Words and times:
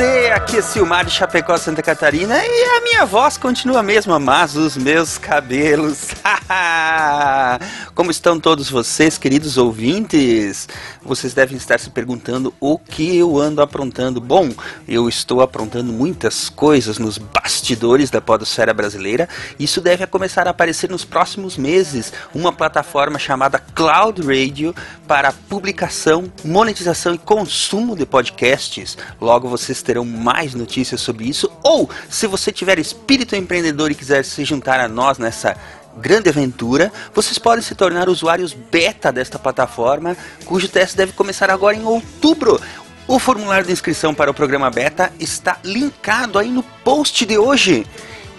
você? 0.00 0.39
Aqui 0.50 0.58
é 0.58 0.62
Silmar 0.62 1.04
de 1.04 1.12
Chapecó, 1.12 1.56
Santa 1.56 1.80
Catarina 1.80 2.44
e 2.44 2.64
a 2.64 2.80
minha 2.80 3.06
voz 3.06 3.36
continua 3.36 3.78
a 3.78 3.82
mesma, 3.84 4.18
mas 4.18 4.56
os 4.56 4.76
meus 4.76 5.16
cabelos. 5.16 6.08
Como 7.94 8.10
estão 8.10 8.40
todos 8.40 8.68
vocês, 8.68 9.16
queridos 9.16 9.56
ouvintes? 9.56 10.68
Vocês 11.02 11.34
devem 11.34 11.56
estar 11.56 11.78
se 11.78 11.90
perguntando 11.90 12.52
o 12.58 12.76
que 12.76 13.16
eu 13.16 13.38
ando 13.38 13.62
aprontando. 13.62 14.20
Bom, 14.20 14.50
eu 14.88 15.08
estou 15.08 15.40
aprontando 15.40 15.92
muitas 15.92 16.48
coisas 16.48 16.98
nos 16.98 17.16
bastidores 17.16 18.10
da 18.10 18.20
podosfera 18.20 18.74
brasileira. 18.74 19.28
Isso 19.56 19.80
deve 19.80 20.04
começar 20.08 20.48
a 20.48 20.50
aparecer 20.50 20.90
nos 20.90 21.04
próximos 21.04 21.56
meses. 21.56 22.12
Uma 22.34 22.52
plataforma 22.52 23.20
chamada 23.20 23.60
Cloud 23.60 24.20
Radio 24.22 24.74
para 25.06 25.32
publicação, 25.32 26.24
monetização 26.44 27.14
e 27.14 27.18
consumo 27.18 27.94
de 27.94 28.04
podcasts. 28.04 28.98
Logo 29.20 29.48
vocês 29.48 29.80
terão 29.80 30.04
mais 30.04 30.39
notícias 30.54 31.00
sobre 31.00 31.28
isso. 31.28 31.50
Ou, 31.62 31.88
se 32.08 32.26
você 32.26 32.50
tiver 32.50 32.78
espírito 32.78 33.36
empreendedor 33.36 33.90
e 33.90 33.94
quiser 33.94 34.24
se 34.24 34.44
juntar 34.44 34.80
a 34.80 34.88
nós 34.88 35.18
nessa 35.18 35.56
grande 35.96 36.28
aventura, 36.28 36.92
vocês 37.14 37.38
podem 37.38 37.62
se 37.62 37.74
tornar 37.74 38.08
usuários 38.08 38.52
beta 38.52 39.12
desta 39.12 39.38
plataforma, 39.38 40.16
cujo 40.44 40.68
teste 40.68 40.96
deve 40.96 41.12
começar 41.12 41.50
agora 41.50 41.76
em 41.76 41.84
outubro. 41.84 42.60
O 43.06 43.18
formulário 43.18 43.66
de 43.66 43.72
inscrição 43.72 44.14
para 44.14 44.30
o 44.30 44.34
programa 44.34 44.70
beta 44.70 45.12
está 45.18 45.58
linkado 45.64 46.38
aí 46.38 46.48
no 46.48 46.62
post 46.62 47.26
de 47.26 47.36
hoje. 47.36 47.84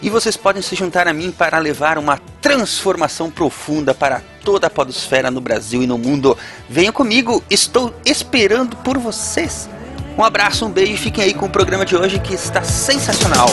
E 0.01 0.09
vocês 0.09 0.35
podem 0.35 0.61
se 0.61 0.75
juntar 0.75 1.07
a 1.07 1.13
mim 1.13 1.31
para 1.31 1.59
levar 1.59 1.97
uma 1.97 2.17
transformação 2.41 3.29
profunda 3.29 3.93
para 3.93 4.21
toda 4.43 4.67
a 4.67 4.69
podosfera 4.69 5.29
no 5.29 5.39
Brasil 5.39 5.83
e 5.83 5.87
no 5.87 5.97
mundo. 5.97 6.35
Venham 6.67 6.91
comigo, 6.91 7.43
estou 7.49 7.93
esperando 8.03 8.75
por 8.77 8.97
vocês. 8.97 9.69
Um 10.17 10.23
abraço, 10.23 10.65
um 10.65 10.69
beijo 10.69 10.93
e 10.93 10.97
fiquem 10.97 11.23
aí 11.23 11.33
com 11.33 11.45
o 11.45 11.49
programa 11.49 11.85
de 11.85 11.95
hoje 11.95 12.19
que 12.19 12.33
está 12.33 12.61
sensacional. 12.61 13.47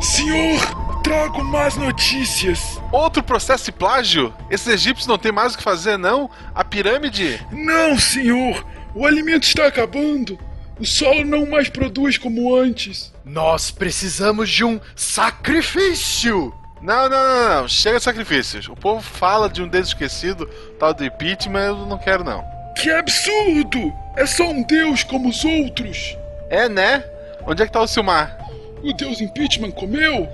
Senhor, 0.00 1.00
trago 1.02 1.44
más 1.44 1.76
notícias. 1.76 2.80
Outro 2.90 3.22
processo 3.22 3.66
de 3.66 3.72
plágio? 3.72 4.34
Esses 4.50 4.66
egípcios 4.66 5.06
não 5.06 5.16
têm 5.16 5.32
mais 5.32 5.54
o 5.54 5.58
que 5.58 5.62
fazer, 5.62 5.96
não? 5.96 6.28
A 6.54 6.64
pirâmide? 6.64 7.40
Não, 7.52 7.98
senhor. 7.98 8.66
O 8.94 9.06
alimento 9.06 9.44
está 9.44 9.66
acabando. 9.66 10.38
O 10.82 10.84
solo 10.84 11.24
não 11.24 11.46
mais 11.46 11.68
produz 11.68 12.18
como 12.18 12.52
antes. 12.56 13.14
Nós 13.24 13.70
precisamos 13.70 14.50
de 14.50 14.64
um 14.64 14.80
sacrifício! 14.96 16.52
Não, 16.82 17.08
não, 17.08 17.10
não, 17.10 17.60
não. 17.60 17.68
Chega 17.68 17.98
de 17.98 18.02
sacrifícios. 18.02 18.66
O 18.66 18.74
povo 18.74 19.00
fala 19.00 19.48
de 19.48 19.62
um 19.62 19.68
Deus 19.68 19.86
esquecido, 19.86 20.44
tal 20.80 20.92
do 20.92 21.04
impeachment, 21.04 21.66
eu 21.66 21.86
não 21.86 21.96
quero, 21.98 22.24
não. 22.24 22.44
Que 22.76 22.90
absurdo! 22.90 23.92
É 24.16 24.26
só 24.26 24.50
um 24.50 24.64
deus 24.64 25.04
como 25.04 25.28
os 25.28 25.44
outros. 25.44 26.16
É, 26.50 26.68
né? 26.68 27.04
Onde 27.46 27.62
é 27.62 27.66
que 27.66 27.72
tá 27.72 27.80
o 27.80 27.86
Silmar? 27.86 28.36
O 28.82 28.92
deus 28.92 29.20
impeachment 29.20 29.70
comeu? 29.70 30.28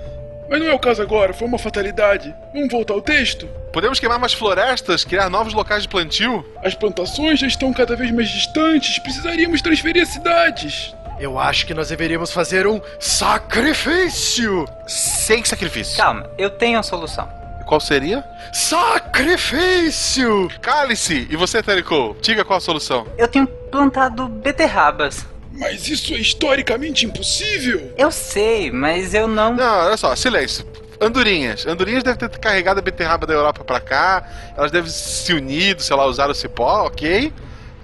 Mas 0.49 0.61
não 0.61 0.69
é 0.69 0.73
o 0.73 0.79
caso 0.79 1.03
agora, 1.03 1.35
foi 1.35 1.47
uma 1.47 1.59
fatalidade. 1.59 2.35
Vamos 2.55 2.71
voltar 2.71 2.95
ao 2.95 3.03
texto? 3.03 3.47
Podemos 3.73 4.01
queimar 4.01 4.19
mais 4.19 4.33
florestas, 4.33 5.05
criar 5.05 5.29
novos 5.29 5.53
locais 5.53 5.83
de 5.83 5.89
plantio? 5.89 6.45
As 6.65 6.75
plantações 6.75 7.39
já 7.39 7.47
estão 7.47 7.73
cada 7.73 7.95
vez 7.95 8.11
mais 8.11 8.31
distantes, 8.31 8.99
precisaríamos 8.99 9.61
transferir 9.61 10.03
as 10.03 10.09
cidades. 10.09 10.95
Eu 11.21 11.39
acho 11.39 11.67
que 11.67 11.75
nós 11.75 11.89
deveríamos 11.89 12.33
fazer 12.33 12.67
um 12.67 12.81
sacrifício! 12.99 14.65
Sem 14.87 15.45
sacrifício. 15.45 15.97
Calma, 15.97 16.31
eu 16.39 16.49
tenho 16.49 16.79
a 16.79 16.83
solução. 16.83 17.29
E 17.61 17.65
qual 17.65 17.81
seria? 17.81 18.25
Sacrifício! 18.53 20.49
Cale-se! 20.63 21.27
E 21.29 21.37
você, 21.37 21.63
Tericou? 21.63 22.17
Diga 22.23 22.45
qual 22.45 22.57
a 22.57 22.61
solução. 22.61 23.07
Eu 23.19 23.29
tenho 23.29 23.47
plantado 23.47 24.29
beterrabas. 24.29 25.27
Mas 25.59 25.89
isso 25.89 26.15
é 26.15 26.19
historicamente 26.19 27.05
impossível. 27.05 27.93
Eu 27.99 28.13
sei, 28.13 28.71
mas 28.71 29.13
eu 29.13 29.27
não. 29.27 29.55
Não, 29.55 29.87
olha 29.87 29.97
só, 29.97 30.15
silêncio. 30.15 30.65
Andorinhas. 31.01 31.67
Andorinhas 31.67 32.05
devem 32.05 32.29
ter 32.29 32.39
carregado 32.39 32.79
a 32.79 32.83
beterraba 32.83 33.27
da 33.27 33.35
Europa 33.35 33.65
pra 33.65 33.81
cá. 33.81 34.25
Elas 34.57 34.71
devem 34.71 34.91
se 34.91 35.33
unido, 35.33 35.83
sei 35.83 35.97
lá, 35.97 36.07
usar 36.07 36.31
o 36.31 36.35
cipó, 36.35 36.87
ok? 36.87 37.33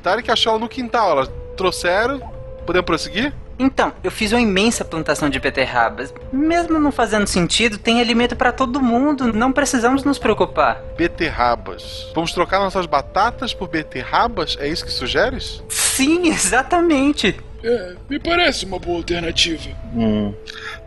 Tarek 0.03 0.31
achou 0.31 0.51
ela 0.51 0.61
no 0.61 0.69
quintal. 0.69 1.11
Elas 1.11 1.31
trouxeram. 1.57 2.21
Podemos 2.65 2.87
prosseguir? 2.87 3.33
Então, 3.59 3.93
eu 4.03 4.11
fiz 4.11 4.33
uma 4.33 4.41
imensa 4.41 4.85
plantação 4.85 5.29
de 5.29 5.39
beterrabas. 5.39 6.13
Mesmo 6.33 6.79
não 6.81 6.91
fazendo 6.91 7.27
sentido, 7.27 7.79
tem 7.79 8.01
alimento 8.01 8.35
para 8.35 8.51
todo 8.51 8.81
mundo. 8.81 9.33
Não 9.33 9.53
precisamos 9.53 10.03
nos 10.03 10.19
preocupar. 10.19 10.81
Beterrabas. 10.97 12.11
Vamos 12.15 12.33
trocar 12.33 12.59
nossas 12.59 12.87
batatas 12.87 13.55
por 13.55 13.69
beterrabas? 13.69 14.57
É 14.61 14.67
isso 14.67 14.85
que 14.85 14.91
sugeres? 14.91 15.63
Sim, 15.69 16.29
exatamente. 16.33 17.37
É, 17.65 17.95
me 18.11 18.19
parece 18.19 18.67
uma 18.67 18.79
boa 18.79 18.99
alternativa. 18.99 19.71
Hum. 19.95 20.35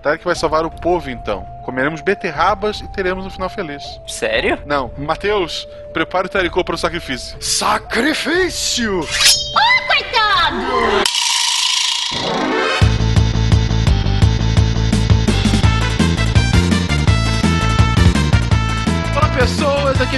Tarek 0.04 0.24
vai 0.24 0.36
salvar 0.36 0.64
o 0.64 0.70
povo 0.70 1.10
então. 1.10 1.44
Comeremos 1.66 2.02
beterrabas 2.02 2.82
e 2.82 2.88
teremos 2.94 3.26
um 3.26 3.32
final 3.32 3.50
feliz. 3.50 3.84
Sério? 4.08 4.62
Não. 4.66 4.92
Mateus, 4.96 5.68
prepare 5.92 6.28
o 6.28 6.30
Taricô 6.30 6.64
para 6.64 6.76
o 6.76 6.78
sacrifício. 6.78 7.36
Sacrifício! 7.42 9.00
Olá 9.00 11.08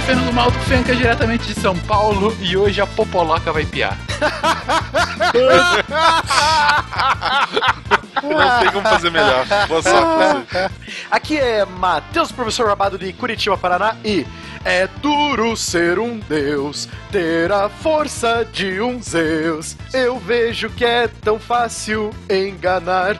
é 0.00 0.02
Fernando 0.02 0.32
Malto 0.32 0.58
Fenca 0.60 0.96
diretamente 0.96 1.46
de 1.46 1.52
São 1.60 1.78
Paulo 1.78 2.34
e 2.40 2.56
hoje 2.56 2.80
a 2.80 2.86
Popoloca 2.86 3.52
vai 3.52 3.66
piar. 3.66 3.98
Não 8.22 8.60
sei 8.60 8.70
como 8.70 8.88
fazer 8.88 9.10
melhor. 9.10 9.44
Boa 9.68 9.82
sorte. 9.82 10.70
Aqui 11.10 11.38
é 11.38 11.64
Matheus, 11.64 12.30
professor 12.32 12.68
Rabado 12.68 12.98
de 12.98 13.12
Curitiba, 13.12 13.56
Paraná 13.56 13.96
e 14.04 14.26
é 14.64 14.86
duro 15.00 15.56
ser 15.56 15.98
um 15.98 16.18
deus, 16.18 16.88
ter 17.10 17.50
a 17.50 17.68
força 17.68 18.46
de 18.52 18.80
um 18.80 19.02
Zeus. 19.02 19.76
Eu 19.92 20.18
vejo 20.18 20.68
que 20.70 20.84
é 20.84 21.08
tão 21.08 21.38
fácil 21.38 22.10
enganar. 22.28 23.18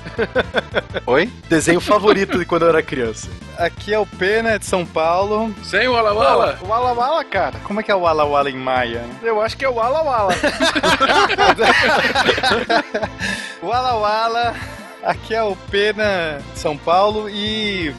Oi? 1.06 1.30
Desenho 1.48 1.80
favorito 1.80 2.38
de 2.38 2.44
quando 2.44 2.62
eu 2.62 2.68
era 2.68 2.82
criança. 2.82 3.28
Aqui 3.56 3.92
é 3.92 3.98
o 3.98 4.06
Pena 4.06 4.58
de 4.58 4.66
São 4.66 4.84
Paulo. 4.86 5.54
Sem 5.62 5.88
o 5.88 5.92
Walla 5.92 6.12
Walla? 6.12 6.58
Wala 6.62 6.92
Wala, 6.92 7.24
cara. 7.24 7.58
Como 7.64 7.80
é 7.80 7.82
que 7.82 7.90
é 7.90 7.94
o 7.94 8.00
Wala 8.00 8.24
Wala 8.24 8.50
em 8.50 8.56
maia? 8.56 9.00
né? 9.00 9.14
Eu 9.22 9.40
acho 9.40 9.56
que 9.56 9.64
é 9.64 9.68
o 9.68 9.74
Wala 9.74 10.02
Wala. 10.02 10.34
Wala 13.62 13.94
Wala. 13.94 14.54
Aqui 15.02 15.34
é 15.34 15.42
o 15.42 15.56
Pena 15.70 16.40
de 16.52 16.58
São 16.58 16.76
Paulo 16.76 17.28
e 17.30 17.94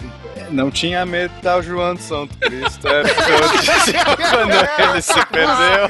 não 0.51 0.69
tinha 0.69 1.05
medo 1.05 1.33
de 1.41 1.47
o 1.47 1.61
João 1.61 1.95
de 1.95 2.01
Santo 2.01 2.37
Cristo. 2.37 2.87
Era 2.87 3.07
o 3.07 3.15
que 3.15 3.31
eu 3.31 3.49
disse 3.59 3.93
quando 4.29 4.53
ele 4.79 5.01
se 5.01 5.25
perdeu. 5.27 5.87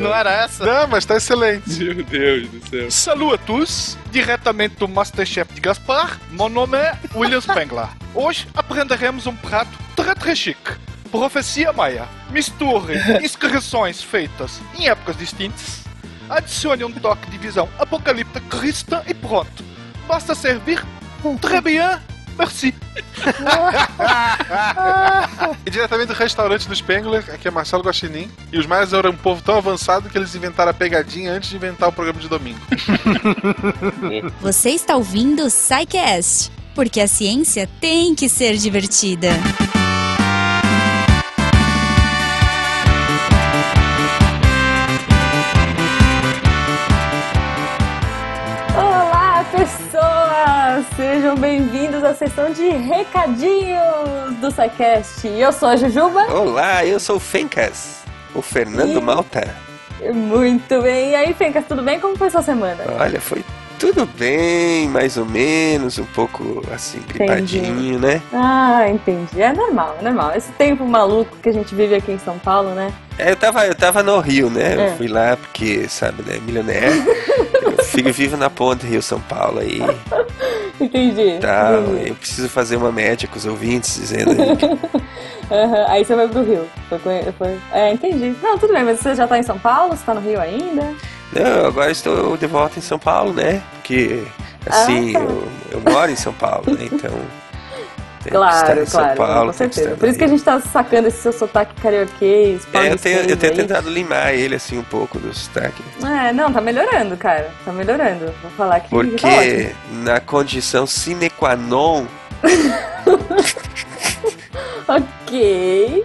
Não 0.00 0.14
era 0.14 0.44
essa? 0.44 0.64
Não, 0.64 0.88
mas 0.88 1.04
tá 1.04 1.16
excelente. 1.16 1.82
Meu 1.82 2.04
Deus 2.04 2.48
do 2.48 2.68
céu. 2.68 2.90
Salut 2.90 3.34
à 3.34 3.38
tous, 3.38 3.98
diretamente 4.10 4.76
do 4.76 4.88
Masterchef 4.88 5.52
de 5.52 5.60
Gaspar. 5.60 6.18
Meu 6.30 6.48
nome 6.48 6.78
é 6.78 6.96
William 7.14 7.40
Spengler. 7.40 7.88
Hoje 8.14 8.46
aprenderemos 8.54 9.26
um 9.26 9.36
prato 9.36 9.70
très 9.96 10.14
très 10.14 10.38
chique. 10.38 10.72
Profecia 11.10 11.72
Maia. 11.72 12.06
Misture 12.30 12.94
inscrições 13.22 14.02
feitas 14.02 14.60
em 14.78 14.88
épocas 14.88 15.16
distintas. 15.16 15.80
Adicione 16.28 16.84
um 16.84 16.92
toque 16.92 17.28
de 17.28 17.38
visão 17.38 17.68
apocalíptica 17.78 18.40
cristã 18.48 19.02
e 19.08 19.14
pronto. 19.14 19.64
Basta 20.06 20.34
servir 20.34 20.80
très 21.40 21.60
bien. 21.60 22.00
Merci. 22.38 22.74
E 25.66 25.70
diretamente 25.70 26.08
do 26.08 26.14
restaurante 26.14 26.66
do 26.66 26.74
Spengler, 26.74 27.24
aqui 27.32 27.46
é 27.48 27.50
Marcelo 27.50 27.82
Guaxinim. 27.82 28.30
E 28.52 28.58
os 28.58 28.66
maias 28.66 28.92
eram 28.92 29.10
um 29.10 29.16
povo 29.16 29.42
tão 29.42 29.56
avançado 29.56 30.08
que 30.08 30.16
eles 30.16 30.34
inventaram 30.34 30.70
a 30.70 30.74
pegadinha 30.74 31.32
antes 31.32 31.50
de 31.50 31.56
inventar 31.56 31.88
o 31.88 31.92
programa 31.92 32.18
de 32.18 32.28
domingo. 32.28 32.58
Você 34.40 34.70
está 34.70 34.96
ouvindo 34.96 35.44
o 35.44 35.48
Psycast, 35.48 36.50
porque 36.74 37.00
a 37.00 37.06
ciência 37.06 37.68
tem 37.80 38.14
que 38.14 38.28
ser 38.28 38.56
divertida. 38.56 39.30
Sejam 51.30 51.42
bem-vindos 51.42 52.02
à 52.02 52.12
sessão 52.12 52.50
de 52.50 52.68
recadinhos 52.70 54.34
do 54.40 54.50
SciCast. 54.50 55.28
Eu 55.28 55.52
sou 55.52 55.68
a 55.68 55.76
Jujuba. 55.76 56.24
Olá, 56.24 56.84
eu 56.84 56.98
sou 56.98 57.18
o 57.18 57.20
Fencas, 57.20 58.02
o 58.34 58.42
Fernando 58.42 58.98
E- 58.98 59.00
Malta. 59.00 59.54
Muito 60.12 60.82
bem. 60.82 61.10
E 61.10 61.14
aí, 61.14 61.32
Fencas, 61.32 61.64
tudo 61.68 61.82
bem? 61.82 62.00
Como 62.00 62.16
foi 62.16 62.30
sua 62.30 62.42
semana? 62.42 62.82
Olha, 62.98 63.20
foi 63.20 63.44
Tudo 63.80 64.04
bem, 64.04 64.88
mais 64.90 65.16
ou 65.16 65.24
menos, 65.24 65.98
um 65.98 66.04
pouco 66.04 66.62
assim, 66.70 67.00
gripadinho, 67.08 67.98
né? 67.98 68.20
Ah, 68.30 68.84
entendi. 68.86 69.40
É 69.40 69.54
normal, 69.54 69.96
é 69.98 70.04
normal. 70.04 70.32
Esse 70.36 70.52
tempo 70.52 70.84
maluco 70.84 71.34
que 71.42 71.48
a 71.48 71.52
gente 71.52 71.74
vive 71.74 71.94
aqui 71.94 72.12
em 72.12 72.18
São 72.18 72.38
Paulo, 72.38 72.72
né? 72.72 72.92
É, 73.18 73.30
eu 73.30 73.36
tava, 73.36 73.66
eu 73.66 73.74
tava 73.74 74.02
no 74.02 74.20
Rio, 74.20 74.50
né? 74.50 74.74
É. 74.74 74.92
Eu 74.92 74.96
fui 74.98 75.08
lá 75.08 75.34
porque, 75.34 75.88
sabe, 75.88 76.22
né, 76.26 76.38
milionário. 76.44 77.02
eu 77.78 77.82
fico 77.84 78.12
vivo 78.12 78.36
na 78.36 78.50
ponte 78.50 78.84
Rio-São 78.86 79.18
Paulo 79.20 79.60
aí. 79.60 79.80
Entendi. 80.78 81.38
Tal. 81.40 81.82
entendi. 81.82 82.08
Eu 82.10 82.14
preciso 82.16 82.48
fazer 82.50 82.76
uma 82.76 82.92
média 82.92 83.26
com 83.28 83.36
os 83.38 83.46
ouvintes 83.46 83.94
dizendo 83.96 84.30
aí 84.30 84.56
que 84.56 84.66
Aham, 85.52 85.84
Aí 85.88 86.04
você 86.04 86.14
vai 86.14 86.28
pro 86.28 86.42
Rio. 86.42 86.66
Foi, 86.88 86.98
foi- 87.36 87.58
É, 87.72 87.92
entendi. 87.92 88.34
Não, 88.42 88.58
tudo 88.58 88.72
bem, 88.74 88.84
mas 88.84 89.00
você 89.00 89.14
já 89.14 89.26
tá 89.26 89.38
em 89.38 89.42
São 89.42 89.58
Paulo? 89.58 89.96
Você 89.96 90.04
tá 90.04 90.14
no 90.14 90.20
Rio 90.20 90.40
ainda? 90.40 90.94
Não, 91.32 91.66
agora 91.66 91.90
estou 91.90 92.36
de 92.36 92.46
volta 92.46 92.78
em 92.78 92.82
São 92.82 92.98
Paulo, 92.98 93.32
né? 93.32 93.62
Porque, 93.74 94.22
assim, 94.66 95.16
Ah, 95.16 95.18
tá. 95.18 95.24
eu, 95.24 95.48
eu 95.72 95.92
moro 95.92 96.10
em 96.10 96.16
São 96.16 96.32
Paulo, 96.32 96.64
né? 96.66 96.88
Então. 96.90 97.12
Claro, 98.28 98.84
claro, 98.86 99.16
Paulo, 99.16 99.46
com 99.46 99.52
certeza. 99.56 99.96
Por 99.96 100.06
isso 100.06 100.18
que 100.18 100.24
a 100.24 100.28
gente 100.28 100.42
tá 100.42 100.60
sacando 100.60 101.08
esse 101.08 101.22
seu 101.22 101.32
sotaque 101.32 101.74
carioquês, 101.80 102.64
Rio. 102.66 102.82
É, 102.82 102.92
eu 102.92 102.98
tenho, 102.98 103.20
eu 103.20 103.36
tenho 103.36 103.54
tentado 103.54 103.88
limar 103.88 104.34
ele, 104.34 104.56
assim, 104.56 104.78
um 104.78 104.82
pouco 104.84 105.18
do 105.18 105.32
sotaque. 105.32 105.82
É, 106.04 106.30
não, 106.30 106.52
tá 106.52 106.60
melhorando, 106.60 107.16
cara. 107.16 107.50
Tá 107.64 107.72
melhorando. 107.72 108.26
Vou 108.42 108.50
falar 108.58 108.80
que 108.80 108.90
tá. 108.90 108.96
Porque, 108.96 109.74
na 109.90 110.20
condição 110.20 110.86
sine 110.86 111.30
qua 111.30 111.56
non, 111.56 112.04
Ok. 114.88 116.04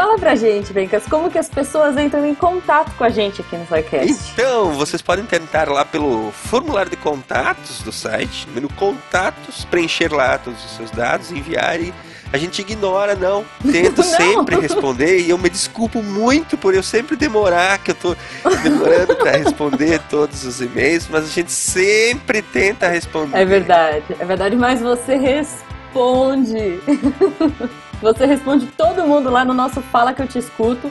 Fala 0.00 0.18
pra 0.18 0.34
gente, 0.34 0.72
Vencas, 0.72 1.04
como 1.04 1.30
que 1.30 1.36
as 1.36 1.50
pessoas 1.50 1.94
entram 1.98 2.24
em 2.24 2.34
contato 2.34 2.90
com 2.96 3.04
a 3.04 3.10
gente 3.10 3.42
aqui 3.42 3.54
no 3.54 3.66
SciCast? 3.66 4.32
Então, 4.32 4.72
vocês 4.72 5.02
podem 5.02 5.26
tentar 5.26 5.68
lá 5.68 5.84
pelo 5.84 6.32
formulário 6.32 6.90
de 6.90 6.96
contatos 6.96 7.82
do 7.82 7.92
site, 7.92 8.48
no 8.48 8.66
contatos, 8.70 9.66
preencher 9.66 10.10
lá 10.10 10.38
todos 10.38 10.64
os 10.64 10.70
seus 10.74 10.90
dados, 10.90 11.30
enviar 11.30 11.78
e 11.78 11.92
a 12.32 12.38
gente 12.38 12.62
ignora, 12.62 13.14
não. 13.14 13.44
Tento 13.70 13.98
Não. 14.00 14.04
sempre 14.04 14.58
responder 14.58 15.18
e 15.18 15.28
eu 15.28 15.36
me 15.36 15.50
desculpo 15.50 16.02
muito 16.02 16.56
por 16.56 16.74
eu 16.74 16.82
sempre 16.82 17.14
demorar, 17.14 17.76
que 17.76 17.90
eu 17.90 17.94
tô 17.94 18.16
demorando 18.62 19.16
para 19.16 19.32
responder 19.32 20.00
todos 20.08 20.46
os 20.46 20.62
e-mails, 20.62 21.08
mas 21.10 21.24
a 21.24 21.28
gente 21.28 21.52
sempre 21.52 22.40
tenta 22.40 22.88
responder. 22.88 23.36
É 23.36 23.44
verdade, 23.44 24.16
é 24.18 24.24
verdade, 24.24 24.56
mas 24.56 24.80
você 24.80 25.16
responde. 25.16 26.80
você 28.00 28.24
responde 28.24 28.66
todo 28.66 29.06
mundo 29.06 29.30
lá 29.30 29.44
no 29.44 29.52
nosso 29.52 29.80
Fala 29.80 30.12
Que 30.12 30.22
Eu 30.22 30.26
Te 30.26 30.38
Escuto, 30.38 30.90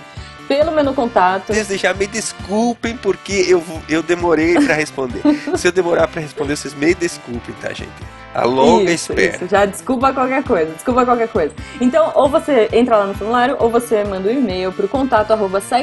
pelo 0.49 0.71
menu 0.71 0.95
contato. 0.95 1.53
Desde 1.53 1.77
já 1.77 1.93
me 1.93 2.07
desculpem 2.07 2.97
porque 2.97 3.45
eu, 3.47 3.63
eu 3.87 4.01
demorei 4.01 4.55
para 4.55 4.73
responder. 4.73 5.21
Se 5.55 5.67
eu 5.67 5.71
demorar 5.71 6.07
para 6.07 6.21
responder, 6.21 6.57
vocês 6.57 6.73
me 6.73 6.95
desculpem, 6.95 7.53
tá, 7.61 7.71
gente? 7.71 7.91
A 8.33 8.45
longa 8.45 8.91
isso, 8.91 9.11
espera. 9.11 9.35
isso, 9.35 9.47
já 9.47 9.65
desculpa 9.65 10.13
qualquer 10.13 10.43
coisa, 10.43 10.71
desculpa 10.71 11.05
qualquer 11.05 11.27
coisa. 11.27 11.53
Então, 11.79 12.11
ou 12.15 12.29
você 12.29 12.67
entra 12.71 12.97
lá 12.97 13.05
no 13.07 13.13
formulário, 13.13 13.57
ou 13.59 13.69
você 13.69 14.03
manda 14.03 14.27
um 14.29 14.31
e-mail 14.31 14.71
pro 14.71 14.87
contato 14.87 15.31
arroba 15.31 15.59
Isso, 15.59 15.75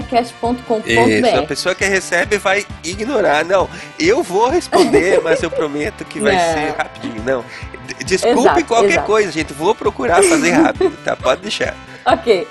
a 1.37 1.43
pessoa 1.47 1.75
que 1.75 1.85
recebe 1.85 2.39
vai 2.39 2.65
ignorar. 2.85 3.45
Não, 3.45 3.69
eu 3.99 4.23
vou 4.23 4.49
responder, 4.49 5.21
mas 5.25 5.43
eu 5.43 5.51
prometo 5.51 6.05
que 6.05 6.21
vai 6.21 6.35
Não. 6.35 6.55
ser 6.55 6.75
rapidinho. 6.77 7.23
Não, 7.25 7.45
desculpe 8.05 8.41
Exato, 8.41 8.65
qualquer 8.65 8.91
exato. 8.91 9.07
coisa, 9.07 9.33
gente. 9.33 9.53
Vou 9.53 9.75
procurar 9.75 10.23
fazer 10.23 10.51
rápido, 10.51 10.97
tá? 11.05 11.17
Pode 11.17 11.43
deixar. 11.43 11.75
Ok. 12.07 12.47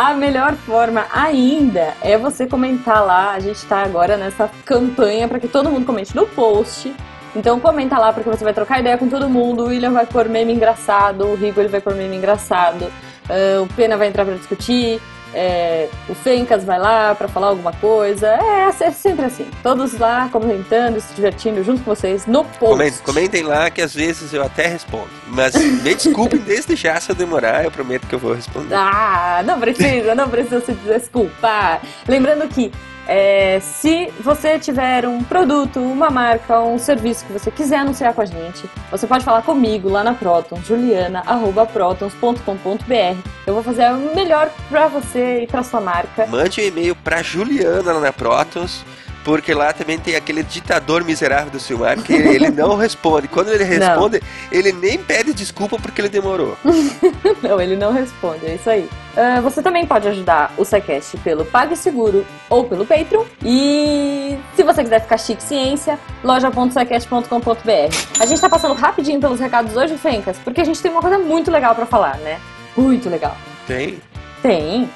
A 0.00 0.14
melhor 0.14 0.54
forma 0.54 1.06
ainda 1.12 1.92
é 2.00 2.16
você 2.16 2.46
comentar 2.46 3.04
lá. 3.04 3.32
A 3.32 3.40
gente 3.40 3.66
tá 3.66 3.82
agora 3.82 4.16
nessa 4.16 4.48
campanha 4.64 5.26
para 5.26 5.40
que 5.40 5.48
todo 5.48 5.68
mundo 5.68 5.84
comente 5.84 6.14
no 6.14 6.24
post. 6.24 6.94
Então 7.34 7.58
comenta 7.58 7.98
lá 7.98 8.12
porque 8.12 8.30
você 8.30 8.44
vai 8.44 8.54
trocar 8.54 8.78
ideia 8.78 8.96
com 8.96 9.08
todo 9.08 9.28
mundo. 9.28 9.64
O 9.64 9.66
William 9.66 9.90
vai 9.90 10.06
pôr 10.06 10.28
meme 10.28 10.52
engraçado, 10.52 11.26
o 11.26 11.34
Rigo 11.34 11.60
ele 11.60 11.68
vai 11.68 11.80
pôr 11.80 11.96
meme 11.96 12.16
engraçado, 12.16 12.86
ah, 13.28 13.60
o 13.60 13.66
Pena 13.74 13.96
vai 13.96 14.06
entrar 14.06 14.24
para 14.24 14.36
discutir, 14.36 15.02
é, 15.34 15.88
o 16.08 16.14
Fencas 16.14 16.64
vai 16.64 16.78
lá 16.78 17.14
para 17.14 17.28
falar 17.28 17.48
alguma 17.48 17.72
coisa. 17.72 18.26
É, 18.28 18.68
é 18.68 18.90
sempre 18.90 19.26
assim. 19.26 19.46
Todos 19.62 19.98
lá 19.98 20.28
comentando, 20.30 21.00
se 21.00 21.14
divertindo 21.14 21.62
junto 21.62 21.82
com 21.82 21.94
vocês 21.94 22.26
no 22.26 22.44
post. 22.44 22.58
Comentem, 22.58 23.00
comentem 23.04 23.42
lá 23.42 23.70
que 23.70 23.80
às 23.80 23.94
vezes 23.94 24.32
eu 24.32 24.42
até 24.42 24.66
respondo. 24.66 25.08
Mas 25.28 25.54
me 25.54 25.94
desculpem 25.94 26.38
desde 26.44 26.76
já 26.76 27.00
se 27.00 27.10
eu 27.10 27.16
demorar, 27.16 27.64
eu 27.64 27.70
prometo 27.70 28.06
que 28.06 28.14
eu 28.14 28.18
vou 28.18 28.34
responder. 28.34 28.74
Ah, 28.74 29.42
não 29.44 29.60
precisa, 29.60 30.14
não 30.14 30.28
precisa 30.28 30.60
se 30.60 30.72
desculpar. 30.72 31.80
Lembrando 32.06 32.48
que 32.48 32.72
é, 33.08 33.58
se 33.60 34.12
você 34.20 34.58
tiver 34.58 35.08
um 35.08 35.24
produto, 35.24 35.80
uma 35.80 36.10
marca, 36.10 36.60
um 36.60 36.78
serviço 36.78 37.24
que 37.24 37.32
você 37.32 37.50
quiser 37.50 37.78
anunciar 37.78 38.12
com 38.12 38.20
a 38.20 38.26
gente, 38.26 38.68
você 38.90 39.06
pode 39.06 39.24
falar 39.24 39.40
comigo 39.40 39.88
lá 39.88 40.04
na 40.04 40.12
Protons, 40.12 40.66
juliana.protons.com.br. 40.66 43.28
Eu 43.46 43.54
vou 43.54 43.62
fazer 43.62 43.90
o 43.92 44.14
melhor 44.14 44.50
pra 44.68 44.88
você 44.88 45.44
e 45.44 45.46
pra 45.46 45.62
sua 45.62 45.80
marca. 45.80 46.26
Mande 46.26 46.60
um 46.60 46.64
e-mail 46.64 46.94
pra 46.94 47.22
Juliana 47.22 47.98
na 47.98 48.12
Protons. 48.12 48.84
Porque 49.28 49.52
lá 49.52 49.74
também 49.74 49.98
tem 49.98 50.16
aquele 50.16 50.42
ditador 50.42 51.04
miserável 51.04 51.50
do 51.50 51.60
Silmar 51.60 51.98
que 51.98 52.14
ele 52.14 52.48
não 52.50 52.76
responde. 52.76 53.28
Quando 53.28 53.52
ele 53.52 53.62
responde, 53.62 54.22
ele 54.50 54.72
nem 54.72 54.96
pede 54.96 55.34
desculpa 55.34 55.76
porque 55.76 56.00
ele 56.00 56.08
demorou. 56.08 56.56
Não, 57.42 57.60
ele 57.60 57.76
não 57.76 57.92
responde, 57.92 58.46
é 58.46 58.54
isso 58.54 58.68
aí. 58.68 58.88
Ah, 59.16 59.40
você 59.40 59.62
também 59.62 59.86
pode 59.86 60.08
ajudar 60.08 60.52
o 60.56 60.64
SciCast 60.64 61.18
pelo 61.18 61.44
PagSeguro 61.44 62.26
ou 62.48 62.64
pelo 62.64 62.86
Patreon. 62.86 63.24
E 63.44 64.38
se 64.56 64.62
você 64.62 64.82
quiser 64.82 65.02
ficar 65.02 65.18
chique 65.18 65.42
ciência, 65.42 65.98
loja.scicast.com.br. 66.24 68.20
A 68.20 68.26
gente 68.26 68.40
tá 68.40 68.48
passando 68.48 68.74
rapidinho 68.74 69.20
pelos 69.20 69.38
recados 69.38 69.76
hoje, 69.76 69.96
Fencas, 69.98 70.38
porque 70.42 70.62
a 70.62 70.64
gente 70.64 70.80
tem 70.80 70.90
uma 70.90 71.02
coisa 71.02 71.18
muito 71.18 71.50
legal 71.50 71.74
pra 71.74 71.84
falar, 71.84 72.16
né? 72.18 72.40
Muito 72.76 73.10
legal. 73.10 73.36
Tem? 73.66 74.00
Tem, 74.42 74.88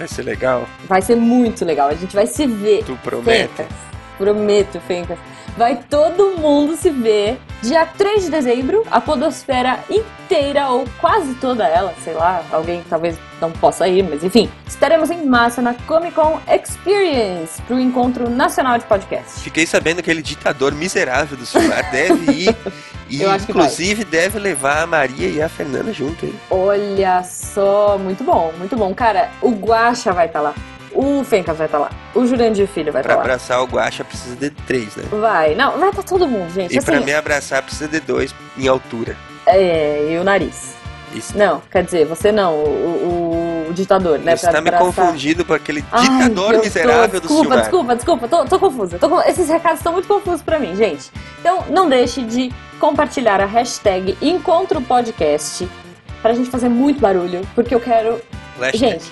Vai 0.00 0.08
ser 0.08 0.22
legal? 0.22 0.66
vai 0.88 1.02
ser 1.02 1.14
muito 1.14 1.62
legal. 1.62 1.90
A 1.90 1.94
gente 1.94 2.14
vai 2.14 2.26
se 2.26 2.46
ver. 2.46 2.82
Tu 2.84 2.96
promete? 3.04 3.48
Fencas. 3.54 3.66
Prometo, 4.16 4.80
Fencas. 4.80 5.18
Vai 5.60 5.76
todo 5.90 6.38
mundo 6.38 6.74
se 6.74 6.88
ver 6.88 7.38
dia 7.60 7.84
3 7.84 8.24
de 8.24 8.30
dezembro, 8.30 8.82
a 8.90 8.98
podosfera 8.98 9.78
inteira, 9.90 10.70
ou 10.70 10.86
quase 10.98 11.34
toda 11.34 11.66
ela, 11.68 11.92
sei 12.02 12.14
lá, 12.14 12.42
alguém 12.50 12.82
talvez 12.88 13.18
não 13.42 13.52
possa 13.52 13.86
ir, 13.86 14.02
mas 14.02 14.24
enfim. 14.24 14.48
Estaremos 14.66 15.10
em 15.10 15.26
massa 15.26 15.60
na 15.60 15.74
Comic 15.74 16.14
Con 16.14 16.40
Experience, 16.48 17.60
pro 17.66 17.78
Encontro 17.78 18.30
Nacional 18.30 18.78
de 18.78 18.86
Podcast. 18.86 19.38
Fiquei 19.40 19.66
sabendo 19.66 19.96
que 19.96 20.10
aquele 20.10 20.22
ditador 20.22 20.72
miserável 20.72 21.36
do 21.36 21.44
Silmar 21.44 21.90
deve 21.90 22.32
ir. 22.32 22.56
E 23.10 23.24
inclusive 23.24 24.04
deve 24.04 24.38
levar 24.38 24.84
a 24.84 24.86
Maria 24.86 25.28
e 25.28 25.42
a 25.42 25.48
Fernanda 25.48 25.92
junto, 25.92 26.24
hein? 26.24 26.34
Olha 26.48 27.24
só, 27.24 27.98
muito 27.98 28.22
bom, 28.22 28.52
muito 28.56 28.76
bom. 28.76 28.94
Cara, 28.94 29.28
o 29.42 29.50
Guaxa 29.50 30.12
vai 30.12 30.26
estar 30.26 30.40
lá, 30.40 30.54
o 30.92 31.24
Fencas 31.24 31.56
vai 31.56 31.66
estar 31.66 31.78
lá, 31.78 31.90
o 32.14 32.26
Jurandir 32.26 32.66
Filho 32.66 32.92
vai 32.92 33.02
Pra 33.02 33.12
estar 33.12 33.16
lá. 33.22 33.24
abraçar 33.24 33.62
o 33.62 33.66
Guaxa 33.66 34.04
precisa 34.04 34.36
de 34.36 34.50
três, 34.50 34.96
né? 34.96 35.04
Vai, 35.10 35.54
não, 35.54 35.78
vai 35.78 35.90
estar 35.90 36.02
todo 36.02 36.26
mundo, 36.28 36.50
gente. 36.52 36.76
E 36.76 36.80
pra 36.80 36.96
assim, 36.96 37.04
me 37.04 37.12
abraçar 37.14 37.62
precisa 37.62 37.88
de 37.88 38.00
dois 38.00 38.34
em 38.58 38.66
altura. 38.68 39.16
é, 39.46 40.08
e 40.12 40.18
o 40.18 40.24
nariz. 40.24 40.74
Isso. 41.12 41.36
Não, 41.36 41.60
quer 41.72 41.82
dizer, 41.82 42.06
você 42.06 42.30
não, 42.30 42.54
o, 42.54 43.66
o- 43.66 43.66
o 43.70 43.72
ditador, 43.72 44.16
né? 44.20 44.36
Você 44.36 44.46
pra 44.48 44.54
tá 44.54 44.60
me 44.60 44.70
confundindo 44.78 45.44
com 45.44 45.52
aquele 45.52 45.84
Ai, 45.90 46.02
ditador 46.02 46.54
tô- 46.54 46.60
miserável 46.60 47.20
do 47.20 47.26
Desculpa, 47.26 47.42
Silmar. 47.42 47.58
desculpa, 47.60 47.96
desculpa, 47.96 48.28
tô, 48.28 48.44
tô 48.44 48.58
confusa. 48.60 48.96
Tô 48.98 49.20
Esses 49.22 49.48
recados 49.48 49.80
estão 49.80 49.92
muito 49.92 50.06
confusos 50.06 50.40
pra 50.42 50.56
mim, 50.60 50.76
gente. 50.76 51.10
Então, 51.40 51.64
não 51.68 51.88
deixe 51.88 52.22
de 52.22 52.52
compartilhar 52.78 53.40
a 53.40 53.44
hashtag 53.44 54.16
Encontro 54.22 54.80
Podcast 54.82 55.68
pra 56.22 56.32
gente 56.32 56.48
fazer 56.48 56.68
muito 56.68 57.00
barulho, 57.00 57.40
porque 57.56 57.74
eu 57.74 57.80
quero. 57.80 58.20
Hashtag. 58.60 58.78
Gente, 58.78 59.10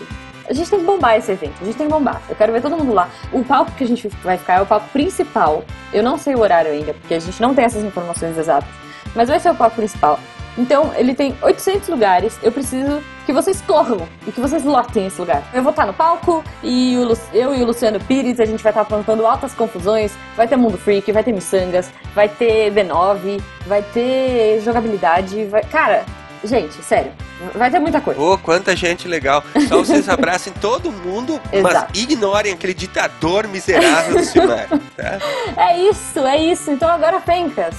a 0.49 0.53
gente 0.53 0.71
tem 0.71 0.81
que 0.81 0.85
bombar 0.85 1.17
esse 1.17 1.31
evento, 1.31 1.55
a 1.61 1.65
gente 1.65 1.77
tem 1.77 1.87
que 1.87 1.93
bombar. 1.93 2.23
Eu 2.29 2.35
quero 2.35 2.53
ver 2.53 2.63
todo 2.63 2.77
mundo 2.77 2.93
lá. 2.93 3.09
O 3.33 3.45
palco 3.45 3.73
que 3.73 3.85
a 3.85 3.87
gente 3.87 4.09
vai 4.23 4.39
ficar 4.39 4.55
é 4.55 4.63
o 4.63 4.67
palco 4.67 4.89
principal. 4.89 5.65
Eu 5.93 6.03
não 6.03 6.17
sei 6.17 6.35
o 6.35 6.41
horário 6.41 6.71
ainda, 6.71 6.95
porque 6.95 7.15
a 7.15 7.19
gente 7.19 7.41
não 7.41 7.55
tem 7.55 7.65
essas 7.65 7.85
informações 7.85 8.37
exatas. 8.37 8.69
Mas 9.15 9.29
vai 9.29 9.39
ser 9.39 9.51
o 9.51 9.55
palco 9.55 9.77
principal. 9.77 10.19
Então, 10.57 10.93
ele 10.97 11.15
tem 11.15 11.37
800 11.41 11.89
lugares. 11.89 12.37
Eu 12.43 12.51
preciso 12.51 13.01
que 13.25 13.33
vocês 13.33 13.61
corram 13.61 14.09
e 14.27 14.33
que 14.33 14.41
vocês 14.41 14.65
lotem 14.65 15.07
esse 15.07 15.21
lugar. 15.21 15.43
Eu 15.55 15.63
vou 15.63 15.71
estar 15.71 15.87
no 15.87 15.95
palco 15.95 16.43
e 16.65 16.97
o 16.99 17.17
eu 17.33 17.55
e 17.55 17.63
o 17.63 17.67
Luciano 17.67 18.01
Pires, 18.01 18.41
a 18.41 18.45
gente 18.45 18.61
vai 18.63 18.73
estar 18.73 18.81
aprontando 18.81 19.25
altas 19.25 19.55
confusões. 19.55 20.13
Vai 20.37 20.49
ter 20.49 20.57
Mundo 20.57 20.77
Freak, 20.77 21.13
vai 21.13 21.23
ter 21.23 21.33
Missangas, 21.33 21.91
vai 22.13 22.29
ter 22.29 22.73
B9, 22.73 23.41
vai 23.67 23.83
ter 23.83 24.61
jogabilidade. 24.61 25.45
Vai... 25.45 25.63
Cara, 25.63 26.05
gente, 26.45 26.75
sério, 26.83 27.13
vai 27.55 27.71
ter 27.71 27.79
muita 27.79 28.01
coisa. 28.01 28.19
Pô, 28.21 28.37
quanta 28.39 28.75
gente 28.77 29.07
legal. 29.09 29.43
Só 29.69 29.79
vocês 29.79 30.09
abracem 30.11 30.53
todo 30.61 30.91
mundo, 30.91 31.41
mas 31.63 31.87
ignorem 31.95 32.53
aquele 32.53 32.75
ditador 32.75 33.47
miserável 33.49 34.17
do 34.17 34.25
Silmar, 34.25 34.69
tá? 34.97 35.19
É 35.57 35.79
isso, 35.79 36.19
é 36.21 36.37
isso. 36.37 36.71
Então 36.71 36.89
agora, 36.89 37.21
Fencas, 37.21 37.75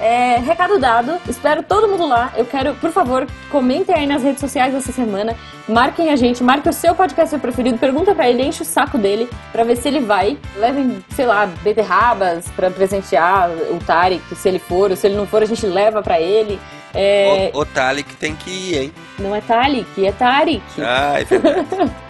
É, 0.00 0.38
recado 0.38 0.78
dado, 0.78 1.20
espero 1.28 1.62
todo 1.62 1.86
mundo 1.88 2.04
lá. 2.06 2.32
Eu 2.36 2.44
quero, 2.44 2.74
por 2.74 2.90
favor, 2.90 3.26
comentem 3.48 3.94
aí 3.94 4.06
nas 4.06 4.22
redes 4.24 4.40
sociais 4.40 4.72
dessa 4.74 4.90
semana. 4.90 5.36
Marquem 5.68 6.10
a 6.10 6.16
gente, 6.16 6.42
marque 6.42 6.68
o 6.68 6.72
seu 6.72 6.94
podcast 6.96 7.38
preferido, 7.38 7.78
pergunta 7.78 8.12
pra 8.14 8.28
ele, 8.28 8.42
enche 8.42 8.62
o 8.62 8.66
saco 8.66 8.98
dele 8.98 9.28
pra 9.52 9.62
ver 9.64 9.76
se 9.76 9.86
ele 9.86 10.00
vai. 10.00 10.36
Levem, 10.56 11.02
sei 11.14 11.26
lá, 11.26 11.46
beterrabas 11.62 12.44
pra 12.56 12.70
presentear 12.70 13.48
o 13.70 13.78
Tarek, 13.86 14.34
se 14.34 14.48
ele 14.48 14.58
for, 14.58 14.90
ou 14.90 14.96
se 14.96 15.06
ele 15.06 15.16
não 15.16 15.26
for, 15.28 15.42
a 15.42 15.46
gente 15.46 15.64
leva 15.64 16.02
pra 16.02 16.20
ele. 16.20 16.58
É, 16.94 17.50
O, 17.52 17.60
o 17.60 17.64
Talik 17.66 18.14
tem 18.16 18.34
que 18.34 18.50
ir, 18.50 18.78
hein? 18.78 18.92
Não 19.18 19.34
é 19.34 19.40
Talik, 19.40 20.06
é 20.06 20.12
Tarek. 20.12 20.62
Ah, 20.80 21.20
é 21.20 21.24
verdade. 21.24 21.92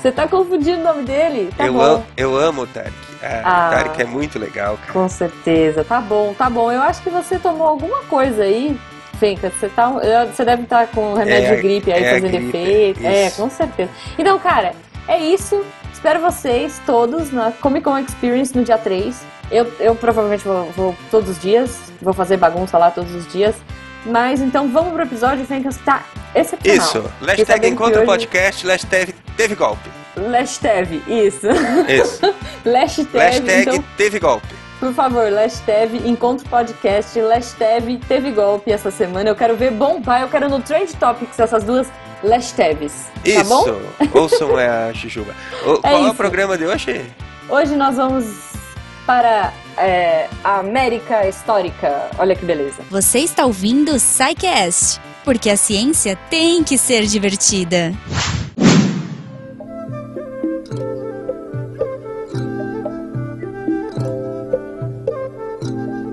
Você 0.00 0.12
tá 0.12 0.28
confundindo 0.28 0.80
o 0.80 0.84
nome 0.84 1.02
dele? 1.02 1.50
Tá 1.56 1.66
eu, 1.66 1.72
bom. 1.72 1.80
amo, 1.82 2.06
eu 2.16 2.36
amo 2.36 2.62
o 2.62 2.66
Tarek. 2.66 2.94
Ah, 3.22 3.40
Ah. 3.44 3.66
O 3.68 3.70
Tarek 3.76 4.02
é 4.02 4.04
muito 4.04 4.38
legal, 4.38 4.76
cara. 4.78 4.92
Com 4.92 5.08
certeza. 5.08 5.82
Tá 5.84 6.00
bom, 6.00 6.32
tá 6.34 6.48
bom. 6.48 6.70
Eu 6.70 6.82
acho 6.82 7.02
que 7.02 7.10
você 7.10 7.38
tomou 7.38 7.66
alguma 7.66 8.02
coisa 8.04 8.44
aí. 8.44 8.78
Fenca, 9.18 9.50
você, 9.50 9.68
tá, 9.70 9.88
você 10.30 10.44
deve 10.44 10.64
estar 10.64 10.86
com 10.88 11.14
remédio 11.14 11.52
É 11.52 11.56
de 11.56 11.62
gripe 11.62 11.90
aí 11.92 12.04
é 12.04 12.14
fazendo 12.20 12.34
efeito. 12.34 13.04
É, 13.04 13.26
isso. 13.28 13.42
com 13.42 13.48
certeza. 13.50 13.90
Então, 14.18 14.38
cara, 14.38 14.72
é 15.08 15.18
isso. 15.18 15.64
Espero 15.92 16.20
vocês 16.20 16.80
todos 16.84 17.32
na 17.32 17.50
Comic 17.50 17.82
Con 17.84 17.98
Experience 17.98 18.54
no 18.56 18.62
dia 18.62 18.76
3. 18.76 19.18
Eu, 19.50 19.72
eu 19.80 19.94
provavelmente 19.96 20.44
vou, 20.44 20.70
vou 20.76 20.94
todos 21.10 21.30
os 21.30 21.40
dias, 21.40 21.90
vou 22.02 22.12
fazer 22.12 22.36
bagunça 22.36 22.76
lá 22.76 22.90
todos 22.90 23.12
os 23.14 23.26
dias. 23.32 23.54
Mas 24.06 24.40
então 24.40 24.68
vamos 24.68 24.92
pro 24.92 25.02
episódio, 25.02 25.44
Fenca, 25.44 25.68
que 25.68 25.78
tá 25.80 26.02
excepcional. 26.34 26.86
Isso. 26.86 27.02
Hashtag 27.20 27.44
sabendo 27.44 27.60
que 27.62 27.68
Encontro 27.68 27.96
hoje- 27.98 28.06
Podcast, 28.06 28.66
hashtag 28.66 29.12
teve 29.36 29.54
golpe. 29.54 29.90
Hashtag, 30.30 31.02
isso. 31.08 31.46
Isso. 31.88 32.34
hashtag, 32.64 33.18
hashtag 33.18 33.60
então, 33.62 33.84
teve 33.96 34.18
golpe. 34.18 34.46
Por 34.80 34.92
favor, 34.92 35.24
hashtag 35.32 36.06
Encontro 36.08 36.46
Podcast, 36.48 37.18
hashtag 37.18 37.98
Teve 38.06 38.30
Golpe 38.30 38.70
essa 38.70 38.90
semana. 38.90 39.30
Eu 39.30 39.34
quero 39.34 39.56
ver 39.56 39.70
bombar, 39.70 40.20
eu 40.20 40.28
quero 40.28 40.48
no 40.50 40.60
Trend 40.60 40.94
Topics 40.96 41.38
essas 41.40 41.64
duas 41.64 41.90
hashtags. 42.22 43.06
Tá 43.14 43.20
Isso. 43.24 43.44
bom? 43.44 43.64
Ouçam 44.12 44.58
é 44.60 44.68
a 44.68 44.92
Jujuba. 44.92 45.32
O- 45.64 45.78
qual 45.80 45.94
é 45.96 46.00
isso. 46.02 46.10
o 46.10 46.14
programa 46.14 46.58
de 46.58 46.66
hoje? 46.66 47.04
Hoje 47.48 47.74
nós 47.74 47.96
vamos 47.96 48.26
para 49.06 49.52
é, 49.78 50.28
a 50.42 50.58
América 50.58 51.26
Histórica. 51.28 52.10
Olha 52.18 52.34
que 52.34 52.44
beleza. 52.44 52.82
Você 52.90 53.20
está 53.20 53.46
ouvindo 53.46 53.92
o 53.92 53.98
SciCast, 54.00 55.00
porque 55.24 55.48
a 55.48 55.56
ciência 55.56 56.18
tem 56.28 56.64
que 56.64 56.76
ser 56.76 57.06
divertida. 57.06 57.94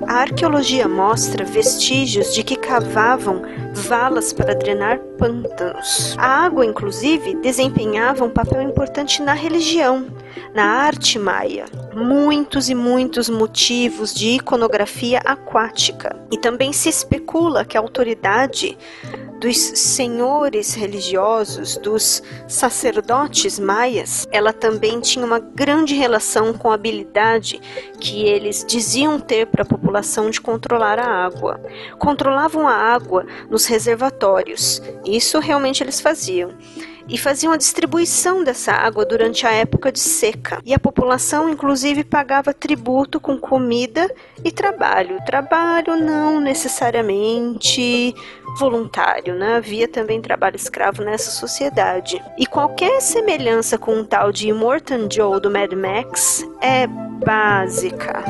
A 0.06 0.18
arqueologia 0.18 0.86
mostra 0.86 1.44
vestígios 1.44 2.32
de 2.32 2.44
que 2.44 2.56
cavavam 2.56 3.42
valas 3.74 4.32
para 4.32 4.54
drenar 4.54 4.98
pântanos. 5.18 6.14
A 6.18 6.44
água, 6.44 6.64
inclusive, 6.64 7.34
desempenhava 7.36 8.24
um 8.24 8.30
papel 8.30 8.62
importante 8.62 9.20
na 9.20 9.32
religião, 9.32 10.06
na 10.54 10.64
arte 10.64 11.18
maia. 11.18 11.66
Muitos 11.94 12.68
e 12.68 12.74
muitos 12.74 13.28
motivos 13.28 14.14
de 14.14 14.30
iconografia 14.30 15.18
aquática. 15.24 16.16
E 16.30 16.38
também 16.38 16.72
se 16.72 16.88
especula 16.88 17.64
que 17.64 17.76
a 17.76 17.80
autoridade 17.80 18.76
dos 19.44 19.58
senhores 19.58 20.72
religiosos, 20.72 21.76
dos 21.76 22.22
sacerdotes 22.48 23.58
maias, 23.58 24.26
ela 24.32 24.54
também 24.54 25.00
tinha 25.00 25.22
uma 25.22 25.38
grande 25.38 25.94
relação 25.94 26.54
com 26.54 26.70
a 26.70 26.74
habilidade 26.74 27.60
que 28.00 28.24
eles 28.24 28.64
diziam 28.66 29.20
ter 29.20 29.46
para 29.46 29.62
a 29.62 29.66
população 29.66 30.30
de 30.30 30.40
controlar 30.40 30.98
a 30.98 31.26
água. 31.26 31.60
Controlavam 31.98 32.66
a 32.66 32.72
água 32.72 33.26
nos 33.50 33.66
reservatórios, 33.66 34.80
isso 35.04 35.38
realmente 35.40 35.82
eles 35.82 36.00
faziam. 36.00 36.54
E 37.08 37.18
faziam 37.18 37.52
a 37.52 37.56
distribuição 37.56 38.42
dessa 38.42 38.72
água 38.72 39.04
durante 39.04 39.46
a 39.46 39.52
época 39.52 39.92
de 39.92 40.00
seca. 40.00 40.60
E 40.64 40.72
a 40.72 40.78
população, 40.78 41.48
inclusive, 41.48 42.02
pagava 42.02 42.54
tributo 42.54 43.20
com 43.20 43.38
comida 43.38 44.10
e 44.42 44.50
trabalho. 44.50 45.18
Trabalho 45.26 45.96
não 45.96 46.40
necessariamente 46.40 48.14
voluntário, 48.58 49.34
né? 49.34 49.56
Havia 49.56 49.86
também 49.86 50.20
trabalho 50.20 50.56
escravo 50.56 51.02
nessa 51.02 51.30
sociedade. 51.30 52.22
E 52.38 52.46
qualquer 52.46 53.00
semelhança 53.00 53.76
com 53.76 53.96
um 53.96 54.04
tal 54.04 54.32
de 54.32 54.48
Immortan 54.48 55.08
Joe 55.10 55.40
do 55.40 55.50
Mad 55.50 55.72
Max 55.72 56.46
é 56.60 56.86
básica. 56.86 58.24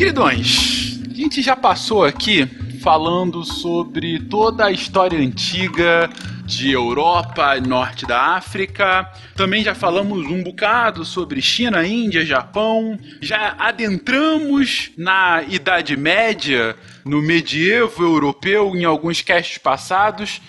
Queridões, 0.00 0.98
a 1.10 1.14
gente 1.14 1.42
já 1.42 1.54
passou 1.54 2.06
aqui 2.06 2.46
falando 2.82 3.44
sobre 3.44 4.18
toda 4.18 4.64
a 4.64 4.70
história 4.70 5.18
antiga 5.18 6.08
de 6.46 6.70
Europa, 6.70 7.60
norte 7.60 8.06
da 8.06 8.18
África. 8.34 9.06
Também 9.36 9.62
já 9.62 9.74
falamos 9.74 10.26
um 10.26 10.42
bocado 10.42 11.04
sobre 11.04 11.42
China, 11.42 11.86
Índia, 11.86 12.24
Japão. 12.24 12.98
Já 13.20 13.54
adentramos 13.58 14.90
na 14.96 15.42
Idade 15.46 15.94
Média, 15.98 16.74
no 17.04 17.20
medievo 17.20 18.02
europeu, 18.02 18.74
em 18.74 18.86
alguns 18.86 19.20
castes 19.20 19.58
passados. 19.58 20.40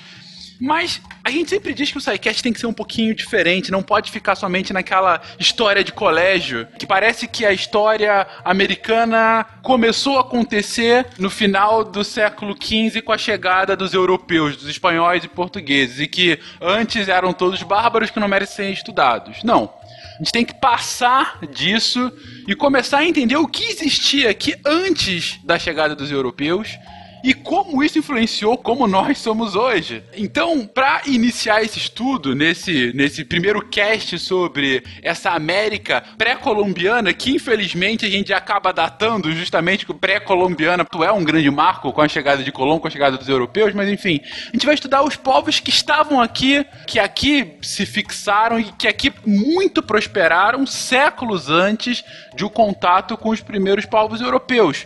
Mas 0.61 1.01
a 1.23 1.29
gente 1.29 1.49
sempre 1.49 1.73
diz 1.73 1.91
que 1.91 1.97
o 1.97 2.01
SciCast 2.01 2.41
tem 2.41 2.51
que 2.51 2.59
ser 2.59 2.67
um 2.67 2.73
pouquinho 2.73 3.13
diferente, 3.13 3.71
não 3.71 3.83
pode 3.83 4.11
ficar 4.11 4.35
somente 4.35 4.73
naquela 4.73 5.21
história 5.39 5.83
de 5.83 5.91
colégio, 5.91 6.67
que 6.79 6.85
parece 6.85 7.27
que 7.27 7.45
a 7.45 7.53
história 7.53 8.25
americana 8.43 9.45
começou 9.61 10.17
a 10.17 10.21
acontecer 10.21 11.05
no 11.19 11.29
final 11.29 11.83
do 11.83 12.03
século 12.03 12.55
XV 12.59 13.01
com 13.01 13.11
a 13.11 13.17
chegada 13.17 13.75
dos 13.75 13.93
europeus, 13.93 14.57
dos 14.57 14.67
espanhóis 14.67 15.23
e 15.23 15.27
portugueses, 15.27 15.99
e 15.99 16.07
que 16.07 16.39
antes 16.59 17.07
eram 17.07 17.33
todos 17.33 17.61
bárbaros 17.63 18.09
que 18.09 18.19
não 18.19 18.27
merecem 18.27 18.67
ser 18.67 18.73
estudados. 18.73 19.43
Não. 19.43 19.71
A 20.15 20.17
gente 20.23 20.31
tem 20.31 20.45
que 20.45 20.53
passar 20.53 21.39
disso 21.51 22.11
e 22.47 22.55
começar 22.55 22.99
a 22.99 23.05
entender 23.05 23.37
o 23.37 23.47
que 23.47 23.63
existia 23.63 24.29
aqui 24.29 24.55
antes 24.65 25.39
da 25.43 25.57
chegada 25.57 25.95
dos 25.95 26.11
europeus 26.11 26.77
e 27.23 27.33
como 27.33 27.83
isso 27.83 27.99
influenciou 27.99 28.57
como 28.57 28.87
nós 28.87 29.17
somos 29.17 29.55
hoje. 29.55 30.03
Então, 30.15 30.65
para 30.65 31.01
iniciar 31.05 31.63
esse 31.63 31.77
estudo, 31.77 32.35
nesse, 32.35 32.91
nesse 32.93 33.23
primeiro 33.23 33.65
cast 33.67 34.17
sobre 34.19 34.83
essa 35.01 35.31
América 35.31 36.03
pré-colombiana, 36.17 37.13
que 37.13 37.31
infelizmente 37.31 38.05
a 38.05 38.09
gente 38.09 38.33
acaba 38.33 38.73
datando 38.73 39.31
justamente 39.33 39.85
que 39.85 39.91
o 39.91 39.95
pré-colombiana 39.95 40.85
é 41.03 41.11
um 41.11 41.23
grande 41.23 41.49
marco 41.49 41.91
com 41.91 42.01
a 42.01 42.07
chegada 42.07 42.43
de 42.43 42.51
Colombo, 42.51 42.81
com 42.81 42.87
a 42.87 42.91
chegada 42.91 43.17
dos 43.17 43.29
europeus, 43.29 43.73
mas 43.73 43.89
enfim, 43.89 44.21
a 44.23 44.51
gente 44.51 44.65
vai 44.65 44.75
estudar 44.75 45.03
os 45.03 45.15
povos 45.15 45.59
que 45.59 45.69
estavam 45.69 46.21
aqui, 46.21 46.65
que 46.87 46.99
aqui 46.99 47.53
se 47.61 47.85
fixaram 47.85 48.59
e 48.59 48.65
que 48.73 48.87
aqui 48.87 49.11
muito 49.25 49.81
prosperaram 49.81 50.65
séculos 50.65 51.49
antes 51.49 52.03
de 52.35 52.45
o 52.45 52.49
contato 52.49 53.17
com 53.17 53.29
os 53.29 53.41
primeiros 53.41 53.85
povos 53.85 54.21
europeus. 54.21 54.85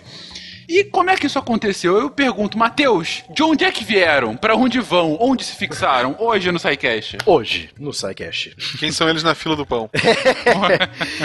E 0.68 0.84
como 0.84 1.10
é 1.10 1.16
que 1.16 1.28
isso 1.28 1.38
aconteceu? 1.38 1.98
Eu 2.00 2.10
pergunto, 2.10 2.58
Matheus, 2.58 3.24
de 3.30 3.44
onde 3.44 3.64
é 3.64 3.72
que 3.72 3.84
vieram? 3.84 4.36
Pra 4.36 4.56
onde 4.56 4.80
vão? 4.80 5.18
Onde 5.20 5.44
se 5.44 5.56
fixaram? 5.56 6.16
Hoje 6.18 6.52
no 6.52 6.60
SciCast. 6.60 7.18
Hoje, 7.26 7.70
no 7.80 7.94
SciCast. 7.94 8.56
Quem 8.80 8.92
são 8.92 9.08
eles 9.08 9.24
na 9.24 9.36
fila 9.36 9.56
do 9.56 9.66
pão? 9.66 9.90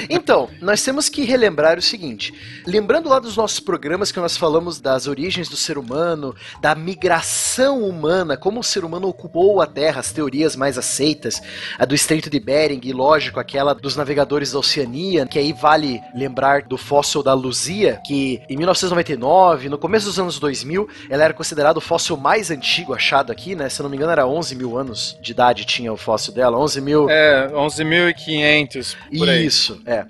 Então, 0.08 0.48
nós 0.60 0.82
temos 0.82 1.08
que 1.08 1.24
relembrar 1.24 1.78
o 1.78 1.82
seguinte: 1.82 2.32
lembrando 2.66 3.08
lá 3.08 3.18
dos 3.18 3.36
nossos 3.36 3.60
programas 3.60 4.10
que 4.10 4.18
nós 4.18 4.36
falamos 4.36 4.80
das 4.80 5.06
origens 5.06 5.48
do 5.48 5.56
ser 5.56 5.78
humano, 5.78 6.34
da 6.60 6.74
migração 6.74 7.82
humana, 7.82 8.36
como 8.36 8.60
o 8.60 8.64
ser 8.64 8.84
humano 8.84 9.08
ocupou 9.08 9.60
a 9.60 9.66
Terra, 9.66 10.00
as 10.00 10.12
teorias 10.12 10.56
mais 10.56 10.76
aceitas, 10.76 11.40
a 11.78 11.84
do 11.84 11.94
Estreito 11.94 12.28
de 12.28 12.40
Bering 12.40 12.80
e, 12.82 12.92
lógico, 12.92 13.40
aquela 13.40 13.74
dos 13.74 13.96
navegadores 13.96 14.52
da 14.52 14.58
Oceania, 14.58 15.26
que 15.26 15.38
aí 15.38 15.52
vale 15.52 16.00
lembrar 16.14 16.62
do 16.62 16.76
fóssil 16.76 17.22
da 17.22 17.34
Luzia, 17.34 18.00
que 18.04 18.40
em 18.48 18.56
1999 18.56 19.29
No 19.68 19.78
começo 19.78 20.06
dos 20.06 20.18
anos 20.18 20.38
2000, 20.38 20.88
ela 21.08 21.24
era 21.24 21.34
considerada 21.34 21.78
o 21.78 21.82
fóssil 21.82 22.16
mais 22.16 22.50
antigo 22.50 22.92
achado 22.92 23.30
aqui, 23.30 23.54
né? 23.54 23.68
Se 23.68 23.80
eu 23.80 23.84
não 23.84 23.90
me 23.90 23.96
engano, 23.96 24.12
era 24.12 24.26
11 24.26 24.54
mil 24.56 24.76
anos 24.76 25.16
de 25.22 25.32
idade 25.32 25.64
tinha 25.64 25.92
o 25.92 25.96
fóssil 25.96 26.32
dela, 26.32 26.58
11 26.58 26.80
mil... 26.80 27.08
É, 27.08 27.48
11.500 27.48 28.96
por 29.18 29.28
aí. 29.28 29.46
Isso, 29.46 29.80
é. 29.86 30.04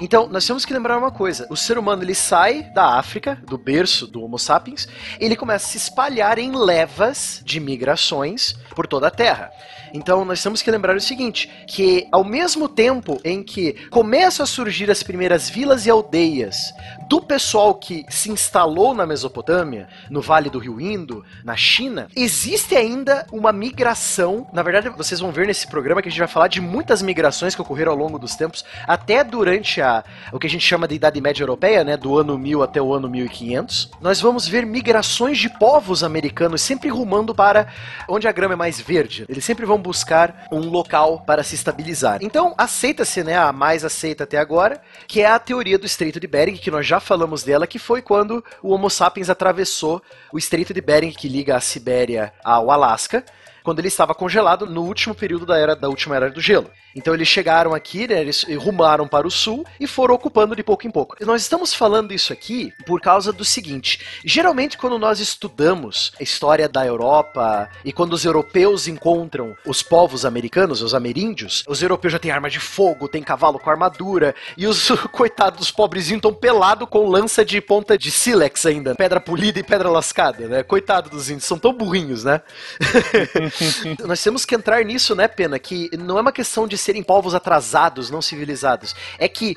Então, 0.00 0.26
nós 0.28 0.46
temos 0.46 0.64
que 0.64 0.72
lembrar 0.72 0.98
uma 0.98 1.10
coisa: 1.10 1.46
o 1.50 1.56
ser 1.56 1.78
humano 1.78 2.02
ele 2.02 2.14
sai 2.14 2.64
da 2.74 2.98
África, 2.98 3.38
do 3.46 3.56
berço 3.56 4.06
do 4.06 4.22
Homo 4.22 4.38
sapiens, 4.38 4.88
ele 5.20 5.36
começa 5.36 5.66
a 5.66 5.68
se 5.68 5.78
espalhar 5.78 6.38
em 6.38 6.56
levas 6.56 7.40
de 7.44 7.60
migrações 7.60 8.54
por 8.74 8.86
toda 8.86 9.06
a 9.06 9.10
Terra. 9.10 9.50
Então, 9.92 10.24
nós 10.24 10.42
temos 10.42 10.60
que 10.60 10.70
lembrar 10.70 10.96
o 10.96 11.00
seguinte: 11.00 11.48
que 11.68 12.08
ao 12.10 12.24
mesmo 12.24 12.68
tempo 12.68 13.20
em 13.24 13.42
que 13.42 13.74
começam 13.88 14.42
a 14.42 14.46
surgir 14.46 14.90
as 14.90 15.02
primeiras 15.02 15.48
vilas 15.48 15.86
e 15.86 15.90
aldeias 15.90 16.72
do 17.08 17.20
pessoal 17.20 17.74
que 17.74 18.04
se 18.08 18.30
instalou 18.30 18.94
na 18.94 19.06
Mesopotâmia, 19.06 19.88
no 20.10 20.20
Vale 20.20 20.50
do 20.50 20.58
Rio 20.58 20.80
Indo, 20.80 21.24
na 21.44 21.56
China, 21.56 22.08
existe 22.16 22.76
ainda 22.76 23.26
uma 23.32 23.52
migração. 23.52 24.46
Na 24.52 24.62
verdade, 24.62 24.88
vocês 24.90 25.20
vão 25.20 25.32
ver 25.32 25.46
nesse 25.46 25.66
programa 25.66 26.00
que 26.02 26.08
a 26.08 26.10
gente 26.10 26.18
vai 26.18 26.28
falar 26.28 26.48
de 26.48 26.60
muitas 26.60 27.02
migrações 27.02 27.54
que 27.54 27.62
ocorreram 27.62 27.92
ao 27.92 27.98
longo 27.98 28.18
dos 28.18 28.34
tempos, 28.34 28.64
até 28.86 29.22
durante 29.22 29.80
a, 29.80 30.04
o 30.32 30.38
que 30.38 30.46
a 30.46 30.50
gente 30.50 30.64
chama 30.64 30.88
de 30.88 30.94
Idade 30.94 31.20
Média 31.20 31.42
Europeia, 31.42 31.84
né, 31.84 31.96
do 31.96 32.18
ano 32.18 32.38
1000 32.38 32.62
até 32.62 32.80
o 32.80 32.92
ano 32.92 33.08
1500. 33.08 33.90
Nós 34.00 34.20
vamos 34.20 34.46
ver 34.46 34.66
migrações 34.66 35.38
de 35.38 35.48
povos 35.48 36.02
americanos 36.02 36.62
sempre 36.62 36.88
rumando 36.88 37.34
para 37.34 37.66
onde 38.08 38.28
a 38.28 38.32
grama 38.32 38.54
é 38.54 38.56
mais 38.56 38.80
verde. 38.80 39.24
Eles 39.28 39.44
sempre 39.44 39.66
vão 39.66 39.78
buscar 39.78 40.46
um 40.50 40.68
local 40.68 41.20
para 41.26 41.42
se 41.42 41.54
estabilizar. 41.54 42.18
Então, 42.22 42.54
aceita-se, 42.56 43.22
né, 43.22 43.36
a 43.36 43.52
mais 43.52 43.84
aceita 43.84 44.24
até 44.24 44.38
agora, 44.38 44.80
que 45.06 45.20
é 45.20 45.26
a 45.26 45.38
teoria 45.38 45.78
do 45.78 45.86
Estreito 45.86 46.20
de 46.20 46.26
Bering, 46.26 46.56
que 46.56 46.70
nós 46.70 46.86
já 46.86 46.93
falamos 47.00 47.42
dela, 47.42 47.66
que 47.66 47.78
foi 47.78 48.02
quando 48.02 48.44
o 48.62 48.70
Homo 48.70 48.90
sapiens 48.90 49.30
atravessou 49.30 50.02
o 50.32 50.38
Estreito 50.38 50.74
de 50.74 50.80
Bering, 50.80 51.12
que 51.12 51.28
liga 51.28 51.56
a 51.56 51.60
Sibéria 51.60 52.32
ao 52.44 52.70
Alasca, 52.70 53.24
quando 53.64 53.78
ele 53.78 53.88
estava 53.88 54.14
congelado 54.14 54.66
no 54.66 54.82
último 54.82 55.14
período 55.14 55.46
da 55.46 55.56
era 55.56 55.74
da 55.74 55.88
última 55.88 56.14
era 56.14 56.30
do 56.30 56.40
gelo. 56.40 56.70
Então 56.94 57.14
eles 57.14 57.26
chegaram 57.26 57.74
aqui, 57.74 58.06
né, 58.06 58.20
eles 58.20 58.44
rumaram 58.58 59.08
para 59.08 59.26
o 59.26 59.30
sul 59.30 59.66
e 59.80 59.86
foram 59.86 60.14
ocupando 60.14 60.54
de 60.54 60.62
pouco 60.62 60.86
em 60.86 60.90
pouco. 60.90 61.16
E 61.20 61.24
nós 61.24 61.42
estamos 61.42 61.74
falando 61.74 62.12
isso 62.12 62.32
aqui 62.32 62.72
por 62.86 63.00
causa 63.00 63.32
do 63.32 63.44
seguinte: 63.44 64.20
geralmente 64.24 64.76
quando 64.76 64.98
nós 64.98 65.18
estudamos 65.18 66.12
a 66.20 66.22
história 66.22 66.68
da 66.68 66.86
Europa 66.86 67.68
e 67.84 67.92
quando 67.92 68.12
os 68.12 68.24
europeus 68.24 68.86
encontram 68.86 69.56
os 69.66 69.82
povos 69.82 70.26
americanos, 70.26 70.82
os 70.82 70.94
ameríndios, 70.94 71.64
os 71.66 71.82
europeus 71.82 72.12
já 72.12 72.18
têm 72.18 72.30
arma 72.30 72.50
de 72.50 72.60
fogo, 72.60 73.08
tem 73.08 73.22
cavalo 73.22 73.58
com 73.58 73.70
armadura 73.70 74.34
e 74.56 74.66
os 74.66 74.90
coitados 75.10 75.58
dos 75.58 75.70
pobrezinhos 75.70 76.18
estão 76.18 76.34
pelados 76.34 76.86
com 76.88 77.08
lança 77.08 77.44
de 77.44 77.60
ponta 77.60 77.96
de 77.96 78.10
sílex 78.10 78.66
ainda, 78.66 78.94
pedra 78.94 79.20
polida 79.20 79.58
e 79.58 79.62
pedra 79.62 79.88
lascada, 79.88 80.46
né? 80.46 80.62
Coitado 80.62 81.08
dos 81.08 81.30
índios, 81.30 81.44
são 81.44 81.58
tão 81.58 81.72
burrinhos, 81.72 82.24
né? 82.24 82.42
nós 84.06 84.22
temos 84.22 84.44
que 84.44 84.54
entrar 84.54 84.84
nisso, 84.84 85.14
né, 85.14 85.28
Pena? 85.28 85.58
Que 85.58 85.90
não 85.96 86.18
é 86.18 86.20
uma 86.20 86.32
questão 86.32 86.66
de 86.66 86.76
serem 86.76 87.02
povos 87.02 87.34
atrasados, 87.34 88.10
não 88.10 88.22
civilizados. 88.22 88.94
É 89.18 89.28
que 89.28 89.56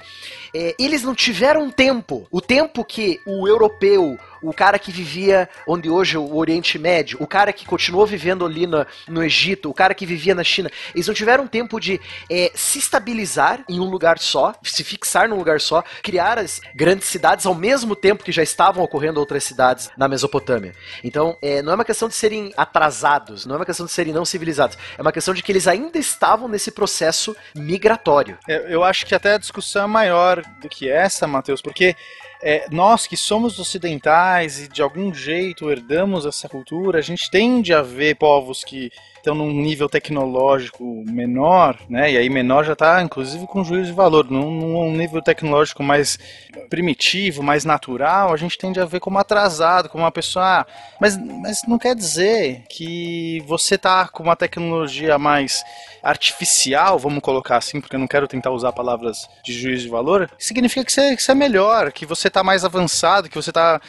é, 0.53 0.75
eles 0.79 1.03
não 1.03 1.15
tiveram 1.15 1.69
tempo. 1.69 2.27
O 2.31 2.41
tempo 2.41 2.83
que 2.83 3.19
o 3.25 3.47
europeu, 3.47 4.17
o 4.41 4.53
cara 4.53 4.79
que 4.79 4.91
vivia 4.91 5.50
onde 5.67 5.89
hoje 5.89 6.15
é 6.15 6.20
o 6.20 6.36
Oriente 6.36 6.77
Médio, 6.77 7.17
o 7.22 7.27
cara 7.27 7.51
que 7.53 7.65
continuou 7.65 8.06
vivendo 8.06 8.46
ali 8.46 8.67
no, 8.67 8.86
no 9.08 9.24
Egito, 9.24 9.70
o 9.70 9.74
cara 9.74 9.94
que 9.94 10.06
vivia 10.06 10.36
na 10.36 10.44
China, 10.44 10.70
eles 10.94 11.08
não 11.08 11.13
tiveram 11.13 11.48
tempo 11.48 11.79
de 11.79 12.00
é, 12.29 12.51
se 12.53 12.79
estabilizar 12.79 13.63
em 13.70 13.79
um 13.79 13.86
lugar 13.86 14.20
só, 14.20 14.53
se 14.63 14.84
fixar 14.84 15.27
num 15.29 15.38
lugar 15.38 15.60
só, 15.60 15.84
criar 16.01 16.38
as 16.38 16.62
grandes 16.75 17.08
cidades 17.08 17.46
ao 17.46 17.56
mesmo 17.56 17.96
tempo 17.96 18.24
que 18.24 18.32
já 18.32 18.44
estavam 18.44 18.84
ocorrendo 18.84 19.20
outras 19.20 19.44
cidades 19.44 19.89
na 19.98 20.08
Mesopotâmia. 20.08 20.74
Então, 21.03 21.38
é, 21.41 21.62
não 21.62 21.72
é 21.72 21.75
uma 21.75 21.86
questão 21.86 22.08
de 22.08 22.15
serem 22.15 22.53
atrasados, 22.56 23.46
não 23.46 23.56
é 23.56 23.60
uma 23.60 23.65
questão 23.65 23.86
de 23.86 23.91
serem 23.91 24.13
não 24.13 24.25
civilizados, 24.25 24.77
é 24.98 25.01
uma 25.01 25.12
questão 25.12 25.34
de 25.34 25.41
que 25.41 25.51
eles 25.51 25.67
ainda 25.67 25.98
estavam 25.98 26.48
nesse 26.48 26.72
processo 26.72 27.36
migratório. 27.56 28.38
É, 28.48 28.74
Eu 28.74 28.84
acho 28.84 29.06
que 29.06 29.15
até 29.15 29.34
a 29.34 29.38
discussão 29.38 29.84
é 29.84 29.88
maior 29.88 30.41
do 30.62 30.70
que 30.70 30.89
essa, 30.89 31.27
Matheus, 31.27 31.62
porque 31.62 31.96
é, 32.41 32.67
nós 32.70 33.08
que 33.08 33.17
somos 33.17 33.60
ocidentais 33.60 34.62
e 34.62 34.67
de 34.67 34.82
algum 34.82 35.13
jeito 35.13 35.72
herdamos 35.72 36.25
essa 36.25 36.48
cultura, 36.48 37.00
a 37.00 37.01
gente 37.01 37.29
tende 37.29 37.74
a 37.74 37.82
ver 37.82 38.15
povos 38.15 38.63
que 38.63 38.91
estão 39.27 39.36
num 39.36 39.51
nível 39.51 39.89
tecnológico 39.89 41.03
menor, 41.05 41.77
né? 41.89 42.13
E 42.13 42.17
aí 42.17 42.29
menor 42.29 42.63
já 42.63 42.74
está, 42.74 43.01
inclusive, 43.01 43.46
com 43.46 43.63
juízo 43.63 43.88
de 43.88 43.91
valor. 43.91 44.29
Num, 44.31 44.50
num 44.50 44.91
nível 44.96 45.22
tecnológico 45.22 45.84
mais 45.84 46.17
primitivo, 46.69 47.43
mais 47.43 47.65
natural, 47.65 48.34
a 48.34 48.38
gente 48.38 48.57
tende 48.57 48.79
a 48.79 48.86
ver 48.86 49.00
como 49.00 49.19
atrasado, 49.19 49.89
como 49.89 50.03
uma 50.03 50.12
pessoa. 50.12 50.62
ah, 50.62 50.65
mas, 51.00 51.17
mas 51.17 51.62
não 51.67 51.77
quer 51.77 51.96
dizer 51.96 52.63
que 52.69 53.43
você 53.46 53.77
tá 53.77 54.07
com 54.07 54.24
uma 54.24 54.36
tecnologia 54.36 55.17
mais 55.17 55.63
artificial, 56.01 56.97
vamos 56.97 57.21
colocar 57.21 57.58
assim, 57.58 57.82
porque 57.82 57.95
eu 57.95 57.99
não 57.99 58.08
quero 58.08 58.28
tentar 58.28 58.51
usar 58.51 58.71
palavras 58.71 59.28
de 59.43 59.51
juízo 59.51 59.84
de 59.84 59.89
valor, 59.89 60.30
significa 60.38 60.86
que 60.86 60.91
você, 60.91 61.15
que 61.15 61.21
você 61.21 61.32
é 61.34 61.36
melhor, 61.36 61.91
que 61.91 62.06
você 62.06 62.30
está 62.30 62.43
mais 62.43 62.63
avançado, 62.63 63.28
que 63.28 63.36
você 63.36 63.49
está 63.49 63.82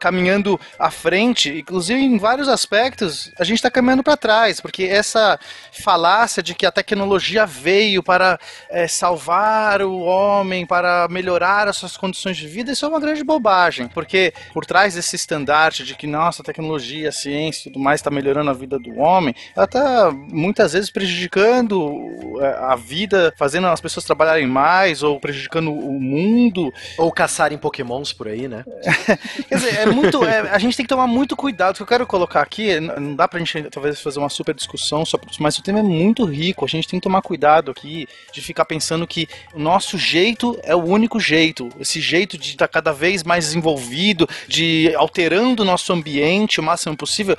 caminhando 0.00 0.58
à 0.78 0.90
frente. 0.90 1.50
Inclusive, 1.50 2.00
em 2.00 2.18
vários 2.18 2.48
aspectos, 2.48 3.30
a 3.38 3.44
gente 3.44 3.56
está 3.56 3.70
caminhando 3.70 4.02
para 4.02 4.16
trás, 4.16 4.60
porque 4.60 4.84
essa 4.88 5.38
falácia 5.72 6.42
de 6.42 6.54
que 6.54 6.66
a 6.66 6.72
tecnologia 6.72 7.46
veio 7.46 8.02
para 8.02 8.38
é, 8.70 8.86
salvar 8.88 9.82
o 9.82 9.98
homem, 10.00 10.66
para 10.66 11.06
melhorar 11.08 11.68
as 11.68 11.76
suas 11.76 11.96
condições 11.96 12.36
de 12.36 12.46
vida, 12.46 12.72
isso 12.72 12.84
é 12.84 12.88
uma 12.88 13.00
grande 13.00 13.22
bobagem, 13.22 13.88
porque 13.88 14.32
por 14.52 14.64
trás 14.64 14.94
desse 14.94 15.16
estandarte 15.16 15.84
de 15.84 15.94
que, 15.94 16.06
nossa, 16.06 16.42
a 16.42 16.44
tecnologia, 16.44 17.08
a 17.08 17.12
ciência 17.12 17.68
e 17.68 17.72
tudo 17.72 17.82
mais 17.82 18.00
está 18.00 18.10
melhorando 18.10 18.50
a 18.50 18.54
vida 18.54 18.78
do 18.78 18.98
homem, 18.98 19.34
ela 19.54 19.64
está 19.64 20.10
muitas 20.10 20.72
vezes 20.72 20.90
prejudicando 20.90 22.38
é, 22.40 22.48
a 22.72 22.76
vida, 22.76 23.32
fazendo 23.36 23.66
as 23.66 23.80
pessoas 23.80 24.04
trabalharem 24.04 24.46
mais, 24.46 25.02
ou 25.02 25.20
prejudicando 25.20 25.72
o 25.72 26.00
mundo. 26.00 26.72
Ou 26.98 27.12
caçarem 27.12 27.58
pokémons 27.58 28.12
por 28.12 28.28
aí, 28.28 28.48
né? 28.48 28.64
Quer 29.48 29.54
dizer, 29.54 29.74
é 29.80 29.86
muito. 29.86 30.24
é, 30.24 30.40
a 30.50 30.58
gente 30.58 30.76
tem 30.76 30.84
que 30.84 30.88
tomar 30.88 31.06
muito 31.06 31.36
cuidado. 31.36 31.74
O 31.74 31.76
que 31.76 31.82
eu 31.82 31.86
quero 31.86 32.06
colocar 32.06 32.42
aqui, 32.42 32.78
não 32.80 33.14
dá 33.14 33.26
pra 33.28 33.38
gente 33.38 33.62
talvez 33.70 34.00
fazer 34.00 34.18
uma 34.18 34.28
super 34.28 34.54
discussão, 34.66 35.04
mas 35.38 35.56
o 35.58 35.62
tema 35.62 35.78
é 35.78 35.82
muito 35.82 36.24
rico. 36.24 36.64
A 36.64 36.68
gente 36.68 36.88
tem 36.88 36.98
que 36.98 37.04
tomar 37.04 37.22
cuidado 37.22 37.70
aqui 37.70 38.06
de 38.32 38.40
ficar 38.42 38.64
pensando 38.64 39.06
que 39.06 39.28
o 39.54 39.58
nosso 39.58 39.96
jeito 39.96 40.58
é 40.62 40.74
o 40.74 40.84
único 40.84 41.18
jeito. 41.20 41.68
Esse 41.78 42.00
jeito 42.00 42.36
de 42.36 42.50
estar 42.50 42.68
cada 42.68 42.92
vez 42.92 43.22
mais 43.22 43.46
desenvolvido, 43.46 44.28
de 44.48 44.92
alterando 44.96 45.62
o 45.62 45.66
nosso 45.66 45.92
ambiente 45.92 46.60
o 46.60 46.62
máximo 46.62 46.96
possível. 46.96 47.36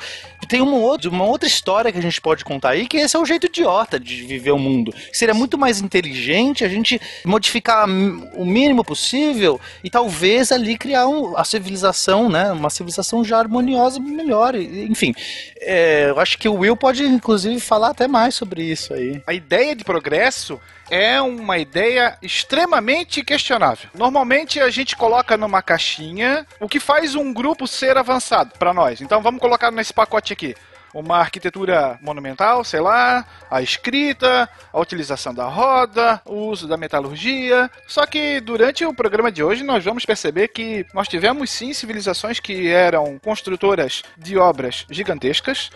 Tem 0.47 0.61
uma 0.61 0.77
outra, 0.77 1.09
uma 1.09 1.25
outra 1.25 1.47
história 1.47 1.91
que 1.91 1.97
a 1.97 2.01
gente 2.01 2.21
pode 2.21 2.45
contar 2.45 2.69
aí, 2.69 2.87
que 2.87 2.97
esse 2.97 3.15
é 3.15 3.19
o 3.19 3.25
jeito 3.25 3.47
idiota 3.47 3.99
de 3.99 4.23
viver 4.23 4.51
o 4.51 4.57
mundo. 4.59 4.93
Seria 5.11 5.33
muito 5.33 5.57
mais 5.57 5.81
inteligente 5.81 6.63
a 6.63 6.69
gente 6.69 6.99
modificar 7.25 7.87
o 7.87 8.45
mínimo 8.45 8.83
possível 8.83 9.59
e 9.83 9.89
talvez 9.89 10.51
ali 10.51 10.77
criar 10.77 11.07
um- 11.07 11.35
a 11.35 11.43
civilização, 11.43 12.29
né? 12.29 12.51
Uma 12.51 12.69
civilização 12.69 13.23
já 13.23 13.39
harmoniosa 13.39 13.99
melhor. 13.99 14.55
Enfim, 14.55 15.13
é, 15.59 16.09
eu 16.09 16.19
acho 16.19 16.37
que 16.37 16.47
o 16.47 16.55
Will 16.55 16.77
pode 16.77 17.03
inclusive 17.17 17.59
falar 17.59 17.89
até 17.89 18.07
mais 18.07 18.35
sobre 18.35 18.63
isso 18.63 18.93
aí. 18.93 19.21
A 19.27 19.33
ideia 19.33 19.75
de 19.75 19.83
progresso 19.83 20.59
é 20.89 21.21
uma 21.21 21.57
ideia 21.57 22.17
extremamente 22.21 23.23
questionável. 23.23 23.89
Normalmente 23.93 24.59
a 24.59 24.69
gente 24.69 24.95
coloca 24.95 25.35
numa 25.35 25.61
caixinha 25.61 26.45
o 26.59 26.69
que 26.69 26.79
faz 26.79 27.15
um 27.15 27.33
grupo 27.33 27.67
ser 27.67 27.97
avançado 27.97 28.53
para 28.57 28.73
nós. 28.73 29.01
Então 29.01 29.21
vamos 29.21 29.41
colocar 29.41 29.71
nesse 29.71 29.93
pacote 29.93 30.31
aqui. 30.31 30.55
Uma 30.93 31.17
arquitetura 31.17 31.99
monumental, 32.01 32.63
sei 32.63 32.79
lá, 32.79 33.25
a 33.51 33.61
escrita, 33.61 34.49
a 34.71 34.79
utilização 34.79 35.33
da 35.33 35.45
roda, 35.45 36.21
o 36.25 36.47
uso 36.47 36.67
da 36.67 36.77
metalurgia. 36.77 37.69
Só 37.85 38.05
que 38.05 38.39
durante 38.39 38.85
o 38.85 38.93
programa 38.93 39.31
de 39.31 39.43
hoje 39.43 39.63
nós 39.63 39.83
vamos 39.83 40.05
perceber 40.05 40.47
que 40.47 40.85
nós 40.93 41.07
tivemos 41.07 41.51
sim 41.51 41.73
civilizações 41.73 42.39
que 42.39 42.69
eram 42.69 43.19
construtoras 43.19 44.01
de 44.17 44.37
obras 44.37 44.85
gigantescas, 44.89 45.69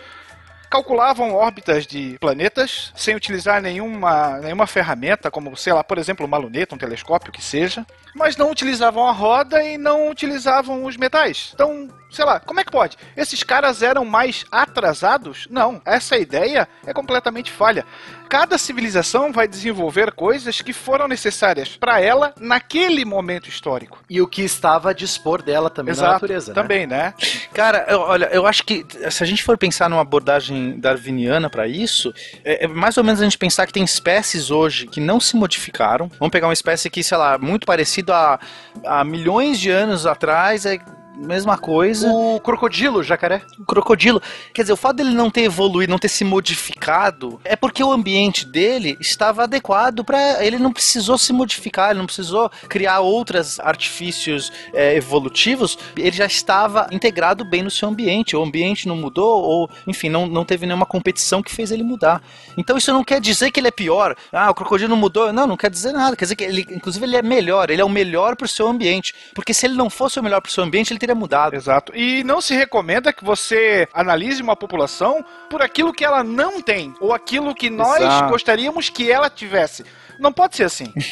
calculavam 0.72 1.34
órbitas 1.34 1.86
de 1.86 2.16
planetas 2.18 2.90
sem 2.96 3.14
utilizar 3.14 3.60
nenhuma, 3.60 4.38
nenhuma 4.38 4.66
ferramenta, 4.66 5.30
como, 5.30 5.54
sei 5.54 5.74
lá, 5.74 5.84
por 5.84 5.98
exemplo, 5.98 6.24
uma 6.24 6.38
luneta, 6.38 6.74
um 6.74 6.78
telescópio, 6.78 7.30
que 7.30 7.44
seja, 7.44 7.86
mas 8.14 8.38
não 8.38 8.50
utilizavam 8.50 9.06
a 9.06 9.12
roda 9.12 9.62
e 9.62 9.76
não 9.76 10.08
utilizavam 10.08 10.86
os 10.86 10.96
metais. 10.96 11.50
Então, 11.52 11.88
sei 12.12 12.24
lá, 12.24 12.38
como 12.38 12.60
é 12.60 12.64
que 12.64 12.70
pode? 12.70 12.96
Esses 13.16 13.42
caras 13.42 13.82
eram 13.82 14.04
mais 14.04 14.44
atrasados? 14.52 15.46
Não, 15.50 15.80
essa 15.84 16.16
ideia 16.16 16.68
é 16.86 16.92
completamente 16.92 17.50
falha. 17.50 17.84
Cada 18.28 18.56
civilização 18.56 19.30
vai 19.32 19.46
desenvolver 19.46 20.12
coisas 20.12 20.60
que 20.62 20.72
foram 20.72 21.06
necessárias 21.06 21.76
para 21.76 22.00
ela 22.00 22.32
naquele 22.38 23.04
momento 23.04 23.48
histórico. 23.48 23.98
E 24.08 24.20
o 24.22 24.26
que 24.26 24.42
estava 24.42 24.90
a 24.90 24.92
dispor 24.94 25.42
dela 25.42 25.68
também 25.68 25.94
na 25.94 25.98
Exato, 26.00 26.12
natureza. 26.12 26.48
né? 26.48 26.54
também, 26.54 26.86
né? 26.86 27.14
Cara, 27.52 27.84
eu- 27.88 28.00
olha, 28.00 28.26
eu 28.32 28.46
acho 28.46 28.64
que 28.64 28.86
se 29.10 29.22
a 29.22 29.26
gente 29.26 29.42
for 29.42 29.58
pensar 29.58 29.90
numa 29.90 30.00
abordagem 30.02 30.78
darwiniana 30.80 31.50
para 31.50 31.66
isso, 31.68 32.12
é, 32.44 32.64
é 32.64 32.68
mais 32.68 32.96
ou 32.96 33.04
menos 33.04 33.20
a 33.20 33.24
gente 33.24 33.36
pensar 33.38 33.66
que 33.66 33.72
tem 33.72 33.84
espécies 33.84 34.50
hoje 34.50 34.86
que 34.86 35.00
não 35.00 35.20
se 35.20 35.36
modificaram. 35.36 36.08
Vamos 36.18 36.32
pegar 36.32 36.46
uma 36.46 36.52
espécie 36.54 36.88
que, 36.88 37.02
sei 37.02 37.18
lá, 37.18 37.36
muito 37.36 37.66
parecido 37.66 38.12
a, 38.14 38.40
a 38.86 39.04
milhões 39.04 39.58
de 39.60 39.70
anos 39.70 40.06
atrás, 40.06 40.64
é 40.64 40.78
mesma 41.16 41.58
coisa. 41.58 42.08
O 42.10 42.40
crocodilo, 42.40 43.02
jacaré. 43.02 43.42
O 43.58 43.64
crocodilo. 43.64 44.20
Quer 44.52 44.62
dizer, 44.62 44.72
o 44.72 44.76
fato 44.76 44.96
dele 44.96 45.14
não 45.14 45.30
ter 45.30 45.42
evoluído, 45.42 45.90
não 45.90 45.98
ter 45.98 46.08
se 46.08 46.24
modificado, 46.24 47.40
é 47.44 47.56
porque 47.56 47.82
o 47.82 47.92
ambiente 47.92 48.46
dele 48.46 48.96
estava 49.00 49.44
adequado 49.44 50.04
para 50.04 50.44
ele 50.44 50.58
não 50.58 50.72
precisou 50.72 51.18
se 51.18 51.32
modificar, 51.32 51.90
ele 51.90 51.98
não 51.98 52.06
precisou 52.06 52.50
criar 52.68 53.00
outros 53.00 53.60
artifícios 53.60 54.52
é, 54.72 54.94
evolutivos, 54.96 55.78
ele 55.96 56.16
já 56.16 56.26
estava 56.26 56.86
integrado 56.90 57.44
bem 57.44 57.62
no 57.62 57.70
seu 57.70 57.88
ambiente. 57.88 58.36
O 58.36 58.42
ambiente 58.42 58.88
não 58.88 58.96
mudou, 58.96 59.42
ou, 59.42 59.70
enfim, 59.86 60.08
não, 60.08 60.26
não 60.26 60.44
teve 60.44 60.66
nenhuma 60.66 60.86
competição 60.86 61.42
que 61.42 61.54
fez 61.54 61.70
ele 61.70 61.82
mudar. 61.82 62.22
Então 62.56 62.76
isso 62.76 62.92
não 62.92 63.04
quer 63.04 63.20
dizer 63.20 63.50
que 63.50 63.60
ele 63.60 63.68
é 63.68 63.72
pior. 63.72 64.16
Ah, 64.32 64.50
o 64.50 64.54
crocodilo 64.54 64.96
mudou. 64.96 65.32
Não, 65.32 65.46
não 65.46 65.56
quer 65.56 65.70
dizer 65.70 65.92
nada. 65.92 66.16
Quer 66.16 66.24
dizer 66.24 66.36
que 66.36 66.44
ele, 66.44 66.66
inclusive, 66.70 67.04
ele 67.04 67.16
é 67.16 67.22
melhor. 67.22 67.70
Ele 67.70 67.80
é 67.80 67.84
o 67.84 67.88
melhor 67.88 68.36
para 68.36 68.44
o 68.44 68.48
seu 68.48 68.66
ambiente. 68.66 69.14
Porque 69.34 69.54
se 69.54 69.66
ele 69.66 69.74
não 69.74 69.88
fosse 69.88 70.18
o 70.18 70.22
melhor 70.22 70.40
para 70.40 70.48
o 70.48 70.52
seu 70.52 70.64
ambiente, 70.64 70.92
ele 70.92 70.98
teria 71.02 71.14
mudado. 71.14 71.54
Exato. 71.54 71.94
E 71.94 72.22
não 72.24 72.40
se 72.40 72.54
recomenda 72.54 73.12
que 73.12 73.24
você 73.24 73.88
analise 73.92 74.40
uma 74.40 74.56
população 74.56 75.24
por 75.50 75.60
aquilo 75.60 75.92
que 75.92 76.04
ela 76.04 76.22
não 76.22 76.62
tem, 76.62 76.94
ou 77.00 77.12
aquilo 77.12 77.54
que 77.54 77.68
nós 77.68 78.00
Exato. 78.00 78.30
gostaríamos 78.30 78.88
que 78.88 79.10
ela 79.10 79.28
tivesse. 79.28 79.84
Não 80.22 80.32
pode 80.32 80.56
ser 80.56 80.64
assim. 80.64 80.92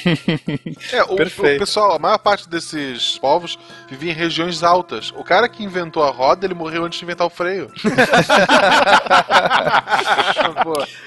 É, 0.93 1.03
o, 1.05 1.13
o 1.13 1.17
Perfeito. 1.17 1.59
pessoal, 1.61 1.95
a 1.95 1.99
maior 1.99 2.19
parte 2.19 2.49
desses 2.49 3.19
povos 3.19 3.59
vivia 3.89 4.13
em 4.13 4.15
regiões 4.15 4.63
altas. 4.63 5.13
O 5.17 5.23
cara 5.25 5.49
que 5.49 5.63
inventou 5.63 6.03
a 6.03 6.11
roda, 6.11 6.47
ele 6.47 6.55
morreu 6.55 6.85
antes 6.85 6.99
de 6.99 7.05
inventar 7.05 7.27
o 7.27 7.31
freio. 7.31 7.71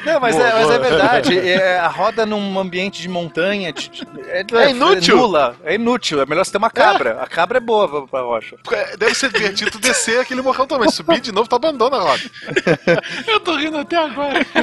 Não, 0.05 0.19
mas, 0.19 0.35
Boa, 0.35 0.47
é, 0.47 0.53
mas 0.53 0.69
é 0.69 0.79
verdade. 0.79 1.39
É, 1.39 1.79
a 1.79 1.87
roda 1.87 2.25
num 2.25 2.59
ambiente 2.59 3.01
de 3.01 3.07
montanha 3.09 3.71
de- 3.73 3.89
de- 3.89 4.07
é, 4.27 4.45
É 4.53 4.69
inútil. 4.69 5.15
É 5.15 5.19
nula. 5.19 5.55
É 5.63 5.75
inútil. 5.75 6.21
É 6.21 6.25
melhor 6.25 6.43
você 6.45 6.51
ter 6.51 6.57
uma 6.57 6.69
cabra. 6.69 7.21
A 7.21 7.27
cabra 7.27 7.57
é 7.57 7.61
boa 7.61 8.07
pra, 8.07 8.21
rocha. 8.21 8.55
É, 8.71 8.97
Deve 8.97 9.15
ser 9.15 9.31
divertido 9.31 9.77
descer 9.79 10.19
aquele 10.19 10.41
morrão 10.41 10.65
também. 10.67 10.89
Subir 10.89 11.19
de 11.21 11.31
novo, 11.31 11.47
tu 11.47 11.55
abandona 11.55 11.97
a 11.97 12.01
roda. 12.01 12.23
Eu 13.27 13.39
tô 13.39 13.55
rindo 13.55 13.77
até 13.77 13.97
agora. 13.97 14.43
Foi 14.45 14.61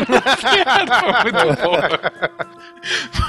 muito 1.33 1.63
bom. 1.63 1.77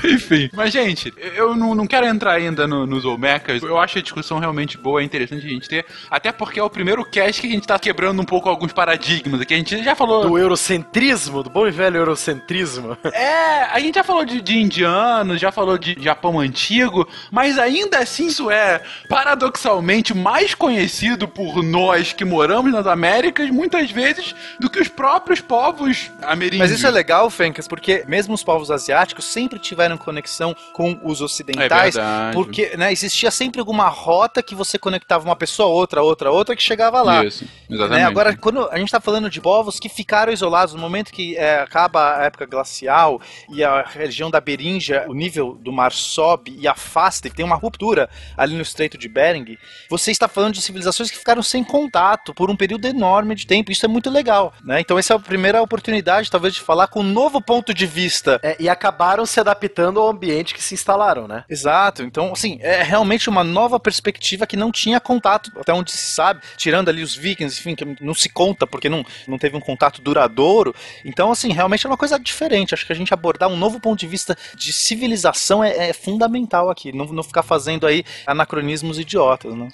Enfim. 0.14 0.50
Mas, 0.54 0.72
gente, 0.74 1.14
eu 1.36 1.56
não, 1.56 1.76
não 1.76 1.88
quero 1.88 2.06
entrar 2.06 2.34
ainda 2.34 2.68
no- 2.68 2.86
nos 2.86 3.06
Olmecas. 3.06 3.62
Eu 3.62 3.78
acho 3.78 4.00
a 4.00 4.02
discussão 4.02 4.40
realmente 4.40 4.78
boa, 4.78 5.02
é 5.02 5.04
interessante 5.04 5.46
a 5.46 5.50
gente 5.50 5.68
ter. 5.68 5.86
Até 6.10 6.32
porque 6.32 6.60
é 6.60 6.64
o 6.64 6.70
primeiro 6.70 7.04
cast 7.06 7.42
que 7.42 7.48
a 7.48 7.52
gente 7.52 7.68
tá 7.68 7.78
quebrando 7.80 8.22
um 8.22 8.26
pouco 8.26 8.50
alguns 8.50 8.74
paradigmas 8.74 9.42
aqui. 9.42 9.54
A 9.54 9.58
gente 9.58 9.84
já 9.84 9.96
falou. 9.96 10.28
Do 10.28 10.38
eurocentrismo, 10.38 11.44
do 11.44 11.50
bom 11.50 11.68
e 11.68 11.72
velho 11.72 11.98
eurocentrismo. 11.98 12.98
É, 13.14 13.64
a 13.72 13.80
gente 13.80 13.96
já 13.96 14.04
falou 14.04 14.26
de, 14.26 14.42
de 14.42 14.58
indianos, 14.58 15.40
já 15.40 15.52
falou 15.52 15.78
de 15.78 15.96
Japão 16.00 16.40
antigo, 16.40 17.08
mas 17.32 17.58
ainda 17.60 18.00
assim 18.00 18.28
isso 18.28 18.50
é 18.50 18.82
paradoxalmente 19.10 20.14
mais 20.14 20.54
conhecido 20.56 21.28
por 21.28 21.64
nós 21.64 22.14
que 22.14 22.26
moramos 22.26 22.72
nas 22.72 22.88
Américas, 22.88 23.50
muitas 23.50 23.92
vezes, 23.92 24.36
do 24.60 24.70
que 24.70 24.80
os 24.80 24.88
próprios 24.88 25.42
povos 25.42 26.12
ameríndios. 26.22 26.60
Mas 26.70 26.72
isso 26.72 26.88
é 26.88 26.92
legal, 26.92 27.30
Fencas, 27.30 27.68
porque 27.68 28.04
mesmo 28.08 28.34
os 28.34 28.44
povos 28.44 28.70
asiáticos 28.72 29.26
sempre 29.26 29.60
tiveram 29.60 29.91
conexão 29.98 30.56
com 30.74 31.00
os 31.04 31.22
ocidentais. 31.22 31.96
É 31.96 32.32
porque 32.34 32.76
né, 32.78 32.92
existia 32.92 33.32
sempre 33.32 33.60
alguma 33.60 33.88
rota 33.88 34.42
que 34.42 34.56
você 34.56 34.78
conectava 34.78 35.26
uma 35.26 35.36
pessoa, 35.36 35.70
outra, 35.70 36.02
outra, 36.02 36.32
outra, 36.32 36.56
que 36.56 36.64
chegava 36.64 37.02
lá. 37.02 37.24
Isso, 37.24 37.46
exatamente. 37.70 38.00
Né? 38.00 38.06
Agora, 38.06 38.36
quando 38.36 38.68
a 38.70 38.78
gente 38.78 38.88
está 38.88 39.00
falando 39.00 39.30
de 39.30 39.42
povos 39.42 39.80
que 39.80 39.90
ficaram 39.90 40.32
isolados 40.32 40.74
no 40.74 40.80
momento 40.80 41.12
que 41.12 41.36
é, 41.38 41.60
acaba 41.60 42.18
a 42.18 42.24
época 42.24 42.46
glacial 42.46 43.22
e 43.50 43.64
a 43.64 43.82
região 43.84 44.30
da 44.30 44.40
Beríngia, 44.40 45.06
o 45.08 45.14
nível 45.14 45.58
do 45.62 45.72
mar 45.72 45.92
sobe 45.92 46.56
e 46.58 46.68
afasta, 46.68 47.28
e 47.28 47.32
tem 47.32 47.46
uma 47.46 47.56
ruptura 47.56 48.10
ali 48.38 48.56
no 48.56 48.62
Estreito 48.62 48.98
de 48.98 49.08
Bering, 49.08 49.58
você 49.90 50.12
está 50.12 50.28
falando 50.28 50.54
de 50.54 50.62
civilizações 50.62 51.12
que 51.12 51.18
ficaram 51.18 51.44
sem 51.44 51.64
contato 51.64 52.34
por 52.34 52.50
um 52.50 52.56
período 52.56 52.86
enorme 52.86 53.36
de 53.36 53.46
tempo. 53.46 53.72
Isso 53.72 53.86
é 53.86 53.90
muito 53.90 54.10
legal. 54.10 54.54
Né? 54.64 54.80
Então, 54.80 54.98
essa 54.98 55.14
é 55.14 55.16
a 55.16 55.20
primeira 55.20 55.62
oportunidade, 55.62 56.30
talvez, 56.30 56.54
de 56.54 56.62
falar 56.62 56.88
com 56.88 57.02
um 57.02 57.04
novo 57.04 57.42
ponto 57.42 57.74
de 57.74 57.86
vista. 57.86 58.40
É, 58.44 58.56
e 58.60 58.70
acabaram 58.70 59.26
se 59.26 59.40
adaptando 59.40 59.81
ao 59.84 60.10
ambiente 60.10 60.54
que 60.54 60.64
se 60.64 60.74
instalaram, 60.74 61.28
né? 61.28 61.44
Exato. 61.50 62.04
Então, 62.04 62.32
assim, 62.32 62.58
é 62.62 62.84
realmente 62.84 63.30
uma 63.30 63.44
nova 63.44 63.80
perspectiva 63.80 64.46
que 64.46 64.58
não 64.58 64.72
tinha 64.72 65.00
contato, 65.00 65.52
até 65.60 65.74
onde 65.74 65.92
se 65.92 66.14
sabe, 66.14 66.42
tirando 66.58 66.90
ali 66.90 67.02
os 67.02 67.16
vikings, 67.16 67.60
enfim, 67.60 67.76
que 67.76 68.04
não 68.04 68.14
se 68.14 68.30
conta 68.30 68.66
porque 68.68 68.90
não, 68.90 69.06
não 69.28 69.38
teve 69.38 69.56
um 69.56 69.62
contato 69.62 70.02
duradouro. 70.02 70.74
Então, 71.06 71.32
assim, 71.32 71.52
realmente 71.52 71.86
é 71.86 71.90
uma 71.90 71.98
coisa 71.98 72.20
diferente. 72.20 72.74
Acho 72.74 72.86
que 72.86 72.94
a 72.94 72.96
gente 72.96 73.14
abordar 73.14 73.50
um 73.50 73.58
novo 73.58 73.80
ponto 73.80 74.00
de 74.00 74.08
vista 74.08 74.38
de 74.56 74.72
civilização 74.74 75.64
é, 75.64 75.90
é 75.90 75.94
fundamental 75.94 76.70
aqui. 76.70 76.92
Não, 76.92 77.06
não 77.06 77.24
ficar 77.24 77.44
fazendo 77.44 77.88
aí 77.88 78.04
anacronismos 78.26 79.00
idiotas, 79.00 79.54
né? 79.56 79.68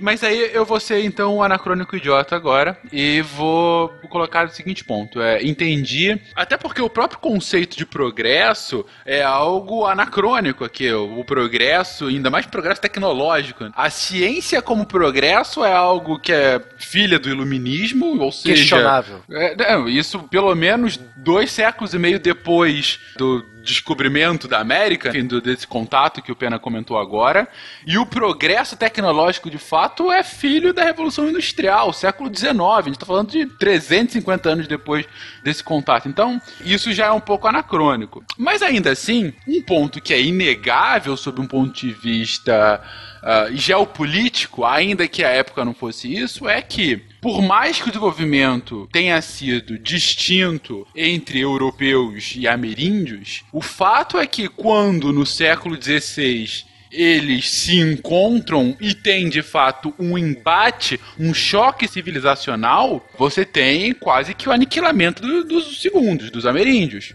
Mas 0.00 0.22
aí 0.22 0.50
eu 0.52 0.64
vou 0.64 0.80
ser 0.80 1.04
então 1.04 1.36
um 1.36 1.42
anacrônico 1.42 1.96
idiota 1.96 2.34
agora 2.34 2.78
e 2.92 3.20
vou 3.20 3.88
colocar 4.08 4.46
o 4.46 4.50
seguinte 4.50 4.84
ponto: 4.84 5.20
é, 5.20 5.42
entendi, 5.42 6.18
até 6.34 6.56
porque 6.56 6.80
o 6.80 6.88
próprio 6.88 7.20
conceito 7.20 7.76
de 7.76 7.84
progresso 7.84 8.84
é 9.04 9.22
algo 9.22 9.84
anacrônico 9.86 10.64
aqui. 10.64 10.90
O, 10.90 11.20
o 11.20 11.24
progresso, 11.24 12.06
ainda 12.06 12.30
mais 12.30 12.46
progresso 12.46 12.80
tecnológico. 12.80 13.70
A 13.74 13.90
ciência 13.90 14.62
como 14.62 14.86
progresso 14.86 15.64
é 15.64 15.72
algo 15.72 16.18
que 16.18 16.32
é 16.32 16.60
filha 16.78 17.18
do 17.18 17.28
iluminismo, 17.28 18.18
ou 18.20 18.32
seja, 18.32 18.54
Questionável. 18.54 19.22
é, 19.30 19.90
isso 19.90 20.18
pelo 20.24 20.54
menos 20.54 20.98
dois 21.16 21.50
séculos 21.50 21.94
e 21.94 21.98
meio 21.98 22.18
depois 22.18 22.98
do 23.16 23.53
descobrimento 23.64 24.46
da 24.46 24.58
América, 24.60 25.08
enfim, 25.08 25.26
do- 25.26 25.40
desse 25.40 25.66
contato 25.66 26.22
que 26.22 26.30
o 26.30 26.36
Pena 26.36 26.58
comentou 26.58 26.98
agora. 26.98 27.48
E 27.86 27.98
o 27.98 28.06
progresso 28.06 28.76
tecnológico, 28.76 29.50
de 29.50 29.58
fato, 29.58 30.12
é 30.12 30.22
filho 30.22 30.72
da 30.72 30.84
Revolução 30.84 31.28
Industrial, 31.28 31.92
século 31.92 32.30
XIX. 32.34 32.60
A 32.60 32.82
gente 32.82 32.94
está 32.94 33.06
falando 33.06 33.30
de 33.30 33.46
350 33.46 34.48
anos 34.48 34.66
depois 34.68 35.06
desse 35.42 35.64
contato. 35.64 36.08
Então, 36.08 36.40
isso 36.64 36.92
já 36.92 37.06
é 37.06 37.10
um 37.12 37.20
pouco 37.20 37.48
anacrônico. 37.48 38.22
Mas 38.38 38.62
ainda 38.62 38.90
assim, 38.92 39.32
um 39.48 39.62
ponto 39.62 40.00
que 40.00 40.12
é 40.14 40.20
inegável 40.20 41.16
sob 41.16 41.40
um 41.40 41.46
ponto 41.46 41.72
de 41.74 41.90
vista 41.92 42.80
ah, 43.22 43.48
geopolítico, 43.52 44.64
ainda 44.64 45.08
que 45.08 45.24
a 45.24 45.28
época 45.30 45.64
não 45.64 45.74
fosse 45.74 46.12
isso, 46.14 46.48
é 46.48 46.60
que 46.60 47.02
por 47.24 47.40
mais 47.40 47.78
que 47.80 47.84
o 47.88 47.90
desenvolvimento 47.90 48.86
tenha 48.92 49.18
sido 49.22 49.78
distinto 49.78 50.86
entre 50.94 51.40
europeus 51.40 52.34
e 52.36 52.46
ameríndios, 52.46 53.42
o 53.50 53.62
fato 53.62 54.18
é 54.18 54.26
que 54.26 54.46
quando 54.46 55.10
no 55.10 55.24
século 55.24 55.74
XVI 55.82 56.46
eles 56.92 57.48
se 57.50 57.78
encontram 57.80 58.76
e 58.78 58.92
tem 58.94 59.30
de 59.30 59.40
fato 59.40 59.94
um 59.98 60.18
embate, 60.18 61.00
um 61.18 61.32
choque 61.32 61.88
civilizacional, 61.88 63.02
você 63.18 63.42
tem 63.42 63.94
quase 63.94 64.34
que 64.34 64.46
o 64.46 64.52
aniquilamento 64.52 65.22
do- 65.22 65.44
dos 65.44 65.80
segundos, 65.80 66.30
dos 66.30 66.44
ameríndios. 66.44 67.14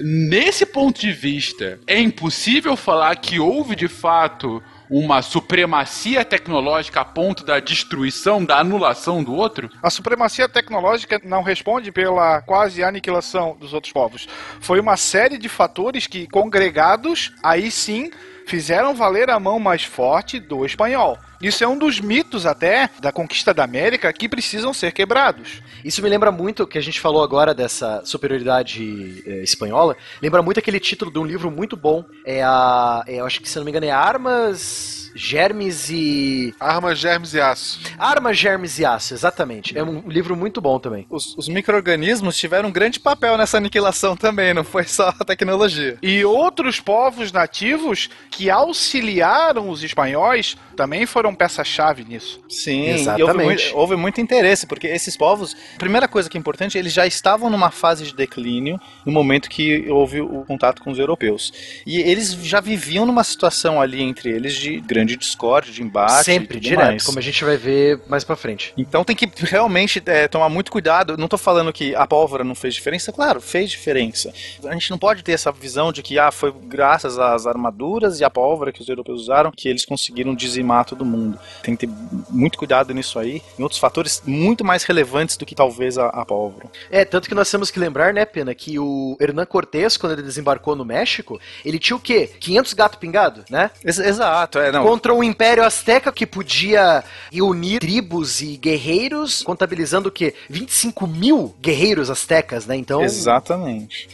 Nesse 0.00 0.64
ponto 0.64 1.00
de 1.00 1.10
vista, 1.12 1.80
é 1.84 1.98
impossível 2.00 2.76
falar 2.76 3.16
que 3.16 3.40
houve 3.40 3.74
de 3.74 3.88
fato 3.88 4.62
uma 4.90 5.22
supremacia 5.22 6.24
tecnológica 6.24 7.00
a 7.00 7.04
ponto 7.04 7.44
da 7.44 7.60
destruição, 7.60 8.44
da 8.44 8.58
anulação 8.58 9.22
do 9.22 9.34
outro? 9.34 9.70
A 9.82 9.90
supremacia 9.90 10.48
tecnológica 10.48 11.20
não 11.24 11.42
responde 11.42 11.92
pela 11.92 12.40
quase 12.42 12.82
aniquilação 12.82 13.56
dos 13.58 13.72
outros 13.72 13.92
povos. 13.92 14.28
Foi 14.60 14.80
uma 14.80 14.96
série 14.96 15.38
de 15.38 15.48
fatores 15.48 16.06
que, 16.06 16.26
congregados, 16.26 17.32
aí 17.42 17.70
sim 17.70 18.10
fizeram 18.48 18.94
valer 18.94 19.28
a 19.30 19.38
mão 19.38 19.58
mais 19.58 19.84
forte 19.84 20.40
do 20.40 20.64
espanhol. 20.64 21.18
Isso 21.40 21.62
é 21.62 21.68
um 21.68 21.78
dos 21.78 22.00
mitos 22.00 22.46
até 22.46 22.90
da 22.98 23.12
conquista 23.12 23.54
da 23.54 23.62
América 23.62 24.12
que 24.12 24.28
precisam 24.28 24.72
ser 24.74 24.90
quebrados. 24.90 25.62
Isso 25.84 26.02
me 26.02 26.08
lembra 26.08 26.32
muito 26.32 26.66
que 26.66 26.78
a 26.78 26.80
gente 26.80 26.98
falou 26.98 27.22
agora 27.22 27.54
dessa 27.54 28.02
superioridade 28.04 29.22
eh, 29.24 29.42
espanhola. 29.42 29.96
Lembra 30.20 30.42
muito 30.42 30.58
aquele 30.58 30.80
título 30.80 31.12
de 31.12 31.18
um 31.18 31.24
livro 31.24 31.50
muito 31.50 31.76
bom. 31.76 32.04
É 32.24 32.42
a. 32.42 33.04
é, 33.06 33.20
eu 33.20 33.26
acho 33.26 33.40
que 33.40 33.48
se 33.48 33.56
não 33.56 33.64
me 33.64 33.70
engano 33.70 33.86
é 33.86 33.90
Armas, 33.90 34.97
Germes 35.14 35.90
e. 35.90 36.54
Armas, 36.58 36.98
Germes 36.98 37.34
e 37.34 37.40
Aço. 37.40 37.80
Armas, 37.98 38.38
Germes 38.38 38.78
e 38.78 38.84
Aço, 38.84 39.14
exatamente. 39.14 39.76
É 39.76 39.82
um 39.82 40.08
livro 40.08 40.36
muito 40.36 40.60
bom 40.60 40.78
também. 40.78 41.06
Os, 41.10 41.36
os 41.36 41.48
micro-organismos 41.48 42.36
tiveram 42.36 42.68
um 42.68 42.72
grande 42.72 43.00
papel 43.00 43.36
nessa 43.36 43.56
aniquilação 43.56 44.16
também, 44.16 44.54
não 44.54 44.64
foi 44.64 44.84
só 44.84 45.08
a 45.18 45.24
tecnologia. 45.24 45.98
E 46.02 46.24
outros 46.24 46.80
povos 46.80 47.32
nativos 47.32 48.08
que 48.30 48.50
auxiliaram 48.50 49.70
os 49.70 49.82
espanhóis 49.82 50.56
também 50.76 51.06
foram 51.06 51.34
peça-chave 51.34 52.04
nisso. 52.04 52.40
Sim, 52.48 52.90
Exatamente. 52.90 53.22
houve 53.30 53.44
muito, 53.44 53.76
houve 53.76 53.96
muito 53.96 54.20
interesse, 54.20 54.66
porque 54.66 54.86
esses 54.86 55.16
povos, 55.16 55.56
primeira 55.78 56.06
coisa 56.06 56.28
que 56.28 56.36
é 56.36 56.40
importante, 56.40 56.78
eles 56.78 56.92
já 56.92 57.06
estavam 57.06 57.50
numa 57.50 57.70
fase 57.70 58.04
de 58.04 58.14
declínio 58.14 58.80
no 59.04 59.12
momento 59.12 59.48
que 59.48 59.88
houve 59.90 60.20
o 60.20 60.44
contato 60.44 60.82
com 60.82 60.90
os 60.90 60.98
europeus. 60.98 61.52
E 61.86 62.00
eles 62.00 62.32
já 62.32 62.60
viviam 62.60 63.04
numa 63.04 63.24
situação 63.24 63.80
ali 63.80 64.02
entre 64.02 64.30
eles 64.30 64.54
de 64.54 64.80
grande 64.80 64.97
discórdia, 65.04 65.72
de 65.72 65.82
embate. 65.82 66.24
Sempre, 66.24 66.58
direto, 66.58 66.86
mais. 66.86 67.04
como 67.04 67.18
a 67.18 67.22
gente 67.22 67.44
vai 67.44 67.56
ver 67.56 68.00
mais 68.08 68.24
pra 68.24 68.36
frente. 68.36 68.72
Então 68.76 69.04
tem 69.04 69.14
que 69.14 69.28
realmente 69.44 70.02
é, 70.06 70.26
tomar 70.28 70.48
muito 70.48 70.70
cuidado. 70.70 71.16
Não 71.16 71.28
tô 71.28 71.36
falando 71.36 71.72
que 71.72 71.94
a 71.94 72.06
pólvora 72.06 72.44
não 72.44 72.54
fez 72.54 72.74
diferença, 72.74 73.12
claro, 73.12 73.40
fez 73.40 73.70
diferença. 73.70 74.32
A 74.64 74.72
gente 74.72 74.90
não 74.90 74.98
pode 74.98 75.22
ter 75.22 75.32
essa 75.32 75.52
visão 75.52 75.92
de 75.92 76.02
que 76.02 76.18
ah, 76.18 76.30
foi 76.30 76.52
graças 76.52 77.18
às 77.18 77.46
armaduras 77.46 78.20
e 78.20 78.24
à 78.24 78.30
pólvora 78.30 78.72
que 78.72 78.80
os 78.80 78.88
europeus 78.88 79.22
usaram 79.22 79.52
que 79.54 79.68
eles 79.68 79.84
conseguiram 79.84 80.34
dizimar 80.34 80.84
todo 80.84 81.04
mundo. 81.04 81.18
mundo. 81.18 81.38
Tem 81.62 81.76
que 81.76 81.86
ter 81.86 81.92
muito 82.30 82.58
cuidado 82.58 82.94
nisso 82.94 83.18
aí. 83.18 83.42
Em 83.58 83.62
outros 83.62 83.80
fatores 83.80 84.22
muito 84.26 84.64
mais 84.64 84.84
relevantes 84.84 85.36
do 85.36 85.44
que 85.44 85.54
talvez 85.54 85.98
a, 85.98 86.06
a 86.06 86.24
pólvora. 86.24 86.68
É, 86.90 87.04
tanto 87.04 87.28
que 87.28 87.34
nós 87.34 87.50
temos 87.50 87.70
que 87.70 87.78
lembrar, 87.80 88.14
né, 88.14 88.24
Pena, 88.24 88.54
que 88.54 88.78
o 88.78 89.16
Hernán 89.20 89.46
Cortés, 89.46 89.96
quando 89.96 90.12
ele 90.12 90.22
desembarcou 90.22 90.76
no 90.76 90.84
México, 90.84 91.40
ele 91.64 91.78
tinha 91.78 91.96
o 91.96 92.00
quê? 92.00 92.30
500 92.38 92.72
gato 92.74 92.98
pingado, 92.98 93.44
né? 93.50 93.70
Ex- 93.84 93.98
exato, 93.98 94.58
é, 94.58 94.70
não. 94.70 94.84
Contra 94.88 95.12
um 95.12 95.22
império 95.22 95.62
azteca 95.62 96.10
que 96.10 96.26
podia 96.26 97.04
reunir 97.30 97.78
tribos 97.78 98.40
e 98.40 98.56
guerreiros, 98.56 99.42
contabilizando 99.42 100.08
o 100.08 100.10
quê? 100.10 100.34
25 100.48 101.06
mil 101.06 101.54
guerreiros 101.60 102.10
aztecas, 102.10 102.64
né? 102.64 102.74
Então. 102.74 103.02
Exatamente. 103.02 104.08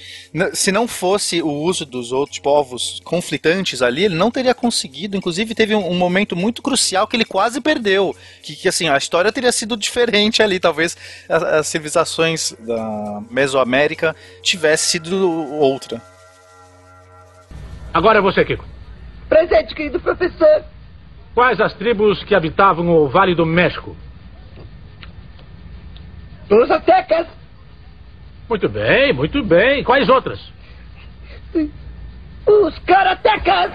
Se 0.53 0.73
não 0.73 0.89
fosse 0.89 1.41
o 1.41 1.49
uso 1.49 1.87
dos 1.87 2.11
outros 2.11 2.41
povos 2.41 3.01
conflitantes 3.05 3.83
ali, 3.83 4.07
ele 4.07 4.17
não 4.17 4.33
teria 4.33 4.53
conseguido. 4.53 5.17
Inclusive, 5.17 5.55
teve 5.55 5.77
um, 5.77 5.91
um 5.93 5.95
momento 5.95 6.35
muito 6.35 6.61
crucial 6.61 7.07
que 7.07 7.17
ele 7.17 7.25
quase 7.25 7.61
perdeu. 7.61 8.17
Que, 8.43 8.57
que, 8.57 8.69
assim, 8.69 8.89
a 8.89 8.97
história 8.97 9.31
teria 9.31 9.53
sido 9.53 9.77
diferente 9.77 10.43
ali. 10.43 10.59
Talvez 10.59 10.97
as, 11.29 11.43
as 11.45 11.67
civilizações 11.69 12.53
da 12.59 13.23
Mesoamérica 13.31 14.17
tivesse 14.43 14.91
sido 14.91 15.31
outra. 15.53 16.03
Agora 17.93 18.19
é 18.19 18.21
você, 18.21 18.45
Kiko. 18.45 18.74
Presente, 19.29 19.75
querido 19.75 20.01
professor. 20.01 20.65
Quais 21.35 21.61
as 21.61 21.75
tribos 21.75 22.23
que 22.25 22.35
habitavam 22.35 22.89
o 22.89 23.09
Vale 23.09 23.35
do 23.35 23.45
México? 23.45 23.97
Os 26.51 26.71
aztecas. 26.71 27.27
Muito 28.49 28.69
bem, 28.69 29.13
muito 29.13 29.43
bem. 29.43 29.83
Quais 29.83 30.09
outras? 30.09 30.41
Os 32.47 32.79
karatecas. 32.81 33.73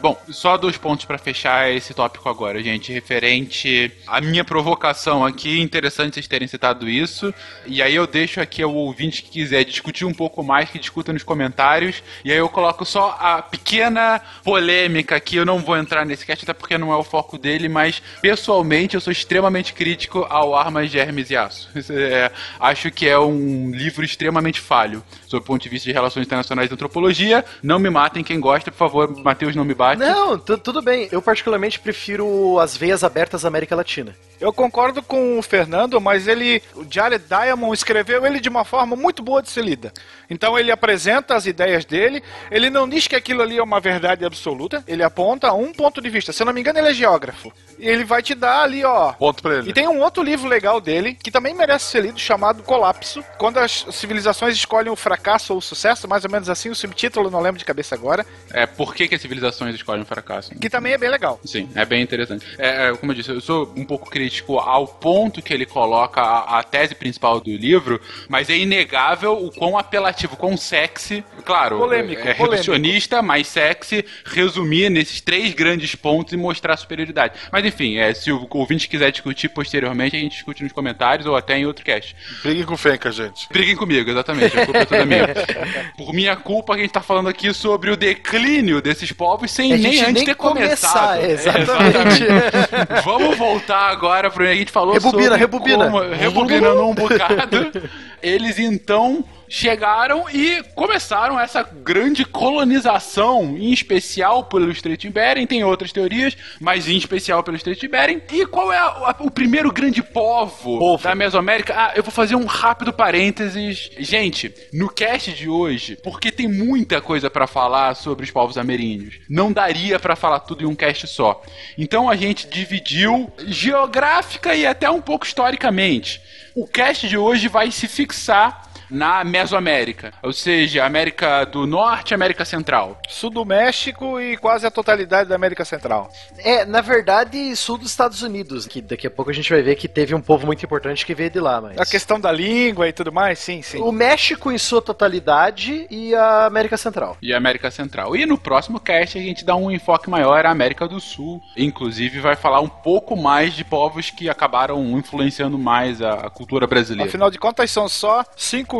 Bom, 0.00 0.18
só 0.30 0.56
dois 0.56 0.78
pontos 0.78 1.04
pra 1.04 1.18
fechar 1.18 1.70
esse 1.70 1.92
tópico 1.92 2.26
agora, 2.26 2.62
gente. 2.62 2.90
Referente 2.90 3.92
à 4.06 4.18
minha 4.18 4.42
provocação 4.42 5.22
aqui, 5.22 5.60
interessante 5.60 6.14
vocês 6.14 6.26
terem 6.26 6.48
citado 6.48 6.88
isso. 6.88 7.34
E 7.66 7.82
aí 7.82 7.96
eu 7.96 8.06
deixo 8.06 8.40
aqui 8.40 8.62
ao 8.62 8.74
ouvinte 8.74 9.22
que 9.22 9.28
quiser 9.28 9.62
discutir 9.62 10.06
um 10.06 10.14
pouco 10.14 10.42
mais, 10.42 10.70
que 10.70 10.78
discuta 10.78 11.12
nos 11.12 11.22
comentários. 11.22 12.02
E 12.24 12.32
aí 12.32 12.38
eu 12.38 12.48
coloco 12.48 12.82
só 12.86 13.14
a 13.20 13.42
pequena 13.42 14.22
polêmica 14.42 15.16
aqui. 15.16 15.36
Eu 15.36 15.44
não 15.44 15.58
vou 15.58 15.76
entrar 15.76 16.06
nesse 16.06 16.24
cast, 16.24 16.46
até 16.46 16.54
porque 16.54 16.78
não 16.78 16.90
é 16.90 16.96
o 16.96 17.04
foco 17.04 17.36
dele, 17.36 17.68
mas 17.68 18.02
pessoalmente 18.22 18.94
eu 18.94 19.02
sou 19.02 19.12
extremamente 19.12 19.74
crítico 19.74 20.26
ao 20.30 20.56
Armas 20.56 20.90
de 20.90 20.98
Hermes 20.98 21.28
e 21.28 21.36
Aço. 21.36 21.68
É- 21.90 22.30
acho 22.58 22.90
que 22.90 23.06
é 23.06 23.18
um 23.18 23.70
livro 23.72 24.04
extremamente 24.04 24.60
falho, 24.60 25.04
sob 25.26 25.42
o 25.42 25.46
ponto 25.46 25.62
de 25.62 25.68
vista 25.68 25.88
de 25.88 25.92
relações 25.92 26.24
internacionais 26.24 26.70
e 26.70 26.74
antropologia. 26.74 27.44
Não 27.62 27.78
me 27.78 27.90
matem 27.90 28.24
quem 28.24 28.40
gosta, 28.40 28.70
por 28.70 28.78
favor, 28.78 29.22
Matheus 29.22 29.54
não 29.54 29.64
me 29.64 29.74
bate. 29.74 29.89
Não, 29.98 30.38
tu- 30.38 30.58
tudo 30.58 30.80
bem. 30.82 31.08
Eu 31.10 31.20
particularmente 31.22 31.78
prefiro 31.80 32.58
as 32.58 32.76
veias 32.76 33.02
abertas 33.04 33.42
da 33.42 33.48
América 33.48 33.74
Latina. 33.76 34.14
Eu 34.40 34.54
concordo 34.54 35.02
com 35.02 35.38
o 35.38 35.42
Fernando, 35.42 36.00
mas 36.00 36.26
ele, 36.26 36.62
o 36.74 36.86
Jared 36.90 37.22
Diamond 37.28 37.74
escreveu 37.74 38.24
ele 38.24 38.40
de 38.40 38.48
uma 38.48 38.64
forma 38.64 38.96
muito 38.96 39.22
boa 39.22 39.42
de 39.42 39.50
ser 39.50 39.62
lida. 39.62 39.92
Então 40.30 40.58
ele 40.58 40.72
apresenta 40.72 41.34
as 41.34 41.44
ideias 41.44 41.84
dele, 41.84 42.22
ele 42.50 42.70
não 42.70 42.88
diz 42.88 43.06
que 43.06 43.14
aquilo 43.14 43.42
ali 43.42 43.58
é 43.58 43.62
uma 43.62 43.80
verdade 43.80 44.24
absoluta, 44.24 44.82
ele 44.88 45.02
aponta 45.02 45.52
um 45.52 45.74
ponto 45.74 46.00
de 46.00 46.08
vista. 46.08 46.32
Se 46.32 46.40
eu 46.40 46.46
não 46.46 46.54
me 46.54 46.60
engano, 46.60 46.78
ele 46.78 46.88
é 46.88 46.94
geógrafo. 46.94 47.52
E 47.78 47.86
ele 47.86 48.02
vai 48.04 48.22
te 48.22 48.34
dar 48.34 48.62
ali, 48.62 48.82
ó. 48.82 49.12
Ponto 49.12 49.42
pra 49.42 49.58
ele. 49.58 49.70
E 49.70 49.72
tem 49.74 49.86
um 49.86 50.00
outro 50.00 50.22
livro 50.22 50.48
legal 50.48 50.80
dele, 50.80 51.18
que 51.22 51.30
também 51.30 51.52
merece 51.52 51.86
ser 51.86 52.02
lido, 52.02 52.18
chamado 52.18 52.62
Colapso. 52.62 53.22
Quando 53.36 53.58
as 53.58 53.84
civilizações 53.90 54.54
escolhem 54.54 54.90
o 54.90 54.96
fracasso 54.96 55.52
ou 55.52 55.58
o 55.58 55.62
sucesso, 55.62 56.08
mais 56.08 56.24
ou 56.24 56.30
menos 56.30 56.48
assim, 56.48 56.70
o 56.70 56.74
subtítulo 56.74 57.30
não 57.30 57.40
lembro 57.40 57.58
de 57.58 57.64
cabeça 57.64 57.94
agora. 57.94 58.24
É, 58.52 58.64
por 58.64 58.94
que, 58.94 59.06
que 59.06 59.14
as 59.14 59.20
civilizações 59.20 59.74
escolhem 59.74 60.02
o 60.02 60.06
fracasso? 60.06 60.54
Que 60.54 60.70
também 60.70 60.94
é 60.94 60.98
bem 60.98 61.10
legal. 61.10 61.38
Sim, 61.44 61.68
é 61.74 61.84
bem 61.84 62.00
interessante. 62.00 62.46
É, 62.58 62.88
é, 62.88 62.96
como 62.96 63.12
eu 63.12 63.16
disse, 63.16 63.30
eu 63.30 63.40
sou 63.40 63.70
um 63.76 63.84
pouco 63.84 64.08
crítico 64.08 64.29
ao 64.58 64.86
ponto 64.86 65.42
que 65.42 65.52
ele 65.52 65.66
coloca 65.66 66.20
a, 66.20 66.58
a 66.58 66.62
tese 66.62 66.94
principal 66.94 67.40
do 67.40 67.50
livro, 67.50 68.00
mas 68.28 68.48
é 68.50 68.56
inegável 68.56 69.32
o 69.44 69.50
quão 69.52 69.76
apelativo, 69.78 70.36
quão 70.36 70.56
sexy, 70.56 71.24
claro, 71.44 71.78
Polêmico, 71.78 72.20
é, 72.20 72.30
é 72.30 72.34
polêmico. 72.34 72.50
reducionista, 72.52 73.22
mas 73.22 73.46
sexy, 73.46 74.04
resumir 74.24 74.90
nesses 74.90 75.20
três 75.20 75.52
grandes 75.54 75.94
pontos 75.94 76.32
e 76.32 76.36
mostrar 76.36 76.74
a 76.74 76.76
superioridade. 76.76 77.34
Mas 77.52 77.64
enfim, 77.64 77.98
é, 77.98 78.12
se 78.14 78.30
o 78.32 78.46
ouvinte 78.50 78.88
quiser 78.88 79.10
discutir 79.10 79.48
posteriormente, 79.48 80.16
a 80.16 80.18
gente 80.20 80.32
discute 80.32 80.62
nos 80.62 80.72
comentários 80.72 81.26
ou 81.26 81.36
até 81.36 81.56
em 81.58 81.66
outro 81.66 81.84
cast. 81.84 82.14
Briguem 82.42 82.64
com 82.64 82.74
o 82.74 82.76
Fenka, 82.76 83.10
gente. 83.10 83.48
Briguem 83.50 83.76
comigo, 83.76 84.10
exatamente. 84.10 84.58
A 84.58 84.64
culpa 84.64 84.78
é 84.80 84.84
toda 84.84 85.06
minha. 85.06 85.28
Por 85.96 86.12
minha 86.12 86.36
culpa, 86.36 86.74
a 86.74 86.78
gente 86.78 86.90
tá 86.90 87.00
falando 87.00 87.28
aqui 87.28 87.52
sobre 87.54 87.90
o 87.90 87.96
declínio 87.96 88.80
desses 88.80 89.12
povos 89.12 89.50
sem 89.50 89.72
A 89.72 89.76
nem 89.76 89.92
gente 89.92 90.00
antes 90.02 90.14
nem 90.14 90.24
ter 90.24 90.34
começar, 90.34 91.16
começado. 91.16 91.24
exatamente. 91.24 92.24
Exatamente. 92.24 93.04
Vamos 93.04 93.36
voltar 93.36 93.90
agora 93.90 94.19
pro. 94.28 94.44
A 94.46 94.54
gente 94.54 94.72
falou 94.72 94.92
Rebobina, 94.92 95.22
sobre. 95.22 95.38
rebobina. 95.38 96.14
rebobinando 96.16 96.82
um 96.84 96.94
bocado. 96.94 97.70
Eles 98.20 98.58
então 98.58 99.24
chegaram 99.50 100.30
e 100.30 100.62
começaram 100.76 101.38
essa 101.38 101.62
grande 101.62 102.24
colonização, 102.24 103.56
em 103.58 103.72
especial 103.72 104.44
pelo 104.44 104.70
Estreito 104.70 105.02
de 105.02 105.10
Bering. 105.10 105.44
Tem 105.46 105.64
outras 105.64 105.90
teorias, 105.92 106.36
mas 106.60 106.88
em 106.88 106.96
especial 106.96 107.42
pelo 107.42 107.56
Estreito 107.56 107.80
de 107.80 107.88
Bering. 107.88 108.22
E 108.32 108.46
qual 108.46 108.72
é 108.72 108.78
a- 108.78 108.82
a- 108.84 109.16
o 109.18 109.30
primeiro 109.30 109.72
grande 109.72 110.02
povo, 110.02 110.96
da 111.02 111.14
Mesoamérica? 111.16 111.74
Ah, 111.76 111.92
eu 111.96 112.02
vou 112.04 112.12
fazer 112.12 112.36
um 112.36 112.46
rápido 112.46 112.92
parênteses. 112.92 113.90
Gente, 113.98 114.54
no 114.72 114.88
cast 114.88 115.32
de 115.32 115.48
hoje, 115.48 115.96
porque 116.02 116.30
tem 116.30 116.46
muita 116.46 117.00
coisa 117.00 117.28
pra 117.28 117.48
falar 117.48 117.94
sobre 117.96 118.24
os 118.24 118.30
povos 118.30 118.56
ameríndios, 118.56 119.16
não 119.28 119.52
daria 119.52 119.98
pra 119.98 120.14
falar 120.14 120.40
tudo 120.40 120.62
em 120.62 120.66
um 120.66 120.76
cast 120.76 121.08
só. 121.08 121.42
Então 121.76 122.08
a 122.08 122.14
gente 122.14 122.46
dividiu 122.46 123.28
geográfica 123.46 124.54
e 124.54 124.64
até 124.64 124.88
um 124.88 125.00
pouco 125.00 125.26
historicamente. 125.26 126.20
O 126.54 126.66
cast 126.66 127.08
de 127.08 127.16
hoje 127.16 127.48
vai 127.48 127.70
se 127.70 127.88
fixar 127.88 128.69
na 128.90 129.24
Mesoamérica, 129.24 130.12
ou 130.22 130.32
seja, 130.32 130.84
América 130.84 131.44
do 131.44 131.66
Norte 131.66 132.10
e 132.10 132.14
América 132.14 132.44
Central. 132.44 133.00
Sul 133.08 133.30
do 133.30 133.44
México 133.44 134.20
e 134.20 134.36
quase 134.36 134.66
a 134.66 134.70
totalidade 134.70 135.28
da 135.28 135.34
América 135.34 135.64
Central. 135.64 136.10
É, 136.38 136.64
na 136.64 136.80
verdade, 136.80 137.54
sul 137.56 137.78
dos 137.78 137.90
Estados 137.90 138.22
Unidos, 138.22 138.66
que 138.66 138.80
daqui 138.80 139.06
a 139.06 139.10
pouco 139.10 139.30
a 139.30 139.34
gente 139.34 139.50
vai 139.50 139.62
ver 139.62 139.76
que 139.76 139.88
teve 139.88 140.14
um 140.14 140.20
povo 140.20 140.46
muito 140.46 140.64
importante 140.64 141.04
que 141.04 141.14
veio 141.14 141.30
de 141.30 141.40
lá, 141.40 141.60
mas... 141.60 141.78
A 141.78 141.86
questão 141.86 142.20
da 142.20 142.32
língua 142.32 142.88
e 142.88 142.92
tudo 142.92 143.12
mais, 143.12 143.38
sim, 143.38 143.62
sim. 143.62 143.80
O 143.80 143.92
México 143.92 144.50
em 144.50 144.58
sua 144.58 144.82
totalidade 144.82 145.86
e 145.90 146.14
a 146.14 146.46
América 146.46 146.76
Central. 146.76 147.16
E 147.22 147.32
América 147.32 147.70
Central. 147.70 148.16
E 148.16 148.26
no 148.26 148.38
próximo 148.38 148.80
cast 148.80 149.18
a 149.18 149.22
gente 149.22 149.44
dá 149.44 149.54
um 149.54 149.70
enfoque 149.70 150.08
maior 150.08 150.44
à 150.44 150.50
América 150.50 150.88
do 150.88 151.00
Sul. 151.00 151.40
Inclusive 151.56 152.20
vai 152.20 152.36
falar 152.36 152.60
um 152.60 152.68
pouco 152.68 153.16
mais 153.16 153.54
de 153.54 153.64
povos 153.64 154.10
que 154.10 154.28
acabaram 154.28 154.98
influenciando 154.98 155.58
mais 155.58 156.02
a, 156.02 156.14
a 156.26 156.30
cultura 156.30 156.66
brasileira. 156.66 157.08
Afinal 157.08 157.30
de 157.30 157.38
contas, 157.38 157.70
são 157.70 157.88
só 157.88 158.24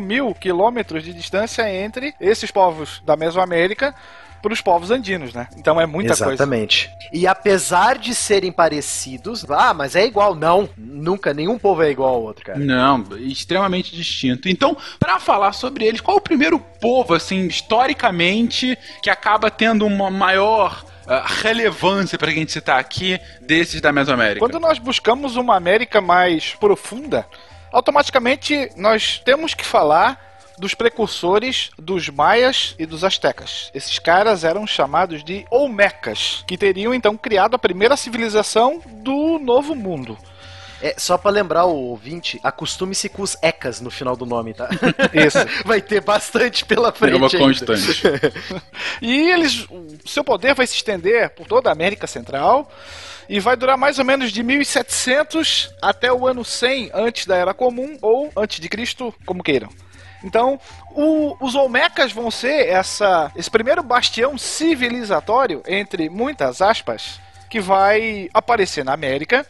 5 0.01 0.03
mil 0.03 0.35
quilômetros 0.35 1.05
de 1.05 1.13
distância 1.13 1.71
entre 1.73 2.15
esses 2.21 2.51
povos 2.51 3.03
da 3.05 3.17
Mesoamérica 3.17 3.95
para 4.43 4.55
os 4.55 4.61
povos 4.63 4.91
andinos, 4.91 5.35
né? 5.35 5.49
Então 5.57 5.79
é 5.79 5.85
muita 5.85 6.17
coisa. 6.17 6.33
Exatamente. 6.33 6.91
E 7.13 7.27
apesar 7.27 7.99
de 7.99 8.15
serem 8.15 8.51
parecidos, 8.51 9.45
ah, 9.51 9.75
mas 9.75 9.95
é 9.95 10.07
igual. 10.07 10.35
Não, 10.35 10.69
nunca, 10.79 11.35
nenhum 11.35 11.59
povo 11.59 11.83
é 11.83 11.91
igual 11.91 12.15
ao 12.15 12.23
outro, 12.23 12.45
cara. 12.47 12.59
Não, 12.59 13.05
extremamente 13.19 13.95
distinto. 13.95 14.49
Então, 14.49 14.75
pra 14.99 15.21
falar 15.21 15.53
sobre 15.53 15.85
eles, 15.85 16.01
qual 16.01 16.17
é 16.17 16.21
o 16.21 16.23
primeiro 16.23 16.59
povo, 16.81 17.13
assim, 17.13 17.47
historicamente, 17.47 18.79
que 19.03 19.11
acaba 19.11 19.51
tendo 19.51 19.85
uma 19.85 20.11
maior 20.11 20.87
ah, 21.07 21.27
relevância 21.43 22.17
pra 22.17 22.31
gente 22.31 22.51
citar 22.51 22.81
aqui 22.81 23.21
desses 23.43 23.81
da 23.81 23.93
Mesoamérica? 23.93 24.41
Quando 24.41 24.59
nós 24.59 24.79
buscamos 24.79 25.37
uma 25.37 25.55
América 25.55 26.01
mais 26.01 26.55
profunda, 26.55 27.27
automaticamente 27.73 28.71
nós 28.77 29.21
temos 29.25 29.55
que 29.55 29.65
falar 29.65 30.31
dos 30.59 30.75
precursores 30.75 31.71
dos 31.79 32.09
maias 32.11 32.75
e 32.79 32.85
dos 32.85 33.03
astecas. 33.03 33.71
Esses 33.75 33.99
caras 33.99 34.45
eram 34.45 34.67
chamados 34.67 35.25
de 35.25 35.47
Olmecas, 35.51 36.45
que 36.47 36.59
teriam 36.59 36.93
então 36.93 37.17
criado 37.17 37.55
a 37.55 37.59
primeira 37.59 37.97
civilização 37.97 38.83
do 38.87 39.39
Novo 39.39 39.75
Mundo. 39.75 40.19
É, 40.83 40.95
só 40.97 41.19
pra 41.19 41.31
lembrar 41.31 41.67
o 41.67 41.75
ouvinte, 41.75 42.41
acostume-se 42.43 43.09
com 43.11 43.23
os 43.23 43.37
ecas 43.43 43.81
no 43.81 43.91
final 43.91 44.17
do 44.17 44.25
nome, 44.25 44.55
tá? 44.55 44.69
Isso. 45.13 45.39
Vai 45.65 45.81
ter 45.83 46.01
bastante 46.01 46.65
pela 46.65 46.91
frente. 46.91 47.15
É 47.15 47.17
uma 47.17 47.27
ainda. 47.27 47.39
constante. 47.39 48.03
E 49.03 49.31
eles, 49.31 49.67
o 49.71 49.87
seu 50.07 50.23
poder 50.23 50.55
vai 50.55 50.67
se 50.67 50.75
estender 50.75 51.31
por 51.31 51.47
toda 51.47 51.71
a 51.71 51.73
América 51.73 52.07
Central 52.07 52.71
e 53.31 53.39
vai 53.39 53.55
durar 53.57 53.79
mais 53.79 53.99
ou 54.01 54.05
menos 54.05 54.33
de 54.33 54.43
1700 54.43 55.73
até 55.81 56.13
o 56.13 56.27
ano 56.27 56.45
100 56.45 56.91
antes 56.93 57.27
da 57.27 57.37
Era 57.37 57.55
Comum 57.55 57.97
ou 58.03 58.31
antes 58.37 58.59
de 58.59 58.69
Cristo, 58.69 59.15
como 59.25 59.43
queiram. 59.43 59.69
Então, 60.25 60.59
o- 60.95 61.37
os 61.41 61.55
Olmecas 61.55 62.13
vão 62.13 62.29
ser 62.31 62.67
essa, 62.69 63.31
esse 63.37 63.49
primeiro 63.51 63.83
bastião 63.83 64.37
civilizatório, 64.37 65.63
entre 65.67 66.11
muitas 66.11 66.61
aspas, 66.61 67.21
que 67.49 67.61
vai 67.61 68.29
aparecer 68.35 68.85
na 68.85 68.93
América. 68.93 69.47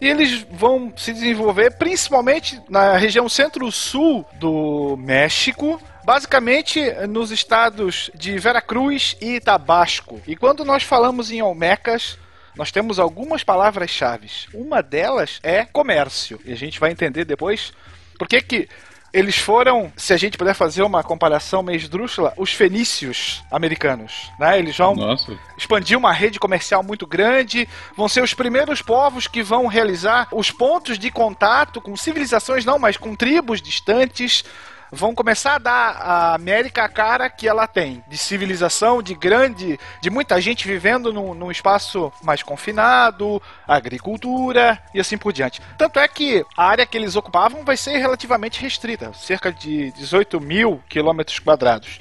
E 0.00 0.06
eles 0.08 0.44
vão 0.50 0.92
se 0.96 1.12
desenvolver 1.12 1.72
principalmente 1.78 2.60
na 2.68 2.96
região 2.96 3.28
centro-sul 3.28 4.24
do 4.34 4.96
México, 4.98 5.80
basicamente 6.04 6.80
nos 7.08 7.30
estados 7.30 8.10
de 8.14 8.38
Veracruz 8.38 9.16
e 9.20 9.40
Tabasco. 9.40 10.20
E 10.26 10.36
quando 10.36 10.64
nós 10.64 10.82
falamos 10.82 11.30
em 11.30 11.40
Olmecas, 11.42 12.18
nós 12.56 12.70
temos 12.70 12.98
algumas 12.98 13.42
palavras-chave. 13.42 14.28
Uma 14.52 14.82
delas 14.82 15.40
é 15.42 15.64
comércio. 15.64 16.40
E 16.44 16.52
a 16.52 16.56
gente 16.56 16.78
vai 16.78 16.90
entender 16.90 17.24
depois 17.24 17.72
por 18.18 18.28
que 18.28 18.40
que 18.40 18.68
eles 19.12 19.36
foram, 19.36 19.92
se 19.94 20.14
a 20.14 20.16
gente 20.16 20.38
puder 20.38 20.54
fazer 20.54 20.82
uma 20.82 21.02
comparação 21.02 21.62
meio 21.62 21.76
esdrúxula, 21.76 22.32
os 22.36 22.52
fenícios 22.52 23.44
americanos. 23.50 24.30
Né? 24.38 24.58
Eles 24.58 24.76
vão 24.76 24.94
Nossa. 24.94 25.36
expandir 25.56 25.98
uma 25.98 26.12
rede 26.12 26.40
comercial 26.40 26.82
muito 26.82 27.06
grande, 27.06 27.68
vão 27.94 28.08
ser 28.08 28.22
os 28.22 28.32
primeiros 28.32 28.80
povos 28.80 29.26
que 29.26 29.42
vão 29.42 29.66
realizar 29.66 30.28
os 30.32 30.50
pontos 30.50 30.98
de 30.98 31.10
contato 31.10 31.80
com 31.80 31.94
civilizações, 31.94 32.64
não, 32.64 32.78
mas 32.78 32.96
com 32.96 33.14
tribos 33.14 33.60
distantes. 33.60 34.44
Vão 34.94 35.14
começar 35.14 35.54
a 35.54 35.58
dar 35.58 35.72
à 35.72 36.34
América 36.34 36.84
a 36.84 36.88
cara 36.88 37.30
que 37.30 37.48
ela 37.48 37.66
tem, 37.66 38.04
de 38.06 38.18
civilização, 38.18 39.02
de 39.02 39.14
grande, 39.14 39.80
de 40.02 40.10
muita 40.10 40.38
gente 40.38 40.68
vivendo 40.68 41.10
num, 41.10 41.32
num 41.32 41.50
espaço 41.50 42.12
mais 42.22 42.42
confinado, 42.42 43.40
agricultura 43.66 44.78
e 44.92 45.00
assim 45.00 45.16
por 45.16 45.32
diante. 45.32 45.62
Tanto 45.78 45.98
é 45.98 46.06
que 46.06 46.44
a 46.54 46.66
área 46.66 46.84
que 46.84 46.98
eles 46.98 47.16
ocupavam 47.16 47.64
vai 47.64 47.74
ser 47.74 47.96
relativamente 47.96 48.60
restrita, 48.60 49.14
cerca 49.14 49.50
de 49.50 49.92
18 49.92 50.38
mil 50.38 50.84
quilômetros 50.90 51.38
quadrados. 51.38 51.98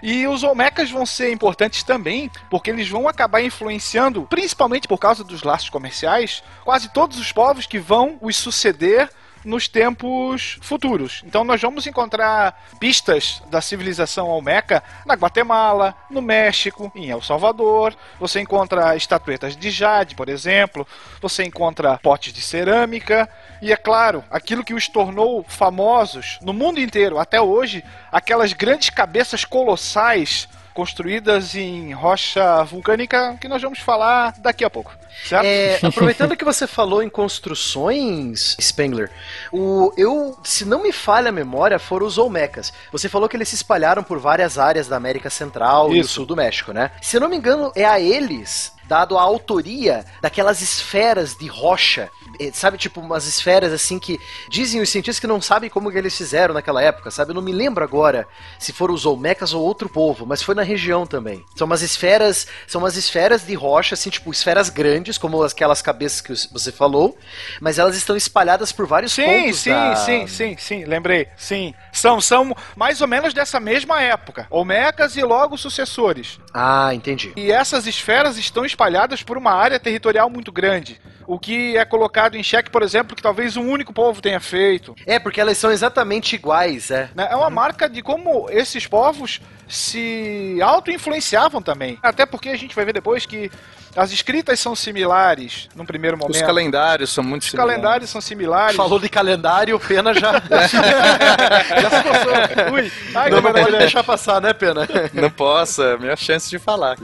E 0.00 0.24
os 0.28 0.44
Olmecas 0.44 0.92
vão 0.92 1.04
ser 1.04 1.32
importantes 1.32 1.82
também, 1.82 2.30
porque 2.48 2.70
eles 2.70 2.88
vão 2.88 3.08
acabar 3.08 3.42
influenciando, 3.42 4.28
principalmente 4.30 4.86
por 4.86 4.98
causa 4.98 5.24
dos 5.24 5.42
laços 5.42 5.70
comerciais, 5.70 6.44
quase 6.64 6.88
todos 6.92 7.18
os 7.18 7.32
povos 7.32 7.66
que 7.66 7.80
vão 7.80 8.16
os 8.22 8.36
suceder 8.36 9.10
nos 9.48 9.66
tempos 9.66 10.58
futuros. 10.60 11.22
Então 11.24 11.42
nós 11.42 11.60
vamos 11.60 11.86
encontrar 11.86 12.68
pistas 12.78 13.42
da 13.50 13.62
civilização 13.62 14.28
Olmeca 14.28 14.84
na 15.06 15.14
Guatemala, 15.14 15.94
no 16.10 16.20
México, 16.20 16.92
em 16.94 17.08
El 17.08 17.22
Salvador. 17.22 17.96
Você 18.20 18.40
encontra 18.40 18.94
estatuetas 18.94 19.56
de 19.56 19.70
jade, 19.70 20.14
por 20.14 20.28
exemplo. 20.28 20.86
Você 21.22 21.44
encontra 21.44 21.98
potes 21.98 22.32
de 22.32 22.42
cerâmica. 22.42 23.26
E 23.62 23.72
é 23.72 23.76
claro, 23.76 24.22
aquilo 24.30 24.62
que 24.62 24.74
os 24.74 24.86
tornou 24.86 25.42
famosos 25.48 26.38
no 26.42 26.52
mundo 26.52 26.78
inteiro 26.78 27.18
até 27.18 27.40
hoje, 27.40 27.82
aquelas 28.12 28.52
grandes 28.52 28.90
cabeças 28.90 29.46
colossais 29.46 30.46
construídas 30.74 31.54
em 31.54 31.92
rocha 31.92 32.62
vulcânica 32.64 33.36
que 33.40 33.48
nós 33.48 33.62
vamos 33.62 33.78
falar 33.78 34.34
daqui 34.38 34.64
a 34.64 34.70
pouco. 34.70 34.97
Certo? 35.24 35.44
É, 35.44 35.78
aproveitando 35.86 36.36
que 36.36 36.44
você 36.44 36.66
falou 36.66 37.02
em 37.02 37.08
construções, 37.08 38.56
Spengler, 38.60 39.10
o, 39.52 39.92
eu, 39.96 40.38
se 40.42 40.64
não 40.64 40.82
me 40.82 40.92
falha 40.92 41.28
a 41.28 41.32
memória, 41.32 41.78
foram 41.78 42.06
os 42.06 42.18
Olmecas. 42.18 42.72
Você 42.92 43.08
falou 43.08 43.28
que 43.28 43.36
eles 43.36 43.48
se 43.48 43.54
espalharam 43.56 44.02
por 44.02 44.18
várias 44.18 44.58
áreas 44.58 44.88
da 44.88 44.96
América 44.96 45.30
Central 45.30 45.88
e 45.90 45.94
do 45.94 45.96
Isso. 46.00 46.14
sul 46.14 46.26
do 46.26 46.36
México, 46.36 46.72
né? 46.72 46.90
Se 47.00 47.16
eu 47.16 47.20
não 47.20 47.28
me 47.28 47.36
engano, 47.36 47.72
é 47.74 47.84
a 47.84 48.00
eles 48.00 48.77
dado 48.88 49.18
a 49.18 49.22
autoria 49.22 50.04
daquelas 50.20 50.62
esferas 50.62 51.36
de 51.36 51.46
rocha, 51.46 52.10
sabe, 52.54 52.78
tipo 52.78 53.00
umas 53.00 53.26
esferas 53.26 53.72
assim 53.72 53.98
que 53.98 54.18
dizem 54.48 54.80
os 54.80 54.88
cientistas 54.88 55.20
que 55.20 55.26
não 55.26 55.40
sabem 55.40 55.68
como 55.70 55.90
que 55.92 55.98
eles 55.98 56.16
fizeram 56.16 56.54
naquela 56.54 56.82
época, 56.82 57.10
sabe? 57.10 57.30
Eu 57.30 57.34
não 57.34 57.42
me 57.42 57.52
lembro 57.52 57.84
agora 57.84 58.26
se 58.58 58.72
foram 58.72 58.94
os 58.94 59.04
Olmecas 59.04 59.52
ou 59.52 59.62
outro 59.62 59.88
povo, 59.88 60.24
mas 60.26 60.42
foi 60.42 60.54
na 60.54 60.62
região 60.62 61.06
também. 61.06 61.44
São 61.54 61.66
umas 61.66 61.82
esferas, 61.82 62.46
são 62.66 62.80
umas 62.80 62.96
esferas 62.96 63.44
de 63.46 63.54
rocha, 63.54 63.94
assim, 63.94 64.08
tipo 64.10 64.30
esferas 64.32 64.70
grandes, 64.70 65.18
como 65.18 65.42
aquelas 65.42 65.82
cabeças 65.82 66.20
que 66.20 66.32
você 66.52 66.72
falou, 66.72 67.16
mas 67.60 67.78
elas 67.78 67.96
estão 67.96 68.16
espalhadas 68.16 68.72
por 68.72 68.86
vários 68.86 69.12
Sim, 69.12 69.24
pontos 69.24 69.58
sim, 69.60 69.70
da- 69.70 69.96
sim, 69.96 70.26
sim, 70.26 70.56
sim, 70.58 70.84
lembrei. 70.86 71.28
Sim. 71.36 71.74
São, 71.92 72.20
são 72.20 72.56
mais 72.74 73.00
ou 73.02 73.06
menos 73.06 73.34
dessa 73.34 73.60
mesma 73.60 74.00
época. 74.00 74.46
Olmecas 74.50 75.16
e 75.16 75.22
logo 75.22 75.58
sucessores. 75.58 76.38
Ah, 76.54 76.94
entendi. 76.94 77.32
E 77.36 77.52
essas 77.52 77.86
esferas 77.86 78.38
estão 78.38 78.64
espalhadas 78.64 78.77
por 79.24 79.36
uma 79.36 79.52
área 79.52 79.78
territorial 79.78 80.30
muito 80.30 80.52
grande. 80.52 81.00
O 81.26 81.38
que 81.38 81.76
é 81.76 81.84
colocado 81.84 82.36
em 82.36 82.42
xeque, 82.42 82.70
por 82.70 82.82
exemplo, 82.82 83.14
que 83.14 83.22
talvez 83.22 83.56
um 83.56 83.68
único 83.68 83.92
povo 83.92 84.22
tenha 84.22 84.40
feito. 84.40 84.94
É, 85.04 85.18
porque 85.18 85.40
elas 85.40 85.58
são 85.58 85.70
exatamente 85.70 86.34
iguais, 86.34 86.90
é. 86.90 87.10
né? 87.14 87.28
É 87.30 87.36
uma 87.36 87.50
marca 87.50 87.88
de 87.88 88.02
como 88.02 88.48
esses 88.48 88.86
povos 88.86 89.40
se 89.68 90.58
auto-influenciavam 90.62 91.60
também. 91.60 91.98
Até 92.02 92.24
porque 92.24 92.48
a 92.48 92.56
gente 92.56 92.74
vai 92.74 92.84
ver 92.86 92.94
depois 92.94 93.26
que 93.26 93.50
as 93.96 94.12
escritas 94.12 94.60
são 94.60 94.74
similares 94.76 95.68
num 95.74 95.84
primeiro 95.84 96.16
momento. 96.16 96.36
Os 96.36 96.42
calendários 96.42 97.10
são 97.10 97.24
muito 97.24 97.42
Os 97.42 97.50
similares. 97.50 97.74
calendários 97.76 98.10
são 98.10 98.20
similares. 98.20 98.76
Falou 98.76 98.98
de 98.98 99.08
calendário, 99.08 99.78
Pena 99.80 100.14
já. 100.14 100.32
Já 100.48 101.90
se 101.90 102.02
coçou. 102.02 102.72
Ui. 102.72 102.92
Ai, 103.14 103.30
não, 103.30 103.40
não 103.40 103.52
pode 103.52 103.78
deixar 103.78 104.04
passar, 104.04 104.40
né, 104.40 104.52
Pena? 104.52 104.86
Não 105.12 105.30
posso, 105.30 105.82
é 105.82 105.94
a 105.94 105.98
minha 105.98 106.16
chance 106.16 106.48
de 106.48 106.58
falar. 106.58 106.96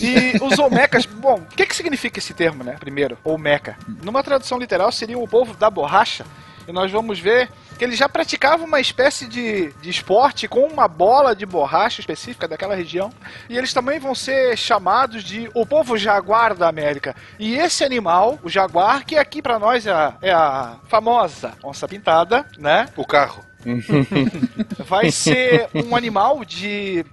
E 0.00 0.38
os 0.42 0.58
Olmecas, 0.58 1.06
bom, 1.06 1.36
o 1.36 1.54
que, 1.56 1.66
que 1.66 1.74
significa 1.74 2.18
esse 2.18 2.34
termo, 2.34 2.62
né? 2.64 2.76
Primeiro, 2.78 3.16
Olmeca. 3.24 3.76
Numa 4.02 4.22
tradução 4.22 4.58
literal 4.58 4.90
seria 4.92 5.18
o 5.18 5.26
povo 5.28 5.54
da 5.54 5.70
borracha. 5.70 6.24
E 6.66 6.72
nós 6.72 6.90
vamos 6.90 7.18
ver 7.18 7.50
que 7.82 7.86
eles 7.86 7.98
já 7.98 8.08
praticavam 8.08 8.64
uma 8.64 8.78
espécie 8.78 9.26
de, 9.26 9.72
de 9.82 9.90
esporte 9.90 10.46
com 10.46 10.68
uma 10.68 10.86
bola 10.86 11.34
de 11.34 11.44
borracha 11.44 12.00
específica 12.00 12.46
daquela 12.46 12.76
região. 12.76 13.12
E 13.48 13.58
eles 13.58 13.74
também 13.74 13.98
vão 13.98 14.14
ser 14.14 14.56
chamados 14.56 15.24
de 15.24 15.50
o 15.52 15.66
povo 15.66 15.98
jaguar 15.98 16.54
da 16.54 16.68
América. 16.68 17.16
E 17.40 17.56
esse 17.56 17.82
animal, 17.82 18.38
o 18.44 18.48
jaguar, 18.48 19.04
que 19.04 19.16
aqui 19.18 19.42
pra 19.42 19.58
nós 19.58 19.84
é 19.84 19.90
a, 19.90 20.14
é 20.22 20.30
a 20.30 20.76
famosa 20.86 21.54
onça 21.64 21.88
pintada, 21.88 22.46
né? 22.56 22.88
O 22.96 23.04
carro. 23.04 23.44
vai 24.86 25.10
ser 25.10 25.68
um 25.74 25.96
animal 25.96 26.44
de 26.44 27.04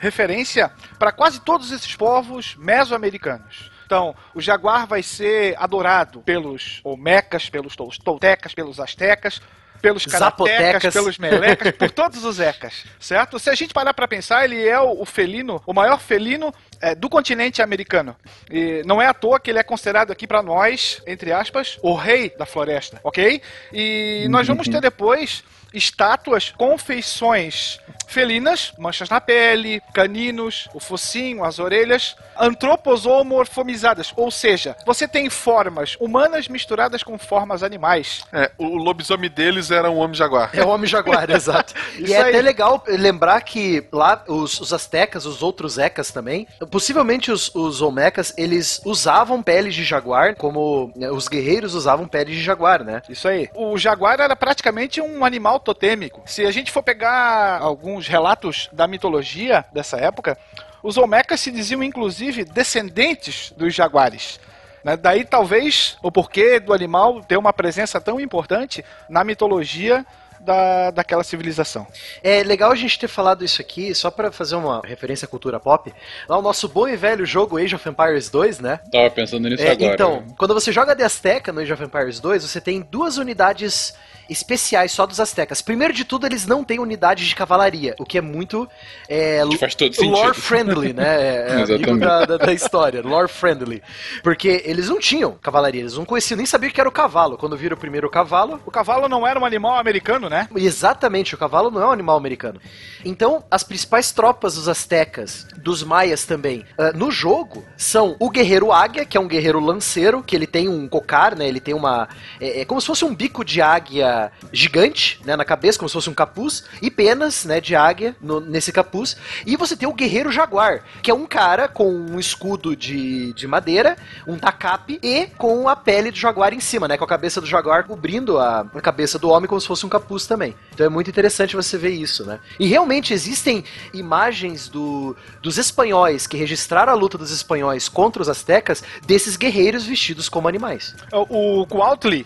referência 0.00 0.72
para 0.98 1.12
quase 1.12 1.38
todos 1.40 1.70
esses 1.70 1.94
povos 1.94 2.56
mesoamericanos. 2.58 3.70
Então, 3.84 4.12
o 4.34 4.40
jaguar 4.40 4.88
vai 4.88 5.04
ser 5.04 5.54
adorado 5.56 6.20
pelos 6.22 6.80
Olmecas, 6.82 7.48
pelos 7.48 7.76
tol- 7.76 7.92
toltecas, 8.02 8.52
pelos 8.54 8.80
astecas, 8.80 9.40
pelos 9.80 10.06
karatecas, 10.06 10.92
pelos 10.92 11.18
melecas, 11.18 11.72
por 11.72 11.90
todos 11.90 12.24
os 12.24 12.40
ecas, 12.40 12.84
certo? 12.98 13.38
Se 13.38 13.50
a 13.50 13.54
gente 13.54 13.72
parar 13.72 13.94
para 13.94 14.08
pensar, 14.08 14.44
ele 14.44 14.66
é 14.66 14.78
o, 14.80 15.02
o 15.02 15.06
felino, 15.06 15.62
o 15.66 15.72
maior 15.72 16.00
felino 16.00 16.52
é, 16.80 16.94
do 16.94 17.08
continente 17.08 17.62
americano. 17.62 18.16
E 18.50 18.82
não 18.84 19.00
é 19.00 19.06
à 19.06 19.14
toa 19.14 19.40
que 19.40 19.50
ele 19.50 19.58
é 19.58 19.62
considerado 19.62 20.10
aqui 20.10 20.26
para 20.26 20.42
nós, 20.42 21.02
entre 21.06 21.32
aspas, 21.32 21.78
o 21.82 21.94
rei 21.94 22.34
da 22.36 22.46
floresta, 22.46 23.00
ok? 23.02 23.40
E 23.72 24.26
nós 24.30 24.46
vamos 24.46 24.68
ter 24.68 24.80
depois 24.80 25.44
estátuas 25.72 26.52
com 26.56 26.76
feições 26.78 27.80
felinas, 28.06 28.72
manchas 28.78 29.08
na 29.08 29.20
pele, 29.20 29.82
caninos, 29.92 30.68
o 30.72 30.80
focinho, 30.80 31.44
as 31.44 31.58
orelhas, 31.58 32.16
antroposomorfomizadas, 32.38 34.12
ou 34.16 34.30
seja, 34.30 34.76
você 34.86 35.08
tem 35.08 35.28
formas 35.28 35.96
humanas 36.00 36.48
misturadas 36.48 37.02
com 37.02 37.18
formas 37.18 37.62
animais. 37.62 38.24
É, 38.32 38.50
o 38.58 38.76
lobisomem 38.76 39.30
deles 39.30 39.70
era 39.70 39.90
um 39.90 39.98
homem 39.98 40.14
jaguar. 40.14 40.50
É 40.54 40.64
o 40.64 40.68
homem 40.68 40.86
jaguar, 40.86 41.28
exato. 41.30 41.74
e 41.98 42.12
é 42.12 42.22
aí. 42.22 42.30
até 42.30 42.42
legal 42.42 42.82
lembrar 42.86 43.40
que 43.42 43.86
lá 43.92 44.22
os, 44.28 44.60
os 44.60 44.72
astecas, 44.72 45.26
os 45.26 45.42
outros 45.42 45.78
ecas 45.78 46.10
também, 46.10 46.46
possivelmente 46.70 47.30
os, 47.30 47.54
os 47.54 47.82
olmecas, 47.82 48.32
eles 48.36 48.80
usavam 48.84 49.42
peles 49.42 49.74
de 49.74 49.84
jaguar, 49.84 50.36
como 50.36 50.92
né, 50.96 51.10
os 51.10 51.28
guerreiros 51.28 51.74
usavam 51.74 52.06
peles 52.06 52.34
de 52.34 52.42
jaguar, 52.42 52.84
né? 52.84 53.02
Isso 53.08 53.28
aí. 53.28 53.48
O 53.54 53.76
jaguar 53.76 54.20
era 54.20 54.36
praticamente 54.36 55.00
um 55.00 55.24
animal 55.24 55.55
totêmico. 55.58 56.22
Se 56.26 56.44
a 56.44 56.50
gente 56.50 56.70
for 56.70 56.82
pegar 56.82 57.60
alguns 57.60 58.08
relatos 58.08 58.68
da 58.72 58.86
mitologia 58.86 59.64
dessa 59.72 59.96
época, 59.96 60.38
os 60.82 60.96
Olmecas 60.96 61.40
se 61.40 61.50
diziam 61.50 61.82
inclusive 61.82 62.44
descendentes 62.44 63.52
dos 63.56 63.74
jaguares. 63.74 64.38
Né? 64.84 64.96
Daí 64.96 65.24
talvez 65.24 65.98
o 66.02 66.12
porquê 66.12 66.60
do 66.60 66.72
animal 66.72 67.20
ter 67.20 67.36
uma 67.36 67.52
presença 67.52 68.00
tão 68.00 68.20
importante 68.20 68.84
na 69.08 69.24
mitologia 69.24 70.06
da, 70.46 70.90
daquela 70.92 71.22
civilização. 71.24 71.86
É 72.22 72.42
legal 72.42 72.70
a 72.70 72.74
gente 72.76 72.98
ter 72.98 73.08
falado 73.08 73.44
isso 73.44 73.60
aqui, 73.60 73.94
só 73.94 74.10
pra 74.10 74.32
fazer 74.32 74.54
uma 74.56 74.80
referência 74.84 75.26
à 75.26 75.28
cultura 75.28 75.60
pop. 75.60 75.92
Lá 76.28 76.38
o 76.38 76.42
nosso 76.42 76.68
bom 76.68 76.88
e 76.88 76.96
velho 76.96 77.26
jogo 77.26 77.58
Age 77.58 77.74
of 77.74 77.86
Empires 77.88 78.30
2, 78.30 78.60
né? 78.60 78.80
Tava 78.90 79.10
pensando 79.10 79.48
nisso 79.48 79.62
É, 79.62 79.72
agora. 79.72 79.92
então, 79.94 80.24
quando 80.38 80.54
você 80.54 80.72
joga 80.72 80.94
de 80.94 81.02
Azteca 81.02 81.52
no 81.52 81.60
Age 81.60 81.72
of 81.72 81.82
Empires 81.82 82.20
2, 82.20 82.44
você 82.44 82.60
tem 82.60 82.80
duas 82.80 83.18
unidades 83.18 83.92
especiais 84.28 84.90
só 84.90 85.06
dos 85.06 85.20
Aztecas. 85.20 85.62
Primeiro 85.62 85.92
de 85.92 86.04
tudo, 86.04 86.26
eles 86.26 86.46
não 86.46 86.64
têm 86.64 86.80
unidade 86.80 87.28
de 87.28 87.34
cavalaria, 87.34 87.94
o 87.98 88.04
que 88.04 88.18
é 88.18 88.20
muito 88.20 88.68
é, 89.08 89.40
Que 89.48 89.56
faz 89.58 89.74
todo 89.74 89.94
sentido. 89.94 90.12
lore 90.12 90.34
friendly, 90.34 90.92
né? 90.92 91.04
É, 91.06 91.36
é 91.48 91.52
amigo 91.52 91.72
Exatamente. 91.72 92.00
da, 92.00 92.24
da, 92.24 92.36
da 92.38 92.52
história, 92.52 93.02
lore 93.02 93.28
friendly. 93.28 93.82
Porque 94.22 94.62
eles 94.64 94.88
não 94.88 94.98
tinham 94.98 95.32
cavalaria, 95.40 95.80
eles 95.82 95.94
não 95.96 96.04
conheciam, 96.04 96.36
nem 96.36 96.46
sabiam 96.46 96.70
o 96.70 96.72
que 96.72 96.80
era 96.80 96.88
o 96.88 96.92
cavalo. 96.92 97.36
Quando 97.36 97.56
viram 97.56 97.76
o 97.76 97.80
primeiro 97.80 98.08
cavalo, 98.10 98.60
O 98.66 98.70
cavalo 98.70 99.08
não 99.08 99.26
era 99.26 99.38
um 99.38 99.44
animal 99.44 99.72
americano? 99.72 99.96
americano, 99.96 100.28
né? 100.36 100.48
Exatamente, 100.56 101.34
o 101.34 101.38
cavalo 101.38 101.70
não 101.70 101.80
é 101.82 101.86
um 101.86 101.90
animal 101.92 102.16
americano. 102.16 102.60
Então, 103.04 103.44
as 103.50 103.62
principais 103.62 104.12
tropas 104.12 104.56
dos 104.56 104.68
astecas, 104.68 105.46
dos 105.56 105.82
maias 105.82 106.24
também, 106.26 106.64
ah, 106.76 106.92
no 106.92 107.10
jogo, 107.10 107.64
são 107.76 108.16
o 108.20 108.28
guerreiro 108.28 108.72
águia, 108.72 109.04
que 109.06 109.16
é 109.16 109.20
um 109.20 109.28
guerreiro 109.28 109.60
lanceiro, 109.60 110.22
que 110.22 110.36
ele 110.36 110.46
tem 110.46 110.68
um 110.68 110.86
cocar, 110.88 111.34
né? 111.36 111.48
Ele 111.48 111.60
tem 111.60 111.72
uma. 111.74 112.08
É, 112.40 112.60
é 112.60 112.64
como 112.64 112.80
se 112.80 112.86
fosse 112.86 113.04
um 113.04 113.14
bico 113.14 113.44
de 113.44 113.62
águia 113.62 114.30
gigante, 114.52 115.20
né? 115.24 115.36
Na 115.36 115.44
cabeça, 115.44 115.78
como 115.78 115.88
se 115.88 115.92
fosse 115.94 116.10
um 116.10 116.14
capuz, 116.14 116.64
e 116.82 116.90
penas, 116.90 117.44
né? 117.44 117.60
De 117.60 117.74
águia 117.74 118.14
no- 118.20 118.40
nesse 118.40 118.72
capuz. 118.72 119.16
E 119.46 119.56
você 119.56 119.76
tem 119.76 119.88
o 119.88 119.94
guerreiro 119.94 120.30
jaguar, 120.30 120.82
que 121.02 121.10
é 121.10 121.14
um 121.14 121.26
cara 121.26 121.68
com 121.68 121.90
um 121.90 122.18
escudo 122.18 122.74
de, 122.76 123.32
de 123.32 123.46
madeira, 123.46 123.96
um 124.26 124.36
tacape 124.36 124.98
e 125.02 125.26
com 125.38 125.68
a 125.68 125.76
pele 125.76 126.10
do 126.10 126.18
jaguar 126.18 126.52
em 126.52 126.60
cima, 126.60 126.88
né? 126.88 126.96
Com 126.96 127.04
a 127.04 127.08
cabeça 127.08 127.40
do 127.40 127.46
jaguar 127.46 127.84
cobrindo 127.86 128.38
a, 128.38 128.60
a 128.74 128.80
cabeça 128.80 129.18
do 129.18 129.28
homem 129.30 129.48
como 129.48 129.60
se 129.60 129.66
fosse 129.66 129.86
um 129.86 129.88
capuz 129.88 130.25
também. 130.26 130.54
Então 130.74 130.86
é 130.86 130.88
muito 130.88 131.08
interessante 131.08 131.56
você 131.56 131.78
ver 131.78 131.90
isso, 131.90 132.24
né? 132.24 132.38
E 132.58 132.66
realmente 132.66 133.12
existem 133.12 133.64
imagens 133.92 134.68
do, 134.68 135.16
dos 135.42 135.58
espanhóis 135.58 136.26
que 136.26 136.36
registraram 136.36 136.92
a 136.92 136.96
luta 136.96 137.16
dos 137.16 137.30
espanhóis 137.30 137.88
contra 137.88 138.20
os 138.22 138.28
astecas 138.28 138.82
desses 139.06 139.36
guerreiros 139.36 139.84
vestidos 139.84 140.28
como 140.28 140.48
animais. 140.48 140.94
O, 141.12 141.62
o 141.62 141.66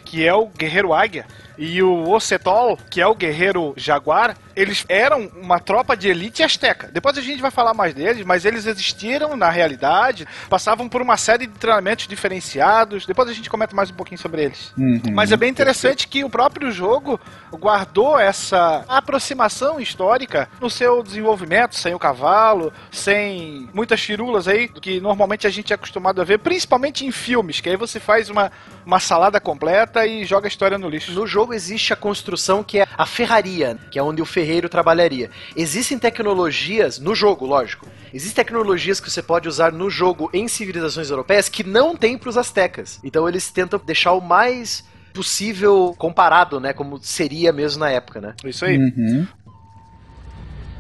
que 0.05 0.25
é 0.25 0.35
o 0.35 0.47
guerreiro 0.47 0.93
águia, 0.93 1.27
e 1.61 1.83
o 1.83 2.11
Ocetol, 2.11 2.79
que 2.89 3.03
é 3.03 3.07
o 3.07 3.15
guerreiro 3.15 3.75
jaguar, 3.77 4.35
eles 4.57 4.83
eram 4.89 5.31
uma 5.37 5.61
tropa 5.61 5.95
de 5.95 6.09
elite 6.09 6.43
asteca. 6.43 6.89
Depois 6.91 7.19
a 7.19 7.21
gente 7.21 7.43
vai 7.43 7.51
falar 7.51 7.75
mais 7.75 7.93
deles, 7.93 8.25
mas 8.25 8.47
eles 8.47 8.65
existiram 8.65 9.37
na 9.37 9.51
realidade, 9.51 10.27
passavam 10.49 10.89
por 10.89 11.03
uma 11.03 11.19
série 11.19 11.47
de 11.47 11.53
treinamentos 11.53 12.09
diferenciados. 12.09 13.05
Depois 13.05 13.29
a 13.29 13.35
gente 13.35 13.51
comenta 13.51 13.77
mais 13.77 13.91
um 13.91 13.95
pouquinho 13.95 14.19
sobre 14.19 14.45
eles. 14.45 14.73
Uhum. 14.79 15.03
Mas 15.13 15.33
é 15.33 15.37
bem 15.37 15.51
interessante 15.51 16.09
que 16.09 16.25
o 16.25 16.31
próprio 16.31 16.73
jogo 16.73 17.21
guardou 17.53 18.19
essa 18.19 18.83
aproximação 18.89 19.79
histórica 19.79 20.49
no 20.63 20.71
seu 20.71 21.03
desenvolvimento, 21.03 21.75
sem 21.75 21.95
o 21.95 21.99
cavalo, 21.99 22.73
sem 22.91 23.69
muitas 23.75 24.01
firulas 24.01 24.49
aí, 24.49 24.67
que 24.67 24.99
normalmente 24.99 25.47
a 25.47 25.51
gente 25.51 25.75
é 25.75 25.75
acostumado 25.75 26.23
a 26.23 26.25
ver, 26.25 26.39
principalmente 26.39 27.05
em 27.05 27.13
filmes, 27.13 27.61
que 27.61 27.69
aí 27.69 27.77
você 27.77 28.01
faz 28.01 28.31
uma, 28.31 28.51
uma 28.87 28.99
salada 28.99 29.39
completa 29.39 30.07
e 30.07 30.25
joga 30.25 30.47
a 30.47 30.49
história 30.49 30.79
no 30.79 30.89
lixo. 30.89 31.13
No 31.13 31.27
jogo 31.27 31.50
existe 31.53 31.93
a 31.93 31.97
construção 31.97 32.63
que 32.63 32.79
é 32.79 32.87
a 32.97 33.07
ferraria, 33.07 33.77
que 33.91 33.99
é 33.99 34.03
onde 34.03 34.23
o 34.23 34.27
ferreiro 34.27 34.69
trabalharia. 34.69 35.31
Existem 35.57 35.99
tecnologias, 35.99 36.99
no 36.99 37.15
jogo, 37.15 37.47
lógico, 37.47 37.87
existem 38.13 38.45
tecnologias 38.45 39.01
que 39.01 39.11
você 39.11 39.23
pode 39.23 39.49
usar 39.49 39.73
no 39.73 39.91
jogo 39.91 40.31
em 40.33 40.49
civilizações 40.49 41.11
europeias 41.11 41.49
que 41.49 41.65
não 41.65 41.97
tem 41.97 42.17
para 42.17 42.29
os 42.29 42.37
astecas. 42.37 43.01
Então 43.05 43.29
eles 43.29 43.51
tentam 43.51 43.81
deixar 43.85 44.13
o 44.13 44.21
mais 44.21 44.89
possível 45.13 45.95
comparado, 45.99 46.61
né, 46.61 46.73
como 46.73 46.99
seria 47.03 47.53
mesmo 47.53 47.81
na 47.81 47.91
época, 47.91 48.21
né? 48.21 48.35
Isso 48.45 48.65
aí. 48.65 48.79
Uhum. 48.79 49.27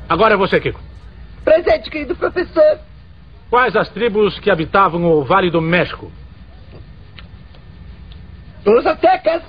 Agora 0.09 0.35
é 0.35 0.37
você, 0.37 0.61
Kiko. 0.61 0.81
Presente, 1.45 1.91
querido 1.91 2.17
professor. 2.17 2.81
Quais 3.49 3.75
as 3.75 3.89
tribos 3.89 4.39
que 4.39 4.51
habitavam 4.51 5.05
o 5.05 5.25
Vale 5.25 5.51
do 5.51 5.61
México? 5.61 6.11
Os 8.65 8.87
aztecas. 8.87 9.43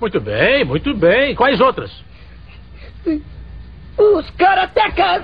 Muito 0.00 0.20
bem, 0.20 0.64
muito 0.64 0.94
bem. 0.94 1.34
Quais 1.34 1.60
outras? 1.60 1.90
Os 3.98 4.30
karatecas. 4.30 5.22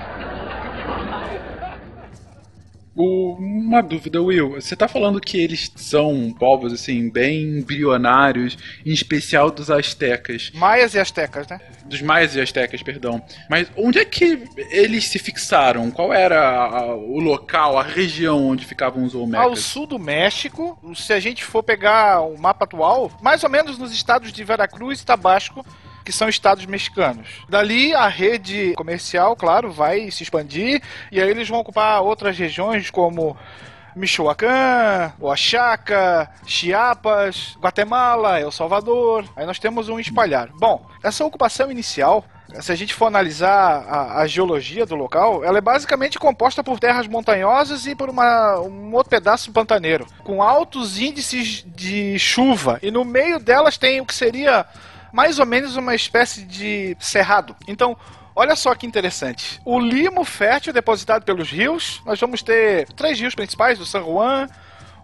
Uma 2.94 3.82
dúvida, 3.82 4.20
Will. 4.20 4.50
Você 4.60 4.76
tá 4.76 4.86
falando 4.86 5.18
que 5.20 5.38
eles 5.40 5.70
são 5.76 6.30
povos, 6.38 6.72
assim, 6.74 7.08
bem 7.08 7.58
embrionários, 7.58 8.58
em 8.84 8.92
especial 8.92 9.50
dos 9.50 9.70
astecas. 9.70 10.50
Maias 10.54 10.94
e 10.94 10.98
astecas, 11.00 11.46
né? 11.48 11.58
Dos 11.86 12.02
maias 12.02 12.36
e 12.36 12.40
astecas, 12.40 12.82
perdão. 12.82 13.22
Mas 13.48 13.66
onde 13.76 13.98
é 13.98 14.04
que 14.04 14.44
eles 14.70 15.08
se 15.08 15.18
fixaram? 15.18 15.90
Qual 15.90 16.12
era 16.12 16.38
a- 16.66 16.94
o 16.94 17.18
local, 17.18 17.78
a 17.78 17.82
região 17.82 18.46
onde 18.46 18.66
ficavam 18.66 19.04
os 19.04 19.14
Ao 19.14 19.22
Olmecas? 19.22 19.60
sul 19.60 19.86
do 19.86 19.98
México, 19.98 20.78
se 20.94 21.12
a 21.14 21.20
gente 21.20 21.42
for 21.44 21.62
pegar 21.62 22.20
o 22.20 22.38
mapa 22.38 22.64
atual, 22.64 23.10
mais 23.22 23.42
ou 23.42 23.48
menos 23.48 23.78
nos 23.78 23.92
estados 23.92 24.32
de 24.32 24.44
Veracruz 24.44 25.00
e 25.00 25.06
Tabasco, 25.06 25.64
que 26.04 26.12
são 26.12 26.28
estados 26.28 26.66
mexicanos. 26.66 27.28
Dali 27.48 27.94
a 27.94 28.08
rede 28.08 28.74
comercial, 28.74 29.36
claro, 29.36 29.70
vai 29.70 30.10
se 30.10 30.22
expandir 30.22 30.82
e 31.10 31.20
aí 31.20 31.28
eles 31.28 31.48
vão 31.48 31.60
ocupar 31.60 32.02
outras 32.02 32.36
regiões 32.38 32.90
como 32.90 33.36
Michoacán, 33.94 35.12
Oaxaca, 35.20 36.30
Chiapas, 36.46 37.56
Guatemala, 37.60 38.40
El 38.40 38.50
Salvador. 38.50 39.24
Aí 39.36 39.44
nós 39.46 39.58
temos 39.58 39.88
um 39.88 40.00
espalhar. 40.00 40.48
Bom, 40.58 40.86
essa 41.02 41.24
ocupação 41.24 41.70
inicial 41.70 42.24
se 42.60 42.70
a 42.70 42.74
gente 42.74 42.92
for 42.92 43.06
analisar 43.06 43.84
a, 43.88 44.20
a 44.20 44.26
geologia 44.26 44.84
do 44.84 44.94
local, 44.94 45.44
ela 45.44 45.58
é 45.58 45.60
basicamente 45.60 46.18
composta 46.18 46.62
por 46.62 46.78
terras 46.78 47.06
montanhosas 47.06 47.86
e 47.86 47.94
por 47.94 48.10
uma, 48.10 48.60
um 48.60 48.92
outro 48.92 49.10
pedaço 49.10 49.50
pantaneiro, 49.52 50.06
com 50.22 50.42
altos 50.42 50.98
índices 50.98 51.64
de 51.74 52.18
chuva. 52.18 52.78
E 52.82 52.90
no 52.90 53.04
meio 53.04 53.38
delas 53.38 53.78
tem 53.78 54.00
o 54.00 54.06
que 54.06 54.14
seria 54.14 54.66
mais 55.12 55.38
ou 55.38 55.46
menos 55.46 55.76
uma 55.76 55.94
espécie 55.94 56.42
de 56.42 56.96
cerrado. 56.98 57.54
Então, 57.68 57.96
olha 58.34 58.56
só 58.56 58.74
que 58.74 58.86
interessante. 58.86 59.60
O 59.64 59.78
limo 59.78 60.24
fértil 60.24 60.72
depositado 60.72 61.24
pelos 61.24 61.50
rios, 61.50 62.00
nós 62.06 62.18
vamos 62.18 62.42
ter 62.42 62.86
três 62.94 63.20
rios 63.20 63.34
principais, 63.34 63.78
o 63.78 63.86
San 63.86 64.02
Juan, 64.02 64.48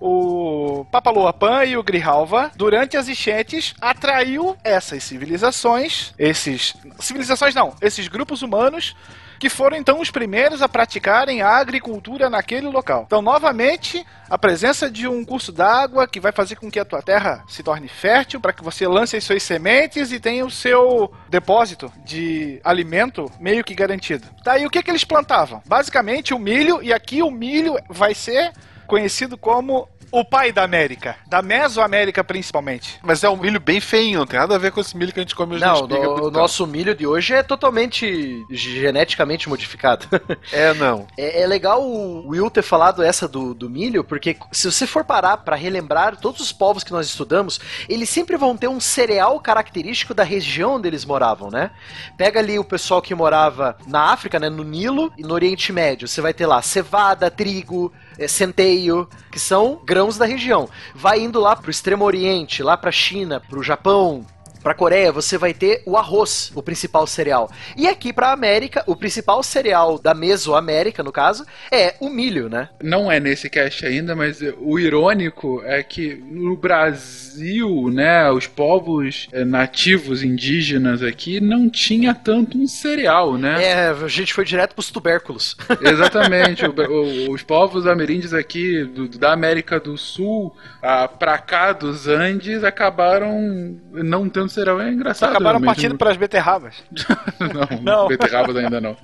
o 0.01 0.87
Papaloapan 0.91 1.65
e 1.65 1.77
o 1.77 1.83
Grijalva, 1.83 2.51
durante 2.57 2.97
as 2.97 3.09
enchentes, 3.09 3.75
atraiu 3.81 4.57
essas 4.63 5.03
civilizações, 5.03 6.15
esses. 6.19 6.75
Civilizações 7.01 7.55
não, 7.55 7.75
esses 7.81 8.09
grupos 8.09 8.43
humanos. 8.43 8.97
Que 9.39 9.49
foram 9.49 9.77
então 9.77 10.01
os 10.01 10.11
primeiros 10.11 10.63
a 10.63 10.69
praticarem 10.69 11.43
a 11.43 11.57
agricultura 11.57 12.29
naquele 12.29 12.69
local. 12.69 13.05
Então, 13.07 13.23
novamente, 13.23 14.05
a 14.29 14.37
presença 14.37 14.91
de 14.91 15.07
um 15.07 15.25
curso 15.25 15.53
d'água 15.53 16.07
que 16.07 16.21
vai 16.21 16.33
fazer 16.33 16.57
com 16.57 16.71
que 16.71 16.81
a 16.81 16.85
tua 16.85 17.03
terra 17.03 17.45
se 17.49 17.63
torne 17.63 17.89
fértil 17.89 18.41
para 18.41 18.53
que 18.53 18.65
você 18.65 18.87
lance 18.87 19.17
as 19.17 19.25
suas 19.25 19.43
sementes 19.43 20.13
e 20.13 20.21
tenha 20.21 20.45
o 20.45 20.51
seu 20.51 21.13
depósito 21.29 21.93
de 22.05 22.61
alimento 22.65 23.31
meio 23.39 23.65
que 23.65 23.75
garantido. 23.75 24.27
Daí 24.45 24.67
o 24.67 24.71
que, 24.71 24.83
que 24.83 24.91
eles 24.91 25.05
plantavam? 25.05 25.63
Basicamente 25.67 26.35
o 26.35 26.39
milho, 26.39 26.83
e 26.83 26.93
aqui 26.93 27.23
o 27.23 27.31
milho 27.31 27.77
vai 27.89 28.15
ser 28.15 28.53
conhecido 28.87 29.37
como 29.37 29.89
o 30.11 30.25
pai 30.25 30.53
da 30.53 30.63
América, 30.63 31.17
da 31.27 31.43
Mesoamérica 31.43 32.23
principalmente. 32.25 32.99
Mas 33.03 33.23
é 33.25 33.29
um 33.29 33.37
milho 33.37 33.61
bem 33.61 33.81
feinho, 33.81 34.21
não 34.21 34.27
tem 34.27 34.39
nada 34.39 34.55
a 34.55 34.59
ver 34.59 34.73
com 34.73 34.81
esse 34.81 34.97
milho 34.97 35.13
que 35.13 35.21
a 35.21 35.23
gente 35.23 35.35
come 35.35 35.55
hoje 35.55 35.65
Não, 35.65 35.81
no- 35.81 35.85
o 35.85 35.89
bonitão. 35.89 36.31
nosso 36.31 36.67
milho 36.67 36.95
de 36.95 37.07
hoje 37.07 37.35
é 37.35 37.43
totalmente 37.43 38.45
geneticamente 38.51 39.49
modificado. 39.49 40.07
É, 40.53 40.73
não. 40.75 41.07
É, 41.17 41.43
é 41.43 41.47
legal 41.47 41.83
o 41.83 42.29
Will 42.29 42.51
ter 42.51 42.63
falado 42.63 43.03
essa 43.03 43.29
do, 43.29 43.53
do 43.55 43.69
milho, 43.69 44.03
porque 44.03 44.37
se 44.53 44.71
você 44.71 44.87
for 44.87 45.05
parar 45.05 45.39
pra 45.39 45.57
relembrar 45.57 46.17
todos 46.17 46.41
os 46.41 46.53
povos 46.53 46.83
que 46.83 46.91
nós 46.93 47.07
estudamos, 47.07 47.61
eles 47.89 48.09
sempre 48.09 48.37
vão 48.37 48.57
ter 48.57 48.69
um 48.69 48.81
cereal 48.81 49.39
característico 49.41 50.15
da 50.15 50.23
região 50.25 50.77
onde 50.77 50.89
eles 50.89 51.05
moravam, 51.05 51.51
né? 51.51 51.71
Pega 52.17 52.41
ali 52.41 52.59
o 52.59 52.65
pessoal 52.65 53.03
que 53.03 53.15
morava 53.15 53.77
na 53.87 54.13
África, 54.13 54.39
né, 54.39 54.49
no 54.49 54.65
Nilo 54.65 55.13
e 55.19 55.23
no 55.23 55.35
Oriente 55.35 55.73
Médio, 55.73 56.09
você 56.09 56.21
vai 56.21 56.33
ter 56.33 56.47
lá 56.47 56.63
cevada, 56.63 57.31
trigo, 57.31 57.93
é, 57.93 58.08
centeio, 58.27 59.09
que 59.31 59.39
são 59.39 59.81
grãos 59.85 60.17
da 60.17 60.25
região. 60.25 60.69
Vai 60.95 61.21
indo 61.21 61.39
lá 61.39 61.55
pro 61.55 61.71
Extremo 61.71 62.05
Oriente, 62.05 62.63
lá 62.63 62.77
pra 62.77 62.91
China, 62.91 63.41
pro 63.49 63.63
Japão, 63.63 64.27
Pra 64.63 64.75
Coreia, 64.75 65.13
você 65.13 65.39
vai 65.39 65.55
ter 65.55 65.83
o 65.87 65.97
arroz, 65.97 66.51
o 66.55 66.63
principal 66.63 67.07
cereal. 67.07 67.51
E 67.77 67.87
aqui 67.87 68.13
pra 68.13 68.33
América, 68.33 68.83
o 68.87 68.95
principal 68.97 69.43
cereal 69.43 69.99
da 69.99 70.13
Mesoamérica, 70.15 71.03
no 71.03 71.13
caso, 71.13 71.47
é 71.71 71.95
o 72.01 72.09
milho, 72.09 72.49
né? 72.49 72.69
Não 72.83 73.11
é 73.11 73.19
nesse 73.21 73.49
cast 73.49 73.85
ainda, 73.87 74.15
mas 74.17 74.41
o 74.61 74.79
irônico 74.79 75.63
é 75.65 75.83
que 75.83 76.15
no 76.15 76.57
Brasil, 76.57 77.89
né, 77.91 78.31
os 78.31 78.47
povos 78.47 79.29
eh, 79.33 79.45
nativos 79.45 80.23
indígenas 80.23 81.03
aqui 81.03 81.41
não 81.41 81.69
tinha 81.71 82.15
tanto 82.15 82.59
um 82.59 82.67
cereal, 82.67 83.37
né? 83.37 83.63
É, 83.65 83.89
a 83.89 84.09
gente 84.09 84.35
foi 84.35 84.45
direto 84.45 84.75
pros 84.75 84.91
tubérculos. 84.91 85.57
Exatamente. 85.81 86.65
o- 86.67 86.73
o- 86.73 87.33
os 87.33 87.43
povos 87.43 87.87
ameríndios 87.87 88.35
aqui 88.35 88.85
do- 88.85 89.09
da 89.19 89.33
América 89.33 89.79
do 89.81 89.97
Sul, 89.97 90.55
ah, 90.83 91.07
pra 91.09 91.39
cá 91.39 91.73
dos 91.73 92.07
Andes, 92.09 92.65
acabaram 92.65 93.79
não 93.93 94.29
tendo 94.29 94.48
cereal. 94.49 94.81
É 94.81 94.91
engraçado. 94.91 95.31
Acabaram 95.31 95.59
realmente. 95.59 95.67
partindo 95.77 95.97
para 95.99 96.11
as 96.11 96.17
beterrabas. 96.17 96.75
Não, 97.41 97.83
Não. 97.83 98.09
beterrabas 98.09 98.57
ainda 98.57 98.81
não. 98.81 98.97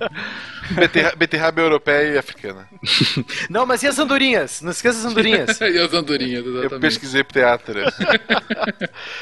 Beterra- 0.71 1.13
beterraba 1.15 1.61
europeia 1.61 2.13
e 2.13 2.17
africana. 2.17 2.67
Não, 3.49 3.65
mas 3.65 3.83
e 3.83 3.87
as 3.87 3.97
andorinhas? 3.99 4.61
Não 4.61 4.71
esqueça 4.71 4.99
as 4.99 5.05
andorinhas. 5.05 5.59
e 5.61 5.79
as 5.79 5.93
andorinhas, 5.93 6.45
exatamente. 6.45 6.73
Eu 6.73 6.79
pesquisei 6.79 7.23
pro 7.23 7.33
teatro. 7.33 7.79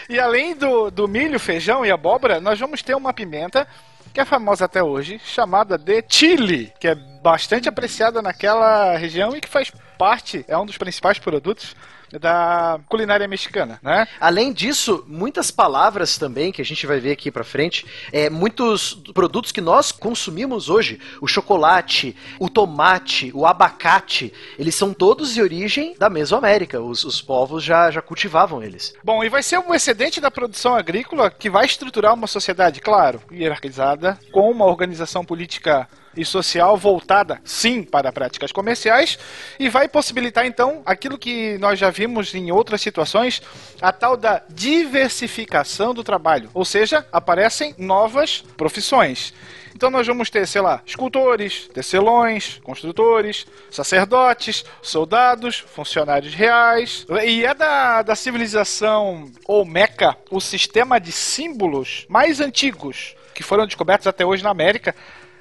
E 0.09 0.19
além 0.19 0.55
do, 0.55 0.89
do 0.89 1.07
milho, 1.07 1.39
feijão 1.39 1.85
e 1.85 1.91
abóbora, 1.91 2.39
nós 2.39 2.59
vamos 2.59 2.81
ter 2.81 2.95
uma 2.95 3.13
pimenta 3.13 3.67
que 4.13 4.19
é 4.19 4.25
famosa 4.25 4.65
até 4.65 4.83
hoje, 4.83 5.19
chamada 5.25 5.75
de 5.77 6.03
chile, 6.07 6.71
que 6.79 6.87
é 6.87 6.93
bastante 6.93 7.67
apreciada 7.67 8.21
naquela 8.21 8.95
região 8.95 9.35
e 9.35 9.41
que 9.41 9.49
faz 9.49 9.71
parte, 9.97 10.45
é 10.47 10.55
um 10.57 10.65
dos 10.65 10.77
principais 10.77 11.17
produtos 11.17 11.75
da 12.19 12.79
culinária 12.87 13.27
mexicana, 13.27 13.79
né? 13.81 14.07
Além 14.19 14.53
disso, 14.53 15.03
muitas 15.07 15.51
palavras 15.51 16.17
também 16.17 16.51
que 16.51 16.61
a 16.61 16.65
gente 16.65 16.85
vai 16.85 16.99
ver 16.99 17.11
aqui 17.11 17.31
pra 17.31 17.43
frente, 17.43 17.85
é, 18.11 18.29
muitos 18.29 18.93
produtos 19.13 19.51
que 19.51 19.61
nós 19.61 19.91
consumimos 19.91 20.69
hoje, 20.69 20.99
o 21.21 21.27
chocolate, 21.27 22.15
o 22.39 22.49
tomate, 22.49 23.31
o 23.33 23.45
abacate, 23.45 24.33
eles 24.57 24.75
são 24.75 24.93
todos 24.93 25.33
de 25.33 25.41
origem 25.41 25.95
da 25.97 26.09
Mesoamérica. 26.09 26.81
Os, 26.81 27.03
os 27.03 27.21
povos 27.21 27.63
já, 27.63 27.89
já 27.91 28.01
cultivavam 28.01 28.63
eles. 28.63 28.93
Bom, 29.03 29.23
e 29.23 29.29
vai 29.29 29.43
ser 29.43 29.59
um 29.59 29.73
excedente 29.73 30.21
da 30.21 30.31
produção 30.31 30.75
agrícola 30.75 31.31
que 31.31 31.49
vai 31.49 31.65
estruturar 31.65 32.13
uma 32.13 32.27
sociedade, 32.27 32.81
claro, 32.81 33.21
hierarquizada, 33.31 34.19
com 34.31 34.49
uma 34.49 34.65
organização 34.65 35.25
política 35.25 35.87
e 36.15 36.25
social 36.25 36.77
voltada, 36.77 37.41
sim, 37.43 37.83
para 37.83 38.11
práticas 38.11 38.51
comerciais 38.51 39.17
e 39.59 39.69
vai 39.69 39.87
possibilitar 39.87 40.45
então 40.45 40.81
aquilo 40.85 41.17
que 41.17 41.57
nós 41.57 41.79
já 41.79 41.89
vimos 41.89 42.33
em 42.33 42.51
outras 42.51 42.81
situações, 42.81 43.41
a 43.81 43.91
tal 43.91 44.15
da 44.15 44.43
diversificação 44.49 45.93
do 45.93 46.03
trabalho, 46.03 46.49
ou 46.53 46.65
seja, 46.65 47.05
aparecem 47.11 47.73
novas 47.77 48.43
profissões. 48.55 49.33
Então 49.75 49.89
nós 49.89 50.05
vamos 50.05 50.29
ter, 50.29 50.47
sei 50.47 50.61
lá, 50.61 50.81
escultores, 50.85 51.67
tecelões, 51.73 52.59
construtores, 52.63 53.47
sacerdotes, 53.71 54.63
soldados, 54.81 55.57
funcionários 55.59 56.33
reais. 56.35 57.05
E 57.25 57.43
é 57.43 57.53
da, 57.55 58.03
da 58.03 58.15
civilização 58.15 59.31
Olmeca 59.47 60.15
o 60.29 60.39
sistema 60.39 60.99
de 60.99 61.11
símbolos 61.11 62.05
mais 62.07 62.39
antigos 62.39 63.15
que 63.33 63.41
foram 63.41 63.65
descobertos 63.65 64.05
até 64.05 64.23
hoje 64.23 64.43
na 64.43 64.51
América, 64.51 64.95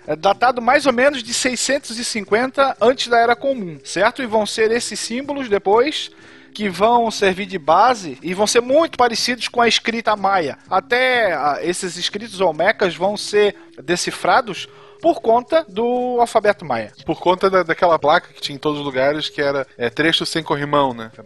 é 0.06 0.16
datado 0.16 0.60
mais 0.60 0.86
ou 0.86 0.92
menos 0.92 1.22
de 1.22 1.32
650 1.32 2.76
antes 2.80 3.08
da 3.08 3.18
Era 3.18 3.36
Comum, 3.36 3.78
certo? 3.84 4.22
E 4.22 4.26
vão 4.26 4.44
ser 4.44 4.70
esses 4.70 4.98
símbolos 4.98 5.48
depois 5.48 6.10
que 6.52 6.68
vão 6.68 7.10
servir 7.10 7.46
de 7.46 7.58
base 7.58 8.18
e 8.22 8.34
vão 8.34 8.46
ser 8.46 8.60
muito 8.60 8.98
parecidos 8.98 9.48
com 9.48 9.60
a 9.60 9.68
escrita 9.68 10.14
maia. 10.14 10.58
Até 10.68 11.32
ah, 11.32 11.58
esses 11.62 11.96
escritos 11.96 12.40
olmecas 12.40 12.94
vão 12.94 13.16
ser 13.16 13.56
decifrados 13.82 14.68
por 15.02 15.20
conta 15.20 15.66
do 15.68 16.18
alfabeto 16.20 16.64
maia. 16.64 16.92
Por 17.04 17.18
conta 17.18 17.50
da, 17.50 17.64
daquela 17.64 17.98
placa 17.98 18.32
que 18.32 18.40
tinha 18.40 18.54
em 18.54 18.58
todos 18.58 18.78
os 18.78 18.84
lugares, 18.84 19.28
que 19.28 19.42
era 19.42 19.66
é, 19.76 19.90
trecho 19.90 20.24
sem 20.24 20.44
corrimão, 20.44 20.94
né? 20.94 21.10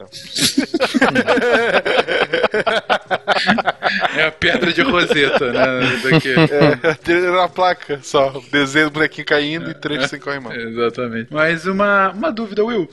É 4.16 4.24
a 4.24 4.32
pedra 4.32 4.72
de 4.72 4.80
Roseta, 4.80 5.52
né? 5.52 6.00
Daqui. 6.02 6.34
É, 6.34 7.12
era 7.12 7.32
uma 7.32 7.48
placa 7.48 8.00
só, 8.02 8.40
desenho 8.50 8.86
do 8.86 8.94
bonequinho 8.94 9.26
caindo 9.26 9.70
e 9.70 9.74
trecho 9.74 10.08
sem 10.08 10.18
corrimão. 10.18 10.52
Exatamente. 10.52 11.28
Mas 11.30 11.66
uma, 11.66 12.10
uma 12.10 12.32
dúvida, 12.32 12.64
Will. 12.64 12.82
Uh, 12.82 12.88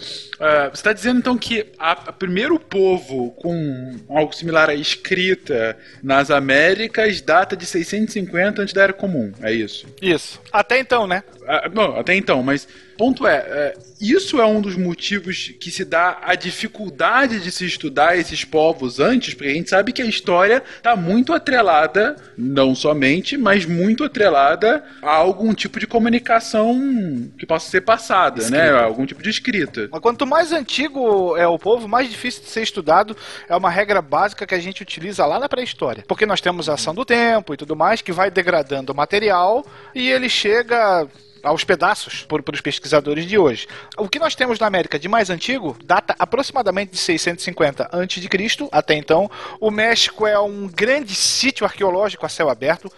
você 0.69 0.73
está 0.73 0.93
dizendo 0.93 1.19
então 1.19 1.37
que 1.37 1.67
a, 1.79 1.91
a 1.91 2.11
primeiro 2.11 2.59
povo 2.59 3.31
com 3.31 3.95
algo 4.09 4.33
similar 4.35 4.69
à 4.69 4.75
escrita 4.75 5.77
nas 6.01 6.29
Américas 6.29 7.21
data 7.21 7.55
de 7.55 7.65
650 7.65 8.61
antes 8.61 8.73
da 8.73 8.83
Era 8.83 8.93
Comum, 8.93 9.31
é 9.41 9.51
isso? 9.51 9.87
Isso. 10.01 10.41
Até 10.51 10.72
então, 10.77 11.07
né? 11.07 11.23
Ah, 11.47 11.69
não, 11.73 11.97
até 11.97 12.15
então, 12.15 12.41
mas 12.43 12.67
ponto 12.97 13.25
é, 13.25 13.35
é, 13.35 13.73
isso 13.99 14.39
é 14.39 14.45
um 14.45 14.61
dos 14.61 14.75
motivos 14.75 15.53
que 15.59 15.71
se 15.71 15.83
dá 15.83 16.19
a 16.21 16.35
dificuldade 16.35 17.39
de 17.39 17.51
se 17.51 17.65
estudar 17.65 18.17
esses 18.17 18.45
povos 18.45 18.99
antes, 18.99 19.33
porque 19.33 19.49
a 19.49 19.53
gente 19.53 19.69
sabe 19.69 19.91
que 19.91 20.01
a 20.01 20.05
história 20.05 20.63
está 20.77 20.95
muito 20.95 21.33
atrelada, 21.33 22.15
não 22.37 22.75
somente, 22.75 23.37
mas 23.37 23.65
muito 23.65 24.03
atrelada 24.03 24.83
a 25.01 25.15
algum 25.15 25.53
tipo 25.53 25.79
de 25.79 25.87
comunicação 25.87 27.29
que 27.37 27.45
possa 27.45 27.69
ser 27.69 27.81
passada, 27.81 28.49
né? 28.49 28.71
Algum 28.71 29.05
tipo 29.05 29.21
de 29.21 29.29
escrita. 29.29 29.89
Mas 29.91 30.01
quanto 30.01 30.25
mais 30.25 30.51
antigo 30.51 31.35
é 31.37 31.47
o 31.47 31.57
povo, 31.57 31.87
mais 31.87 32.09
difícil 32.09 32.43
de 32.43 32.49
ser 32.49 32.61
estudado. 32.61 33.15
É 33.47 33.55
uma 33.55 33.69
regra 33.69 34.01
básica 34.01 34.45
que 34.45 34.55
a 34.55 34.59
gente 34.59 34.81
utiliza 34.81 35.25
lá 35.25 35.39
na 35.39 35.49
pré-história. 35.49 36.03
Porque 36.07 36.25
nós 36.25 36.41
temos 36.41 36.69
a 36.69 36.73
ação 36.73 36.93
do 36.93 37.05
tempo 37.05 37.53
e 37.53 37.57
tudo 37.57 37.75
mais, 37.75 38.01
que 38.01 38.11
vai 38.11 38.29
degradando 38.29 38.91
o 38.91 38.95
material 38.95 39.65
e 39.93 40.09
ele 40.09 40.29
chega 40.29 41.07
aos 41.43 41.63
pedaços 41.63 42.23
por, 42.23 42.41
por 42.41 42.55
os 42.55 42.61
pesquisadores 42.61 43.27
de 43.27 43.37
hoje. 43.37 43.67
O 43.97 44.07
que 44.07 44.17
nós 44.17 44.33
temos 44.33 44.57
na 44.59 44.65
América 44.65 44.97
de 44.97 45.09
mais 45.09 45.29
antigo 45.29 45.77
data 45.83 46.15
aproximadamente 46.17 46.91
de 46.91 46.97
650 46.97 47.89
a.C. 47.91 48.69
Até 48.71 48.95
então, 48.95 49.29
o 49.59 49.69
México 49.69 50.25
é 50.25 50.39
um 50.39 50.67
grande 50.67 51.13
sítio 51.13 51.65
arqueológico 51.65 52.25
a 52.25 52.29
céu 52.29 52.49
aberto. 52.49 52.91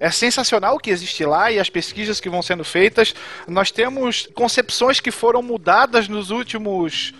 É 0.00 0.10
sensacional 0.10 0.76
o 0.76 0.78
que 0.78 0.90
existe 0.90 1.24
lá 1.24 1.52
e 1.52 1.60
as 1.60 1.68
pesquisas 1.68 2.20
que 2.20 2.30
vão 2.30 2.40
sendo 2.40 2.64
feitas. 2.64 3.14
Nós 3.46 3.70
temos 3.70 4.28
concepções 4.34 4.98
que 4.98 5.10
foram 5.10 5.42
mudadas 5.42 6.08
nos 6.08 6.30
últimos 6.30 7.12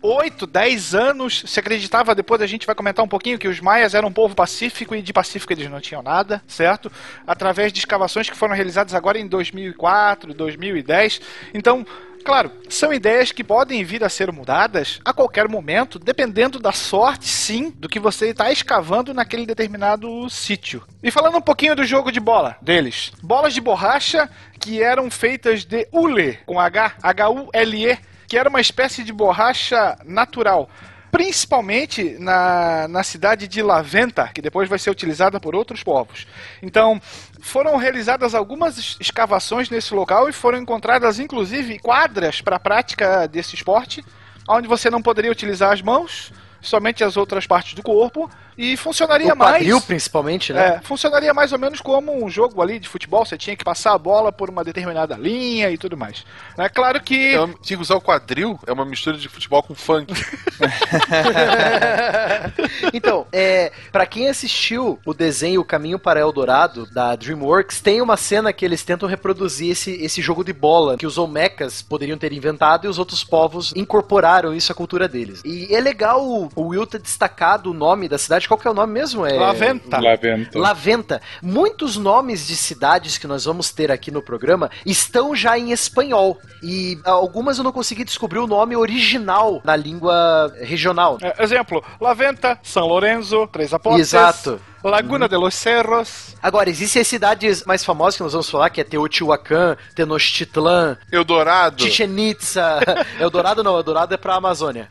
8, 0.00 0.46
10 0.46 0.94
anos 0.94 1.44
se 1.46 1.58
acreditava, 1.58 2.14
depois 2.14 2.40
a 2.40 2.46
gente 2.46 2.66
vai 2.66 2.74
comentar 2.74 3.04
um 3.04 3.08
pouquinho, 3.08 3.38
que 3.38 3.48
os 3.48 3.60
maias 3.60 3.94
eram 3.94 4.08
um 4.08 4.12
povo 4.12 4.34
pacífico 4.34 4.94
e 4.94 5.02
de 5.02 5.12
pacífico 5.12 5.52
eles 5.52 5.70
não 5.70 5.80
tinham 5.80 6.02
nada, 6.02 6.42
certo? 6.46 6.90
Através 7.26 7.72
de 7.72 7.80
escavações 7.80 8.30
que 8.30 8.36
foram 8.36 8.54
realizadas 8.54 8.94
agora 8.94 9.18
em 9.18 9.26
2004, 9.26 10.32
2010. 10.34 11.20
Então, 11.52 11.84
Claro, 12.24 12.52
são 12.68 12.92
ideias 12.92 13.32
que 13.32 13.42
podem 13.42 13.82
vir 13.84 14.04
a 14.04 14.08
ser 14.08 14.30
mudadas 14.30 15.00
a 15.02 15.14
qualquer 15.14 15.48
momento, 15.48 15.98
dependendo 15.98 16.58
da 16.58 16.72
sorte, 16.72 17.26
sim, 17.26 17.70
do 17.70 17.88
que 17.88 17.98
você 17.98 18.26
está 18.26 18.52
escavando 18.52 19.14
naquele 19.14 19.46
determinado 19.46 20.28
sítio. 20.28 20.82
E 21.02 21.10
falando 21.10 21.38
um 21.38 21.40
pouquinho 21.40 21.74
do 21.74 21.86
jogo 21.86 22.12
de 22.12 22.20
bola 22.20 22.56
deles. 22.60 23.12
Bolas 23.22 23.54
de 23.54 23.62
borracha 23.62 24.28
que 24.60 24.82
eram 24.82 25.10
feitas 25.10 25.64
de 25.64 25.88
hule, 25.90 26.38
com 26.44 26.60
H, 26.60 26.96
H-U-L-E, 27.02 27.98
que 28.28 28.36
era 28.36 28.48
uma 28.48 28.60
espécie 28.60 29.02
de 29.02 29.12
borracha 29.12 29.98
natural. 30.04 30.68
Principalmente 31.10 32.18
na, 32.18 32.86
na 32.86 33.02
cidade 33.02 33.48
de 33.48 33.62
Laventa, 33.62 34.28
que 34.28 34.42
depois 34.42 34.68
vai 34.68 34.78
ser 34.78 34.90
utilizada 34.90 35.40
por 35.40 35.56
outros 35.56 35.82
povos. 35.82 36.26
Então, 36.62 37.00
foram 37.40 37.76
realizadas 37.76 38.34
algumas 38.34 38.98
escavações 39.00 39.70
nesse 39.70 39.94
local 39.94 40.28
e 40.28 40.32
foram 40.34 40.58
encontradas, 40.58 41.18
inclusive, 41.18 41.78
quadras 41.78 42.42
para 42.42 42.56
a 42.56 42.60
prática 42.60 43.26
desse 43.26 43.54
esporte, 43.54 44.04
onde 44.46 44.68
você 44.68 44.90
não 44.90 45.00
poderia 45.00 45.32
utilizar 45.32 45.72
as 45.72 45.80
mãos, 45.80 46.30
somente 46.60 47.02
as 47.02 47.16
outras 47.16 47.46
partes 47.46 47.72
do 47.72 47.82
corpo, 47.82 48.30
e 48.58 48.76
funcionaria 48.76 49.32
o 49.32 49.36
quadril, 49.36 49.76
mais. 49.76 49.84
principalmente, 49.84 50.52
né? 50.52 50.66
É, 50.66 50.80
funcionaria 50.80 51.32
mais 51.32 51.52
ou 51.52 51.60
menos 51.60 51.80
como 51.80 52.24
um 52.24 52.28
jogo 52.28 52.60
ali 52.60 52.80
de 52.80 52.88
futebol, 52.88 53.24
você 53.24 53.38
tinha 53.38 53.56
que 53.56 53.62
passar 53.62 53.94
a 53.94 53.98
bola 53.98 54.32
por 54.32 54.50
uma 54.50 54.64
determinada 54.64 55.16
linha 55.16 55.70
e 55.70 55.78
tudo 55.78 55.96
mais. 55.96 56.26
É 56.56 56.68
claro 56.68 57.00
que. 57.00 57.34
Tinha 57.62 57.76
que 57.76 57.82
usar 57.82 57.94
o 57.94 58.00
quadril, 58.00 58.58
é 58.66 58.72
uma 58.72 58.84
mistura 58.84 59.16
de 59.16 59.28
futebol 59.28 59.62
com 59.62 59.76
funk. 59.76 60.12
então, 62.92 63.26
é, 63.32 63.70
para 63.92 64.04
quem 64.06 64.28
assistiu 64.28 64.98
o 65.06 65.14
desenho 65.14 65.60
O 65.60 65.64
Caminho 65.64 65.98
para 65.98 66.18
Eldorado 66.18 66.84
da 66.90 67.14
DreamWorks, 67.14 67.80
tem 67.80 68.02
uma 68.02 68.16
cena 68.16 68.52
que 68.52 68.64
eles 68.64 68.82
tentam 68.82 69.08
reproduzir 69.08 69.70
esse, 69.70 69.92
esse 70.02 70.20
jogo 70.20 70.42
de 70.42 70.52
bola 70.52 70.96
que 70.96 71.06
os 71.06 71.16
Olmecas 71.16 71.80
poderiam 71.80 72.18
ter 72.18 72.32
inventado 72.32 72.86
e 72.86 72.88
os 72.88 72.98
outros 72.98 73.22
povos 73.22 73.72
incorporaram 73.76 74.52
isso 74.52 74.72
à 74.72 74.74
cultura 74.74 75.06
deles. 75.06 75.42
E 75.44 75.72
é 75.72 75.80
legal 75.80 76.26
o, 76.26 76.50
o 76.56 76.62
Will 76.68 76.86
ter 76.86 77.00
destacado 77.00 77.70
o 77.70 77.74
nome 77.74 78.08
da 78.08 78.18
cidade. 78.18 78.47
Qual 78.48 78.58
que 78.58 78.66
é 78.66 78.70
o 78.70 78.74
nome 78.74 78.94
mesmo? 78.94 79.26
É... 79.26 79.38
Laventa. 79.38 80.00
Laventa. 80.00 80.58
Laventa. 80.58 81.22
Muitos 81.42 81.98
nomes 81.98 82.46
de 82.46 82.56
cidades 82.56 83.18
que 83.18 83.26
nós 83.26 83.44
vamos 83.44 83.70
ter 83.70 83.92
aqui 83.92 84.10
no 84.10 84.22
programa 84.22 84.70
estão 84.86 85.36
já 85.36 85.58
em 85.58 85.70
espanhol. 85.70 86.38
E 86.62 86.98
algumas 87.04 87.58
eu 87.58 87.64
não 87.64 87.72
consegui 87.72 88.04
descobrir 88.04 88.38
o 88.38 88.46
nome 88.46 88.74
original 88.74 89.60
na 89.62 89.76
língua 89.76 90.50
regional. 90.62 91.18
É, 91.22 91.42
exemplo, 91.42 91.84
Laventa, 92.00 92.58
São 92.62 92.86
Lourenço, 92.86 93.46
Três 93.48 93.74
Aportes. 93.74 94.00
Exato. 94.00 94.58
Laguna 94.82 95.28
de 95.28 95.36
los 95.36 95.54
Cerros. 95.54 96.36
Agora, 96.42 96.70
existem 96.70 97.02
as 97.02 97.08
cidades 97.08 97.64
mais 97.64 97.84
famosas 97.84 98.16
que 98.16 98.22
nós 98.22 98.32
vamos 98.32 98.48
falar, 98.48 98.70
que 98.70 98.80
é 98.80 98.84
Teotihuacan, 98.84 99.76
Tenochtitlan, 99.94 100.96
Eldorado. 101.10 101.82
Chichen 101.82 102.16
Itza. 102.30 102.78
Eldorado 103.18 103.62
não, 103.64 103.76
Eldorado 103.76 104.14
é 104.14 104.16
pra 104.16 104.36
Amazônia. 104.36 104.88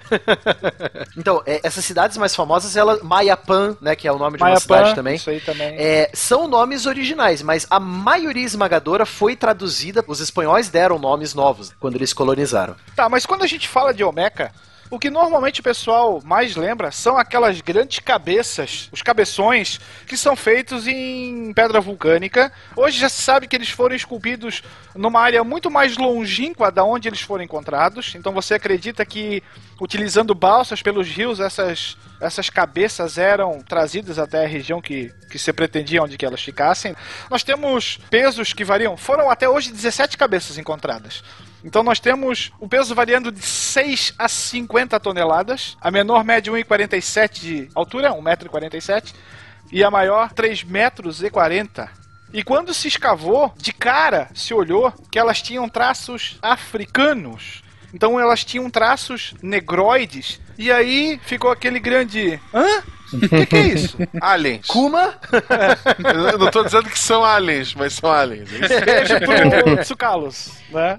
então, 1.18 1.42
é, 1.46 1.62
essas 1.64 1.86
cidades 1.86 2.18
mais 2.18 2.36
famosas, 2.36 2.76
elas, 2.76 3.02
Mayapan, 3.02 3.78
né, 3.82 3.96
que 3.96 4.08
é 4.08 4.12
o 4.12 4.18
nome 4.18 4.38
de 4.38 4.44
uma 4.44 4.50
Mayapan, 4.50 4.62
cidade 4.62 4.96
também, 4.96 5.16
Isso 5.16 5.30
aí 5.30 5.40
também. 5.40 5.76
é, 5.78 6.10
são 6.14 6.48
nomes 6.48 6.86
originais, 6.86 7.42
mas 7.42 7.66
a 7.70 7.80
maioria 7.80 8.46
esmagadora 8.46 9.06
foi 9.06 9.36
traduzida, 9.36 10.04
os 10.08 10.20
espanhóis 10.20 10.70
deram 10.70 11.00
nomes 11.00 11.34
novos 11.34 11.74
quando 11.80 11.96
eles 11.96 12.14
colonizaram. 12.14 12.76
Tá, 12.96 13.08
mas 13.08 13.26
quando 13.26 13.44
a 13.44 13.48
gente 13.48 13.68
fala 13.68 13.94
de 13.94 14.04
Olmeca, 14.04 14.52
o 14.90 14.98
que 14.98 15.10
normalmente 15.10 15.60
o 15.60 15.64
pessoal 15.64 16.22
mais 16.24 16.56
lembra 16.56 16.92
são 16.92 17.18
aquelas 17.18 17.60
grandes 17.60 18.00
cabeças, 18.00 18.88
os 18.92 19.02
cabeções, 19.02 19.80
que 20.06 20.16
são 20.16 20.36
feitos 20.36 20.88
em 20.88 21.54
pedra 21.54 21.82
vulcânica. 21.82 22.52
Hoje 22.76 22.98
já 23.00 23.10
se 23.10 23.22
sabe 23.22 23.48
que 23.48 23.56
eles 23.56 23.70
foram 23.70 23.96
esculpidos 23.96 24.64
numa 24.96 25.20
área 25.20 25.44
muito 25.44 25.70
mais 25.70 25.98
longínqua 25.98 26.72
da 26.72 26.84
onde 26.84 27.08
eles 27.08 27.22
foram 27.22 27.44
encontrados. 27.44 28.16
Então 28.16 28.32
você 28.32 28.54
acredita 28.54 29.06
que 29.06 29.44
utilizando 29.80 30.34
balsas 30.34 30.82
pelos 30.82 31.08
rios, 31.10 31.40
essas, 31.40 31.98
essas 32.22 32.50
cabeças 32.50 33.18
eram 33.18 33.62
trazidas 33.62 34.18
até 34.18 34.46
a 34.46 34.48
região 34.48 34.82
que, 34.82 35.14
que 35.30 35.38
se 35.38 35.52
pretendia 35.52 36.02
onde 36.02 36.18
que 36.18 36.26
elas 36.26 36.42
ficassem. 36.42 36.96
Nós 37.30 37.44
temos 37.44 38.00
pesos 38.10 38.54
que 38.54 38.64
variam. 38.64 38.96
Foram 38.96 39.30
até 39.30 39.50
hoje 39.50 39.72
17 39.72 40.18
cabeças 40.18 40.58
encontradas. 40.58 41.24
Então 41.68 41.84
nós 41.84 42.00
temos 42.00 42.54
o 42.62 42.68
peso 42.70 42.96
variando 42.96 43.30
de 43.30 43.42
6 43.42 44.14
a 44.18 44.30
50 44.30 44.98
toneladas, 45.02 45.76
a 45.82 45.92
menor 45.92 46.24
mede 46.24 46.50
1,47 46.50 47.42
de 47.42 47.70
altura, 47.76 48.12
1,47m, 48.12 49.14
e 49.70 49.84
a 49.84 49.92
maior 49.92 50.32
3 50.32 50.64
metros 50.64 51.22
e 51.22 51.30
40. 51.30 51.92
E 52.32 52.42
quando 52.42 52.74
se 52.74 52.88
escavou, 52.88 53.54
de 53.58 53.74
cara 53.74 54.30
se 54.34 54.54
olhou 54.54 54.94
que 55.12 55.20
elas 55.20 55.42
tinham 55.42 55.68
traços 55.68 56.40
africanos. 56.42 57.62
Então 57.94 58.18
elas 58.18 58.46
tinham 58.46 58.70
traços 58.70 59.34
negroides. 59.44 60.40
E 60.58 60.72
aí 60.72 61.20
ficou 61.26 61.52
aquele 61.52 61.82
grande. 61.82 62.40
Hã? 62.54 62.82
O 63.14 63.20
que, 63.30 63.46
que 63.46 63.56
é 63.56 63.68
isso? 63.68 63.98
Aliens. 64.22 64.68
Kuma? 64.68 65.16
Eu 66.32 66.38
não 66.38 66.52
tô 66.52 66.64
dizendo 66.64 66.90
que 66.90 67.00
são 67.00 67.24
aliens, 67.24 67.74
mas 67.74 67.94
são 67.94 68.12
aliens. 68.12 68.50
Beijo 68.86 69.16
pro 69.20 69.78
Tsukalos, 69.78 70.52
né? 70.70 70.98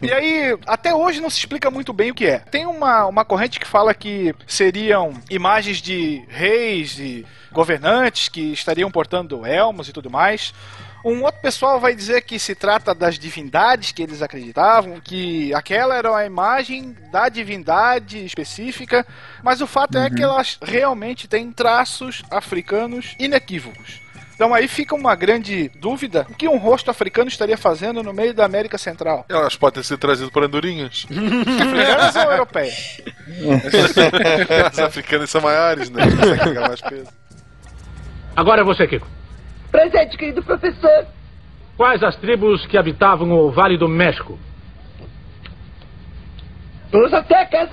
E 0.00 0.12
aí, 0.12 0.58
até 0.66 0.94
hoje 0.94 1.20
não 1.20 1.30
se 1.30 1.38
explica 1.38 1.70
muito 1.70 1.92
bem 1.92 2.10
o 2.10 2.14
que 2.14 2.26
é. 2.26 2.38
Tem 2.38 2.66
uma, 2.66 3.06
uma 3.06 3.24
corrente 3.24 3.60
que 3.60 3.66
fala 3.66 3.92
que 3.94 4.34
seriam 4.46 5.14
imagens 5.30 5.82
de 5.82 6.22
reis 6.28 6.98
e 6.98 7.26
governantes 7.52 8.28
que 8.28 8.52
estariam 8.52 8.90
portando 8.90 9.44
elmos 9.44 9.88
e 9.88 9.92
tudo 9.92 10.10
mais. 10.10 10.54
Um 11.04 11.22
outro 11.22 11.40
pessoal 11.40 11.78
vai 11.78 11.94
dizer 11.94 12.22
que 12.22 12.38
se 12.38 12.54
trata 12.54 12.94
das 12.94 13.18
divindades 13.18 13.92
que 13.92 14.02
eles 14.02 14.20
acreditavam, 14.20 15.00
que 15.00 15.54
aquela 15.54 15.94
era 15.96 16.14
a 16.16 16.26
imagem 16.26 16.96
da 17.12 17.28
divindade 17.28 18.24
específica, 18.24 19.06
mas 19.42 19.60
o 19.60 19.66
fato 19.66 19.96
é 19.96 20.10
que 20.10 20.22
elas 20.22 20.58
realmente 20.60 21.28
têm 21.28 21.52
traços 21.52 22.22
africanos 22.30 23.14
inequívocos. 23.18 24.00
Então 24.34 24.54
aí 24.54 24.68
fica 24.68 24.94
uma 24.94 25.16
grande 25.16 25.68
dúvida: 25.80 26.24
o 26.30 26.34
que 26.34 26.48
um 26.48 26.58
rosto 26.58 26.90
africano 26.90 27.28
estaria 27.28 27.56
fazendo 27.56 28.04
no 28.04 28.12
meio 28.12 28.32
da 28.32 28.44
América 28.44 28.78
Central? 28.78 29.24
Elas 29.28 29.56
podem 29.56 29.82
ser 29.82 29.98
trazidas 29.98 30.30
por 30.30 30.44
andorinhas. 30.44 31.06
Africanas 31.10 32.16
ou 32.16 32.30
europeias? 32.30 33.02
As 34.70 34.78
africanas 34.78 35.30
são 35.30 35.40
maiores, 35.40 35.90
né? 35.90 36.04
Conseguem 36.04 36.38
carregar 36.38 36.68
mais 36.68 36.80
peso. 36.80 37.08
Agora 38.36 38.60
é 38.60 38.64
você, 38.64 38.86
Kiko. 38.86 39.17
Presente, 39.70 40.16
querido 40.16 40.42
professor. 40.42 41.06
Quais 41.76 42.02
as 42.02 42.16
tribos 42.16 42.66
que 42.66 42.76
habitavam 42.76 43.30
o 43.30 43.50
Vale 43.50 43.76
do 43.76 43.88
México? 43.88 44.38
Os 46.92 47.12
aztecas. 47.12 47.68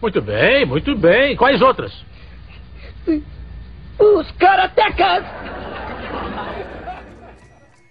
Muito 0.00 0.22
bem, 0.22 0.64
muito 0.64 0.96
bem. 0.96 1.36
Quais 1.36 1.60
outras? 1.60 1.92
Os 3.98 4.30
karatecas. 4.32 5.24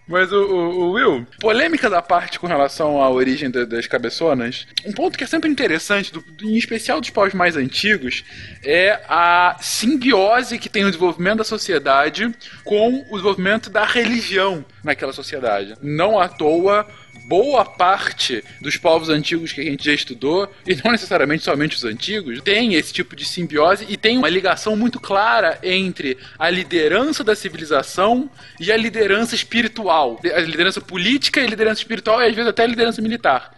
Mas 0.08 0.32
o, 0.32 0.38
o- 0.42 0.80
o 0.86 0.92
Will, 0.94 1.28
polêmica 1.40 1.90
da 1.90 2.02
parte 2.02 2.40
com 2.40 2.48
relação 2.48 3.02
à 3.02 3.10
origem 3.10 3.52
da- 3.52 3.66
das 3.66 3.88
cabeçonas, 3.88 4.66
um 4.86 4.94
ponto 4.94 5.18
que 5.18 5.24
é 5.24 5.28
sempre 5.28 5.50
interessante, 5.50 6.14
do- 6.14 6.24
em 6.42 6.56
especial 6.56 7.02
dos 7.02 7.10
povos 7.10 7.34
mais 7.34 7.58
antigos, 7.58 8.24
é 8.64 9.02
a 9.10 9.58
simbiose 9.60 10.58
que 10.58 10.70
tem 10.70 10.84
o 10.84 10.88
desenvolvimento 10.88 11.40
da 11.40 11.44
sociedade 11.44 12.34
com 12.64 13.00
o 13.10 13.12
desenvolvimento 13.12 13.70
da 13.70 13.84
religião 13.86 14.64
naquela 14.84 15.12
sociedade. 15.12 15.76
Não 15.82 16.18
à 16.20 16.28
toa, 16.30 16.88
boa 17.28 17.66
parte 17.66 18.44
dos 18.62 18.78
povos 18.78 19.10
antigos 19.10 19.52
que 19.52 19.60
a 19.62 19.64
gente 19.64 19.84
já 19.84 19.94
estudou, 19.94 20.50
e 20.66 20.76
não 20.84 20.92
necessariamente 20.92 21.44
somente 21.44 21.76
os 21.76 21.84
antigos, 21.84 22.42
tem 22.42 22.74
esse 22.76 22.94
tipo 22.94 23.16
de 23.16 23.26
simbiose 23.26 23.86
e 23.90 23.98
tem 23.98 24.18
uma 24.18 24.30
ligação 24.30 24.76
muito 24.78 25.00
clara 25.00 25.60
entre 25.62 26.18
a 26.40 26.50
liderança 26.50 27.24
da 27.24 27.36
civilização 27.36 28.30
e 28.60 28.72
a 28.72 28.78
liderança 28.78 29.36
espiritual. 29.36 30.20
A 30.34 30.40
liderança 30.40 30.80
política 30.80 31.42
e 31.42 31.46
a 31.46 31.50
liderança 31.50 31.82
espiritual, 31.82 32.22
e 32.22 32.26
às 32.28 32.34
vezes 32.36 32.50
até 32.50 32.64
a 32.64 32.68
liderança 32.68 33.02
militar. 33.02 33.54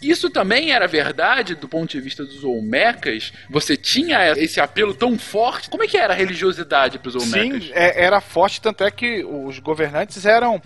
Isso 0.00 0.30
também 0.30 0.72
era 0.72 0.86
verdade 0.88 1.54
do 1.54 1.68
ponto 1.68 1.90
de 1.90 2.00
vista 2.00 2.24
dos 2.24 2.42
Olmecas? 2.42 3.32
Você 3.50 3.76
tinha 3.76 4.32
esse 4.38 4.58
apelo 4.58 4.94
tão 4.94 5.18
forte? 5.18 5.68
Como 5.68 5.84
é 5.84 5.86
que 5.86 5.96
era 5.98 6.14
a 6.14 6.16
religiosidade 6.16 6.98
para 6.98 7.08
os 7.10 7.14
Olmecas? 7.14 7.64
Sim, 7.64 7.70
é- 7.74 8.02
era 8.04 8.20
forte, 8.20 8.60
tanto 8.60 8.82
é 8.84 8.90
que 8.90 9.22
os 9.22 9.58
governantes 9.58 10.24
eram, 10.24 10.60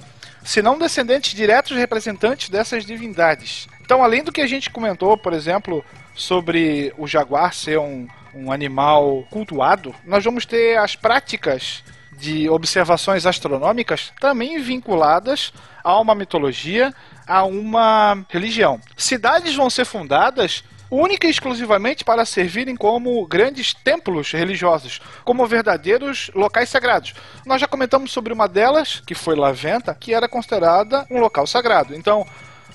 se 0.47 0.62
não 0.62 0.78
descendentes 0.78 1.34
diretos 1.34 1.76
representantes 1.76 2.49
dessas 2.49 2.86
divindades. 2.86 3.66
Então, 3.82 4.03
além 4.03 4.22
do 4.22 4.30
que 4.30 4.40
a 4.40 4.47
gente 4.47 4.70
comentou, 4.70 5.18
por 5.18 5.32
exemplo, 5.32 5.84
sobre 6.14 6.94
o 6.97 7.05
jaguar 7.07 7.53
ser 7.53 7.80
um, 7.80 8.07
um 8.32 8.53
animal 8.53 9.26
cultuado, 9.28 9.92
nós 10.05 10.24
vamos 10.24 10.47
ter 10.47 10.78
as 10.78 10.94
práticas 10.94 11.82
de 12.12 12.49
observações 12.49 13.26
astronômicas 13.26 14.12
também 14.20 14.61
vinculadas 14.61 15.53
a 15.82 15.99
uma 15.99 16.14
mitologia, 16.14 16.94
a 17.26 17.44
uma 17.44 18.24
religião. 18.28 18.80
Cidades 18.97 19.55
vão 19.55 19.68
ser 19.68 19.84
fundadas 19.84 20.62
única 20.91 21.26
e 21.26 21.30
exclusivamente 21.30 22.05
para 22.05 22.24
servirem 22.24 22.76
como 22.76 23.26
grandes 23.26 23.74
templos 23.74 24.32
religiosos, 24.32 25.01
como 25.24 25.47
verdadeiros 25.47 26.30
locais 26.34 26.68
sagrados. 26.68 27.14
Nós 27.45 27.61
já 27.61 27.66
comentamos 27.66 28.12
sobre 28.12 28.32
uma 28.32 28.49
delas, 28.49 29.03
que 29.07 29.14
foi 29.14 29.37
Laventa, 29.37 29.95
que 29.95 30.14
era 30.14 30.28
considerada 30.28 31.07
um 31.11 31.18
local 31.18 31.47
sagrado. 31.47 31.95
Então, 31.95 32.26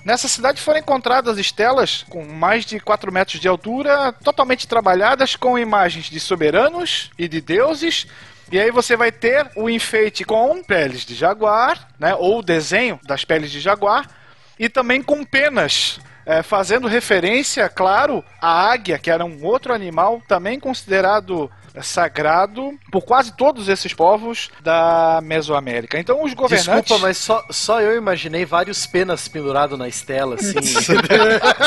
Nessa 0.03 0.27
cidade 0.27 0.59
foram 0.59 0.79
encontradas 0.79 1.37
estelas 1.37 2.03
com 2.09 2.25
mais 2.25 2.65
de 2.65 2.79
4 2.79 3.11
metros 3.11 3.39
de 3.39 3.47
altura, 3.47 4.11
totalmente 4.23 4.67
trabalhadas 4.67 5.35
com 5.35 5.59
imagens 5.59 6.05
de 6.05 6.19
soberanos 6.19 7.11
e 7.19 7.27
de 7.27 7.39
deuses. 7.39 8.07
E 8.51 8.59
aí 8.59 8.71
você 8.71 8.97
vai 8.97 9.11
ter 9.11 9.49
o 9.55 9.69
enfeite 9.69 10.23
com 10.23 10.63
peles 10.63 11.05
de 11.05 11.13
jaguar, 11.13 11.87
né, 11.99 12.15
ou 12.15 12.39
o 12.39 12.43
desenho 12.43 12.99
das 13.03 13.23
peles 13.23 13.51
de 13.51 13.59
jaguar, 13.59 14.09
e 14.57 14.67
também 14.67 15.03
com 15.03 15.23
penas, 15.23 15.99
é, 16.25 16.41
fazendo 16.43 16.87
referência, 16.87 17.67
claro, 17.69 18.23
à 18.41 18.71
águia, 18.71 18.99
que 18.99 19.09
era 19.09 19.25
um 19.25 19.43
outro 19.43 19.73
animal 19.73 20.21
também 20.27 20.59
considerado 20.59 21.49
é, 21.73 21.81
sagrado 21.81 22.77
por 22.91 23.01
quase 23.03 23.31
todos 23.35 23.69
esses 23.69 23.93
povos 23.93 24.49
da 24.61 25.21
Mesoamérica. 25.23 25.97
Então 25.97 26.23
os 26.23 26.33
governantes... 26.33 26.65
Desculpa, 26.65 27.01
mas 27.01 27.17
só, 27.17 27.43
só 27.49 27.81
eu 27.81 27.97
imaginei 27.97 28.45
vários 28.45 28.85
penas 28.85 29.27
pendurados 29.27 29.79
na 29.79 29.87
estela, 29.87 30.35
assim. 30.35 30.59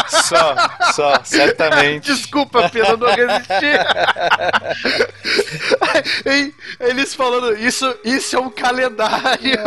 Só, 0.08 0.54
só, 0.92 1.20
certamente. 1.24 2.12
Desculpa, 2.12 2.68
pena, 2.70 2.96
não 2.96 3.08
resisti. 3.08 3.74
Eles 6.80 7.14
falando, 7.14 7.56
isso, 7.58 7.94
isso 8.04 8.36
é 8.36 8.40
um 8.40 8.50
calendário. 8.50 9.58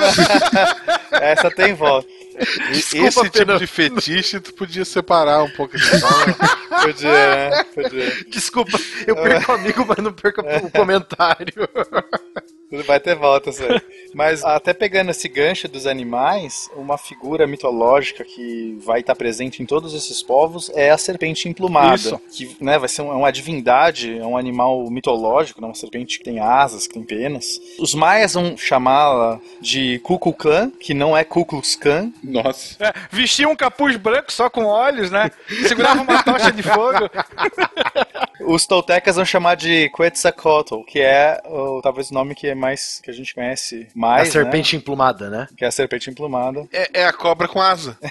Essa 1.11 1.49
tem 1.49 1.73
volta. 1.73 2.07
Esse 2.71 3.29
tipo 3.29 3.57
de 3.57 3.67
fetiche 3.67 4.39
tu 4.39 4.53
podia 4.53 4.85
separar 4.85 5.43
um 5.43 5.49
pouco 5.49 5.75
esse 5.75 5.89
Podia, 6.81 7.49
né? 7.49 7.63
Podia. 7.63 8.23
Desculpa, 8.29 8.79
eu 9.07 9.15
perco 9.15 9.51
o 9.51 9.55
amigo, 9.55 9.85
mas 9.88 9.97
não 9.97 10.13
perco 10.13 10.41
o 10.41 10.71
comentário. 10.71 11.53
Tudo 12.70 12.84
vai 12.84 12.99
ter 12.99 13.15
volta, 13.15 13.51
sério. 13.51 13.82
Mas 14.13 14.43
até 14.43 14.74
pegando 14.74 15.11
esse 15.11 15.28
gancho 15.30 15.68
dos 15.68 15.86
animais, 15.88 16.70
uma 16.76 16.97
figura 16.97 17.47
mitológica 17.47 18.24
que 18.26 18.78
vai 18.84 18.99
estar 19.01 19.15
presente 19.15 19.61
em 19.61 19.65
todos 19.65 19.93
esses 19.93 20.22
povos 20.24 20.70
é 20.74 20.89
a 20.89 20.97
serpente 20.97 21.47
emplumada. 21.47 21.95
Isso. 21.95 22.22
Que 22.32 22.57
né, 22.61 22.78
vai 22.78 22.89
ser 22.89 23.03
um- 23.03 23.11
uma 23.18 23.32
divindade, 23.32 24.18
é 24.18 24.26
um 24.26 24.36
animal 24.38 24.89
mitológico, 24.89 25.61
né, 25.61 25.68
uma 25.68 25.76
serpente 25.76 26.18
que 26.18 26.26
tem 26.26 26.39
asas, 26.39 26.88
que 26.88 26.93
tem 26.95 27.03
penas. 27.03 27.61
Os 27.80 27.93
maias 27.93 28.34
vão 28.34 28.57
chamá-la 28.57 29.39
de 29.61 29.99
Kukulkan, 29.99 30.70
que 30.80 30.93
não 30.93 31.15
é 31.15 31.24
Ku 31.24 31.45
Klux 31.45 31.76
Klan. 31.76 32.11
Nossa. 32.24 32.76
É, 32.84 32.93
vestia 33.11 33.47
um 33.47 33.55
capuz 33.55 33.95
branco 33.97 34.32
só 34.32 34.49
com 34.49 34.65
olhos, 34.65 35.09
né? 35.11 35.32
Segurava 35.68 36.01
uma 36.01 36.24
tocha 36.24 36.51
de 36.51 36.63
fogo. 36.63 37.09
Os 38.41 38.65
toltecas 38.65 39.15
vão 39.15 39.25
chamar 39.25 39.55
de 39.55 39.89
Quetzalcoatl, 39.89 40.81
que 40.83 40.99
é 40.99 41.41
o- 41.45 41.81
talvez 41.81 42.11
o 42.11 42.13
nome 42.13 42.35
que 42.35 42.47
é 42.47 42.55
mais 42.55 42.99
que 43.03 43.09
a 43.09 43.13
gente 43.13 43.33
conhece 43.33 43.88
mais, 43.95 44.29
a 44.29 44.31
serpente 44.31 44.75
emplumada, 44.75 45.29
né? 45.29 45.47
Que 45.57 45.65
é 45.65 45.67
a 45.67 45.71
serpente 45.71 46.09
emplumada. 46.09 46.67
É, 46.71 47.01
é 47.01 47.05
a 47.05 47.13
cobra 47.13 47.47
com 47.47 47.61
asa. 47.61 47.97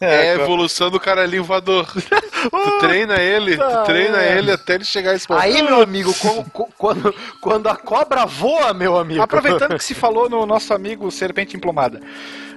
É 0.00 0.32
a 0.32 0.34
evolução 0.34 0.90
do 0.90 0.98
caralhinho 0.98 1.44
voador. 1.44 1.86
tu 1.92 2.78
treina 2.80 3.16
ele, 3.20 3.56
tu 3.56 3.84
treina 3.84 4.22
ele 4.24 4.50
até 4.52 4.74
ele 4.74 4.84
chegar 4.84 5.10
a 5.12 5.14
esse 5.14 5.26
ponto. 5.26 5.40
Aí, 5.40 5.62
meu 5.62 5.80
amigo, 5.82 6.12
co- 6.14 6.68
quando, 6.78 7.14
quando 7.40 7.68
a 7.68 7.76
cobra 7.76 8.24
voa, 8.24 8.72
meu 8.72 8.96
amigo. 8.96 9.20
Aproveitando 9.22 9.76
que 9.76 9.84
se 9.84 9.94
falou 9.94 10.28
no 10.28 10.44
nosso 10.46 10.72
amigo 10.72 11.10
Serpente 11.10 11.56
Emplumada. 11.56 12.00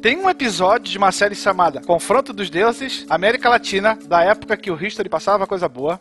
Tem 0.02 0.18
um 0.18 0.30
episódio 0.30 0.92
de 0.92 0.98
uma 0.98 1.12
série 1.12 1.36
chamada 1.36 1.82
Confronto 1.82 2.34
dos 2.34 2.50
Deuses, 2.50 3.06
América 3.10 3.50
Latina, 3.50 3.98
da 4.06 4.22
época 4.24 4.56
que 4.58 4.70
o 4.72 4.82
History 4.86 5.08
passava 5.10 5.48
coisa 5.48 5.68
boa, 5.70 6.00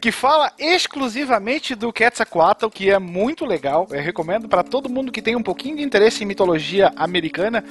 que 0.00 0.10
fala 0.10 0.52
exclusivamente 0.58 1.74
do 1.74 1.92
Quetzalcoatl, 1.92 2.68
que 2.68 2.90
é 2.90 2.98
muito 2.98 3.44
legal. 3.44 3.86
Eu 3.90 4.00
recomendo 4.00 4.48
para 4.48 4.62
todo 4.62 4.88
mundo 4.88 5.12
que 5.12 5.20
tem 5.20 5.36
um 5.36 5.42
pouquinho 5.42 5.76
de 5.76 5.82
interesse 5.82 6.22
em 6.22 6.26
mitologia 6.26 6.92
americana 6.96 7.62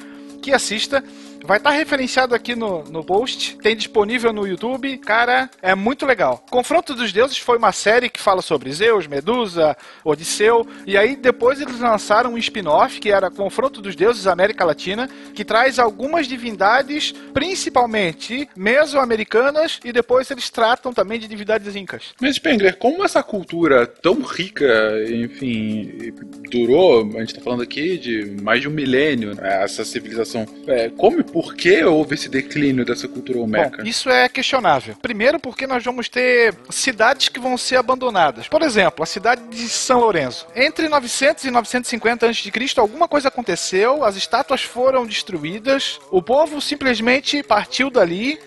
que 0.41 0.51
assista. 0.51 1.03
Vai 1.43 1.57
estar 1.57 1.71
referenciado 1.71 2.33
aqui 2.33 2.55
no, 2.55 2.83
no 2.85 3.03
post, 3.03 3.57
tem 3.57 3.75
disponível 3.75 4.31
no 4.31 4.47
YouTube. 4.47 4.97
Cara, 4.99 5.49
é 5.61 5.75
muito 5.75 6.05
legal. 6.05 6.43
Confronto 6.49 6.95
dos 6.95 7.11
Deuses 7.11 7.37
foi 7.37 7.57
uma 7.57 7.73
série 7.73 8.09
que 8.09 8.19
fala 8.19 8.41
sobre 8.41 8.71
Zeus, 8.71 9.07
Medusa, 9.07 9.75
Odisseu. 10.05 10.65
E 10.87 10.97
aí 10.97 11.17
depois 11.17 11.59
eles 11.59 11.79
lançaram 11.79 12.33
um 12.33 12.37
spin-off 12.37 12.99
que 12.99 13.11
era 13.11 13.29
Confronto 13.29 13.81
dos 13.81 13.93
Deuses 13.93 14.25
América 14.25 14.63
Latina, 14.63 15.09
que 15.35 15.43
traz 15.43 15.79
algumas 15.79 16.27
divindades, 16.27 17.13
principalmente 17.33 18.47
mesoamericanas, 18.55 19.81
e 19.83 19.91
depois 19.91 20.31
eles 20.31 20.49
tratam 20.49 20.93
também 20.93 21.19
de 21.19 21.27
divindades 21.27 21.75
incas. 21.75 22.13
Mas, 22.21 22.35
Spengler, 22.35 22.77
como 22.77 23.03
essa 23.03 23.21
cultura 23.21 23.85
tão 23.85 24.21
rica, 24.21 24.65
enfim, 25.09 26.13
durou, 26.49 27.01
a 27.15 27.19
gente 27.19 27.35
tá 27.35 27.41
falando 27.41 27.63
aqui 27.63 27.97
de 27.97 28.41
mais 28.41 28.61
de 28.61 28.69
um 28.69 28.71
milênio, 28.71 29.35
né, 29.35 29.63
essa 29.63 29.83
civilização, 29.83 30.45
é, 30.67 30.89
como 30.89 31.23
por 31.33 31.55
que 31.55 31.83
houve 31.83 32.13
esse 32.13 32.29
declínio 32.29 32.85
dessa 32.85 33.07
cultura 33.07 33.39
olmeca? 33.39 33.81
Bom, 33.81 33.89
isso 33.89 34.07
é 34.07 34.29
questionável. 34.29 34.95
Primeiro 35.01 35.39
porque 35.39 35.65
nós 35.65 35.83
vamos 35.83 36.07
ter 36.07 36.53
cidades 36.69 37.27
que 37.27 37.39
vão 37.39 37.57
ser 37.57 37.77
abandonadas. 37.77 38.47
Por 38.47 38.61
exemplo, 38.61 39.01
a 39.01 39.07
cidade 39.07 39.41
de 39.49 39.67
São 39.67 39.99
Lourenço. 39.99 40.45
Entre 40.55 40.87
900 40.87 41.45
e 41.45 41.51
950 41.51 42.29
a.C., 42.29 42.51
alguma 42.77 43.07
coisa 43.07 43.29
aconteceu, 43.29 44.03
as 44.03 44.15
estátuas 44.15 44.61
foram 44.61 45.07
destruídas, 45.07 45.99
o 46.11 46.21
povo 46.21 46.61
simplesmente 46.61 47.41
partiu 47.41 47.89
dali 47.89 48.39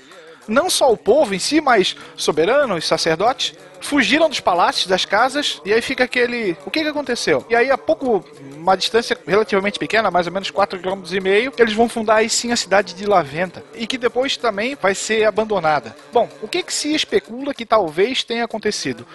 não 0.49 0.70
só 0.70 0.92
o 0.92 0.97
povo 0.97 1.34
em 1.34 1.38
si, 1.38 1.61
mas 1.61 1.97
soberanos, 2.16 2.86
sacerdotes, 2.86 3.55
fugiram 3.80 4.28
dos 4.28 4.40
palácios, 4.40 4.86
das 4.86 5.05
casas, 5.05 5.61
e 5.64 5.72
aí 5.72 5.80
fica 5.80 6.05
aquele. 6.05 6.57
O 6.64 6.70
que, 6.70 6.82
que 6.82 6.88
aconteceu? 6.88 7.44
E 7.49 7.55
aí, 7.55 7.70
a 7.70 7.78
pouco, 7.78 8.24
uma 8.57 8.76
distância 8.76 9.16
relativamente 9.26 9.78
pequena, 9.78 10.11
mais 10.11 10.26
ou 10.26 10.32
menos 10.32 10.51
4,5 10.51 11.51
km, 11.51 11.55
eles 11.59 11.74
vão 11.74 11.88
fundar 11.88 12.16
aí 12.16 12.28
sim 12.28 12.53
a 12.53 12.57
cidade 12.57 12.94
de 12.94 13.07
Laventa, 13.07 13.64
e 13.74 13.86
que 13.86 13.99
depois 13.99 14.36
também 14.36 14.74
vai 14.74 14.94
ser 14.94 15.24
abandonada. 15.24 15.97
Bom, 16.12 16.28
o 16.42 16.49
que, 16.49 16.62
que 16.62 16.72
se 16.72 16.94
especula 16.94 17.55
que 17.55 17.66
talvez 17.66 18.24
tenha 18.24 18.44
acontecido? 18.44 19.07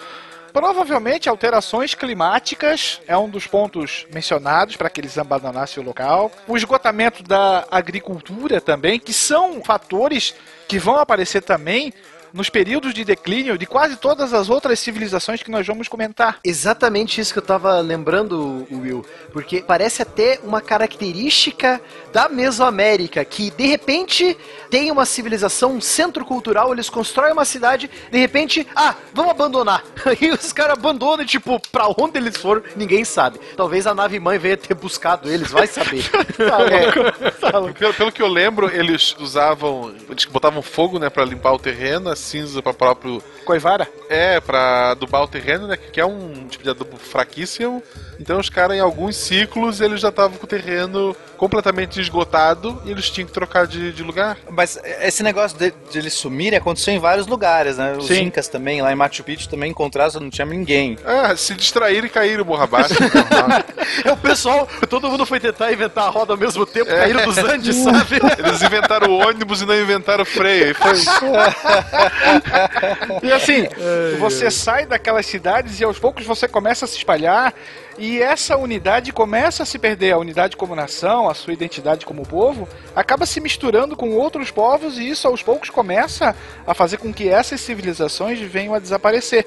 Provavelmente 0.52 1.30
alterações 1.30 1.94
climáticas 1.94 3.00
é 3.06 3.16
um 3.16 3.28
dos 3.28 3.46
pontos 3.46 4.06
mencionados 4.12 4.76
para 4.76 4.90
que 4.90 5.00
eles 5.00 5.16
abandonassem 5.16 5.82
o 5.82 5.86
local. 5.86 6.30
O 6.46 6.58
esgotamento 6.58 7.22
da 7.22 7.66
agricultura 7.70 8.60
também, 8.60 9.00
que 9.00 9.14
são 9.14 9.64
fatores 9.64 10.34
que 10.72 10.78
vão 10.78 10.96
aparecer 10.96 11.42
também 11.42 11.92
nos 12.32 12.48
períodos 12.48 12.94
de 12.94 13.04
declínio 13.04 13.58
de 13.58 13.66
quase 13.66 13.96
todas 13.96 14.32
as 14.32 14.48
outras 14.48 14.78
civilizações 14.78 15.42
que 15.42 15.50
nós 15.50 15.66
vamos 15.66 15.88
comentar. 15.88 16.38
Exatamente 16.44 17.20
isso 17.20 17.32
que 17.32 17.38
eu 17.38 17.44
tava 17.44 17.80
lembrando, 17.80 18.66
Will. 18.70 19.04
Porque 19.32 19.62
parece 19.62 20.02
até 20.02 20.38
uma 20.42 20.60
característica 20.60 21.80
da 22.12 22.28
Mesoamérica, 22.28 23.24
que 23.24 23.50
de 23.50 23.66
repente 23.66 24.36
tem 24.70 24.90
uma 24.90 25.04
civilização, 25.04 25.72
um 25.72 25.80
centro 25.80 26.24
cultural, 26.24 26.72
eles 26.72 26.88
constroem 26.88 27.32
uma 27.32 27.44
cidade, 27.44 27.90
de 28.10 28.18
repente, 28.18 28.66
ah, 28.74 28.94
vamos 29.12 29.30
abandonar. 29.30 29.84
Aí 30.04 30.30
os 30.30 30.52
caras 30.52 30.78
abandonam 30.78 31.22
e, 31.22 31.26
tipo, 31.26 31.60
pra 31.70 31.86
onde 31.88 32.18
eles 32.18 32.36
foram, 32.36 32.62
ninguém 32.76 33.04
sabe. 33.04 33.40
Talvez 33.56 33.86
a 33.86 33.94
nave 33.94 34.18
mãe 34.18 34.38
venha 34.38 34.56
ter 34.56 34.74
buscado 34.74 35.30
eles, 35.30 35.50
vai 35.50 35.66
saber. 35.66 36.02
É, 36.72 37.72
pelo, 37.72 37.94
pelo 37.94 38.12
que 38.12 38.22
eu 38.22 38.28
lembro, 38.28 38.70
eles 38.70 39.14
usavam. 39.18 39.94
Eles 40.08 40.24
botavam 40.24 40.62
fogo, 40.62 40.98
né, 40.98 41.10
pra 41.10 41.24
limpar 41.24 41.52
o 41.52 41.58
terreno, 41.58 42.10
cinza 42.22 42.62
pra 42.62 42.72
próprio. 42.72 43.22
Coivara? 43.42 43.88
É, 44.08 44.40
pra 44.40 44.90
adubar 44.90 45.22
o 45.22 45.28
terreno, 45.28 45.66
né? 45.66 45.76
Que 45.76 46.00
é 46.00 46.06
um 46.06 46.46
tipo 46.48 46.64
de 46.64 46.70
adubo 46.70 46.96
fraquíssimo. 46.96 47.82
Então 48.20 48.38
os 48.38 48.48
caras, 48.48 48.76
em 48.76 48.80
alguns 48.80 49.16
ciclos, 49.16 49.80
eles 49.80 50.00
já 50.00 50.08
estavam 50.08 50.38
com 50.38 50.44
o 50.44 50.48
terreno 50.48 51.16
completamente 51.36 52.00
esgotado 52.00 52.80
e 52.84 52.90
eles 52.92 53.10
tinham 53.10 53.26
que 53.26 53.32
trocar 53.32 53.66
de, 53.66 53.92
de 53.92 54.02
lugar. 54.04 54.38
Mas 54.48 54.78
esse 55.00 55.24
negócio 55.24 55.58
de, 55.58 55.72
de 55.90 55.98
eles 55.98 56.14
sumirem 56.14 56.56
aconteceu 56.56 56.94
em 56.94 57.00
vários 57.00 57.26
lugares, 57.26 57.78
né? 57.78 57.96
Os 57.98 58.06
Sim. 58.06 58.22
Incas 58.22 58.46
também, 58.46 58.80
lá 58.80 58.92
em 58.92 58.94
Machu 58.94 59.24
Picchu 59.24 59.48
também 59.48 59.72
encontraram, 59.72 60.20
não 60.20 60.30
tinha 60.30 60.46
ninguém. 60.46 60.96
Ah, 61.04 61.34
se 61.36 61.52
distraíram 61.54 62.06
e 62.06 62.10
caíram 62.10 62.44
morra 62.44 62.64
abaixo. 62.64 62.94
É 64.04 64.10
o 64.10 64.16
pessoal, 64.16 64.66
todo 64.88 65.10
mundo 65.10 65.26
foi 65.26 65.38
tentar 65.38 65.70
inventar 65.70 66.06
a 66.06 66.08
roda 66.08 66.32
ao 66.32 66.38
mesmo 66.38 66.64
tempo, 66.64 66.90
caíram 66.90 67.26
dos 67.26 67.36
Andes, 67.36 67.76
sabe? 67.76 68.16
Eles 68.38 68.62
inventaram 68.62 69.10
o 69.10 69.18
ônibus 69.18 69.60
e 69.60 69.66
não 69.66 69.78
inventaram 69.78 70.22
o 70.22 70.26
freio. 70.26 70.70
E 70.70 70.74
foi. 70.74 70.94
E 73.32 73.34
assim, 73.34 73.68
você 74.20 74.50
sai 74.50 74.84
daquelas 74.84 75.24
cidades 75.24 75.80
e 75.80 75.84
aos 75.84 75.98
poucos 75.98 76.26
você 76.26 76.46
começa 76.46 76.84
a 76.84 76.88
se 76.88 76.98
espalhar 76.98 77.54
e 77.98 78.20
essa 78.20 78.56
unidade 78.56 79.12
começa 79.12 79.62
a 79.62 79.66
se 79.66 79.78
perder, 79.78 80.12
a 80.12 80.18
unidade 80.18 80.56
como 80.56 80.76
nação, 80.76 81.28
a 81.28 81.34
sua 81.34 81.52
identidade 81.52 82.04
como 82.04 82.26
povo, 82.26 82.68
acaba 82.94 83.26
se 83.26 83.40
misturando 83.40 83.96
com 83.96 84.10
outros 84.12 84.50
povos 84.50 84.98
e 84.98 85.08
isso 85.08 85.26
aos 85.26 85.42
poucos 85.42 85.70
começa 85.70 86.36
a 86.66 86.74
fazer 86.74 86.98
com 86.98 87.12
que 87.12 87.28
essas 87.28 87.60
civilizações 87.60 88.38
venham 88.40 88.74
a 88.74 88.78
desaparecer. 88.78 89.46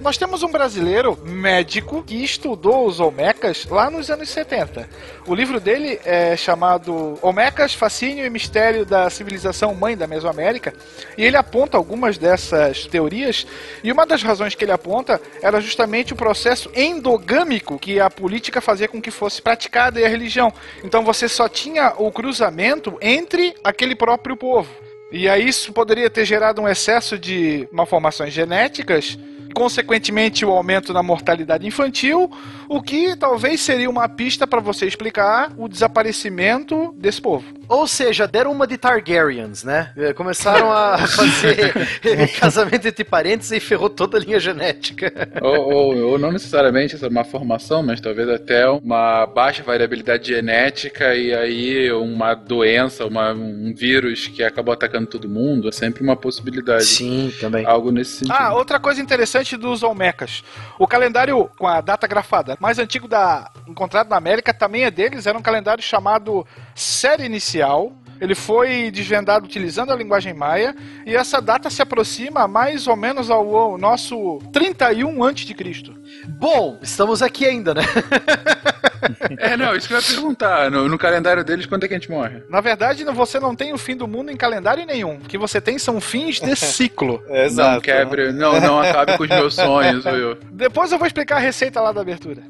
Nós 0.00 0.16
temos 0.16 0.42
um 0.42 0.50
brasileiro 0.50 1.18
médico 1.24 2.02
que 2.02 2.22
estudou 2.22 2.86
os 2.86 3.00
Olmecas 3.00 3.66
lá 3.66 3.90
nos 3.90 4.10
anos 4.10 4.28
70. 4.30 4.88
O 5.26 5.34
livro 5.34 5.60
dele 5.60 6.00
é 6.04 6.36
chamado 6.36 7.18
Olmecas, 7.22 7.74
Fascínio 7.74 8.24
e 8.24 8.30
Mistério 8.30 8.84
da 8.84 9.08
Civilização 9.10 9.74
Mãe 9.74 9.96
da 9.96 10.06
Mesoamérica, 10.06 10.74
e 11.16 11.24
ele 11.24 11.36
aponta 11.36 11.76
algumas 11.76 12.18
dessas 12.18 12.86
teorias, 12.86 13.46
e 13.82 13.92
uma 13.92 14.04
das 14.04 14.22
razões 14.22 14.54
que 14.54 14.64
ele 14.64 14.72
aponta 14.72 15.20
era 15.40 15.60
justamente 15.60 16.12
o 16.12 16.16
processo 16.16 16.70
endogâmico 16.74 17.78
que 17.78 18.00
a 18.00 18.10
política 18.10 18.60
fazia 18.60 18.88
com 18.88 19.00
que 19.00 19.10
fosse 19.10 19.40
praticada 19.40 20.00
e 20.00 20.04
a 20.04 20.08
religião. 20.08 20.52
Então 20.82 21.04
você 21.04 21.28
só 21.28 21.48
tinha 21.48 21.94
o 21.96 22.10
cruzamento 22.10 22.98
entre 23.00 23.54
aquele 23.62 23.94
próprio 23.94 24.36
povo. 24.36 24.70
E 25.10 25.28
aí 25.28 25.46
isso 25.46 25.72
poderia 25.74 26.08
ter 26.08 26.24
gerado 26.24 26.62
um 26.62 26.68
excesso 26.68 27.18
de 27.18 27.68
malformações 27.70 28.32
genéticas, 28.32 29.18
consequentemente 29.54 30.44
o 30.44 30.50
aumento 30.50 30.92
na 30.92 31.02
mortalidade 31.02 31.66
infantil, 31.66 32.30
o 32.68 32.80
que 32.82 33.16
talvez 33.16 33.60
seria 33.60 33.88
uma 33.88 34.08
pista 34.08 34.46
para 34.46 34.60
você 34.60 34.86
explicar 34.86 35.52
o 35.56 35.68
desaparecimento 35.68 36.94
desse 36.96 37.20
povo. 37.20 37.44
Ou 37.68 37.86
seja, 37.86 38.26
deram 38.26 38.52
uma 38.52 38.66
de 38.66 38.76
Targaryens, 38.76 39.64
né? 39.64 39.92
Eh, 39.96 40.12
Começaram 40.12 40.70
a 40.70 40.98
fazer 41.08 41.72
casamento 42.38 42.86
entre 42.86 43.04
parentes 43.04 43.50
e 43.50 43.58
ferrou 43.60 43.88
toda 43.88 44.18
a 44.18 44.20
linha 44.20 44.38
genética. 44.38 45.10
ou, 45.40 45.72
ou, 45.72 45.96
ou 46.10 46.18
não 46.18 46.30
necessariamente 46.32 46.94
essa 46.94 47.08
má 47.08 47.24
formação, 47.24 47.82
mas 47.82 48.00
talvez 48.00 48.28
até 48.28 48.68
uma 48.68 49.26
baixa 49.26 49.62
variabilidade 49.62 50.28
genética 50.28 51.14
e 51.14 51.34
aí 51.34 51.90
uma 51.92 52.34
doença, 52.34 53.06
uma, 53.06 53.32
um 53.32 53.72
vírus 53.74 54.26
que 54.26 54.42
acabou 54.42 54.74
atacando 54.74 55.06
todo 55.06 55.28
mundo, 55.28 55.68
é 55.68 55.72
sempre 55.72 56.02
uma 56.02 56.16
possibilidade. 56.16 56.84
Sim, 56.84 57.32
também. 57.40 57.64
Algo 57.64 57.90
nesse 57.90 58.18
sentido. 58.18 58.34
Ah, 58.38 58.52
outra 58.54 58.78
coisa 58.78 59.00
interessante 59.00 59.41
dos 59.50 59.82
Olmecas. 59.82 60.44
O 60.78 60.86
calendário 60.86 61.50
com 61.58 61.66
a 61.66 61.80
data 61.80 62.06
grafada 62.06 62.56
mais 62.60 62.78
antigo 62.78 63.08
da 63.08 63.50
encontrado 63.66 64.08
na 64.08 64.16
América 64.16 64.54
também 64.54 64.84
é 64.84 64.90
deles, 64.90 65.26
era 65.26 65.36
um 65.36 65.42
calendário 65.42 65.82
chamado 65.82 66.46
Série 66.74 67.24
Inicial. 67.24 67.92
Ele 68.20 68.36
foi 68.36 68.90
desvendado 68.92 69.44
utilizando 69.44 69.90
a 69.90 69.96
linguagem 69.96 70.32
maia 70.32 70.76
e 71.04 71.16
essa 71.16 71.40
data 71.42 71.68
se 71.68 71.82
aproxima 71.82 72.46
mais 72.46 72.86
ou 72.86 72.94
menos 72.94 73.30
ao, 73.30 73.56
ao 73.56 73.76
nosso 73.76 74.38
31 74.52 75.24
a.C. 75.24 75.92
Bom, 76.28 76.78
estamos 76.80 77.20
aqui 77.20 77.44
ainda, 77.44 77.74
né? 77.74 77.82
É, 79.38 79.56
não, 79.56 79.74
isso 79.74 79.88
que 79.88 79.94
eu 79.94 79.98
ia 79.98 80.04
perguntar. 80.04 80.70
No, 80.70 80.88
no 80.88 80.98
calendário 80.98 81.44
deles, 81.44 81.66
quando 81.66 81.84
é 81.84 81.88
que 81.88 81.94
a 81.94 81.98
gente 81.98 82.10
morre? 82.10 82.42
Na 82.48 82.60
verdade, 82.60 83.04
você 83.04 83.40
não 83.40 83.54
tem 83.54 83.72
o 83.72 83.78
fim 83.78 83.96
do 83.96 84.06
mundo 84.06 84.30
em 84.30 84.36
calendário 84.36 84.84
nenhum. 84.86 85.16
O 85.16 85.20
que 85.20 85.38
você 85.38 85.60
tem 85.60 85.78
são 85.78 86.00
fins 86.00 86.40
de 86.40 86.54
ciclo. 86.56 87.22
Não 87.52 87.80
quebre, 87.80 88.32
não, 88.32 88.60
não 88.60 88.80
acabe 88.80 89.16
com 89.16 89.24
os 89.24 89.28
meus 89.28 89.54
sonhos, 89.54 90.04
Will. 90.06 90.36
Depois 90.50 90.90
eu 90.92 90.98
vou 90.98 91.06
explicar 91.06 91.36
a 91.36 91.40
receita 91.40 91.80
lá 91.80 91.92
da 91.92 92.00
abertura. 92.00 92.42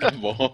Tá 0.00 0.10
bom. 0.10 0.52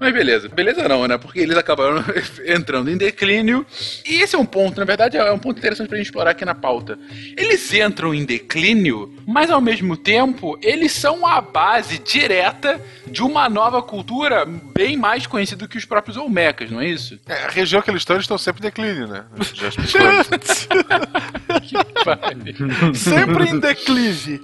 Mas 0.00 0.12
beleza. 0.12 0.48
Beleza 0.48 0.88
não, 0.88 1.06
né? 1.06 1.18
Porque 1.18 1.40
eles 1.40 1.56
acabaram 1.56 2.02
entrando 2.46 2.90
em 2.90 2.96
declínio. 2.96 3.66
E 4.04 4.22
esse 4.22 4.34
é 4.34 4.38
um 4.38 4.46
ponto, 4.46 4.78
na 4.78 4.86
verdade, 4.86 5.16
é 5.16 5.32
um 5.32 5.38
ponto 5.38 5.58
interessante 5.58 5.88
pra 5.88 5.96
gente 5.96 6.06
explorar 6.06 6.30
aqui 6.30 6.44
na 6.44 6.54
pauta. 6.54 6.98
Eles 7.36 7.72
entram 7.72 8.14
em 8.14 8.24
declínio, 8.24 9.14
mas 9.26 9.50
ao 9.50 9.60
mesmo 9.60 9.96
tempo, 9.96 10.58
eles 10.62 10.92
são 10.92 11.26
a 11.26 11.40
base 11.40 11.98
direta 11.98 12.80
de 13.06 13.22
uma 13.22 13.48
nova 13.48 13.82
cultura 13.82 14.45
bem 14.46 14.96
mais 14.96 15.26
conhecida 15.26 15.66
que 15.68 15.78
os 15.78 15.84
próprios 15.84 16.16
Olmecas, 16.16 16.70
não 16.70 16.80
é 16.80 16.88
isso? 16.88 17.18
É, 17.26 17.44
a 17.44 17.48
região 17.48 17.82
que 17.82 17.90
eles 17.90 18.02
estão, 18.02 18.16
eles 18.16 18.24
estão 18.24 18.38
sempre 18.38 18.60
em 18.60 18.68
declínio, 18.70 19.06
né? 19.06 19.24
Sempre 22.94 23.48
em 23.48 23.58
declive. 23.58 24.42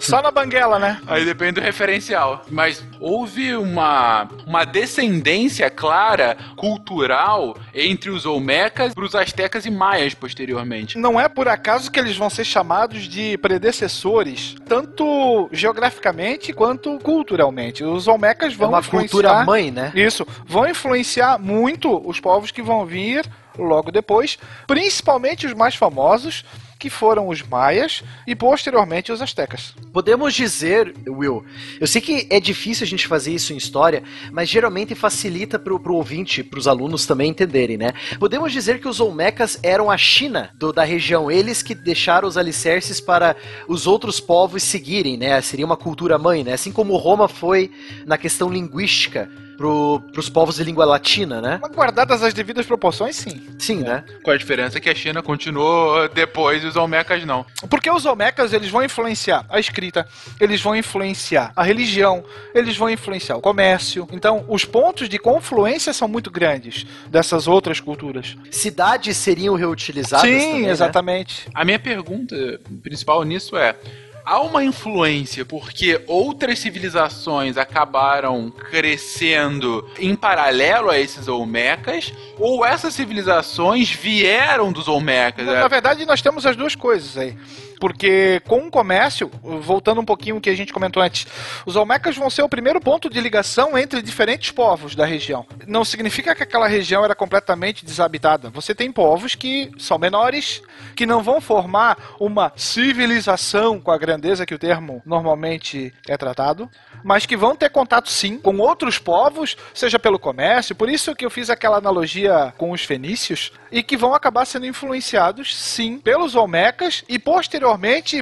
Só 0.00 0.22
na 0.22 0.30
banguela, 0.30 0.78
né? 0.78 1.00
Aí 1.06 1.24
depende 1.24 1.52
do 1.52 1.60
referencial. 1.60 2.44
Mas 2.50 2.84
houve 3.00 3.54
uma, 3.54 4.28
uma 4.46 4.64
descendência 4.64 5.70
clara, 5.70 6.36
cultural, 6.56 7.56
entre 7.74 8.10
os 8.10 8.26
Olmecas, 8.26 8.92
os 8.96 9.14
Aztecas 9.14 9.66
e 9.66 9.70
Maias 9.70 10.14
posteriormente. 10.14 10.98
Não 10.98 11.20
é 11.20 11.28
por 11.28 11.48
acaso 11.48 11.90
que 11.90 11.98
eles 11.98 12.16
vão 12.16 12.30
ser 12.30 12.44
chamados 12.44 13.02
de 13.08 13.36
predecessores, 13.38 14.54
tanto 14.66 15.48
geograficamente 15.52 16.52
quanto 16.52 16.98
culturalmente. 16.98 17.84
Os 17.84 18.08
Olmecas 18.08 18.54
vão 18.54 18.74
É 18.76 18.80
influenciar 18.80 19.11
cultura 19.12 19.44
mãe, 19.44 19.70
né? 19.70 19.92
Isso. 19.94 20.26
Vão 20.46 20.68
influenciar 20.68 21.38
muito 21.38 22.00
os 22.08 22.20
povos 22.20 22.50
que 22.50 22.62
vão 22.62 22.86
vir 22.86 23.24
logo 23.58 23.90
depois, 23.90 24.38
principalmente 24.66 25.46
os 25.46 25.52
mais 25.54 25.74
famosos, 25.74 26.44
que 26.82 26.90
foram 26.90 27.28
os 27.28 27.40
maias 27.44 28.02
e 28.26 28.34
posteriormente 28.34 29.12
os 29.12 29.22
astecas. 29.22 29.72
Podemos 29.92 30.34
dizer, 30.34 30.92
Will, 31.06 31.44
eu 31.80 31.86
sei 31.86 32.00
que 32.02 32.26
é 32.28 32.40
difícil 32.40 32.82
a 32.84 32.88
gente 32.88 33.06
fazer 33.06 33.32
isso 33.32 33.52
em 33.52 33.56
história, 33.56 34.02
mas 34.32 34.48
geralmente 34.48 34.92
facilita 34.96 35.60
pro, 35.60 35.78
pro 35.78 35.94
ouvinte, 35.94 36.42
pros 36.42 36.66
alunos 36.66 37.06
também 37.06 37.30
entenderem, 37.30 37.76
né? 37.76 37.92
Podemos 38.18 38.52
dizer 38.52 38.80
que 38.80 38.88
os 38.88 38.98
Olmecas 38.98 39.60
eram 39.62 39.92
a 39.92 39.96
China 39.96 40.50
do- 40.58 40.72
da 40.72 40.82
região, 40.82 41.30
eles 41.30 41.62
que 41.62 41.72
deixaram 41.72 42.26
os 42.26 42.36
alicerces 42.36 43.00
para 43.00 43.36
os 43.68 43.86
outros 43.86 44.18
povos 44.18 44.64
seguirem, 44.64 45.16
né? 45.16 45.40
Seria 45.40 45.64
uma 45.64 45.76
cultura 45.76 46.18
mãe, 46.18 46.42
né? 46.42 46.54
Assim 46.54 46.72
como 46.72 46.96
Roma 46.96 47.28
foi 47.28 47.70
na 48.04 48.18
questão 48.18 48.50
linguística 48.50 49.30
pro, 49.56 50.00
pros 50.12 50.28
povos 50.28 50.56
de 50.56 50.64
língua 50.64 50.84
latina, 50.84 51.40
né? 51.40 51.58
Mas 51.60 51.72
guardadas 51.72 52.22
as 52.22 52.34
devidas 52.34 52.66
proporções, 52.66 53.16
sim. 53.16 53.42
Sim, 53.58 53.76
né? 53.80 54.04
Com 54.22 54.30
a 54.30 54.36
diferença 54.36 54.80
que 54.80 54.88
a 54.88 54.94
China 54.94 55.22
continuou 55.22 56.08
depois 56.08 56.62
e 56.62 56.66
os 56.66 56.76
Olmecas 56.76 57.24
não. 57.24 57.44
Porque 57.68 57.90
os 57.90 58.04
Olmecas, 58.04 58.52
eles 58.52 58.70
vão 58.70 58.84
influenciar 58.84 59.44
a 59.48 59.58
escrita, 59.58 60.06
eles 60.40 60.60
vão 60.60 60.74
influenciar 60.74 61.52
a 61.54 61.62
religião, 61.62 62.24
eles 62.54 62.76
vão 62.76 62.90
influenciar 62.90 63.36
o 63.36 63.40
comércio. 63.40 64.08
Então, 64.12 64.44
os 64.48 64.64
pontos 64.64 65.08
de 65.08 65.18
confluência 65.18 65.92
são 65.92 66.08
muito 66.08 66.30
grandes 66.30 66.86
dessas 67.08 67.46
outras 67.46 67.80
culturas. 67.80 68.36
Cidades 68.50 69.16
seriam 69.16 69.54
reutilizadas 69.54 70.28
Sim, 70.28 70.38
também, 70.38 70.62
né? 70.62 70.70
exatamente. 70.70 71.48
A 71.54 71.64
minha 71.64 71.78
pergunta 71.78 72.60
principal 72.82 73.22
nisso 73.24 73.56
é: 73.56 73.76
há 74.24 74.40
uma 74.40 74.64
influência 74.64 75.44
porque 75.44 76.00
outras 76.06 76.58
civilizações 76.58 77.56
acabaram 77.56 78.50
crescendo 78.50 79.88
em 79.98 80.14
paralelo 80.14 80.90
a 80.90 80.98
esses 80.98 81.28
Olmecas? 81.28 82.12
Ou 82.38 82.64
essas 82.64 82.94
civilizações 82.94 83.90
vieram 83.90 84.72
dos 84.72 84.88
Olmecas? 84.88 85.46
Na 85.46 85.68
verdade, 85.68 86.06
nós 86.06 86.22
temos 86.22 86.46
as 86.46 86.56
duas 86.56 86.74
coisas 86.74 87.16
aí. 87.16 87.36
Porque 87.82 88.40
com 88.46 88.58
o 88.58 88.70
comércio, 88.70 89.28
voltando 89.42 90.00
um 90.00 90.04
pouquinho 90.04 90.36
o 90.36 90.40
que 90.40 90.48
a 90.48 90.54
gente 90.54 90.72
comentou 90.72 91.02
antes, 91.02 91.26
os 91.66 91.74
Olmecas 91.74 92.16
vão 92.16 92.30
ser 92.30 92.42
o 92.42 92.48
primeiro 92.48 92.80
ponto 92.80 93.10
de 93.10 93.20
ligação 93.20 93.76
entre 93.76 94.00
diferentes 94.00 94.52
povos 94.52 94.94
da 94.94 95.04
região. 95.04 95.44
Não 95.66 95.84
significa 95.84 96.32
que 96.32 96.44
aquela 96.44 96.68
região 96.68 97.04
era 97.04 97.12
completamente 97.12 97.84
desabitada. 97.84 98.50
Você 98.50 98.72
tem 98.72 98.92
povos 98.92 99.34
que 99.34 99.68
são 99.78 99.98
menores, 99.98 100.62
que 100.94 101.04
não 101.04 101.24
vão 101.24 101.40
formar 101.40 101.98
uma 102.20 102.52
civilização 102.54 103.80
com 103.80 103.90
a 103.90 103.98
grandeza 103.98 104.46
que 104.46 104.54
o 104.54 104.60
termo 104.60 105.02
normalmente 105.04 105.92
é 106.06 106.16
tratado, 106.16 106.70
mas 107.02 107.26
que 107.26 107.36
vão 107.36 107.56
ter 107.56 107.70
contato 107.70 108.08
sim 108.08 108.38
com 108.38 108.58
outros 108.58 108.96
povos, 108.96 109.56
seja 109.74 109.98
pelo 109.98 110.20
comércio, 110.20 110.76
por 110.76 110.88
isso 110.88 111.16
que 111.16 111.24
eu 111.24 111.30
fiz 111.30 111.50
aquela 111.50 111.78
analogia 111.78 112.54
com 112.56 112.70
os 112.70 112.84
fenícios, 112.84 113.50
e 113.72 113.82
que 113.82 113.96
vão 113.96 114.14
acabar 114.14 114.44
sendo 114.44 114.66
influenciados 114.66 115.56
sim 115.56 115.98
pelos 115.98 116.36
Olmecas 116.36 117.02
e 117.08 117.18
posteriormente 117.18 117.71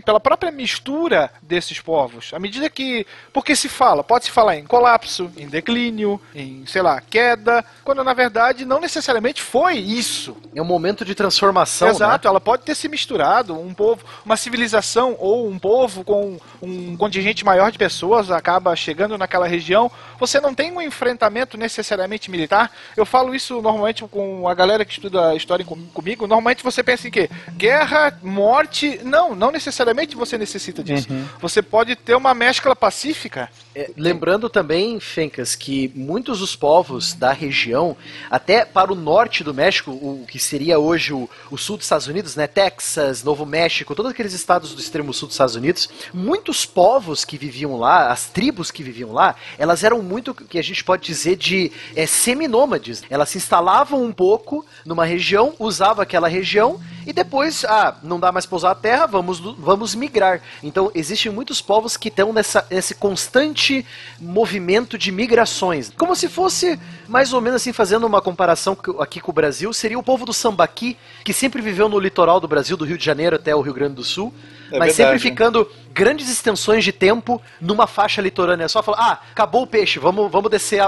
pela 0.05 0.20
própria 0.20 0.51
mistura 0.53 1.30
desses 1.42 1.80
povos. 1.80 2.32
À 2.32 2.38
medida 2.38 2.68
que. 2.70 3.07
Porque 3.32 3.55
se 3.57 3.68
fala, 3.68 4.03
pode 4.03 4.26
se 4.26 4.30
falar 4.30 4.57
em 4.57 4.64
colapso, 4.64 5.30
em 5.36 5.48
declínio, 5.48 6.20
em, 6.34 6.64
sei 6.66 6.82
lá, 6.82 7.01
queda, 7.01 7.64
quando 7.84 8.03
na 8.05 8.14
verdade 8.14 8.64
não 8.64 8.80
necessariamente 8.80 9.42
foi 9.42 9.74
isso. 9.74 10.36
É 10.55 10.61
um 10.62 10.64
momento 10.64 11.05
de 11.05 11.14
transformação, 11.14 11.88
Exato, 11.88 12.26
né? 12.26 12.30
ela 12.30 12.40
pode 12.40 12.62
ter 12.62 12.74
se 12.74 12.88
misturado, 12.88 13.59
um 13.59 13.74
povo, 13.74 14.05
uma 14.24 14.36
civilização 14.36 15.16
ou 15.18 15.48
um 15.48 15.59
povo 15.59 16.05
com 16.05 16.38
um 16.62 16.96
contingente 16.96 17.44
maior 17.44 17.70
de 17.70 17.78
pessoas 17.78 18.30
acaba 18.30 18.74
chegando 18.76 19.16
naquela 19.18 19.46
região. 19.46 19.90
Você 20.18 20.40
não 20.40 20.55
tem 20.55 20.72
um 20.72 20.80
enfrentamento 20.82 21.57
necessariamente 21.57 22.30
militar. 22.30 22.70
Eu 22.96 23.07
falo 23.07 23.34
isso 23.34 23.61
normalmente 23.62 24.05
com 24.05 24.48
a 24.48 24.55
galera 24.55 24.84
que 24.84 24.92
estuda 24.92 25.34
história 25.34 25.64
com- 25.64 25.86
comigo. 25.88 26.26
Normalmente 26.26 26.62
você 26.62 26.82
pensa 26.82 27.09
em 27.09 27.11
quê? 27.11 27.30
Guerra, 27.53 28.18
morte. 28.22 29.01
Não, 29.05 29.34
não 29.41 29.51
necessariamente 29.51 30.14
você 30.14 30.36
necessita 30.36 30.84
disso. 30.84 31.11
Uhum. 31.11 31.24
Você 31.41 31.62
pode 31.62 31.97
ter 31.97 32.14
uma 32.14 32.34
mescla 32.34 32.76
pacífica. 32.76 33.51
É, 33.73 33.89
lembrando 33.97 34.51
também, 34.51 34.99
Fencas, 34.99 35.55
que 35.55 35.93
muitos 35.95 36.41
dos 36.41 36.57
povos 36.57 37.14
da 37.14 37.31
região, 37.31 37.97
até 38.29 38.64
para 38.64 38.93
o 38.93 38.97
norte 38.97 39.45
do 39.45 39.55
México, 39.55 39.93
o 39.93 40.27
que 40.27 40.41
seria 40.41 40.81
hoje 40.81 41.12
o, 41.12 41.31
o 41.53 41.57
sul 41.57 41.77
dos 41.77 41.87
Estados 41.87 42.09
Unidos, 42.09 42.35
né, 42.35 42.49
Texas, 42.49 43.23
Novo 43.23 43.47
México, 43.47 43.95
todos 43.95 44.11
aqueles 44.11 44.33
estados 44.33 44.75
do 44.75 44.81
extremo 44.81 45.14
sul 45.14 45.29
dos 45.29 45.37
Estados 45.37 45.55
Unidos, 45.55 45.89
muitos 46.12 46.66
povos 46.66 47.25
que 47.25 47.39
viviam 47.39 47.79
lá, 47.79 48.11
as 48.11 48.27
tribos 48.27 48.73
que 48.73 48.83
viviam 48.83 49.12
lá, 49.12 49.37
elas 49.57 49.85
eram 49.85 50.03
muito, 50.03 50.35
que 50.35 50.59
a 50.59 50.64
gente 50.64 50.83
pode 50.83 51.07
dizer, 51.07 51.37
de 51.37 51.71
é, 51.95 52.07
seminômades. 52.07 53.05
Elas 53.09 53.29
se 53.29 53.39
instalavam 53.39 54.03
um 54.03 54.12
pouco 54.12 54.66
numa 54.85 55.05
região, 55.05 55.55
usavam 55.61 56.03
aquela 56.03 56.27
região 56.27 56.81
e 57.07 57.12
depois, 57.12 57.64
ah, 57.64 57.97
não 58.03 58.18
dá 58.18 58.33
mais 58.33 58.47
para 58.47 58.57
usar 58.57 58.71
a 58.73 58.75
terra, 58.75 59.07
vamos, 59.07 59.39
vamos 59.39 59.95
migrar. 59.95 60.43
Então, 60.61 60.91
existem 60.93 61.31
muitos 61.31 61.61
povos 61.62 61.97
que 61.97 62.09
estão 62.09 62.33
nessa, 62.33 62.66
nesse 62.68 62.97
constante 62.97 63.60
movimento 64.21 64.97
de 64.97 65.11
migrações. 65.13 65.93
Como 65.97 66.15
se 66.17 66.29
fosse, 66.29 66.79
mais 67.09 67.33
ou 67.33 67.41
menos 67.41 67.61
assim, 67.61 67.73
fazendo 67.73 68.07
uma 68.07 68.21
comparação 68.23 68.75
co- 68.75 69.01
aqui 69.03 69.21
com 69.21 69.31
o 69.31 69.35
Brasil, 69.35 69.73
seria 69.73 69.99
o 69.99 70.03
povo 70.03 70.25
do 70.25 70.33
Sambaqui, 70.33 70.97
que 71.25 71.33
sempre 71.33 71.61
viveu 71.61 71.89
no 71.89 71.99
litoral 71.99 72.41
do 72.41 72.49
Brasil, 72.49 72.77
do 72.77 72.85
Rio 72.85 72.99
de 72.99 73.05
Janeiro 73.05 73.37
até 73.37 73.55
o 73.55 73.61
Rio 73.61 73.75
Grande 73.75 73.95
do 73.95 74.05
Sul, 74.05 74.33
É 74.73 74.79
mas 74.79 74.97
verdade. 74.97 74.97
sempre 74.97 75.18
ficando 75.18 75.68
grandes 75.93 76.31
extensões 76.31 76.85
de 76.85 76.93
tempo 76.93 77.41
numa 77.61 77.87
faixa 77.87 78.23
litorânea. 78.23 78.68
Só 78.68 78.83
falar, 78.83 78.99
ah, 79.01 79.21
acabou 79.33 79.62
o 79.62 79.66
peixe, 79.66 79.99
vamos, 79.99 80.31
vamos 80.31 80.51
descer 80.51 80.81
a- 80.81 80.87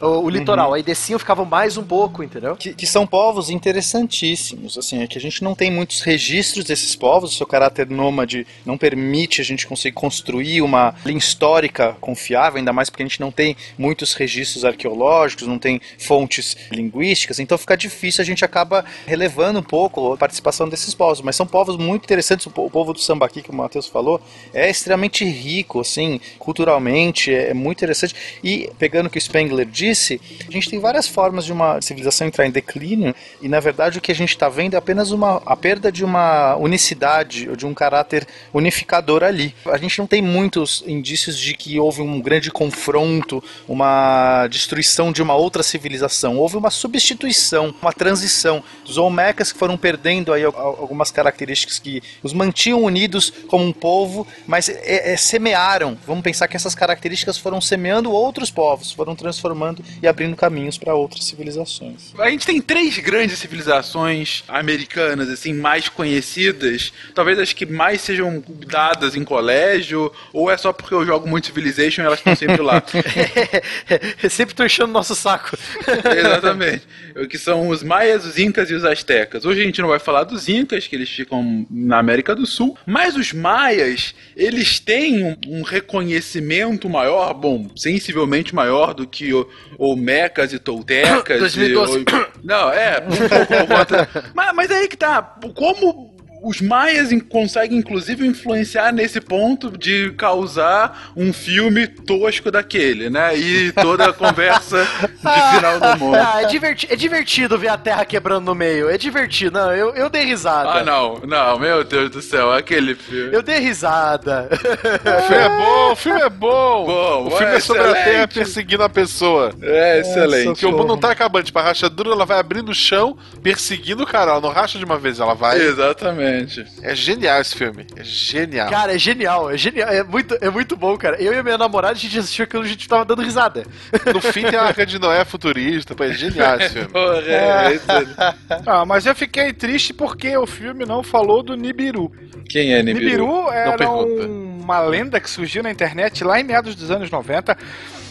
a- 0.00 0.06
o, 0.06 0.24
o 0.24 0.30
litoral. 0.30 0.68
Uhum. 0.68 0.74
Aí 0.74 0.82
desciam, 0.82 1.18
ficavam 1.18 1.44
mais 1.44 1.76
um 1.76 1.84
pouco, 1.84 2.22
entendeu? 2.22 2.56
Que, 2.56 2.72
que 2.74 2.86
são 2.86 3.06
povos 3.06 3.50
interessantíssimos, 3.50 4.76
assim, 4.78 5.02
é 5.02 5.06
que 5.06 5.18
a 5.18 5.20
gente 5.20 5.42
não 5.42 5.54
tem 5.54 5.70
muitos 5.70 6.00
registros 6.00 6.64
desses 6.64 6.94
povos, 6.94 7.32
o 7.32 7.36
seu 7.36 7.46
caráter 7.46 7.88
nômade 7.88 8.46
não 8.64 8.76
permite 8.78 9.40
a 9.40 9.44
gente 9.44 9.66
conseguir 9.66 9.94
construir 9.94 10.62
uma 10.62 10.94
linha 11.04 11.18
histórica 11.18 11.96
confiável, 12.00 12.58
ainda 12.58 12.72
mais 12.72 12.90
porque 12.90 13.02
a 13.02 13.06
gente 13.06 13.20
não 13.20 13.30
tem 13.30 13.56
muitos 13.78 14.14
registros 14.14 14.64
arqueológicos, 14.64 15.46
não 15.46 15.58
tem 15.58 15.80
fontes 15.98 16.56
linguísticas, 16.70 17.38
então 17.38 17.56
fica 17.58 17.76
difícil, 17.76 18.22
a 18.22 18.24
gente 18.24 18.44
acaba 18.44 18.84
relevando 19.06 19.58
um 19.58 19.62
pouco 19.62 20.12
a 20.12 20.16
participação 20.16 20.68
desses 20.68 20.94
povos, 20.94 21.20
mas 21.20 21.36
são 21.36 21.46
povos 21.46 21.76
muito 21.76 22.04
interessantes, 22.04 22.46
o 22.46 22.50
po- 22.50 22.66
o 22.66 22.70
povo 22.86 22.92
do 22.94 23.00
Sambaqui, 23.00 23.42
que 23.42 23.50
o 23.50 23.54
Matheus 23.54 23.86
falou, 23.86 24.20
é 24.54 24.70
extremamente 24.70 25.24
rico, 25.24 25.80
assim, 25.80 26.20
culturalmente, 26.38 27.34
é 27.34 27.52
muito 27.52 27.78
interessante, 27.78 28.14
e 28.42 28.70
pegando 28.78 29.06
o 29.06 29.10
que 29.10 29.18
o 29.18 29.20
Spengler 29.20 29.66
disse, 29.66 30.20
a 30.46 30.50
gente 30.50 30.70
tem 30.70 30.78
várias 30.78 31.08
formas 31.08 31.44
de 31.44 31.52
uma 31.52 31.80
civilização 31.80 32.26
entrar 32.26 32.46
em 32.46 32.50
declínio, 32.50 33.14
e 33.42 33.48
na 33.48 33.60
verdade 33.60 33.98
o 33.98 34.00
que 34.00 34.12
a 34.12 34.14
gente 34.14 34.30
está 34.30 34.48
vendo 34.48 34.74
é 34.74 34.76
apenas 34.76 35.10
uma, 35.10 35.42
a 35.44 35.56
perda 35.56 35.90
de 35.90 36.04
uma 36.04 36.56
unicidade, 36.56 37.48
ou 37.48 37.56
de 37.56 37.66
um 37.66 37.74
caráter 37.74 38.26
unificador 38.52 39.22
ali. 39.22 39.54
A 39.66 39.76
gente 39.76 39.98
não 39.98 40.06
tem 40.06 40.22
muitos 40.22 40.84
indícios 40.86 41.38
de 41.38 41.54
que 41.54 41.78
houve 41.80 42.02
um 42.02 42.20
grande 42.20 42.50
confronto, 42.50 43.42
uma 43.66 44.46
destruição 44.48 45.12
de 45.12 45.22
uma 45.22 45.34
outra 45.34 45.62
civilização. 45.62 46.36
Houve 46.38 46.56
uma 46.56 46.70
substituição, 46.70 47.74
uma 47.80 47.92
transição. 47.92 48.62
Os 48.84 48.96
Olmecas 48.98 49.52
que 49.52 49.58
foram 49.58 49.76
perdendo 49.76 50.32
aí 50.32 50.44
al- 50.44 50.56
al- 50.56 50.78
algumas 50.80 51.10
características 51.10 51.78
que 51.78 52.02
os 52.22 52.32
mantinham 52.32 52.75
unidos 52.84 53.32
como 53.48 53.64
um 53.64 53.72
povo, 53.72 54.26
mas 54.46 54.68
é- 54.68 55.12
é, 55.12 55.16
semearam. 55.16 55.96
Vamos 56.06 56.22
pensar 56.22 56.48
que 56.48 56.56
essas 56.56 56.74
características 56.74 57.38
foram 57.38 57.60
semeando 57.60 58.10
outros 58.12 58.50
povos, 58.50 58.92
foram 58.92 59.14
transformando 59.14 59.82
e 60.02 60.06
abrindo 60.06 60.36
caminhos 60.36 60.78
para 60.78 60.94
outras 60.94 61.24
civilizações. 61.24 62.12
A 62.18 62.30
gente 62.30 62.46
tem 62.46 62.60
três 62.60 62.98
grandes 62.98 63.38
civilizações 63.38 64.44
americanas, 64.48 65.28
assim, 65.28 65.52
mais 65.52 65.88
conhecidas. 65.88 66.92
Talvez 67.14 67.38
as 67.38 67.52
que 67.52 67.66
mais 67.66 68.00
sejam 68.00 68.42
dadas 68.66 69.14
em 69.16 69.24
colégio, 69.24 70.12
ou 70.32 70.50
é 70.50 70.56
só 70.56 70.72
porque 70.72 70.94
eu 70.94 71.04
jogo 71.04 71.28
muito 71.28 71.46
Civilization 71.46 72.02
e 72.02 72.04
elas 72.06 72.18
estão 72.18 72.34
sempre 72.34 72.60
lá. 72.60 72.82
Sempre 74.28 74.54
tô 74.54 74.64
enchendo 74.64 74.90
o 74.90 74.92
nosso 74.92 75.14
saco. 75.14 75.56
Exatamente. 76.16 76.82
O 77.16 77.26
Que 77.28 77.38
são 77.38 77.68
os 77.68 77.82
maias, 77.82 78.24
os 78.24 78.38
incas 78.38 78.70
e 78.70 78.74
os 78.74 78.84
astecas. 78.84 79.44
Hoje 79.44 79.62
a 79.62 79.64
gente 79.64 79.80
não 79.80 79.88
vai 79.88 79.98
falar 79.98 80.24
dos 80.24 80.48
incas, 80.48 80.86
que 80.86 80.96
eles 80.96 81.08
ficam 81.08 81.66
na 81.70 81.98
América 81.98 82.34
do 82.34 82.46
Sul, 82.46 82.65
mas 82.86 83.16
os 83.16 83.32
maias, 83.32 84.14
eles 84.36 84.80
têm 84.80 85.24
um, 85.24 85.36
um 85.46 85.62
reconhecimento 85.62 86.88
maior, 86.88 87.34
bom, 87.34 87.68
sensivelmente 87.76 88.54
maior 88.54 88.94
do 88.94 89.06
que 89.06 89.32
o, 89.34 89.48
Olmecas 89.78 90.52
e 90.52 90.58
Toltecas. 90.58 91.40
2012. 91.40 92.04
E, 92.06 92.46
não, 92.46 92.70
é, 92.70 92.98
um 92.98 93.46
pouco 93.46 94.30
mas, 94.34 94.54
mas 94.54 94.70
aí 94.70 94.88
que 94.88 94.96
tá, 94.96 95.22
como 95.54 96.15
os 96.48 96.60
maias 96.60 97.10
conseguem 97.28 97.78
inclusive 97.78 98.26
influenciar 98.26 98.92
nesse 98.92 99.20
ponto 99.20 99.76
de 99.76 100.10
causar 100.12 101.12
um 101.16 101.32
filme 101.32 101.86
tosco 101.86 102.50
daquele, 102.50 103.10
né? 103.10 103.36
E 103.36 103.72
toda 103.72 104.06
a 104.06 104.12
conversa 104.12 104.84
de 105.00 105.08
final 105.56 105.80
do 105.80 105.98
mundo. 105.98 106.16
Ah, 106.16 106.42
é, 106.42 106.46
diverti- 106.46 106.86
é 106.90 106.96
divertido 106.96 107.58
ver 107.58 107.68
a 107.68 107.76
Terra 107.78 108.04
quebrando 108.04 108.44
no 108.46 108.54
meio. 108.54 108.88
É 108.88 108.96
divertido. 108.98 109.58
Não, 109.58 109.72
eu, 109.72 109.94
eu 109.94 110.08
dei 110.08 110.24
risada. 110.24 110.70
Ah, 110.70 110.84
não, 110.84 111.20
não, 111.26 111.58
meu 111.58 111.82
Deus 111.84 112.10
do 112.10 112.22
céu, 112.22 112.52
aquele 112.52 112.94
filme. 112.94 113.34
Eu 113.34 113.42
dei 113.42 113.58
risada. 113.58 114.48
O 114.50 115.22
filme 115.22 115.42
é 115.42 115.48
bom, 115.48 115.92
o 115.92 115.96
filme 115.96 116.20
é 116.20 116.28
bom. 116.28 116.84
Bom, 116.86 117.26
o 117.26 117.30
filme 117.30 117.52
é, 117.52 117.56
é 117.56 117.60
sobre 117.60 117.82
a 117.82 117.90
excelente. 117.90 118.04
Terra 118.04 118.28
perseguindo 118.28 118.82
a 118.82 118.88
pessoa. 118.88 119.52
É 119.62 120.00
excelente. 120.00 120.46
Porque 120.46 120.66
o 120.66 120.72
mundo 120.72 120.86
não 120.88 120.98
tá 120.98 121.10
acabando. 121.10 121.44
Tipo, 121.44 121.58
a 121.58 121.62
rachadura 121.62 122.10
ela 122.10 122.24
vai 122.26 122.38
abrindo 122.38 122.68
o 122.70 122.74
chão, 122.74 123.16
perseguindo 123.42 124.02
o 124.02 124.06
cara. 124.06 124.32
Ela 124.32 124.40
não 124.40 124.50
racha 124.50 124.78
de 124.78 124.84
uma 124.84 124.98
vez, 124.98 125.18
ela 125.20 125.34
vai. 125.34 125.58
Exatamente. 125.60 126.35
É 126.82 126.94
genial 126.94 127.40
esse 127.40 127.54
filme. 127.54 127.86
É 127.96 128.04
genial. 128.04 128.68
Cara, 128.70 128.94
é 128.94 128.98
genial, 128.98 129.50
é 129.50 129.56
genial, 129.56 129.88
é 129.88 130.02
muito, 130.02 130.36
é 130.40 130.50
muito 130.50 130.76
bom, 130.76 130.96
cara. 130.96 131.20
Eu 131.20 131.32
e 131.32 131.38
a 131.38 131.42
minha 131.42 131.58
namorada, 131.58 131.94
a 131.94 131.96
gente 131.96 132.18
assistiu 132.18 132.44
aquilo 132.44 132.64
e 132.64 132.66
a 132.66 132.68
gente 132.68 132.88
tava 132.88 133.04
dando 133.04 133.22
risada. 133.22 133.64
No 134.12 134.20
fim 134.20 134.42
tem 134.42 134.58
a 134.58 134.62
Arca 134.62 134.84
de 134.84 134.98
Noé 134.98 135.24
futurista. 135.24 135.94
Pô, 135.94 136.04
é 136.04 136.12
genial 136.12 136.58
esse 136.58 136.70
filme. 136.70 136.88
Porra, 136.92 137.22
é, 137.22 137.74
excelente. 137.74 138.16
Ah, 138.66 138.84
mas 138.84 139.06
eu 139.06 139.14
fiquei 139.14 139.52
triste 139.52 139.92
porque 139.92 140.36
o 140.36 140.46
filme 140.46 140.84
não 140.84 141.02
falou 141.02 141.42
do 141.42 141.56
Nibiru. 141.56 142.10
Quem 142.48 142.72
é 142.72 142.82
Nibiru? 142.82 143.04
Nibiru 143.04 143.50
era 143.50 143.90
uma 143.90 144.80
lenda 144.80 145.20
que 145.20 145.30
surgiu 145.30 145.62
na 145.62 145.70
internet 145.70 146.24
lá 146.24 146.40
em 146.40 146.44
meados 146.44 146.74
dos 146.74 146.90
anos 146.90 147.10
90, 147.10 147.56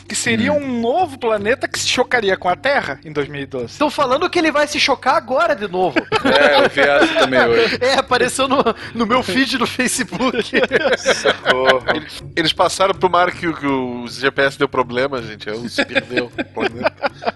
que 0.08 0.16
seria 0.16 0.54
Hum. 0.54 0.58
um 0.58 0.82
novo 0.82 1.18
planeta 1.18 1.68
que 1.68 1.80
se 1.80 1.88
chocaria 1.88 2.38
com 2.38 2.48
a 2.48 2.56
Terra 2.56 3.00
em 3.04 3.12
2012. 3.12 3.66
Estão 3.66 3.90
falando 3.90 4.30
que 4.30 4.38
ele 4.38 4.52
vai 4.52 4.68
se 4.68 4.80
chocar 4.80 5.16
agora 5.16 5.56
de 5.56 5.68
novo. 5.68 5.98
É, 6.24 6.64
eu 6.64 6.70
vi 6.70 6.82
essa 6.82 7.14
também 7.20 7.40
hoje. 7.48 7.78
É, 7.82 7.94
apareceu 7.96 8.48
no, 8.48 8.64
no 8.94 9.06
meu 9.06 9.24
feed 9.24 9.58
do 9.58 9.66
Facebook. 9.66 10.52
Eles, 11.96 12.24
eles 12.36 12.54
passaram 12.54 12.94
por 12.94 13.08
uma 13.08 13.22
área 13.22 13.34
que, 13.34 13.48
o- 13.48 13.54
que 13.56 13.66
o 13.66 14.08
GPS 14.08 14.58
deu 14.58 14.68
problema, 14.70 15.22
gente. 15.22 15.50
Aí 15.50 15.68
se 15.70 15.84
perdeu. 15.86 16.32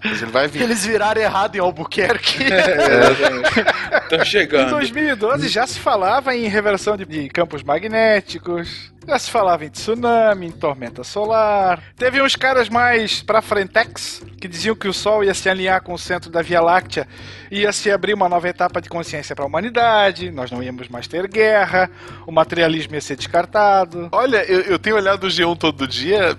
Mas 0.03 0.21
ele 0.21 0.31
vai 0.31 0.47
vir. 0.47 0.61
Eles 0.61 0.85
viraram 0.85 1.21
errado 1.21 1.55
em 1.55 1.59
Albuquerque. 1.59 2.43
Estão 4.03 4.19
Em 4.21 4.25
chegando. 4.25 4.69
2012 4.71 5.47
já 5.47 5.65
se 5.65 5.79
falava 5.79 6.35
em 6.35 6.47
reversão 6.47 6.95
de, 6.97 7.05
de 7.05 7.29
campos 7.29 7.63
magnéticos, 7.63 8.91
já 9.09 9.17
se 9.17 9.31
falava 9.31 9.65
em 9.65 9.69
tsunami, 9.69 10.47
em 10.47 10.51
tormenta 10.51 11.03
solar. 11.03 11.81
Teve 11.97 12.21
uns 12.21 12.35
caras 12.35 12.69
mais 12.69 13.21
pra 13.21 13.41
frentex 13.41 14.21
que 14.39 14.47
diziam 14.47 14.75
que 14.75 14.87
o 14.87 14.93
Sol 14.93 15.23
ia 15.23 15.33
se 15.33 15.49
alinhar 15.49 15.81
com 15.81 15.93
o 15.93 15.97
centro 15.97 16.29
da 16.29 16.41
Via 16.41 16.61
Láctea, 16.61 17.07
ia 17.51 17.71
se 17.71 17.91
abrir 17.91 18.13
uma 18.13 18.29
nova 18.29 18.47
etapa 18.47 18.81
de 18.81 18.87
consciência 18.87 19.35
para 19.35 19.43
a 19.43 19.47
humanidade, 19.47 20.31
nós 20.31 20.51
não 20.51 20.61
íamos 20.61 20.87
mais 20.87 21.07
ter 21.07 21.27
guerra, 21.27 21.89
o 22.25 22.31
materialismo 22.31 22.93
ia 22.93 23.01
ser 23.01 23.15
descartado. 23.15 24.09
Olha, 24.11 24.43
eu, 24.45 24.61
eu 24.61 24.79
tenho 24.79 24.95
olhado 24.95 25.25
o 25.25 25.27
G1 25.27 25.57
todo 25.57 25.87
dia. 25.87 26.37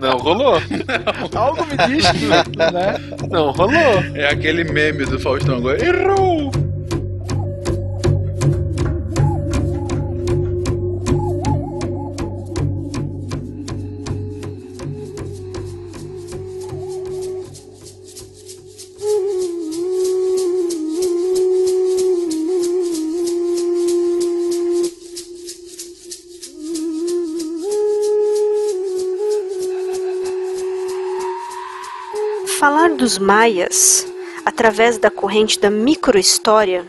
Não 0.00 0.16
rolou. 0.16 0.60
Algo 1.36 1.66
me 1.66 1.76
diz 1.94 2.10
que, 2.10 2.26
né? 2.26 2.94
Não 3.28 3.50
rolou. 3.50 4.02
É 4.14 4.28
aquele 4.28 4.64
meme 4.64 5.04
do 5.04 5.18
Faustão 5.18 5.56
agora. 5.56 5.84
Errou! 5.84 6.69
Dos 33.00 33.18
maias 33.18 34.06
através 34.44 34.98
da 34.98 35.10
corrente 35.10 35.58
da 35.58 35.70
microhistória 35.70 36.84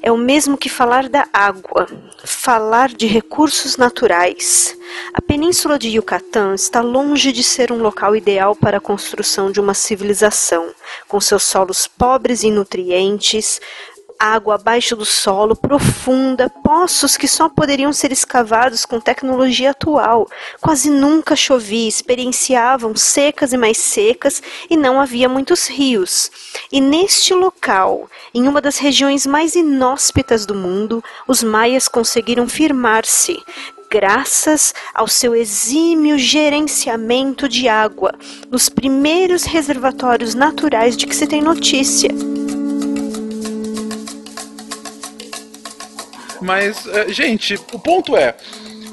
é 0.00 0.10
o 0.10 0.16
mesmo 0.16 0.56
que 0.56 0.68
falar 0.68 1.08
da 1.08 1.26
água, 1.32 1.88
falar 2.24 2.90
de 2.90 3.08
recursos 3.08 3.76
naturais. 3.76 4.78
A 5.12 5.20
península 5.20 5.80
de 5.80 5.88
Yucatán 5.88 6.54
está 6.54 6.80
longe 6.80 7.32
de 7.32 7.42
ser 7.42 7.72
um 7.72 7.78
local 7.82 8.14
ideal 8.14 8.54
para 8.54 8.76
a 8.76 8.80
construção 8.80 9.50
de 9.50 9.60
uma 9.60 9.74
civilização, 9.74 10.70
com 11.08 11.20
seus 11.20 11.42
solos 11.42 11.88
pobres 11.88 12.44
em 12.44 12.52
nutrientes, 12.52 13.60
água 14.22 14.54
abaixo 14.54 14.94
do 14.94 15.04
solo, 15.04 15.56
profunda, 15.56 16.48
poços 16.48 17.16
que 17.16 17.26
só 17.26 17.48
poderiam 17.48 17.92
ser 17.92 18.12
escavados 18.12 18.84
com 18.86 19.00
tecnologia 19.00 19.72
atual. 19.72 20.28
Quase 20.60 20.88
nunca 20.88 21.34
chovia, 21.34 21.88
experienciavam 21.88 22.94
secas 22.94 23.52
e 23.52 23.56
mais 23.56 23.78
secas 23.78 24.40
e 24.70 24.76
não 24.76 25.00
havia 25.00 25.28
muitos 25.28 25.66
rios. 25.66 26.30
E 26.70 26.80
neste 26.80 27.34
local, 27.34 28.08
em 28.32 28.46
uma 28.46 28.60
das 28.60 28.78
regiões 28.78 29.26
mais 29.26 29.56
inóspitas 29.56 30.46
do 30.46 30.54
mundo, 30.54 31.02
os 31.26 31.42
maias 31.42 31.88
conseguiram 31.88 32.48
firmar-se. 32.48 33.42
Graças 33.90 34.72
ao 34.94 35.08
seu 35.08 35.34
exímio 35.34 36.16
gerenciamento 36.16 37.48
de 37.48 37.68
água, 37.68 38.14
nos 38.50 38.68
primeiros 38.68 39.42
reservatórios 39.42 40.34
naturais 40.34 40.96
de 40.96 41.06
que 41.06 41.14
se 41.14 41.26
tem 41.26 41.42
notícia. 41.42 42.08
Mas, 46.42 46.86
eh, 46.86 47.12
gente, 47.12 47.54
o 47.72 47.78
ponto 47.78 48.16
é. 48.16 48.34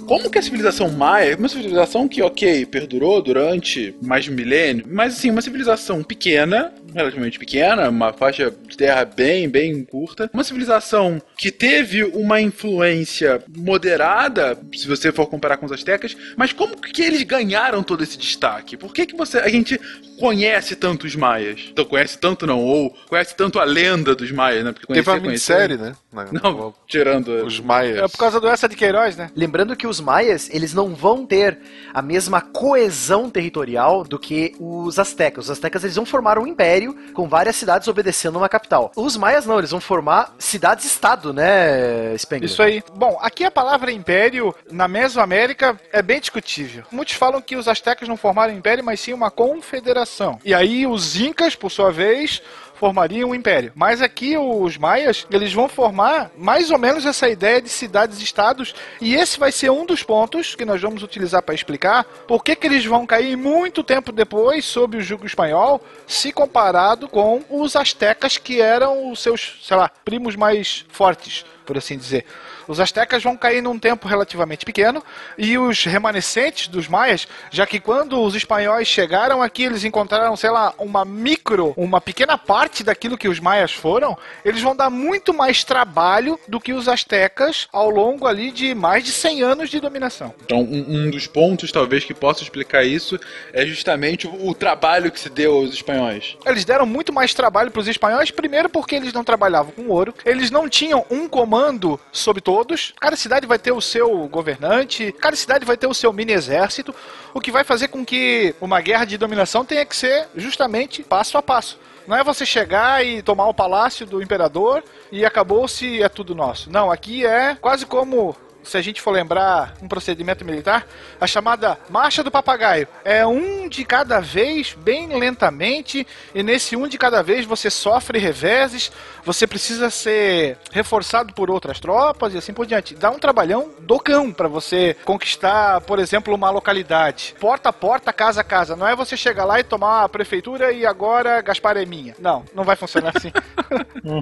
Como 0.05 0.29
que 0.29 0.39
a 0.39 0.41
civilização 0.41 0.89
maia, 0.89 1.37
uma 1.37 1.47
civilização 1.47 2.07
que, 2.07 2.21
ok, 2.21 2.65
perdurou 2.65 3.21
durante 3.21 3.93
mais 4.01 4.25
de 4.25 4.31
um 4.31 4.33
milênio, 4.33 4.83
mas 4.89 5.13
assim, 5.13 5.29
uma 5.29 5.41
civilização 5.41 6.01
pequena, 6.01 6.73
relativamente 6.93 7.39
pequena, 7.39 7.89
uma 7.89 8.13
faixa 8.13 8.51
de 8.67 8.77
terra 8.77 9.05
bem, 9.05 9.49
bem 9.49 9.83
curta, 9.83 10.29
uma 10.33 10.43
civilização 10.43 11.21
que 11.37 11.51
teve 11.51 12.03
uma 12.03 12.41
influência 12.41 13.41
moderada, 13.55 14.57
se 14.75 14.87
você 14.87 15.11
for 15.11 15.27
comparar 15.27 15.57
com 15.57 15.65
os 15.65 15.71
astecas, 15.71 16.15
mas 16.35 16.51
como 16.53 16.75
que 16.77 17.01
eles 17.01 17.23
ganharam 17.23 17.81
todo 17.83 18.03
esse 18.03 18.17
destaque? 18.17 18.77
Por 18.77 18.93
que 18.93 19.05
que 19.05 19.15
você, 19.15 19.37
a 19.39 19.49
gente 19.49 19.79
conhece 20.19 20.75
tanto 20.75 21.05
os 21.07 21.15
maias? 21.15 21.67
Então, 21.71 21.85
conhece 21.85 22.17
tanto 22.17 22.45
não, 22.45 22.59
ou 22.59 22.89
conhece 23.07 23.35
tanto 23.35 23.59
a 23.59 23.63
lenda 23.63 24.15
dos 24.15 24.31
maias, 24.31 24.63
né? 24.63 24.71
Porque 24.71 24.87
Teve 24.87 25.03
conhecer, 25.03 25.11
uma 25.19 25.27
minissérie, 25.27 25.77
conhecer- 25.77 25.97
né? 26.13 26.27
Não, 26.43 26.73
tirando 26.87 27.45
os 27.45 27.59
maias. 27.59 27.97
É 27.99 28.07
por 28.07 28.17
causa 28.17 28.39
do 28.39 28.47
essa 28.47 28.67
de 28.67 28.75
Queiroz, 28.75 29.15
né? 29.15 29.29
Lembrando 29.35 29.75
que 29.75 29.85
os 29.85 29.99
maias, 30.01 30.49
eles 30.51 30.73
não 30.73 30.95
vão 30.95 31.25
ter 31.25 31.59
a 31.93 32.01
mesma 32.01 32.41
coesão 32.41 33.29
territorial 33.29 34.03
do 34.03 34.17
que 34.17 34.55
os 34.59 34.97
astecas. 34.97 35.45
Os 35.45 35.51
astecas, 35.51 35.83
eles 35.83 35.95
vão 35.95 36.05
formar 36.05 36.39
um 36.39 36.47
império 36.47 36.78
com 36.87 37.27
várias 37.27 37.55
cidades 37.55 37.87
obedecendo 37.87 38.37
uma 38.37 38.49
capital. 38.49 38.91
Os 38.95 39.17
maias 39.17 39.45
não, 39.45 39.57
eles 39.57 39.71
vão 39.71 39.79
formar 39.79 40.33
cidades-estado, 40.37 41.33
né, 41.33 42.17
Spengler? 42.17 42.49
Isso 42.49 42.61
aí. 42.61 42.83
Bom, 42.93 43.17
aqui 43.21 43.43
a 43.43 43.51
palavra 43.51 43.91
império 43.91 44.53
na 44.71 44.87
Mesoamérica 44.87 45.79
é 45.91 46.01
bem 46.01 46.19
discutível. 46.19 46.83
Muitos 46.91 47.15
falam 47.15 47.41
que 47.41 47.55
os 47.55 47.67
astecas 47.67 48.07
não 48.07 48.17
formaram 48.17 48.53
império, 48.53 48.83
mas 48.83 48.99
sim 48.99 49.13
uma 49.13 49.31
confederação. 49.31 50.39
E 50.43 50.53
aí 50.53 50.85
os 50.87 51.15
incas, 51.15 51.55
por 51.55 51.69
sua 51.69 51.91
vez, 51.91 52.41
formariam 52.79 53.29
um 53.29 53.35
império. 53.35 53.73
Mas 53.75 54.01
aqui 54.01 54.37
os 54.37 54.77
maias, 54.77 55.27
eles 55.29 55.53
vão 55.53 55.67
formar 55.67 56.31
mais 56.37 56.71
ou 56.71 56.79
menos 56.79 57.05
essa 57.05 57.27
ideia 57.27 57.61
de 57.61 57.67
cidades-estados, 57.67 58.73
e 59.01 59.15
esse 59.15 59.37
vai 59.37 59.51
ser 59.51 59.69
um 59.69 59.85
dos 59.85 60.01
pontos 60.01 60.55
que 60.55 60.63
nós 60.63 60.81
vamos 60.81 61.03
utilizar 61.03 61.43
para 61.43 61.53
explicar 61.53 62.05
por 62.25 62.43
que, 62.43 62.55
que 62.55 62.65
eles 62.65 62.85
vão 62.85 63.05
cair 63.05 63.35
muito 63.35 63.83
tempo 63.83 64.13
depois 64.13 64.63
sob 64.63 64.97
o 64.97 65.01
jugo 65.01 65.25
espanhol, 65.25 65.81
se 66.07 66.31
comparado 66.31 67.09
com 67.09 67.43
os 67.49 67.75
astecas 67.75 68.37
que 68.37 68.61
eram 68.61 69.11
os 69.11 69.21
seus, 69.21 69.59
sei 69.61 69.75
lá, 69.75 69.91
primos 70.05 70.37
mais 70.37 70.85
fortes, 70.89 71.45
por 71.65 71.77
assim 71.77 71.97
dizer. 71.97 72.25
Os 72.69 72.79
astecas 72.79 73.23
vão 73.23 73.35
cair 73.35 73.63
num 73.63 73.79
tempo 73.79 74.07
relativamente 74.07 74.63
pequeno 74.63 75.03
e 75.35 75.57
os 75.57 75.83
remanescentes 75.85 76.67
dos 76.67 76.87
maias, 76.87 77.27
já 77.49 77.65
que 77.65 77.79
quando 77.79 78.21
os 78.21 78.35
espanhóis 78.35 78.87
chegaram 78.87 79.41
aqui, 79.41 79.63
eles 79.63 79.83
encontraram, 79.83 80.35
sei 80.35 80.51
lá, 80.51 80.75
uma 80.77 81.03
micro, 81.03 81.73
uma 81.75 81.99
pequena 81.99 82.37
parte 82.37 82.83
daquilo 82.83 83.17
que 83.17 83.27
os 83.27 83.39
maias 83.39 83.71
foram, 83.71 84.15
eles 84.45 84.61
vão 84.61 84.75
dar 84.75 84.91
muito 84.91 85.33
mais 85.33 85.63
trabalho 85.63 86.39
do 86.47 86.59
que 86.59 86.71
os 86.71 86.87
astecas 86.87 87.67
ao 87.73 87.89
longo 87.89 88.27
ali 88.27 88.51
de 88.51 88.75
mais 88.75 89.03
de 89.03 89.11
100 89.13 89.41
anos 89.41 89.69
de 89.71 89.79
dominação. 89.79 90.31
Então, 90.45 90.59
um, 90.59 91.05
um 91.05 91.09
dos 91.09 91.25
pontos, 91.25 91.71
talvez, 91.71 92.05
que 92.05 92.13
possa 92.13 92.43
explicar 92.43 92.83
isso 92.83 93.19
é 93.51 93.65
justamente 93.65 94.27
o, 94.27 94.49
o 94.49 94.53
trabalho 94.53 95.11
que 95.11 95.19
se 95.19 95.29
deu 95.29 95.55
aos 95.55 95.73
espanhóis. 95.73 96.37
Eles 96.45 96.65
deram 96.65 96.85
muito 96.85 97.11
mais 97.11 97.33
trabalho 97.33 97.71
para 97.71 97.81
os 97.81 97.87
espanhóis, 97.87 98.29
primeiro 98.29 98.69
porque 98.69 98.93
eles 98.93 99.11
não 99.11 99.23
trabalhavam 99.23 99.71
com 99.71 99.87
ouro, 99.87 100.13
eles 100.23 100.51
não 100.51 100.69
tinham 100.69 101.03
um 101.09 101.27
comando 101.27 101.99
sobre 102.11 102.41
todos. 102.59 102.93
Cada 102.99 103.15
cidade 103.15 103.47
vai 103.47 103.57
ter 103.57 103.71
o 103.71 103.79
seu 103.79 104.27
governante, 104.27 105.13
cada 105.13 105.35
cidade 105.35 105.65
vai 105.65 105.77
ter 105.77 105.87
o 105.87 105.93
seu 105.93 106.11
mini 106.11 106.33
exército, 106.33 106.93
o 107.33 107.39
que 107.39 107.51
vai 107.51 107.63
fazer 107.63 107.87
com 107.87 108.05
que 108.05 108.53
uma 108.59 108.81
guerra 108.81 109.05
de 109.05 109.17
dominação 109.17 109.63
tenha 109.63 109.85
que 109.85 109.95
ser 109.95 110.27
justamente 110.35 111.03
passo 111.03 111.37
a 111.37 111.41
passo. 111.41 111.79
Não 112.05 112.17
é 112.17 112.23
você 112.23 112.45
chegar 112.45 113.05
e 113.05 113.21
tomar 113.21 113.47
o 113.47 113.53
palácio 113.53 114.05
do 114.05 114.21
imperador 114.21 114.83
e 115.11 115.25
acabou-se, 115.25 116.01
é 116.01 116.09
tudo 116.09 116.35
nosso. 116.35 116.69
Não, 116.69 116.91
aqui 116.91 117.25
é 117.25 117.55
quase 117.55 117.85
como 117.85 118.35
se 118.63 118.77
a 118.77 118.81
gente 118.81 119.01
for 119.01 119.11
lembrar 119.11 119.73
um 119.81 119.87
procedimento 119.87 120.45
militar, 120.45 120.85
a 121.19 121.27
chamada 121.27 121.77
marcha 121.89 122.23
do 122.23 122.31
papagaio. 122.31 122.87
É 123.03 123.25
um 123.25 123.67
de 123.67 123.83
cada 123.83 124.19
vez, 124.19 124.73
bem 124.73 125.07
lentamente, 125.17 126.05
e 126.33 126.43
nesse 126.43 126.75
um 126.75 126.87
de 126.87 126.97
cada 126.97 127.21
vez 127.21 127.45
você 127.45 127.69
sofre 127.69 128.19
reveses, 128.19 128.91
você 129.23 129.45
precisa 129.45 129.89
ser 129.89 130.57
reforçado 130.71 131.33
por 131.33 131.49
outras 131.49 131.79
tropas 131.79 132.33
e 132.33 132.37
assim 132.37 132.53
por 132.53 132.65
diante. 132.65 132.95
Dá 132.95 133.09
um 133.09 133.19
trabalhão 133.19 133.71
do 133.79 133.99
cão 133.99 134.31
para 134.31 134.47
você 134.47 134.95
conquistar, 135.05 135.81
por 135.81 135.99
exemplo, 135.99 136.33
uma 136.33 136.49
localidade. 136.49 137.35
Porta 137.39 137.69
a 137.69 137.73
porta, 137.73 138.13
casa 138.13 138.41
a 138.41 138.43
casa. 138.43 138.75
Não 138.75 138.87
é 138.87 138.95
você 138.95 139.15
chegar 139.15 139.45
lá 139.45 139.59
e 139.59 139.63
tomar 139.63 140.03
a 140.03 140.09
prefeitura 140.09 140.71
e 140.71 140.85
agora 140.85 141.41
Gaspar 141.41 141.77
é 141.77 141.85
minha. 141.85 142.15
Não, 142.19 142.43
não 142.53 142.63
vai 142.63 142.75
funcionar 142.75 143.13
assim. 143.15 143.31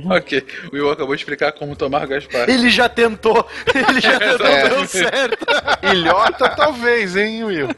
Ok, 0.09 0.45
o 0.71 0.75
Will 0.75 0.91
acabou 0.91 1.15
de 1.15 1.21
explicar 1.21 1.51
como 1.51 1.75
tomar 1.75 2.05
Gaspar. 2.07 2.49
Ele 2.49 2.69
já 2.69 2.89
tentou, 2.89 3.47
ele 3.73 4.01
já 4.01 4.19
tentou, 4.32 4.47
É. 4.47 4.69
deu 4.69 4.86
certo. 4.88 5.45
Ilhota 5.93 6.49
talvez, 6.49 7.15
hein, 7.15 7.43
Will? 7.43 7.69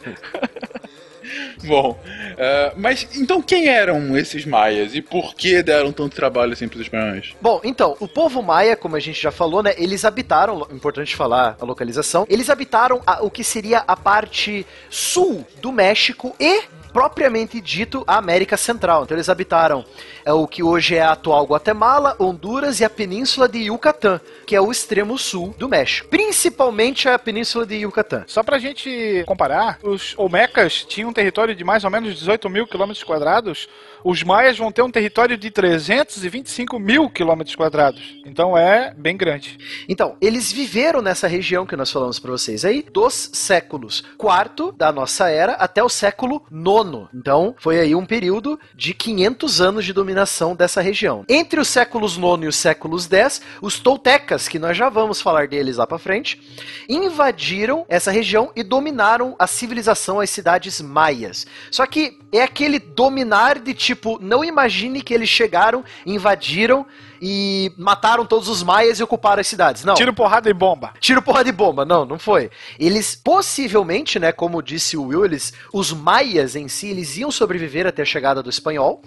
Bom, 1.65 1.99
eh, 2.37 2.73
mas 2.77 3.07
então 3.15 3.41
quem 3.41 3.67
eram 3.67 4.17
esses 4.17 4.45
maias 4.45 4.95
e 4.95 5.01
por 5.01 5.35
que 5.35 5.61
deram 5.61 5.91
tanto 5.91 6.15
trabalho 6.15 6.53
assim 6.53 6.67
pros 6.67 6.81
espanhóis? 6.81 7.35
Bom, 7.39 7.59
então, 7.63 7.95
o 7.99 8.07
povo 8.07 8.41
maia, 8.41 8.75
como 8.75 8.95
a 8.95 8.99
gente 8.99 9.21
já 9.21 9.29
falou, 9.29 9.61
né, 9.61 9.73
eles 9.77 10.05
habitaram, 10.05 10.65
importante 10.71 11.15
falar 11.15 11.55
a 11.59 11.65
localização, 11.65 12.25
eles 12.29 12.49
habitaram 12.49 13.01
a- 13.05 13.21
o 13.21 13.29
que 13.29 13.43
seria 13.43 13.83
a 13.87 13.95
parte 13.95 14.65
sul 14.89 15.45
do 15.61 15.71
México 15.71 16.33
e 16.39 16.63
propriamente 16.91 17.61
dito 17.61 18.03
a 18.07 18.17
América 18.17 18.57
Central. 18.57 19.03
Então 19.03 19.15
eles 19.15 19.29
habitaram 19.29 19.85
é, 20.25 20.33
o 20.33 20.47
que 20.47 20.63
hoje 20.63 20.95
é 20.95 21.01
a 21.01 21.11
atual 21.11 21.45
Guatemala, 21.45 22.15
Honduras 22.19 22.79
e 22.79 22.85
a 22.85 22.89
península 22.89 23.47
de 23.47 23.59
Yucatán, 23.59 24.19
que 24.45 24.55
é 24.55 24.61
o 24.61 24.71
extremo 24.71 25.17
sul 25.17 25.55
do 25.57 25.69
México. 25.69 26.07
Principalmente 26.09 27.07
a 27.07 27.17
península 27.17 27.65
de 27.65 27.75
Yucatán. 27.75 28.23
Só 28.27 28.43
pra 28.43 28.59
gente 28.59 29.23
comparar, 29.25 29.79
os 29.83 30.13
Olmecas 30.17 30.83
tinham 30.85 31.09
um 31.09 31.13
território 31.13 31.55
de 31.55 31.63
mais 31.63 31.83
ou 31.83 31.89
menos 31.89 32.15
18 32.15 32.49
mil 32.49 32.67
quilômetros 32.67 33.03
quadrados, 33.03 33.67
os 34.03 34.23
Maias 34.23 34.57
vão 34.57 34.71
ter 34.71 34.81
um 34.81 34.91
território 34.91 35.37
de 35.37 35.51
325 35.51 36.79
mil 36.79 37.09
quilômetros 37.09 37.55
quadrados. 37.55 38.19
Então 38.25 38.57
é 38.57 38.93
bem 38.95 39.17
grande. 39.17 39.57
Então, 39.87 40.15
eles 40.21 40.51
viveram 40.51 41.01
nessa 41.01 41.27
região 41.27 41.65
que 41.65 41.75
nós 41.75 41.91
falamos 41.91 42.19
pra 42.19 42.31
vocês 42.31 42.63
aí, 42.65 42.83
dos 42.83 43.29
séculos 43.33 44.03
quarto 44.17 44.71
da 44.71 44.91
nossa 44.91 45.29
era 45.29 45.53
até 45.53 45.83
o 45.83 45.89
século 45.89 46.43
nono. 46.49 47.09
Então, 47.13 47.55
foi 47.57 47.79
aí 47.79 47.95
um 47.95 48.05
período 48.05 48.59
de 48.75 48.93
500 48.93 49.61
anos 49.61 49.85
de 49.85 49.93
dominação 49.93 50.55
dessa 50.55 50.81
região. 50.81 51.25
Entre 51.27 51.59
os 51.59 51.67
séculos 51.67 52.17
nono 52.17 52.45
e 52.45 52.47
os 52.47 52.55
séculos 52.55 53.07
10, 53.07 53.41
os 53.61 53.79
toltecas, 53.79 54.47
que 54.47 54.59
nós 54.59 54.77
já 54.77 54.89
vamos 54.89 55.21
falar 55.21 55.47
deles 55.47 55.77
lá 55.77 55.87
pra 55.87 55.97
frente, 55.97 56.41
invadiram 56.87 57.85
essa 57.89 58.11
região 58.11 58.51
e 58.55 58.63
dominaram 58.63 59.35
a 59.39 59.47
civilização, 59.47 60.19
as 60.19 60.29
cidades 60.29 60.81
maias. 60.81 61.45
Só 61.71 61.85
que 61.85 62.19
é 62.31 62.43
aquele 62.43 62.79
dominar 62.79 63.59
de 63.59 63.73
tipo, 63.89 64.19
não 64.21 64.43
imagine 64.43 65.01
que 65.01 65.13
eles 65.13 65.29
chegaram, 65.29 65.83
invadiram 66.05 66.85
e 67.19 67.71
mataram 67.75 68.23
todos 68.23 68.47
os 68.47 68.61
maias 68.61 68.99
e 68.99 69.03
ocuparam 69.03 69.41
as 69.41 69.47
cidades. 69.47 69.83
Não. 69.83 69.95
Tiro, 69.95 70.13
porrada 70.13 70.47
e 70.47 70.53
bomba. 70.53 70.93
Tiro, 70.99 71.23
porrada 71.23 71.49
e 71.49 71.51
bomba. 71.51 71.83
Não, 71.85 72.05
não 72.05 72.19
foi. 72.19 72.51
Eles 72.79 73.15
possivelmente, 73.15 74.19
né, 74.19 74.31
como 74.31 74.61
disse 74.61 74.95
o 74.95 75.07
Will, 75.07 75.25
eles, 75.25 75.53
os 75.73 75.91
maias 75.91 76.55
em 76.55 76.67
si, 76.67 76.89
eles 76.89 77.17
iam 77.17 77.31
sobreviver 77.31 77.87
até 77.87 78.03
a 78.03 78.05
chegada 78.05 78.43
do 78.43 78.49
espanhol. 78.49 79.01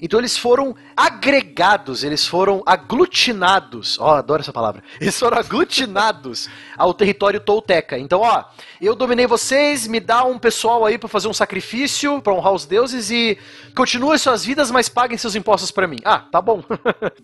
Então 0.00 0.20
eles 0.20 0.36
foram 0.36 0.74
agregados, 0.96 2.04
eles 2.04 2.26
foram 2.26 2.62
aglutinados. 2.66 3.98
Ó, 3.98 4.16
adoro 4.16 4.42
essa 4.42 4.52
palavra. 4.52 4.82
Eles 5.00 5.18
foram 5.18 5.38
aglutinados 5.38 6.48
ao 6.76 6.92
território 6.94 7.40
tolteca. 7.40 7.98
Então, 7.98 8.20
ó, 8.20 8.44
eu 8.80 8.94
dominei 8.94 9.26
vocês, 9.26 9.86
me 9.86 10.00
dá 10.00 10.24
um 10.24 10.38
pessoal 10.38 10.84
aí 10.84 10.98
pra 10.98 11.08
fazer 11.08 11.28
um 11.28 11.34
sacrifício, 11.34 12.20
pra 12.22 12.32
honrar 12.32 12.52
os 12.52 12.66
deuses 12.66 13.10
e 13.10 13.38
continuem 13.74 14.18
suas 14.18 14.44
vidas, 14.44 14.70
mas 14.70 14.88
paguem 14.88 15.18
seus 15.18 15.34
impostos 15.34 15.70
pra 15.70 15.86
mim. 15.86 15.98
Ah, 16.04 16.18
tá 16.18 16.40
bom. 16.40 16.62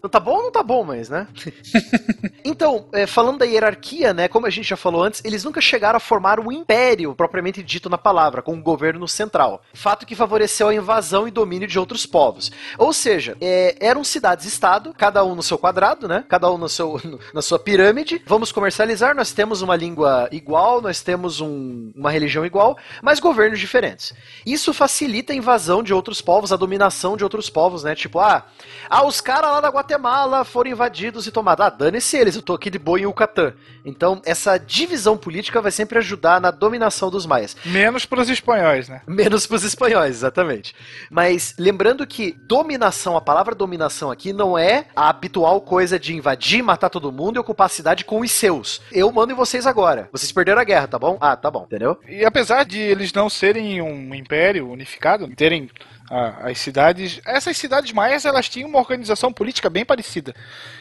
não 0.03 0.09
tá 0.11 0.21
bom, 0.21 0.43
não 0.43 0.53
tá 0.53 0.63
bom, 0.63 0.85
mas, 0.85 1.09
né? 1.09 1.27
Então, 2.45 2.87
é, 2.93 3.07
falando 3.07 3.39
da 3.39 3.45
hierarquia, 3.45 4.13
né, 4.13 4.27
como 4.27 4.47
a 4.47 4.51
gente 4.51 4.69
já 4.69 4.77
falou 4.77 5.05
antes, 5.05 5.23
eles 5.25 5.45
nunca 5.45 5.61
chegaram 5.61 5.97
a 5.97 6.01
formar 6.01 6.41
um 6.41 6.51
império 6.51 7.15
propriamente 7.15 7.63
dito 7.63 7.89
na 7.89 7.97
palavra, 7.97 8.43
com 8.43 8.53
um 8.53 8.61
governo 8.61 9.07
central. 9.07 9.63
Fato 9.73 10.05
que 10.05 10.17
favoreceu 10.17 10.69
a 10.69 10.75
invasão 10.75 11.29
e 11.29 11.31
domínio 11.31 11.69
de 11.69 11.79
outros 11.79 12.05
povos. 12.05 12.51
Ou 12.79 12.93
seja, 12.93 13.37
é, 13.41 13.77
eram 13.81 14.05
cidades-estado, 14.05 14.95
cada 14.97 15.25
um 15.25 15.35
no 15.35 15.43
seu 15.43 15.59
quadrado, 15.59 16.09
né? 16.09 16.25
Cada 16.29 16.51
um 16.51 16.59
no 16.59 16.69
seu, 16.69 17.01
no- 17.05 17.19
na 17.33 17.43
sua 17.43 17.59
pirâmide. 17.59 18.23
Vamos 18.27 18.53
comercializar, 18.53 19.15
nós 19.15 19.33
temos 19.33 19.63
uma 19.63 19.77
língua 19.77 20.29
igual, 20.33 20.81
nós 20.81 21.03
temos 21.03 21.41
um- 21.41 21.93
uma 21.95 22.11
religião 22.11 22.45
igual, 22.45 22.77
mas 23.03 23.21
governos 23.21 23.59
diferentes. 23.59 24.15
Isso 24.45 24.73
facilita 24.73 25.33
a 25.33 25.37
invasão 25.37 25.83
de 25.83 25.93
outros 25.93 26.21
povos, 26.21 26.53
a 26.53 26.57
dominação 26.57 27.17
de 27.17 27.25
outros 27.25 27.49
povos, 27.51 27.83
né? 27.83 27.95
Tipo, 27.95 28.19
ah, 28.19 28.47
ah 28.89 29.05
os 29.07 29.21
caras 29.21 29.51
lá 29.51 29.61
da 29.61 29.69
Guatemala 29.69 30.45
foram 30.45 30.71
invadidos 30.71 31.27
e 31.27 31.31
tomados. 31.33 31.65
Ah, 31.65 31.71
dane-se 31.71 32.17
eles, 32.17 32.37
eu 32.37 32.43
tô 32.43 32.55
aqui 32.55 32.71
de 32.71 32.79
boa 32.79 32.99
em 32.99 33.03
Yucatán. 33.03 33.55
Então, 33.85 34.21
essa 34.25 34.59
divisão 34.59 35.17
política 35.17 35.61
vai 35.61 35.71
sempre 35.71 35.99
ajudar 35.99 36.41
na 36.41 36.51
dominação 36.51 37.11
dos 37.11 37.27
maias. 37.27 37.57
Menos 37.65 38.07
pros 38.07 38.29
espanhóis, 38.29 38.89
né? 38.89 39.03
Menos 39.07 39.47
para 39.47 39.57
os 39.57 39.65
espanhóis, 39.65 40.17
exatamente. 40.17 40.75
Mas 41.11 41.55
lembrando 41.59 42.07
que 42.07 42.33
dominação, 42.53 43.17
a 43.17 43.21
palavra 43.23 43.55
dominação 43.55 44.11
aqui 44.11 44.31
não 44.31 44.59
é 44.59 44.85
a 44.95 45.09
habitual 45.09 45.59
coisa 45.63 45.99
de 45.99 46.15
invadir, 46.15 46.63
matar 46.63 46.91
todo 46.91 47.11
mundo 47.11 47.37
e 47.37 47.39
ocupar 47.39 47.65
a 47.65 47.71
cidade 47.71 48.05
com 48.05 48.21
os 48.21 48.31
seus. 48.31 48.83
Eu 48.93 49.11
mando 49.11 49.33
em 49.33 49.35
vocês 49.35 49.67
agora. 49.67 50.11
Vocês 50.13 50.31
perderam 50.31 50.61
a 50.61 50.65
guerra, 50.65 50.87
tá 50.87 50.99
bom? 50.99 51.17
Ah, 51.19 51.35
tá 51.35 51.51
bom, 51.51 51.63
entendeu? 51.63 51.99
E 52.07 52.27
apesar 52.27 52.67
de 52.67 52.79
eles 52.79 53.11
não 53.11 53.31
serem 53.31 53.81
um 53.81 54.15
império 54.15 54.71
unificado, 54.71 55.27
terem 55.35 55.71
as 56.11 56.59
cidades, 56.59 57.23
essas 57.25 57.57
cidades 57.57 57.91
maias 57.91 58.27
elas 58.27 58.47
tinham 58.47 58.69
uma 58.69 58.79
organização 58.79 59.33
política 59.33 59.71
bem 59.71 59.83
parecida. 59.83 60.35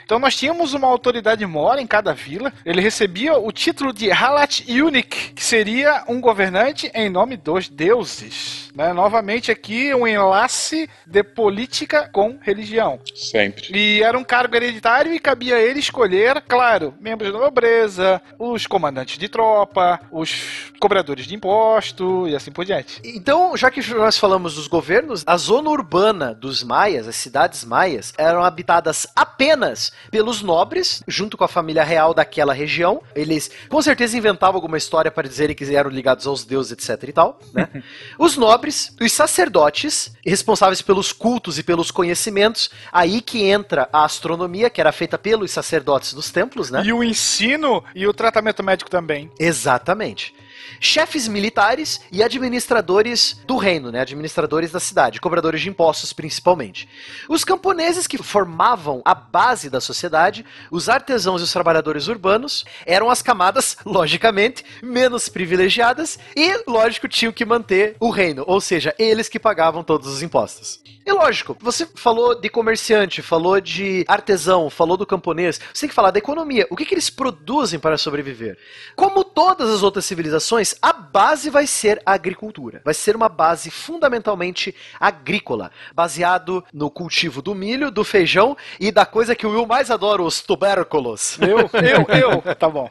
Então 0.04 0.20
nós 0.20 0.36
tínhamos 0.36 0.74
uma 0.74 0.88
autoridade 0.88 1.46
mora 1.46 1.82
em 1.82 1.88
cada 1.88 2.14
vila. 2.14 2.52
Ele 2.66 2.82
recebia 2.82 3.38
o 3.38 3.52
título 3.52 3.94
de 3.94 4.12
Halat 4.12 4.62
Unik, 4.70 5.34
que 5.34 5.44
seria 5.44 6.04
um 6.08 6.20
governante 6.20 6.92
em 6.94 7.10
nome 7.10 7.38
dos 7.38 7.70
deuses. 7.70 8.70
né? 8.76 8.94
Novamente 8.94 9.52
aqui 9.52 9.94
um 9.94 10.08
enlace 10.08 10.90
de 11.06 11.24
política 11.24 12.10
com 12.12 12.38
religião. 12.42 13.00
Sempre. 13.16 13.72
E 13.74 14.04
era 14.04 14.18
um 14.18 14.24
cargo 14.24 14.56
hereditário 14.56 15.14
e 15.14 15.20
cabia 15.20 15.56
a 15.56 15.62
ele 15.62 15.80
escolher, 15.80 16.42
claro, 16.42 16.94
membros 17.00 17.32
da 17.32 17.40
nobreza, 17.40 18.22
os 18.38 18.68
comandantes 18.68 19.18
de 19.18 19.28
tropa, 19.28 20.00
os 20.12 20.72
cobradores 20.80 21.26
de 21.26 21.36
imposto 21.36 22.28
e 22.28 22.36
assim 22.36 22.52
por 22.52 22.66
diante. 22.66 23.00
Então, 23.04 23.56
já 23.56 23.70
que 23.70 23.82
nós 23.94 24.18
falamos 24.18 24.56
dos 24.56 24.68
governos, 24.68 25.24
a 25.26 25.38
zona 25.38 25.70
urbana 25.70 26.34
dos 26.34 26.64
maias, 26.64 27.08
as 27.08 27.16
cidades 27.16 27.64
maias, 27.64 28.14
eram 28.18 28.44
habitadas 28.44 29.08
apenas 29.16 29.91
pelos 30.10 30.42
nobres, 30.42 31.04
junto 31.08 31.38
com 31.38 31.44
a 31.44 31.48
família 31.48 31.84
real 31.84 32.14
daquela 32.14 32.54
região. 32.54 33.02
Eles 33.16 33.52
com 33.70 33.82
certeza 33.82 34.18
inventavam 34.18 34.58
alguma 34.58 34.78
história 34.78 35.12
para 35.12 35.28
dizerem 35.28 35.56
que 35.56 35.76
eram 35.76 35.90
ligados 35.90 36.28
aos 36.28 36.44
deuses, 36.44 36.72
etc 36.72 37.10
e 37.10 37.14
tal, 37.14 37.40
né? 37.54 37.68
Os 38.18 38.38
nobres, 38.38 38.96
os 39.00 39.12
sacerdotes, 39.12 40.14
responsáveis 40.26 40.82
pelos 40.82 41.12
cultos 41.12 41.58
e 41.58 41.64
pelos 41.64 41.92
conhecimentos, 41.92 42.70
aí 42.92 43.22
que 43.22 43.44
entra 43.44 43.90
a 43.92 44.04
astronomia, 44.04 44.70
que 44.70 44.80
era 44.80 44.92
feita 44.92 45.18
pelos 45.18 45.52
sacerdotes 45.52 46.14
dos 46.14 46.30
templos, 46.30 46.70
né? 46.70 46.84
E 46.86 46.94
o 46.94 47.04
ensino 47.04 47.84
e 47.96 48.08
o 48.08 48.14
tratamento 48.14 48.64
médico 48.64 48.90
também. 48.90 49.32
Exatamente. 49.40 50.34
Chefes 50.80 51.28
militares 51.28 52.02
e 52.12 52.24
administradores 52.24 53.40
do 53.46 53.58
reino, 53.58 53.92
né? 53.92 54.02
Administradores 54.02 54.72
da 54.72 54.80
cidade, 54.80 55.22
cobradores 55.22 55.62
de 55.62 55.70
impostos 55.70 56.14
principalmente. 56.14 56.88
Os 57.30 57.44
camponeses 57.44 58.08
que 58.08 58.18
formavam 58.18 59.02
a 59.06 59.14
base 59.14 59.70
da 59.70 59.82
sociedade, 59.82 60.46
os 60.70 60.90
artesãos 60.90 61.42
e 61.42 61.44
os 61.44 61.54
trabalhadores 61.54 62.08
urbanos, 62.08 62.66
eram 62.86 63.10
as 63.10 63.22
camadas, 63.22 63.78
logicamente, 63.86 64.64
menos 64.82 65.30
privilegiadas 65.30 66.20
e, 66.36 66.64
lógico, 66.68 67.08
tinham 67.08 67.32
que 67.32 67.46
manter 67.46 67.96
o 68.00 68.10
reino, 68.10 68.44
ou 68.48 68.60
seja, 68.60 68.96
eles 68.98 69.30
que 69.30 69.40
pagavam 69.40 69.84
todos 69.84 70.08
os 70.08 70.22
impostos. 70.22 70.82
E 71.06 71.12
lógico, 71.12 71.58
você 71.60 71.86
falou 71.96 72.40
de 72.40 72.48
comerciante, 72.48 73.22
falou 73.22 73.60
de 73.60 74.06
artesão, 74.08 74.70
falou 74.70 74.96
do 74.96 75.06
camponês, 75.06 75.60
você 75.74 75.82
tem 75.82 75.90
que 75.90 75.96
falar 75.96 76.12
da 76.12 76.20
economia. 76.20 76.68
O 76.70 76.76
que, 76.76 76.86
que 76.86 76.94
eles 76.94 77.10
produzem 77.10 77.80
para 77.80 77.98
sobreviver? 77.98 78.58
Como 78.96 79.24
todas 79.24 79.70
as 79.70 79.82
outras 79.82 80.06
civilizações, 80.06 80.42
a 80.82 80.94
base 80.94 81.50
vai 81.50 81.66
ser 81.68 82.02
a 82.06 82.14
agricultura. 82.14 82.82
Vai 82.84 82.94
ser 82.94 83.16
uma 83.16 83.30
base 83.30 83.70
fundamentalmente 83.72 84.76
agrícola, 85.00 85.72
baseado 85.94 86.64
no 86.74 86.90
cultivo 86.90 87.42
do 87.42 87.54
milho, 87.56 87.92
do 87.92 88.04
feijão 88.04 88.56
e 88.80 88.92
da 88.92 89.06
coisa 89.06 89.36
que 89.36 89.46
o 89.46 89.52
Will 89.52 89.66
mais 89.66 89.90
adora, 89.92 90.22
os 90.22 90.42
tubérculos. 90.42 91.38
Eu, 91.40 91.70
eu, 91.82 92.42
eu. 92.46 92.56
Tá 92.56 92.70
bom. 92.70 92.90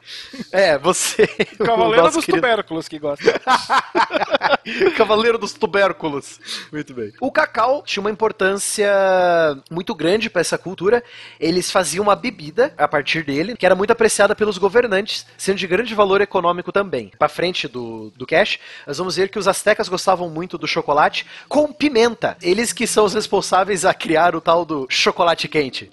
É, 0.52 0.78
você. 0.78 1.26
Cavaleiro 1.64 2.10
dos 2.10 2.24
querido- 2.24 2.38
tubérculos 2.42 2.88
que 2.88 2.98
gosta. 2.98 3.40
Cavaleiro 4.96 5.38
dos 5.38 5.52
tubérculos. 5.52 6.38
Muito 6.72 6.94
bem. 6.94 7.12
O 7.20 7.30
cacau 7.32 7.82
tinha 7.82 8.00
uma 8.00 8.10
importância 8.10 8.90
muito 9.70 9.94
grande 9.94 10.28
para 10.30 10.40
essa 10.40 10.58
cultura. 10.58 11.02
Eles 11.38 11.70
faziam 11.70 12.02
uma 12.02 12.16
bebida 12.16 12.72
a 12.76 12.86
partir 12.88 13.24
dele, 13.24 13.56
que 13.56 13.66
era 13.66 13.74
muito 13.74 13.90
apreciada 13.90 14.34
pelos 14.34 14.58
governantes, 14.58 15.26
sendo 15.36 15.56
de 15.58 15.66
grande 15.66 15.94
valor 15.94 16.20
econômico 16.20 16.72
também. 16.72 17.10
Para 17.18 17.28
frente 17.28 17.49
do, 17.68 18.10
do 18.16 18.26
cash, 18.26 18.58
nós 18.86 18.98
vamos 18.98 19.16
ver 19.16 19.28
que 19.28 19.38
os 19.38 19.48
astecas 19.48 19.88
gostavam 19.88 20.28
muito 20.28 20.56
do 20.56 20.66
chocolate 20.66 21.26
com 21.48 21.72
pimenta. 21.72 22.36
Eles 22.42 22.72
que 22.72 22.86
são 22.86 23.04
os 23.04 23.14
responsáveis 23.14 23.84
a 23.84 23.94
criar 23.94 24.34
o 24.34 24.40
tal 24.40 24.64
do 24.64 24.86
chocolate 24.88 25.48
quente. 25.48 25.90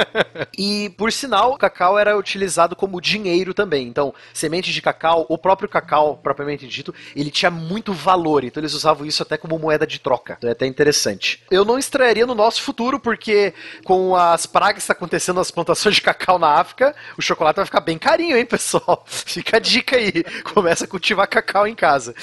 e, 0.56 0.90
por 0.96 1.12
sinal, 1.12 1.52
o 1.52 1.58
cacau 1.58 1.98
era 1.98 2.16
utilizado 2.16 2.74
como 2.74 3.00
dinheiro 3.00 3.54
também. 3.54 3.86
Então, 3.86 4.14
sementes 4.32 4.74
de 4.74 4.82
cacau, 4.82 5.26
o 5.28 5.38
próprio 5.38 5.68
cacau, 5.68 6.18
propriamente 6.22 6.66
dito, 6.66 6.94
ele 7.14 7.30
tinha 7.30 7.50
muito 7.50 7.92
valor. 7.92 8.44
Então, 8.44 8.60
eles 8.60 8.74
usavam 8.74 9.06
isso 9.06 9.22
até 9.22 9.36
como 9.36 9.58
moeda 9.58 9.86
de 9.86 9.98
troca. 9.98 10.34
Então, 10.38 10.48
é 10.48 10.52
até 10.52 10.66
interessante. 10.66 11.42
Eu 11.50 11.64
não 11.64 11.78
estranharia 11.78 12.26
no 12.26 12.34
nosso 12.34 12.62
futuro, 12.62 12.98
porque 12.98 13.54
com 13.84 14.14
as 14.14 14.46
pragas 14.46 14.74
que 14.76 14.80
está 14.80 14.92
acontecendo 14.92 15.36
nas 15.36 15.50
plantações 15.50 15.94
de 15.94 16.02
cacau 16.02 16.38
na 16.38 16.48
África, 16.48 16.94
o 17.16 17.22
chocolate 17.22 17.56
vai 17.56 17.64
ficar 17.64 17.80
bem 17.80 17.98
carinho, 17.98 18.36
hein, 18.36 18.44
pessoal? 18.44 19.04
Fica 19.06 19.56
a 19.56 19.60
dica 19.60 19.96
aí. 19.96 20.24
Começa 20.54 20.84
a 20.84 20.88
cultivar 20.96 21.28
cacau 21.28 21.66
em 21.68 21.74
casa. 21.74 22.14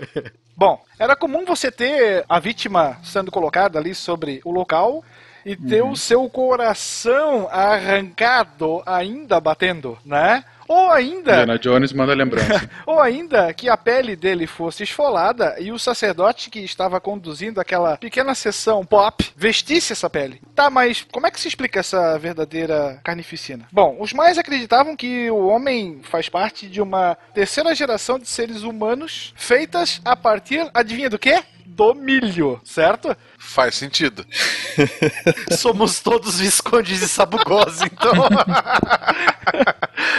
Bom, 0.56 0.82
era 0.98 1.14
comum 1.14 1.44
você 1.44 1.70
ter 1.70 2.24
a 2.26 2.38
vítima 2.38 2.98
sendo 3.04 3.30
colocada 3.30 3.78
ali 3.78 3.94
sobre 3.94 4.40
o 4.44 4.50
local 4.50 5.04
e 5.44 5.54
ter 5.54 5.82
o 5.82 5.94
seu 5.94 6.28
coração 6.30 7.46
arrancado 7.50 8.82
ainda 8.86 9.38
batendo, 9.40 9.98
né? 10.06 10.42
Ou 10.74 10.90
ainda 10.90 11.32
Indiana 11.32 11.58
Jones 11.58 11.92
manda 11.92 12.12
lembrança. 12.14 12.68
Ou 12.84 13.00
ainda 13.00 13.54
que 13.54 13.68
a 13.68 13.76
pele 13.76 14.16
dele 14.16 14.44
fosse 14.44 14.82
esfolada 14.82 15.54
e 15.60 15.70
o 15.70 15.78
sacerdote 15.78 16.50
que 16.50 16.58
estava 16.58 17.00
conduzindo 17.00 17.60
aquela 17.60 17.96
pequena 17.96 18.34
sessão 18.34 18.84
pop 18.84 19.24
vestisse 19.36 19.92
essa 19.92 20.10
pele. 20.10 20.42
Tá, 20.52 20.68
mas 20.68 21.06
como 21.12 21.28
é 21.28 21.30
que 21.30 21.40
se 21.40 21.46
explica 21.46 21.78
essa 21.78 22.18
verdadeira 22.18 23.00
carnificina? 23.04 23.68
Bom, 23.70 23.96
os 24.00 24.12
mais 24.12 24.36
acreditavam 24.36 24.96
que 24.96 25.30
o 25.30 25.46
homem 25.46 26.00
faz 26.02 26.28
parte 26.28 26.66
de 26.66 26.82
uma 26.82 27.16
terceira 27.32 27.72
geração 27.72 28.18
de 28.18 28.26
seres 28.26 28.62
humanos 28.62 29.32
feitas 29.36 30.00
a 30.04 30.16
partir, 30.16 30.68
adivinha 30.74 31.08
do 31.08 31.20
quê? 31.20 31.40
Do 31.74 31.92
milho, 31.92 32.60
certo? 32.62 33.16
Faz 33.36 33.74
sentido. 33.74 34.24
Somos 35.58 35.98
todos 35.98 36.38
viscondes 36.38 37.02
e 37.02 37.08
sabugosos, 37.08 37.82
então. 37.82 38.12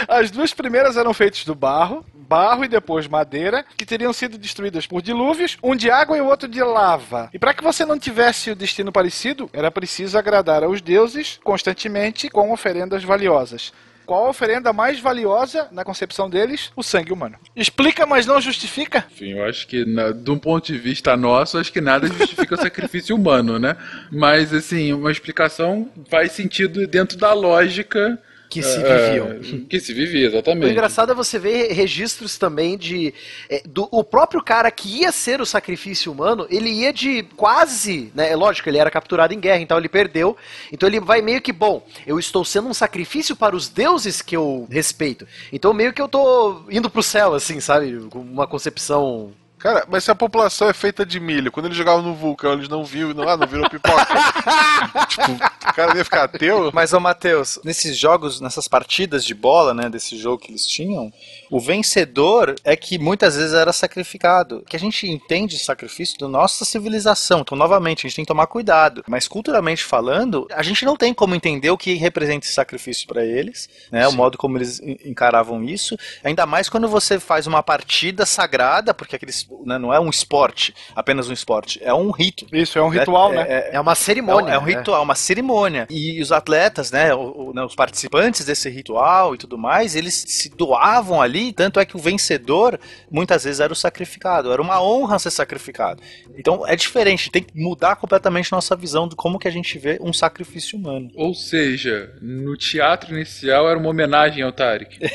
As 0.06 0.30
duas 0.30 0.52
primeiras 0.52 0.98
eram 0.98 1.14
feitas 1.14 1.46
do 1.46 1.54
barro, 1.54 2.04
barro 2.12 2.62
e 2.62 2.68
depois 2.68 3.08
madeira, 3.08 3.64
que 3.74 3.86
teriam 3.86 4.12
sido 4.12 4.36
destruídas 4.36 4.86
por 4.86 5.00
dilúvios, 5.00 5.56
um 5.62 5.74
de 5.74 5.90
água 5.90 6.18
e 6.18 6.20
o 6.20 6.26
outro 6.26 6.46
de 6.46 6.62
lava. 6.62 7.30
E 7.32 7.38
para 7.38 7.54
que 7.54 7.64
você 7.64 7.86
não 7.86 7.98
tivesse 7.98 8.50
o 8.50 8.56
destino 8.56 8.92
parecido, 8.92 9.48
era 9.50 9.70
preciso 9.70 10.18
agradar 10.18 10.62
aos 10.62 10.82
deuses 10.82 11.40
constantemente 11.42 12.28
com 12.28 12.52
oferendas 12.52 13.02
valiosas. 13.02 13.72
Qual 14.06 14.26
a 14.26 14.30
oferenda 14.30 14.72
mais 14.72 15.00
valiosa 15.00 15.68
na 15.72 15.84
concepção 15.84 16.30
deles? 16.30 16.70
O 16.76 16.82
sangue 16.82 17.12
humano. 17.12 17.36
Explica, 17.56 18.06
mas 18.06 18.24
não 18.24 18.40
justifica? 18.40 19.04
Enfim, 19.10 19.32
eu 19.32 19.44
acho 19.44 19.66
que, 19.66 19.84
na, 19.84 20.12
de 20.12 20.30
um 20.30 20.38
ponto 20.38 20.72
de 20.72 20.78
vista 20.78 21.16
nosso, 21.16 21.58
acho 21.58 21.72
que 21.72 21.80
nada 21.80 22.06
justifica 22.06 22.54
o 22.54 22.58
sacrifício 22.62 23.16
humano, 23.16 23.58
né? 23.58 23.76
Mas, 24.12 24.54
assim, 24.54 24.92
uma 24.92 25.10
explicação 25.10 25.90
faz 26.08 26.32
sentido 26.32 26.86
dentro 26.86 27.18
da 27.18 27.32
lógica. 27.32 28.16
Que 28.48 28.62
se 28.62 28.78
eh, 28.80 29.08
viviam. 29.10 29.64
que 29.64 29.80
se 29.80 29.92
vivia, 29.92 30.26
O 30.26 30.30
exatamente. 30.30 30.70
engraçado 30.70 31.12
é 31.12 31.14
você 31.14 31.38
ver 31.38 31.72
registros 31.72 32.38
também 32.38 32.76
de. 32.78 33.12
é, 33.50 33.62
do, 33.66 33.88
o 33.90 34.04
próprio 34.04 34.42
cara 34.42 34.70
que 34.70 35.00
ia 35.00 35.12
ser 35.12 35.40
o 35.40 35.46
sacrifício 35.46 36.12
humano, 36.12 36.46
ele 36.50 36.70
ia 36.70 36.92
de 36.92 37.22
quase. 37.36 38.10
Né, 38.14 38.30
é 38.30 38.36
lógico, 38.36 38.68
ele 38.68 38.78
era 38.78 38.90
capturado 38.90 39.34
em 39.34 39.40
guerra, 39.40 39.60
então 39.60 39.78
ele 39.78 39.88
perdeu. 39.88 40.36
Então 40.72 40.88
ele 40.88 41.00
vai 41.00 41.20
meio 41.20 41.40
que, 41.40 41.52
bom, 41.52 41.84
eu 42.06 42.18
estou 42.18 42.44
sendo 42.44 42.68
um 42.68 42.74
sacrifício 42.74 43.34
para 43.34 43.56
os 43.56 43.68
deuses 43.68 44.22
que 44.22 44.36
eu 44.36 44.66
respeito. 44.70 45.26
Então 45.52 45.72
meio 45.72 45.92
que 45.92 46.00
eu 46.00 46.08
tô 46.08 46.62
indo 46.70 46.88
pro 46.88 47.02
céu, 47.02 47.34
assim, 47.34 47.60
sabe? 47.60 48.06
Com 48.10 48.20
uma 48.20 48.46
concepção. 48.46 49.32
Cara, 49.66 49.84
mas 49.88 50.04
se 50.04 50.12
a 50.12 50.14
população 50.14 50.68
é 50.68 50.72
feita 50.72 51.04
de 51.04 51.18
milho, 51.18 51.50
quando 51.50 51.66
eles 51.66 51.76
jogavam 51.76 52.00
no 52.00 52.14
vulcão, 52.14 52.52
eles 52.52 52.68
não 52.68 52.84
viram, 52.84 53.12
não, 53.12 53.28
ah, 53.28 53.36
não 53.36 53.48
viram 53.48 53.68
pipoca. 53.68 54.06
tipo, 55.10 55.32
o 55.32 55.74
cara 55.74 55.96
ia 55.96 56.04
ficar 56.04 56.22
ateu? 56.22 56.70
Mas, 56.72 56.92
ô 56.92 57.00
Matheus, 57.00 57.58
nesses 57.64 57.98
jogos, 57.98 58.40
nessas 58.40 58.68
partidas 58.68 59.24
de 59.24 59.34
bola, 59.34 59.74
né, 59.74 59.90
desse 59.90 60.16
jogo 60.16 60.38
que 60.38 60.52
eles 60.52 60.64
tinham, 60.64 61.12
o 61.50 61.60
vencedor 61.60 62.54
é 62.64 62.74
que 62.76 62.98
muitas 62.98 63.36
vezes 63.36 63.52
era 63.52 63.72
sacrificado. 63.72 64.62
Que 64.68 64.76
a 64.76 64.78
gente 64.80 65.08
entende 65.08 65.58
sacrifício 65.58 66.18
da 66.18 66.28
nossa 66.28 66.64
civilização. 66.64 67.40
Então, 67.40 67.56
novamente, 67.56 68.00
a 68.00 68.08
gente 68.08 68.16
tem 68.16 68.24
que 68.24 68.28
tomar 68.28 68.46
cuidado. 68.46 69.02
Mas 69.08 69.28
culturalmente 69.28 69.84
falando, 69.84 70.46
a 70.52 70.62
gente 70.62 70.84
não 70.84 70.96
tem 70.96 71.12
como 71.14 71.34
entender 71.34 71.70
o 71.70 71.78
que 71.78 71.94
representa 71.94 72.44
esse 72.46 72.54
sacrifício 72.54 73.06
para 73.06 73.24
eles, 73.24 73.68
né? 73.90 74.06
O 74.08 74.12
modo 74.12 74.36
como 74.38 74.58
eles 74.58 74.80
en- 74.80 74.98
encaravam 75.04 75.62
isso. 75.64 75.96
Ainda 76.24 76.46
mais 76.46 76.68
quando 76.68 76.88
você 76.88 77.18
faz 77.20 77.46
uma 77.46 77.62
partida 77.62 78.24
sagrada, 78.26 78.92
porque 78.94 79.16
aqueles, 79.16 79.46
né, 79.64 79.78
não 79.78 79.92
é 79.92 80.00
um 80.00 80.10
esporte, 80.10 80.74
apenas 80.94 81.28
um 81.28 81.32
esporte, 81.32 81.80
é 81.82 81.92
um 81.94 82.10
rito. 82.10 82.46
Isso, 82.52 82.78
é 82.78 82.82
um 82.82 82.88
ritual, 82.88 83.32
né? 83.32 83.68
É 83.72 83.80
uma 83.80 83.94
cerimônia. 83.94 84.52
É 84.52 84.58
um, 84.58 84.60
é 84.60 84.62
um 84.62 84.66
né? 84.66 84.74
ritual, 84.76 85.02
uma 85.02 85.14
cerimônia. 85.14 85.86
E 85.90 86.20
os 86.20 86.32
atletas, 86.32 86.90
né, 86.90 87.14
o- 87.14 87.48
o- 87.48 87.52
né, 87.54 87.62
os 87.64 87.74
participantes 87.74 88.44
desse 88.44 88.68
ritual 88.70 89.34
e 89.34 89.38
tudo 89.38 89.56
mais, 89.58 89.94
eles 89.96 90.14
se 90.26 90.48
doavam 90.48 91.20
ali, 91.20 91.35
tanto 91.52 91.80
é 91.80 91.84
que 91.84 91.96
o 91.96 92.00
vencedor 92.00 92.78
muitas 93.10 93.44
vezes 93.44 93.60
era 93.60 93.72
o 93.72 93.76
sacrificado, 93.76 94.52
era 94.52 94.60
uma 94.62 94.82
honra 94.82 95.18
ser 95.18 95.30
sacrificado. 95.30 96.02
Então 96.36 96.66
é 96.66 96.76
diferente, 96.76 97.30
tem 97.30 97.42
que 97.42 97.58
mudar 97.58 97.96
completamente 97.96 98.52
nossa 98.52 98.76
visão 98.76 99.08
de 99.08 99.16
como 99.16 99.38
que 99.38 99.48
a 99.48 99.50
gente 99.50 99.78
vê 99.78 99.98
um 100.00 100.12
sacrifício 100.12 100.78
humano. 100.78 101.10
Ou 101.14 101.34
seja, 101.34 102.12
no 102.20 102.56
teatro 102.56 103.14
inicial 103.14 103.68
era 103.68 103.78
uma 103.78 103.88
homenagem 103.88 104.42
ao 104.42 104.52
Tarek. 104.52 104.98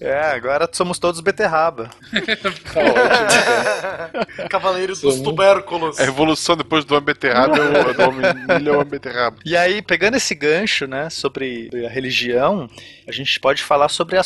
É, 0.00 0.18
agora 0.18 0.68
somos 0.72 0.98
todos 0.98 1.20
beterraba. 1.20 1.88
Tá 2.72 2.80
ótimo. 2.80 4.48
Cavaleiros 4.50 5.00
dos 5.00 5.20
tubérculos. 5.20 5.98
A 5.98 6.04
revolução 6.04 6.56
depois 6.56 6.84
do 6.84 6.94
homem 6.94 7.06
beterraba 7.06 7.56
é 7.56 7.90
o, 7.90 7.94
do 7.94 8.70
homem 8.72 8.80
é 8.80 8.84
beterraba. 8.84 9.36
E 9.44 9.56
aí, 9.56 9.80
pegando 9.80 10.16
esse 10.16 10.34
gancho, 10.34 10.86
né, 10.86 11.08
sobre 11.10 11.70
a 11.86 11.88
religião, 11.88 12.68
a 13.06 13.12
gente 13.12 13.38
pode 13.40 13.62
falar 13.62 13.88
sobre 13.88 14.18
a 14.18 14.22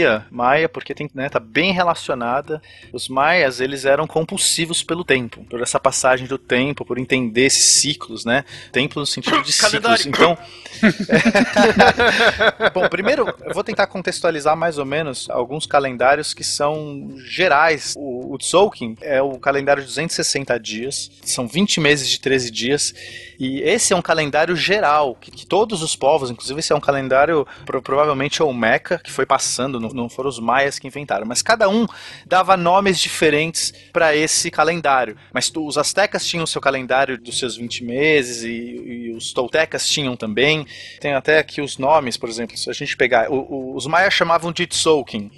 astronomia 0.00 0.26
maia, 0.30 0.68
porque 0.68 0.94
tem, 0.94 1.10
né, 1.14 1.28
tá 1.28 1.38
bem 1.40 1.72
relacionada. 1.72 2.60
Os 2.92 3.08
maias, 3.08 3.60
eles 3.60 3.84
eram 3.84 4.06
compulsivos 4.06 4.82
pelo 4.82 5.04
tempo, 5.04 5.44
por 5.48 5.60
essa 5.60 5.78
passagem 5.78 6.26
do 6.26 6.38
tempo, 6.38 6.84
por 6.84 6.98
entender 6.98 7.46
esses 7.46 7.80
ciclos, 7.80 8.24
né? 8.24 8.44
Tempo 8.72 8.98
no 9.00 9.06
sentido 9.06 9.42
de 9.42 9.52
ciclos. 9.52 10.06
Então, 10.06 10.36
Bom, 12.72 12.88
primeiro 12.88 13.26
eu 13.44 13.54
vou 13.54 13.64
tentar 13.64 13.86
contextualizar 13.86 14.56
mais 14.56 14.78
ou 14.78 14.84
menos 14.84 15.28
alguns 15.30 15.66
calendários 15.66 16.32
que 16.32 16.44
são 16.44 17.14
gerais. 17.26 17.94
O, 17.96 18.34
o 18.34 18.38
Tzolk'in 18.38 18.96
é 19.00 19.20
o 19.20 19.38
calendário 19.38 19.82
de 19.82 19.88
260 19.88 20.58
dias, 20.58 21.10
são 21.22 21.46
20 21.46 21.80
meses 21.80 22.08
de 22.08 22.20
13 22.20 22.50
dias, 22.50 22.94
e 23.38 23.60
esse 23.60 23.92
é 23.92 23.96
um 23.96 24.02
calendário 24.02 24.54
geral, 24.56 25.14
que, 25.20 25.30
que 25.30 25.46
todos 25.46 25.82
os 25.82 25.96
povos, 25.96 26.30
inclusive 26.30 26.60
esse 26.60 26.72
é 26.72 26.76
um 26.76 26.80
calendário, 26.80 27.46
pro- 27.64 27.82
provavelmente 27.82 28.40
é 28.42 28.44
o 28.44 28.52
Meca, 28.52 28.98
que 28.98 29.10
foi 29.10 29.26
passando, 29.26 29.80
não, 29.80 29.89
não 29.94 30.08
foram 30.08 30.28
os 30.28 30.38
maias 30.38 30.78
que 30.78 30.86
inventaram, 30.86 31.26
mas 31.26 31.42
cada 31.42 31.68
um 31.68 31.86
dava 32.26 32.56
nomes 32.56 32.98
diferentes 33.00 33.72
para 33.92 34.14
esse 34.14 34.50
calendário. 34.50 35.16
Mas 35.32 35.50
os 35.54 35.76
astecas 35.78 36.26
tinham 36.26 36.44
o 36.44 36.46
seu 36.46 36.60
calendário 36.60 37.18
dos 37.18 37.38
seus 37.38 37.56
20 37.56 37.84
meses, 37.84 38.42
e, 38.42 38.50
e 38.50 39.12
os 39.12 39.32
toltecas 39.32 39.88
tinham 39.88 40.16
também. 40.16 40.66
Tem 41.00 41.12
até 41.14 41.38
aqui 41.38 41.60
os 41.60 41.78
nomes, 41.78 42.16
por 42.16 42.28
exemplo, 42.28 42.56
se 42.56 42.68
a 42.70 42.72
gente 42.72 42.96
pegar, 42.96 43.30
o- 43.30 43.46
o- 43.50 43.76
os 43.76 43.86
maias 43.86 44.14
chamavam 44.14 44.52
de 44.52 44.66
Tzolk'in. 44.66 45.30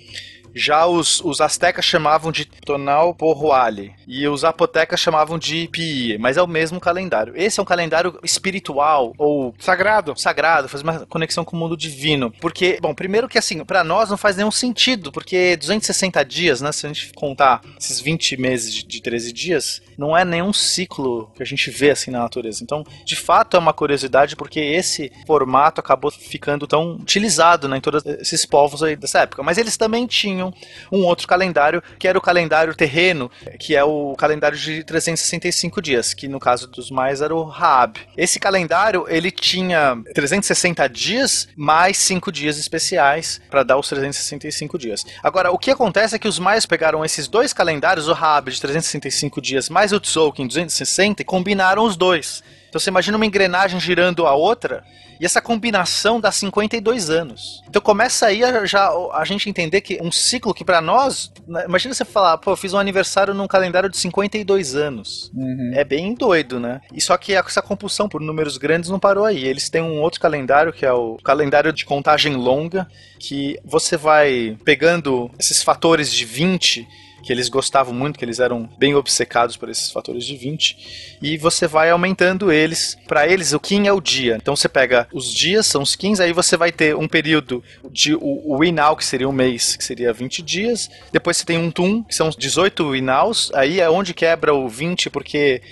Já 0.55 0.87
os, 0.87 1.21
os 1.21 1.41
astecas 1.41 1.85
chamavam 1.85 2.31
de 2.31 2.45
Tonal 2.45 3.15
Porroale 3.15 3.95
e 4.07 4.27
os 4.29 4.45
apotecas 4.45 5.01
chamavam 5.01 5.39
de 5.39 5.69
Pie, 5.69 6.19
mas 6.19 6.37
é 6.37 6.43
o 6.43 6.47
mesmo 6.47 6.81
calendário. 6.81 7.33
Esse 7.37 7.61
é 7.61 7.63
um 7.63 7.67
calendário 7.67 8.19
espiritual 8.23 9.15
ou 9.17 9.55
sagrado, 9.59 10.19
sagrado, 10.19 10.69
faz 10.69 10.83
uma 10.83 11.07
conexão 11.07 11.45
com 11.45 11.57
o 11.57 11.59
mundo 11.59 11.77
divino. 11.77 12.31
Porque, 12.41 12.79
bom, 12.81 12.95
primeiro 12.95 13.29
que 13.29 13.39
assim, 13.39 13.65
para 13.65 13.83
nós 13.83 14.11
não 14.11 14.17
faz 14.17 14.37
nenhum 14.37 14.51
sentido, 14.51 15.11
porque 15.11 15.57
260 15.57 16.25
dias, 16.25 16.61
né, 16.61 16.73
se 16.73 16.87
a 16.87 16.89
gente 16.89 17.13
contar 17.15 17.61
esses 17.79 18.01
20 18.01 18.37
meses 18.37 18.75
de, 18.75 18.87
de 18.87 19.03
13 19.03 19.33
dias, 19.33 19.83
não 19.97 20.17
é 20.17 20.25
nenhum 20.25 20.53
ciclo 20.53 21.31
que 21.35 21.43
a 21.43 21.47
gente 21.47 21.71
vê 21.71 21.91
assim 21.91 22.11
na 22.11 22.21
natureza. 22.21 22.63
Então, 22.63 22.85
de 23.05 23.17
fato 23.17 23.57
é 23.57 23.61
uma 23.61 23.73
curiosidade 23.73 24.37
porque 24.37 24.61
esse 24.61 25.13
formato 25.27 25.81
acabou 25.81 26.11
ficando 26.11 26.67
tão 26.67 26.97
utilizado 26.97 27.69
né, 27.69 27.77
em 27.79 27.81
todos 27.81 28.05
esses 28.05 28.45
povos 28.45 28.83
aí 28.83 28.97
dessa 28.97 29.21
época. 29.21 29.43
Mas 29.43 29.59
eles 29.59 29.77
também 29.77 30.07
tinham 30.07 30.42
tinham 30.43 30.53
um 30.91 31.05
outro 31.05 31.29
calendário, 31.29 31.83
que 31.99 32.09
era 32.09 32.19
o 32.19 32.21
calendário 32.21 32.75
terreno, 32.75 33.31
que 33.59 33.77
é 33.77 33.85
o 33.85 34.15
calendário 34.17 34.59
de 34.59 34.83
365 34.83 35.81
dias, 35.81 36.13
que 36.15 36.27
no 36.27 36.41
caso 36.41 36.67
dos 36.67 36.91
mais 36.91 37.21
era 37.21 37.35
o 37.35 37.45
Raab. 37.45 38.01
Esse 38.17 38.41
calendário, 38.41 39.07
ele 39.09 39.31
tinha 39.31 39.97
360 40.15 40.89
dias 40.89 41.49
mais 41.57 41.97
5 41.99 42.33
dias 42.33 42.59
especiais 42.59 43.41
para 43.51 43.63
dar 43.63 43.79
os 43.79 43.89
365 43.89 44.79
dias. 44.79 45.05
Agora, 45.23 45.51
o 45.51 45.59
que 45.59 45.71
acontece 45.71 46.17
é 46.17 46.19
que 46.19 46.29
os 46.29 46.39
mais 46.39 46.67
pegaram 46.67 47.05
esses 47.05 47.29
dois 47.29 47.53
calendários, 47.53 48.09
o 48.09 48.13
Raab 48.13 48.51
de 48.51 48.61
365 48.61 49.41
dias 49.41 49.69
mais 49.69 49.93
o 49.93 50.01
Tzolk'in 50.01 50.47
260 50.47 51.23
e 51.23 51.25
combinaram 51.25 51.85
os 51.85 51.97
dois. 51.97 52.43
Então 52.73 52.81
você 52.81 52.89
imagina 52.89 53.19
uma 53.19 53.27
engrenagem 53.27 53.79
girando 53.79 54.27
a 54.27 54.35
outra 54.35 54.83
e 55.21 55.27
essa 55.27 55.43
combinação 55.43 56.19
dá 56.19 56.33
52 56.33 57.11
anos. 57.11 57.63
Então 57.69 57.83
começa 57.83 58.25
aí 58.25 58.43
a, 58.43 58.65
já 58.65 58.89
a 59.13 59.23
gente 59.27 59.47
entender 59.51 59.83
que 59.83 59.99
um 60.01 60.11
ciclo 60.11 60.55
que 60.55 60.65
para 60.65 60.81
nós, 60.81 61.31
né, 61.47 61.67
imagina 61.69 61.93
você 61.93 62.03
falar, 62.03 62.39
pô, 62.39 62.53
eu 62.53 62.57
fiz 62.57 62.73
um 62.73 62.79
aniversário 62.79 63.35
num 63.35 63.47
calendário 63.47 63.91
de 63.91 63.99
52 63.99 64.75
anos. 64.75 65.31
É 65.75 65.85
bem 65.85 66.15
doido, 66.15 66.59
né? 66.59 66.81
E 66.95 66.99
só 66.99 67.15
que 67.19 67.35
essa 67.35 67.61
compulsão 67.61 68.09
por 68.09 68.23
números 68.23 68.57
grandes 68.57 68.89
não 68.89 68.99
parou 68.99 69.27
aí. 69.27 69.45
Eles 69.45 69.69
têm 69.69 69.83
um 69.83 70.01
outro 70.01 70.19
calendário 70.19 70.73
que 70.73 70.87
é 70.87 70.93
o 70.95 71.19
calendário 71.23 71.75
de 71.75 71.85
contagem 71.85 72.37
longa, 72.37 72.89
que 73.21 73.59
você 73.67 73.99
vai 73.99 74.57
pegando 74.65 75.31
esses 75.39 75.63
fatores 75.63 76.11
de 76.11 76.25
20 76.25 76.89
que 77.23 77.33
eles 77.33 77.49
gostavam 77.49 77.95
muito, 77.95 78.19
que 78.19 78.25
eles 78.25 78.41
eram 78.41 78.69
bem 78.79 78.95
obcecados 78.95 79.57
por 79.57 79.69
esses 79.69 79.91
fatores 79.91 80.25
de 80.25 80.37
20, 80.37 81.19
e 81.23 81.37
você 81.37 81.67
vai 81.67 81.91
aumentando 81.91 82.51
eles. 82.51 82.97
Para 83.07 83.27
eles, 83.29 83.53
o 83.53 83.61
Kim 83.61 83.87
é 83.87 83.93
o 83.93 84.01
dia. 84.01 84.37
Então 84.41 84.57
você 84.57 84.69
pega 84.69 85.07
os 85.13 85.33
dias, 85.33 85.67
são 85.67 85.83
os 85.83 85.95
15, 85.95 86.23
aí 86.23 86.33
você 86.33 86.57
vai 86.57 86.73
ter 86.73 86.97
um 86.97 87.09
período 87.09 87.63
de 87.91 88.15
o, 88.15 88.43
o 88.45 88.65
Inal, 88.65 88.97
que 88.97 89.05
seria 89.05 89.29
um 89.29 89.33
mês, 89.33 89.77
que 89.77 89.85
seria 89.85 90.13
20 90.13 90.43
dias. 90.43 90.91
Depois 91.13 91.37
você 91.37 91.45
tem 91.45 91.59
um 91.59 91.71
Tum, 91.71 92.03
que 92.03 92.15
são 92.15 92.29
os 92.29 92.37
18 92.37 92.97
Inaus. 92.97 93.51
Aí 93.55 93.81
é 93.81 93.89
onde 93.89 94.15
quebra 94.15 94.55
o 94.55 94.69
20, 94.69 95.11
porque 95.11 95.63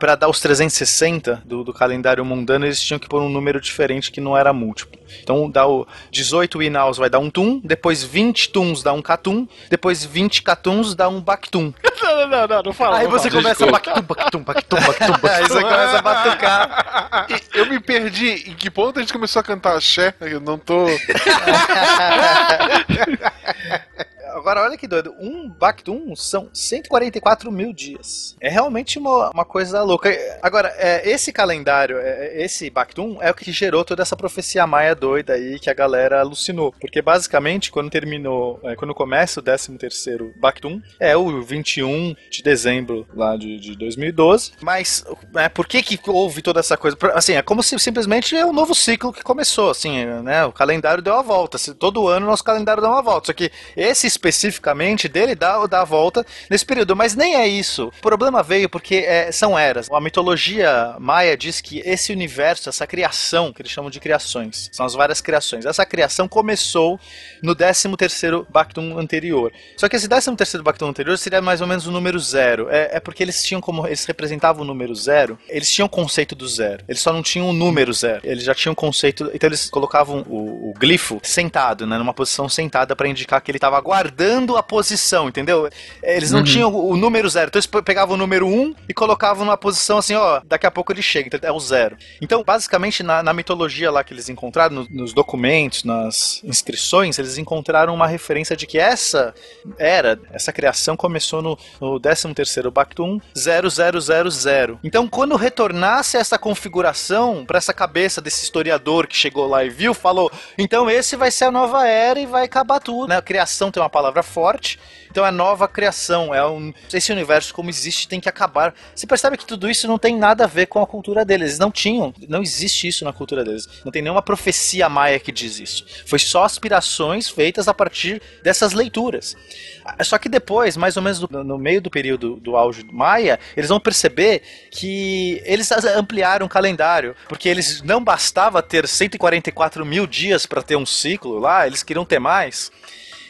para 0.00 0.14
dar 0.14 0.28
os 0.28 0.40
360 0.40 1.42
do, 1.44 1.62
do, 1.62 1.74
calendário 1.74 2.24
mundano, 2.24 2.64
eles 2.64 2.80
tinham 2.80 2.98
que 2.98 3.06
pôr 3.06 3.20
um 3.20 3.28
número 3.28 3.60
diferente 3.60 4.10
que 4.10 4.20
não 4.20 4.36
era 4.36 4.50
múltiplo. 4.50 4.98
Então 5.22 5.48
dá 5.48 5.68
o 5.68 5.86
18 6.10 6.62
inaus 6.62 6.96
vai 6.96 7.10
dar 7.10 7.18
um 7.18 7.30
tum, 7.30 7.60
depois 7.62 8.02
20 8.02 8.48
tuns 8.48 8.82
dá 8.82 8.94
um 8.94 9.02
catum, 9.02 9.46
depois 9.68 10.02
20 10.02 10.42
catuns 10.42 10.94
dá 10.94 11.08
um 11.08 11.20
bactum. 11.20 11.72
Não, 12.00 12.26
não, 12.26 12.48
não, 12.48 12.62
não 12.62 12.72
fala. 12.72 12.96
Aí 12.96 13.04
não 13.04 13.10
você 13.10 13.30
fala. 13.30 13.42
começa 13.42 13.66
a 13.66 13.70
bactum, 13.70 14.00
bactum, 14.00 14.42
bactum, 14.42 14.76
bactum, 14.76 15.12
bactum. 15.12 15.28
Aí 15.36 15.42
você 15.42 15.60
começa 15.60 15.98
a 15.98 16.02
batucar. 16.02 17.26
E 17.28 17.58
eu 17.58 17.66
me 17.66 17.78
perdi. 17.78 18.50
Em 18.50 18.54
que 18.54 18.70
ponto 18.70 18.98
a 18.98 19.02
gente 19.02 19.12
começou 19.12 19.40
a 19.40 19.42
cantar 19.42 19.76
axé? 19.76 20.14
Eu 20.22 20.40
não 20.40 20.56
tô. 20.56 20.86
Agora, 24.34 24.62
olha 24.62 24.76
que 24.76 24.86
doido. 24.86 25.14
Um 25.18 25.48
Bactum 25.48 26.14
são 26.16 26.48
144 26.52 27.50
mil 27.50 27.72
dias. 27.72 28.36
É 28.40 28.48
realmente 28.48 28.98
uma, 28.98 29.30
uma 29.30 29.44
coisa 29.44 29.82
louca. 29.82 30.10
Agora, 30.42 30.72
é, 30.76 31.08
esse 31.08 31.32
calendário, 31.32 31.98
é, 31.98 32.42
esse 32.42 32.68
Bactum, 32.70 33.18
é 33.20 33.30
o 33.30 33.34
que 33.34 33.50
gerou 33.52 33.84
toda 33.84 34.02
essa 34.02 34.16
profecia 34.16 34.66
maia 34.66 34.94
doida 34.94 35.34
aí 35.34 35.58
que 35.58 35.70
a 35.70 35.74
galera 35.74 36.20
alucinou. 36.20 36.72
Porque, 36.80 37.02
basicamente, 37.02 37.70
quando 37.70 37.90
terminou, 37.90 38.60
é, 38.64 38.74
quando 38.74 38.94
começa 38.94 39.40
o 39.40 39.42
13 39.42 39.78
terceiro 39.78 40.32
Bactum, 40.40 40.80
é 40.98 41.16
o 41.16 41.42
21 41.42 42.14
de 42.30 42.42
dezembro 42.42 43.06
lá 43.14 43.36
de, 43.36 43.58
de 43.58 43.76
2012. 43.76 44.52
Mas, 44.60 45.04
é, 45.36 45.48
por 45.48 45.66
que 45.66 45.82
que 45.82 45.98
houve 46.08 46.42
toda 46.42 46.60
essa 46.60 46.76
coisa? 46.76 46.96
Assim, 47.14 47.34
é 47.34 47.42
como 47.42 47.62
se 47.62 47.78
simplesmente 47.78 48.36
é 48.36 48.44
um 48.44 48.52
novo 48.52 48.74
ciclo 48.74 49.12
que 49.12 49.22
começou, 49.22 49.70
assim, 49.70 50.04
né? 50.22 50.44
O 50.44 50.52
calendário 50.52 51.02
deu 51.02 51.14
a 51.14 51.22
volta. 51.22 51.58
Todo 51.74 52.08
ano 52.08 52.26
o 52.26 52.30
nosso 52.30 52.44
calendário 52.44 52.82
dá 52.82 52.88
uma 52.88 53.02
volta. 53.02 53.28
Só 53.28 53.32
que 53.32 53.50
esse 53.76 54.06
especificamente 54.20 55.08
dele 55.08 55.34
dá, 55.34 55.66
dá 55.66 55.80
a 55.80 55.84
volta 55.84 56.24
nesse 56.50 56.64
período. 56.64 56.94
Mas 56.94 57.14
nem 57.14 57.36
é 57.36 57.48
isso. 57.48 57.88
O 57.98 58.02
problema 58.02 58.42
veio 58.42 58.68
porque 58.68 58.96
é, 58.96 59.32
são 59.32 59.58
eras. 59.58 59.88
A 59.90 60.00
mitologia 60.00 60.94
maia 60.98 61.36
diz 61.36 61.60
que 61.60 61.80
esse 61.80 62.12
universo, 62.12 62.68
essa 62.68 62.86
criação, 62.86 63.52
que 63.52 63.62
eles 63.62 63.72
chamam 63.72 63.90
de 63.90 63.98
criações, 63.98 64.68
são 64.72 64.84
as 64.84 64.94
várias 64.94 65.20
criações. 65.20 65.64
Essa 65.64 65.86
criação 65.86 66.28
começou 66.28 67.00
no 67.42 67.54
13 67.54 67.96
terceiro 67.96 68.46
Bactum 68.50 68.98
anterior. 68.98 69.52
Só 69.76 69.88
que 69.88 69.96
esse 69.96 70.08
13 70.08 70.36
terceiro 70.36 70.62
Bactum 70.62 70.88
anterior 70.88 71.16
seria 71.16 71.40
mais 71.40 71.60
ou 71.60 71.66
menos 71.66 71.86
o 71.86 71.90
número 71.90 72.18
zero. 72.18 72.68
É, 72.70 72.96
é 72.96 73.00
porque 73.00 73.22
eles 73.22 73.42
tinham 73.42 73.60
como 73.60 73.86
eles 73.86 74.04
representavam 74.04 74.62
o 74.62 74.66
número 74.66 74.94
zero, 74.94 75.38
eles 75.48 75.70
tinham 75.70 75.86
o 75.86 75.90
conceito 75.90 76.34
do 76.34 76.46
zero. 76.46 76.84
Eles 76.86 77.00
só 77.00 77.12
não 77.12 77.22
tinham 77.22 77.48
o 77.48 77.52
número 77.52 77.92
zero. 77.92 78.20
Eles 78.22 78.44
já 78.44 78.54
tinham 78.54 78.72
o 78.72 78.76
conceito. 78.76 79.30
Então 79.32 79.48
eles 79.48 79.70
colocavam 79.70 80.24
o, 80.28 80.70
o 80.70 80.74
glifo 80.78 81.20
sentado, 81.22 81.86
né, 81.86 81.96
numa 81.96 82.12
posição 82.12 82.48
sentada 82.48 82.94
para 82.94 83.08
indicar 83.08 83.40
que 83.40 83.50
ele 83.50 83.58
estava 83.58 83.76
guardando 84.14 84.56
a 84.56 84.62
posição, 84.62 85.28
entendeu? 85.28 85.68
Eles 86.02 86.30
não 86.30 86.40
Uhum. 86.40 86.44
tinham 86.44 86.74
o 86.74 86.96
número 86.96 87.28
zero. 87.28 87.48
Então 87.48 87.58
eles 87.58 87.66
pe- 87.66 87.82
pegavam 87.82 88.14
o 88.14 88.18
número 88.18 88.46
um 88.46 88.74
e 88.88 88.92
colocavam 88.94 89.44
numa 89.44 89.56
posição 89.56 89.98
assim, 89.98 90.14
ó, 90.14 90.40
daqui 90.44 90.66
a 90.66 90.70
pouco 90.70 90.92
ele 90.92 91.02
chega. 91.02 91.28
Então 91.28 91.38
é 91.48 91.52
o 91.52 91.60
zero. 91.60 91.96
Então, 92.20 92.42
basicamente, 92.42 93.02
na, 93.02 93.22
na 93.22 93.32
mitologia 93.32 93.90
lá 93.90 94.02
que 94.02 94.12
eles 94.12 94.28
encontraram, 94.28 94.74
no- 94.74 94.86
nos 94.90 95.12
documentos, 95.12 95.84
nas 95.84 96.40
inscrições, 96.44 97.18
eles 97.18 97.38
encontraram 97.38 97.94
uma 97.94 98.06
referência 98.06 98.56
de 98.56 98.66
que 98.66 98.78
essa 98.78 99.32
era, 99.78 100.18
essa 100.32 100.52
criação 100.52 100.96
começou 100.96 101.40
no, 101.40 101.56
no 101.80 102.00
13º 102.00 102.70
Bactum 102.70 103.20
0000. 103.34 104.78
Então, 104.82 105.06
quando 105.08 105.36
retornasse 105.36 106.16
essa 106.16 106.38
configuração 106.38 107.44
para 107.46 107.58
essa 107.58 107.72
cabeça 107.72 108.20
desse 108.20 108.42
historiador 108.44 109.06
que 109.06 109.16
chegou 109.16 109.46
lá 109.46 109.64
e 109.64 109.70
viu, 109.70 109.94
falou: 109.94 110.30
"Então 110.58 110.90
esse 110.90 111.16
vai 111.16 111.30
ser 111.30 111.44
a 111.44 111.50
nova 111.50 111.86
era 111.86 112.18
e 112.18 112.26
vai 112.26 112.44
acabar 112.44 112.80
tudo", 112.80 113.08
né? 113.08 113.16
A 113.16 113.22
criação 113.22 113.70
tem 113.70 113.82
uma 113.82 113.88
palavra 113.88 113.99
forte. 114.22 114.78
Então 115.10 115.26
é 115.26 115.30
nova 115.30 115.66
criação, 115.66 116.32
é 116.32 116.46
um 116.46 116.72
esse 116.92 117.10
universo 117.10 117.52
como 117.52 117.68
existe 117.68 118.06
tem 118.06 118.20
que 118.20 118.28
acabar. 118.28 118.74
Você 118.94 119.06
percebe 119.06 119.36
que 119.36 119.44
tudo 119.44 119.68
isso 119.68 119.88
não 119.88 119.98
tem 119.98 120.16
nada 120.16 120.44
a 120.44 120.46
ver 120.46 120.66
com 120.66 120.80
a 120.80 120.86
cultura 120.86 121.24
deles. 121.24 121.50
Eles 121.50 121.58
não 121.58 121.70
tinham, 121.70 122.14
não 122.28 122.42
existe 122.42 122.86
isso 122.86 123.04
na 123.04 123.12
cultura 123.12 123.44
deles. 123.44 123.68
Não 123.84 123.90
tem 123.90 124.02
nenhuma 124.02 124.22
profecia 124.22 124.88
maia 124.88 125.18
que 125.18 125.32
diz 125.32 125.58
isso. 125.58 125.84
Foi 126.06 126.18
só 126.18 126.44
aspirações 126.44 127.28
feitas 127.28 127.66
a 127.66 127.74
partir 127.74 128.22
dessas 128.42 128.72
leituras. 128.72 129.36
Ah, 129.84 130.04
Só 130.04 130.18
que 130.18 130.28
depois, 130.28 130.76
mais 130.76 130.96
ou 130.96 131.02
menos 131.02 131.20
no, 131.20 131.58
meio 131.58 131.80
do 131.80 131.90
período 131.90 132.36
do 132.36 132.56
auge 132.56 132.84
Maia, 132.90 133.38
eles 133.56 133.70
vão 133.70 133.80
perceber 133.80 134.42
que 134.70 135.42
eles 135.44 135.70
ampliaram 135.72 136.46
o 136.46 136.48
calendário, 136.48 137.16
porque 137.28 137.48
eles 137.48 137.82
não 137.82 138.02
bastava 138.02 138.62
ter 138.62 138.86
144 138.86 139.84
mil 139.84 140.06
dias 140.06 140.46
para 140.46 140.62
ter 140.62 140.76
um 140.76 140.86
ciclo 140.86 141.38
lá, 141.38 141.66
eles 141.66 141.82
queriam 141.82 142.04
ter 142.04 142.18
mais 142.18 142.70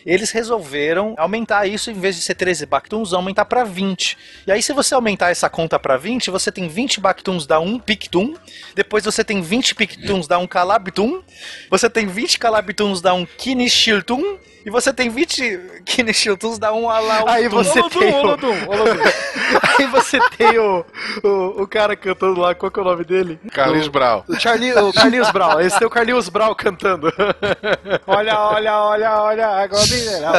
eles 0.05 0.31
resolveram 0.31 1.15
aumentar 1.17 1.67
isso, 1.67 1.91
em 1.91 1.95
vez 1.95 2.17
de 2.17 2.23
ser 2.23 2.35
13 2.35 2.67
Bactums, 2.67 3.13
aumentar 3.13 3.45
para 3.45 3.65
20. 3.65 4.17
E 4.47 4.53
aí, 4.53 4.63
se 4.63 4.73
você 4.73 4.95
aumentar 4.95 5.31
essa 5.31 5.49
conta 5.49 5.79
para 5.79 5.97
20, 5.97 6.31
você 6.31 6.51
tem 6.51 6.69
20 6.69 7.01
Bactums 7.01 7.47
dá 7.47 7.61
um 7.61 7.79
Pictum, 7.79 8.35
depois 8.75 9.05
você 9.05 9.25
tem 9.25 9.41
20 9.41 9.75
Pictums 9.75 10.27
dá 10.27 10.39
um 10.39 10.47
Calabtum, 10.47 11.23
você 11.69 11.89
tem 11.89 12.07
20 12.07 12.39
Calabtums 12.39 13.01
dá 13.01 13.15
um 13.15 13.27
Kinishiltum, 13.27 14.39
e 14.65 14.71
você 14.71 14.93
tem 14.93 15.09
20 15.09 15.83
Kinishiltums 15.85 16.59
dá 16.59 16.73
um 16.73 16.89
Alaum. 16.89 17.29
Aí 17.29 17.49
você 17.49 17.83
tem 17.89 18.13
o... 18.15 18.37
Aí 19.79 19.87
você 19.87 20.19
tem 20.37 20.59
o, 20.59 20.85
o, 21.23 21.63
o 21.63 21.67
cara 21.67 21.97
cantando 21.97 22.41
lá, 22.41 22.55
qual 22.55 22.71
que 22.71 22.79
é 22.79 22.83
o 22.83 22.85
nome 22.85 23.05
dele? 23.05 23.39
Carlinhos 23.53 23.87
o, 23.87 23.91
Brau. 23.91 24.25
O, 24.29 24.39
Charlie, 24.39 24.73
o 24.73 24.93
Carlinhos 24.93 25.31
Brau. 25.31 25.61
Esse 25.61 25.79
tem 25.79 25.87
o 25.87 25.91
Carlinhos 25.91 26.29
Brau 26.29 26.55
cantando. 26.55 27.13
olha, 28.07 28.39
olha, 28.39 28.79
olha, 28.79 29.23
olha, 29.23 29.47
agora 29.49 29.87
mineral. 29.87 30.35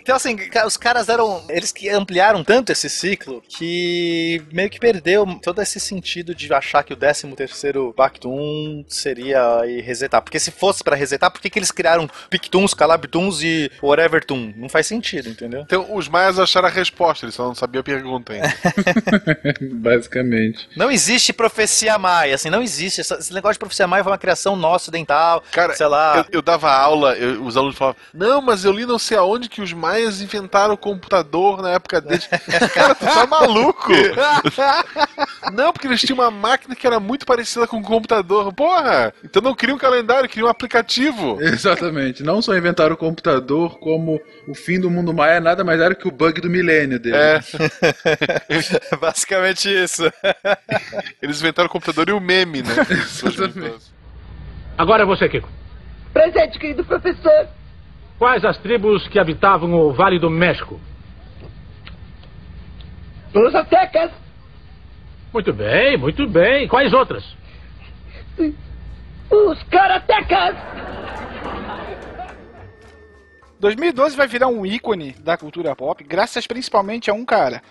Então, 0.00 0.16
assim, 0.16 0.36
os 0.66 0.76
caras 0.76 1.08
eram. 1.08 1.44
Eles 1.48 1.72
que 1.72 1.88
ampliaram 1.88 2.42
tanto 2.42 2.72
esse 2.72 2.88
ciclo 2.88 3.42
que 3.48 4.42
meio 4.52 4.70
que 4.70 4.80
perdeu 4.80 5.26
todo 5.42 5.60
esse 5.60 5.78
sentido 5.78 6.34
de 6.34 6.52
achar 6.52 6.82
que 6.82 6.92
o 6.92 6.96
13 6.96 7.28
terceiro 7.36 7.94
Bactum 7.96 8.84
seria 8.88 9.62
e 9.66 9.80
resetar. 9.80 10.22
Porque 10.22 10.38
se 10.38 10.50
fosse 10.50 10.82
pra 10.82 10.96
resetar, 10.96 11.30
por 11.30 11.40
que, 11.40 11.50
que 11.50 11.58
eles 11.58 11.70
criaram 11.70 12.08
Pictums, 12.30 12.74
Calabtums 12.74 13.42
e 13.42 13.57
Whatever 13.82 14.24
Tum? 14.24 14.52
Não 14.56 14.68
faz 14.68 14.86
sentido, 14.86 15.28
entendeu? 15.28 15.60
Então, 15.62 15.86
os 15.94 16.08
maias 16.08 16.38
acharam 16.38 16.68
a 16.68 16.70
resposta, 16.70 17.24
eles 17.24 17.34
só 17.34 17.44
não 17.44 17.54
sabiam 17.54 17.80
a 17.80 17.84
pergunta 17.84 18.32
ainda. 18.32 18.52
Basicamente. 19.60 20.68
Não 20.76 20.90
existe 20.90 21.32
profecia 21.32 21.98
maia, 21.98 22.34
assim, 22.34 22.50
não 22.50 22.62
existe. 22.62 23.00
Esse 23.00 23.32
negócio 23.32 23.54
de 23.54 23.58
profecia 23.60 23.86
maia 23.86 24.02
foi 24.02 24.12
uma 24.12 24.18
criação 24.18 24.56
nossa, 24.56 24.84
ocidental. 24.84 25.42
Cara, 25.52 25.74
sei 25.74 25.86
lá. 25.86 26.18
Eu, 26.18 26.38
eu 26.38 26.42
dava 26.42 26.70
aula, 26.70 27.14
eu- 27.16 27.42
os 27.44 27.56
alunos 27.56 27.76
falavam, 27.76 28.00
não, 28.12 28.40
mas 28.40 28.64
eu 28.64 28.72
li 28.72 28.86
não 28.86 28.98
sei 28.98 29.16
aonde 29.16 29.48
que 29.48 29.60
os 29.60 29.72
maias 29.72 30.20
inventaram 30.20 30.74
o 30.74 30.78
computador 30.78 31.62
na 31.62 31.70
época 31.70 32.00
deles. 32.00 32.28
Cara, 32.74 32.94
tu 32.94 33.04
tá 33.04 33.26
maluco? 33.26 33.92
não, 35.52 35.72
porque 35.72 35.86
eles 35.86 36.00
tinham 36.00 36.18
uma 36.18 36.30
máquina 36.30 36.74
que 36.74 36.86
era 36.86 37.00
muito 37.00 37.26
parecida 37.26 37.66
com 37.66 37.78
um 37.78 37.82
computador. 37.82 38.52
Porra! 38.52 39.12
Então 39.22 39.42
não 39.42 39.54
cria 39.54 39.74
um 39.74 39.78
calendário, 39.78 40.28
cria 40.28 40.44
um 40.44 40.48
aplicativo. 40.48 41.38
Exatamente. 41.40 42.22
Não 42.22 42.40
só 42.42 42.56
inventaram 42.56 42.94
o 42.94 42.98
computador, 42.98 43.47
como 43.78 44.20
o 44.46 44.54
fim 44.54 44.80
do 44.80 44.90
mundo 44.90 45.12
maia 45.14 45.40
nada 45.40 45.64
mais 45.64 45.80
era 45.80 45.94
que 45.94 46.06
o 46.06 46.10
bug 46.10 46.40
do 46.40 46.50
milênio 46.50 46.98
dele. 46.98 47.16
É. 47.16 47.40
Basicamente 49.00 49.68
isso. 49.68 50.02
Eles 51.22 51.40
inventaram 51.40 51.68
o 51.68 51.72
computador 51.72 52.08
e 52.08 52.12
o 52.12 52.20
meme, 52.20 52.62
né? 52.62 52.74
Agora 54.76 55.02
é 55.02 55.06
você, 55.06 55.28
Kiko. 55.28 55.48
Presente, 56.12 56.58
querido 56.58 56.84
professor. 56.84 57.48
Quais 58.18 58.44
as 58.44 58.58
tribos 58.58 59.06
que 59.08 59.18
habitavam 59.18 59.72
o 59.72 59.92
Vale 59.92 60.18
do 60.18 60.28
México? 60.28 60.80
Os 63.34 63.54
aztecas. 63.54 64.10
Muito 65.32 65.52
bem, 65.52 65.96
muito 65.96 66.26
bem. 66.28 66.66
Quais 66.66 66.92
outras? 66.92 67.24
Os 69.30 69.62
karatecas. 69.64 70.56
2012 73.60 74.16
vai 74.16 74.26
virar 74.26 74.48
um 74.48 74.64
ícone 74.64 75.12
da 75.20 75.36
cultura 75.36 75.74
pop, 75.74 76.02
graças 76.04 76.46
principalmente 76.46 77.10
a 77.10 77.14
um 77.14 77.24
cara. 77.24 77.62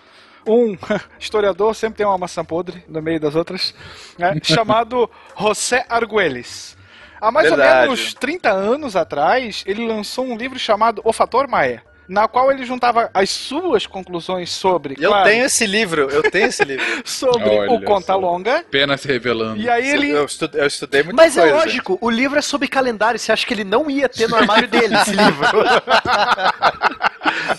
Um 0.46 0.76
historiador, 1.18 1.74
sempre 1.74 1.98
tem 1.98 2.06
uma 2.06 2.18
maçã 2.18 2.44
podre 2.44 2.84
no 2.88 3.02
meio 3.02 3.18
das 3.18 3.34
outras, 3.34 3.74
né, 4.18 4.38
chamado 4.42 5.10
José 5.38 5.84
Arguelles. 5.88 6.76
Há 7.20 7.32
mais 7.32 7.48
Verdade. 7.48 7.88
ou 7.88 7.96
menos 7.96 8.14
30 8.14 8.50
anos 8.50 8.94
atrás, 8.94 9.64
ele 9.66 9.86
lançou 9.86 10.24
um 10.24 10.36
livro 10.36 10.58
chamado 10.58 11.02
O 11.04 11.12
Fator 11.12 11.48
Maia, 11.48 11.82
na 12.08 12.26
qual 12.26 12.50
ele 12.50 12.64
juntava 12.64 13.10
as 13.12 13.28
suas 13.30 13.86
conclusões 13.86 14.50
sobre. 14.50 14.94
Eu 14.98 15.10
claro, 15.10 15.28
tenho 15.28 15.44
esse 15.44 15.66
livro, 15.66 16.08
eu 16.10 16.22
tenho 16.30 16.46
esse 16.46 16.64
livro. 16.64 16.84
sobre 17.04 17.48
Olha 17.48 17.72
o 17.72 17.82
Conta. 17.82 18.14
Longa. 18.14 18.64
Pena 18.70 18.96
se 18.96 19.06
revelando. 19.06 19.60
E 19.60 19.68
aí 19.68 19.88
ele. 19.90 20.10
Eu, 20.10 20.24
estu- 20.24 20.50
eu 20.54 20.66
estudei 20.66 21.02
muita 21.02 21.22
Mas 21.22 21.34
coisa. 21.34 21.48
é 21.48 21.52
lógico, 21.52 21.98
o 22.00 22.10
livro 22.10 22.38
é 22.38 22.42
sobre 22.42 22.66
calendário. 22.66 23.20
Você 23.20 23.30
acha 23.30 23.46
que 23.46 23.52
ele 23.54 23.64
não 23.64 23.90
ia 23.90 24.08
ter 24.08 24.28
no 24.28 24.36
armário 24.36 24.66
dele 24.66 24.96
esse 24.96 25.10
livro? 25.12 25.46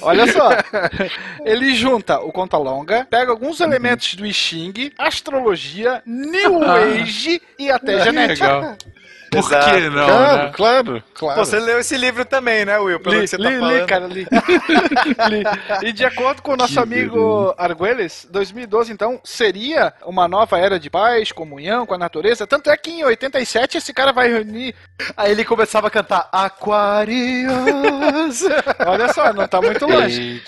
Olha 0.01 0.31
só. 0.31 0.49
Ele 1.45 1.73
junta 1.73 2.19
o 2.19 2.31
conta 2.31 2.57
longa, 2.57 3.07
pega 3.09 3.31
alguns 3.31 3.59
elementos 3.59 4.15
do 4.15 4.25
I 4.25 4.33
Ching, 4.33 4.91
astrologia, 4.97 6.01
New 6.05 6.63
Age 6.63 7.41
e 7.57 7.69
até 7.71 8.01
genética. 8.03 8.45
Legal. 8.59 8.77
Por 9.31 9.39
Exato. 9.39 9.69
que 9.69 9.89
não, 9.89 10.05
Claro, 10.07 10.43
né? 10.43 10.51
claro, 10.53 11.03
claro. 11.13 11.39
Pô, 11.39 11.45
Você 11.45 11.59
leu 11.59 11.79
esse 11.79 11.95
livro 11.97 12.25
também, 12.25 12.65
né, 12.65 12.77
Will? 12.79 12.99
Pelo 12.99 13.15
Li, 13.15 13.21
que 13.21 13.27
você 13.27 13.37
tá 13.37 13.43
li, 13.49 13.55
li, 13.55 13.59
falando. 13.59 13.85
cara, 13.87 14.07
li. 14.07 14.27
Li. 15.29 15.89
E 15.89 15.93
de 15.93 16.05
acordo 16.05 16.41
com 16.41 16.53
o 16.53 16.57
nosso 16.57 16.73
Que 16.73 16.79
amigo 16.79 17.53
Arguelles, 17.57 18.27
2012, 18.31 18.91
então, 18.91 19.19
seria 19.23 19.93
uma 20.05 20.27
nova 20.27 20.57
era 20.57 20.79
de 20.79 20.89
paz, 20.89 21.31
comunhão 21.31 21.85
com 21.85 21.93
a 21.93 21.97
natureza. 21.97 22.47
Tanto 22.47 22.69
é 22.69 22.77
que 22.77 22.89
em 22.91 23.03
87 23.03 23.77
esse 23.77 23.93
cara 23.93 24.11
vai 24.11 24.29
reunir. 24.29 24.75
Aí 25.15 25.31
ele 25.31 25.45
começava 25.45 25.87
a 25.87 25.91
cantar 25.91 26.27
Aquarius. 26.31 28.43
Olha 28.85 29.13
só, 29.13 29.31
não 29.33 29.47
tá 29.47 29.61
muito 29.61 29.85
longe. 29.85 30.41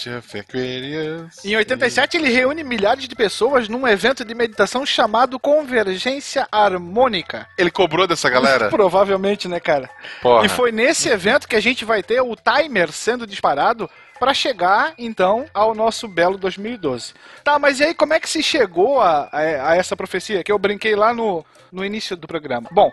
Em 1.43 1.55
87 1.55 2.17
ele 2.17 2.29
reúne 2.29 2.63
milhares 2.63 3.07
de 3.07 3.15
pessoas 3.15 3.67
num 3.69 3.87
evento 3.87 4.25
de 4.25 4.33
meditação 4.33 4.85
chamado 4.85 5.39
Convergência 5.39 6.47
Harmônica. 6.51 7.47
Ele 7.57 7.71
cobrou 7.71 8.07
dessa 8.07 8.29
galera? 8.29 8.70
Provavelmente, 8.75 9.47
né, 9.47 9.59
cara? 9.59 9.89
Porra. 10.21 10.45
E 10.45 10.49
foi 10.49 10.71
nesse 10.71 11.09
evento 11.09 11.47
que 11.47 11.55
a 11.55 11.59
gente 11.61 11.83
vai 11.85 12.01
ter 12.01 12.21
o 12.21 12.35
timer 12.35 12.91
sendo 12.91 13.27
disparado 13.27 13.89
para 14.19 14.33
chegar, 14.35 14.93
então, 14.99 15.45
ao 15.51 15.73
nosso 15.73 16.07
belo 16.07 16.37
2012. 16.37 17.13
Tá, 17.43 17.57
mas 17.57 17.79
e 17.79 17.83
aí 17.85 17.93
como 17.95 18.13
é 18.13 18.19
que 18.19 18.29
se 18.29 18.43
chegou 18.43 19.01
a, 19.01 19.27
a- 19.31 19.69
a 19.71 19.75
essa 19.75 19.95
profecia 19.97 20.43
que 20.43 20.51
eu 20.51 20.59
brinquei 20.59 20.95
lá 20.95 21.11
no, 21.11 21.43
no 21.71 21.83
início 21.83 22.15
do 22.15 22.27
programa? 22.27 22.69
Bom, 22.71 22.91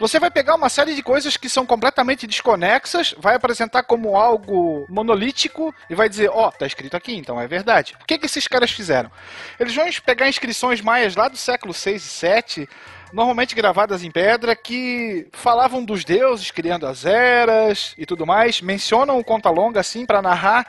você 0.00 0.18
vai 0.18 0.32
pegar 0.32 0.56
uma 0.56 0.68
série 0.68 0.96
de 0.96 1.00
coisas 1.02 1.36
que 1.36 1.48
são 1.48 1.64
completamente 1.64 2.26
desconexas, 2.26 3.14
vai 3.18 3.36
apresentar 3.36 3.84
como 3.84 4.16
algo 4.16 4.84
monolítico 4.88 5.72
e 5.88 5.94
vai 5.94 6.08
dizer, 6.08 6.28
ó, 6.32 6.50
tá 6.50 6.66
escrito 6.66 6.96
aqui, 6.96 7.14
então 7.14 7.40
é 7.40 7.46
verdade. 7.46 7.94
O 8.02 8.04
que, 8.04 8.18
que 8.18 8.26
esses 8.26 8.48
caras 8.48 8.72
fizeram? 8.72 9.12
Eles 9.60 9.76
vão 9.76 9.86
pegar 10.04 10.28
inscrições 10.28 10.80
maias 10.80 11.14
lá 11.14 11.28
do 11.28 11.36
século 11.36 11.72
6 11.72 12.04
e 12.04 12.08
7, 12.08 12.68
normalmente 13.14 13.54
gravadas 13.54 14.02
em 14.02 14.10
pedra, 14.10 14.56
que 14.56 15.28
falavam 15.32 15.84
dos 15.84 16.04
deuses 16.04 16.50
criando 16.50 16.84
as 16.84 17.06
eras 17.06 17.94
e 17.96 18.04
tudo 18.04 18.26
mais, 18.26 18.60
mencionam 18.60 19.18
o 19.18 19.24
conta 19.24 19.48
longa 19.50 19.78
assim 19.78 20.04
para 20.04 20.20
narrar 20.20 20.66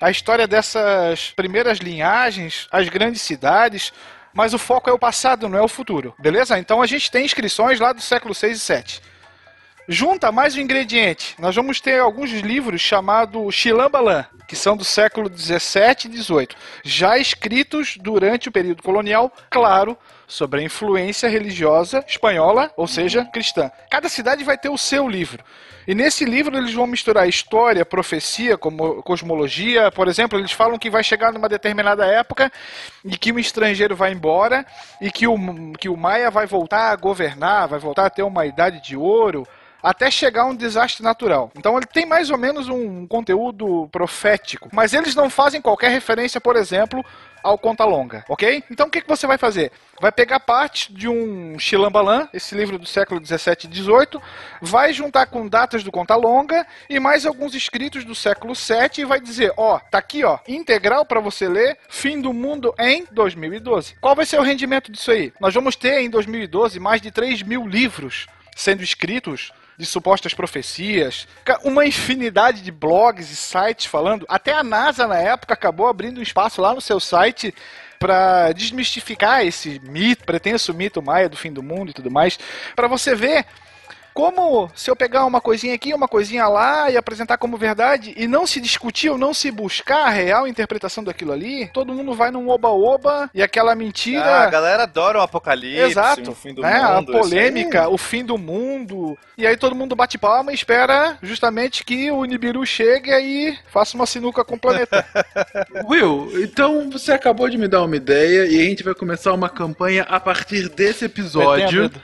a 0.00 0.10
história 0.10 0.48
dessas 0.48 1.30
primeiras 1.30 1.78
linhagens, 1.78 2.66
as 2.72 2.88
grandes 2.88 3.22
cidades, 3.22 3.92
mas 4.34 4.52
o 4.52 4.58
foco 4.58 4.90
é 4.90 4.92
o 4.92 4.98
passado, 4.98 5.48
não 5.48 5.58
é 5.58 5.62
o 5.62 5.68
futuro. 5.68 6.12
Beleza? 6.18 6.58
Então 6.58 6.82
a 6.82 6.86
gente 6.86 7.08
tem 7.08 7.24
inscrições 7.24 7.78
lá 7.78 7.92
do 7.92 8.00
século 8.00 8.34
6 8.34 8.56
e 8.56 8.60
7. 8.60 9.02
Junta 9.88 10.32
mais 10.32 10.56
um 10.56 10.60
ingrediente. 10.60 11.36
Nós 11.38 11.54
vamos 11.54 11.80
ter 11.80 12.00
alguns 12.00 12.32
livros 12.32 12.80
chamados 12.80 13.54
Chilambalan, 13.54 14.24
que 14.48 14.56
são 14.56 14.76
do 14.76 14.84
século 14.84 15.28
17 15.28 16.08
e 16.08 16.10
18, 16.10 16.56
já 16.82 17.16
escritos 17.16 17.96
durante 17.96 18.48
o 18.48 18.52
período 18.52 18.82
colonial, 18.82 19.32
claro, 19.48 19.96
sobre 20.26 20.58
a 20.58 20.64
influência 20.64 21.28
religiosa 21.28 22.04
espanhola, 22.08 22.72
ou 22.76 22.88
seja, 22.88 23.24
cristã. 23.26 23.70
Cada 23.88 24.08
cidade 24.08 24.42
vai 24.42 24.58
ter 24.58 24.68
o 24.68 24.76
seu 24.76 25.08
livro. 25.08 25.44
E 25.86 25.94
nesse 25.94 26.24
livro 26.24 26.56
eles 26.58 26.74
vão 26.74 26.88
misturar 26.88 27.28
história, 27.28 27.86
profecia, 27.86 28.58
como 28.58 29.00
cosmologia. 29.04 29.92
Por 29.92 30.08
exemplo, 30.08 30.36
eles 30.36 30.50
falam 30.50 30.80
que 30.80 30.90
vai 30.90 31.04
chegar 31.04 31.32
numa 31.32 31.48
determinada 31.48 32.04
época 32.04 32.50
e 33.04 33.16
que 33.16 33.30
um 33.30 33.38
estrangeiro 33.38 33.94
vai 33.94 34.10
embora 34.10 34.66
e 35.00 35.12
que 35.12 35.28
o, 35.28 35.36
que 35.78 35.88
o 35.88 35.96
Maia 35.96 36.28
vai 36.28 36.44
voltar 36.44 36.90
a 36.90 36.96
governar, 36.96 37.68
vai 37.68 37.78
voltar 37.78 38.06
a 38.06 38.10
ter 38.10 38.24
uma 38.24 38.44
idade 38.44 38.82
de 38.82 38.96
ouro 38.96 39.46
até 39.86 40.10
chegar 40.10 40.42
a 40.42 40.46
um 40.46 40.54
desastre 40.56 41.00
natural. 41.00 41.52
Então 41.56 41.76
ele 41.76 41.86
tem 41.86 42.04
mais 42.04 42.28
ou 42.28 42.36
menos 42.36 42.68
um 42.68 43.06
conteúdo 43.06 43.88
profético, 43.92 44.68
mas 44.72 44.92
eles 44.92 45.14
não 45.14 45.30
fazem 45.30 45.62
qualquer 45.62 45.92
referência, 45.92 46.40
por 46.40 46.56
exemplo, 46.56 47.04
ao 47.40 47.56
Conta 47.56 47.84
Longa, 47.84 48.24
ok? 48.28 48.64
Então 48.68 48.88
o 48.88 48.90
que, 48.90 49.00
que 49.00 49.08
você 49.08 49.28
vai 49.28 49.38
fazer? 49.38 49.70
Vai 50.00 50.10
pegar 50.10 50.40
parte 50.40 50.92
de 50.92 51.08
um 51.08 51.56
Chilambalan, 51.56 52.26
esse 52.34 52.56
livro 52.56 52.80
do 52.80 52.84
século 52.84 53.20
17 53.20 53.68
e 53.68 53.70
18, 53.70 54.20
vai 54.60 54.92
juntar 54.92 55.26
com 55.26 55.46
datas 55.46 55.84
do 55.84 55.92
Conta 55.92 56.16
Longa 56.16 56.66
e 56.90 56.98
mais 56.98 57.24
alguns 57.24 57.54
escritos 57.54 58.04
do 58.04 58.14
século 58.14 58.56
7 58.56 59.02
e 59.02 59.04
vai 59.04 59.20
dizer, 59.20 59.52
ó, 59.56 59.78
tá 59.78 59.98
aqui, 59.98 60.24
ó, 60.24 60.40
integral 60.48 61.06
para 61.06 61.20
você 61.20 61.46
ler, 61.46 61.78
Fim 61.88 62.20
do 62.20 62.32
Mundo 62.32 62.74
em 62.76 63.06
2012. 63.12 63.94
Qual 64.00 64.16
vai 64.16 64.26
ser 64.26 64.40
o 64.40 64.42
rendimento 64.42 64.90
disso 64.90 65.12
aí? 65.12 65.32
Nós 65.38 65.54
vamos 65.54 65.76
ter 65.76 66.00
em 66.00 66.10
2012 66.10 66.80
mais 66.80 67.00
de 67.00 67.12
3 67.12 67.42
mil 67.42 67.68
livros 67.68 68.26
sendo 68.56 68.82
escritos 68.82 69.52
de 69.78 69.84
supostas 69.84 70.32
profecias, 70.32 71.28
uma 71.62 71.84
infinidade 71.84 72.62
de 72.62 72.72
blogs 72.72 73.30
e 73.30 73.36
sites 73.36 73.86
falando. 73.86 74.24
Até 74.28 74.52
a 74.52 74.64
NASA 74.64 75.06
na 75.06 75.18
época 75.18 75.54
acabou 75.54 75.86
abrindo 75.86 76.18
um 76.18 76.22
espaço 76.22 76.62
lá 76.62 76.74
no 76.74 76.80
seu 76.80 76.98
site 76.98 77.54
para 77.98 78.52
desmistificar 78.52 79.44
esse 79.44 79.80
mito, 79.84 80.24
pretenso 80.24 80.72
mito 80.72 81.02
maia 81.02 81.28
do 81.28 81.36
fim 81.36 81.52
do 81.52 81.62
mundo 81.62 81.90
e 81.90 81.94
tudo 81.94 82.10
mais, 82.10 82.38
para 82.74 82.88
você 82.88 83.14
ver 83.14 83.46
como 84.16 84.70
se 84.74 84.90
eu 84.90 84.96
pegar 84.96 85.26
uma 85.26 85.42
coisinha 85.42 85.74
aqui, 85.74 85.92
uma 85.92 86.08
coisinha 86.08 86.48
lá 86.48 86.90
e 86.90 86.96
apresentar 86.96 87.36
como 87.36 87.58
verdade 87.58 88.14
e 88.16 88.26
não 88.26 88.46
se 88.46 88.62
discutir 88.62 89.10
ou 89.10 89.18
não 89.18 89.34
se 89.34 89.50
buscar 89.50 90.06
a 90.06 90.08
real 90.08 90.48
interpretação 90.48 91.04
daquilo 91.04 91.32
ali, 91.32 91.68
todo 91.74 91.92
mundo 91.92 92.14
vai 92.14 92.30
num 92.30 92.48
oba-oba 92.48 93.28
e 93.34 93.42
aquela 93.42 93.74
mentira. 93.74 94.24
Ah, 94.24 94.44
a 94.44 94.50
galera 94.50 94.84
adora 94.84 95.18
o 95.18 95.20
apocalipse, 95.20 95.90
Exato. 95.90 96.30
o 96.30 96.34
fim 96.34 96.54
do 96.54 96.62
né? 96.62 96.80
mundo. 96.80 97.14
a 97.14 97.20
polêmica, 97.20 97.88
o 97.90 97.98
fim 97.98 98.24
do 98.24 98.38
mundo. 98.38 99.18
E 99.36 99.46
aí 99.46 99.54
todo 99.54 99.76
mundo 99.76 99.94
bate 99.94 100.16
palma 100.16 100.50
e 100.50 100.54
espera 100.54 101.18
justamente 101.22 101.84
que 101.84 102.10
o 102.10 102.24
Nibiru 102.24 102.64
chegue 102.64 103.10
e 103.10 103.12
aí 103.12 103.58
faça 103.70 103.98
uma 103.98 104.06
sinuca 104.06 104.42
com 104.46 104.54
o 104.54 104.58
planeta. 104.58 105.04
Will, 105.86 106.30
então 106.42 106.88
você 106.90 107.12
acabou 107.12 107.50
de 107.50 107.58
me 107.58 107.68
dar 107.68 107.82
uma 107.82 107.96
ideia 107.96 108.46
e 108.46 108.58
a 108.62 108.64
gente 108.64 108.82
vai 108.82 108.94
começar 108.94 109.34
uma 109.34 109.50
campanha 109.50 110.04
a 110.04 110.18
partir 110.18 110.70
desse 110.70 111.04
episódio. 111.04 111.82
medo. 111.82 112.00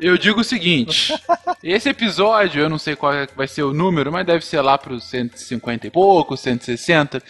Eu 0.00 0.16
digo 0.16 0.40
o 0.40 0.44
seguinte: 0.44 1.14
esse 1.62 1.88
episódio, 1.88 2.62
eu 2.62 2.68
não 2.68 2.78
sei 2.78 2.94
qual 2.94 3.12
é 3.12 3.26
vai 3.36 3.48
ser 3.48 3.62
o 3.62 3.74
número, 3.74 4.12
mas 4.12 4.26
deve 4.26 4.44
ser 4.44 4.60
lá 4.60 4.78
pros 4.78 5.04
150 5.04 5.86
e 5.86 5.90
pouco, 5.90 6.36
160. 6.36 7.22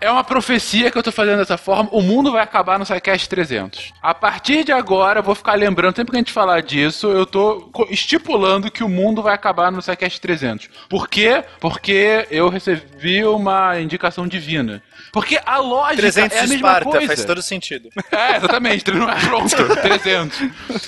É 0.00 0.10
uma 0.10 0.24
profecia 0.24 0.90
que 0.90 0.98
eu 0.98 1.02
tô 1.02 1.12
fazendo 1.12 1.38
dessa 1.38 1.56
forma. 1.56 1.88
O 1.92 2.02
mundo 2.02 2.32
vai 2.32 2.42
acabar 2.42 2.76
no 2.76 2.84
SciCast 2.84 3.28
300. 3.28 3.92
A 4.02 4.12
partir 4.12 4.64
de 4.64 4.72
agora, 4.72 5.22
vou 5.22 5.34
ficar 5.34 5.54
lembrando, 5.54 5.94
sempre 5.94 6.10
que 6.10 6.16
a 6.16 6.20
gente 6.20 6.32
falar 6.32 6.60
disso, 6.60 7.06
eu 7.08 7.24
tô 7.24 7.70
estipulando 7.88 8.70
que 8.70 8.82
o 8.82 8.88
mundo 8.88 9.22
vai 9.22 9.32
acabar 9.34 9.70
no 9.70 9.80
SciCast 9.80 10.20
300. 10.20 10.68
Por 10.88 11.08
quê? 11.08 11.44
Porque 11.60 12.26
eu 12.32 12.48
recebi 12.48 13.24
uma 13.24 13.80
indicação 13.80 14.26
divina. 14.26 14.82
Porque 15.16 15.40
a 15.46 15.56
lógica 15.56 16.02
300 16.02 16.36
é 16.36 16.40
a 16.40 16.42
mesma 16.42 16.54
Esparta, 16.56 16.90
coisa. 16.90 17.06
faz 17.06 17.24
todo 17.24 17.40
sentido. 17.40 17.88
É, 18.12 18.36
exatamente. 18.36 18.84
Pronto, 19.26 19.74
300. 19.80 20.42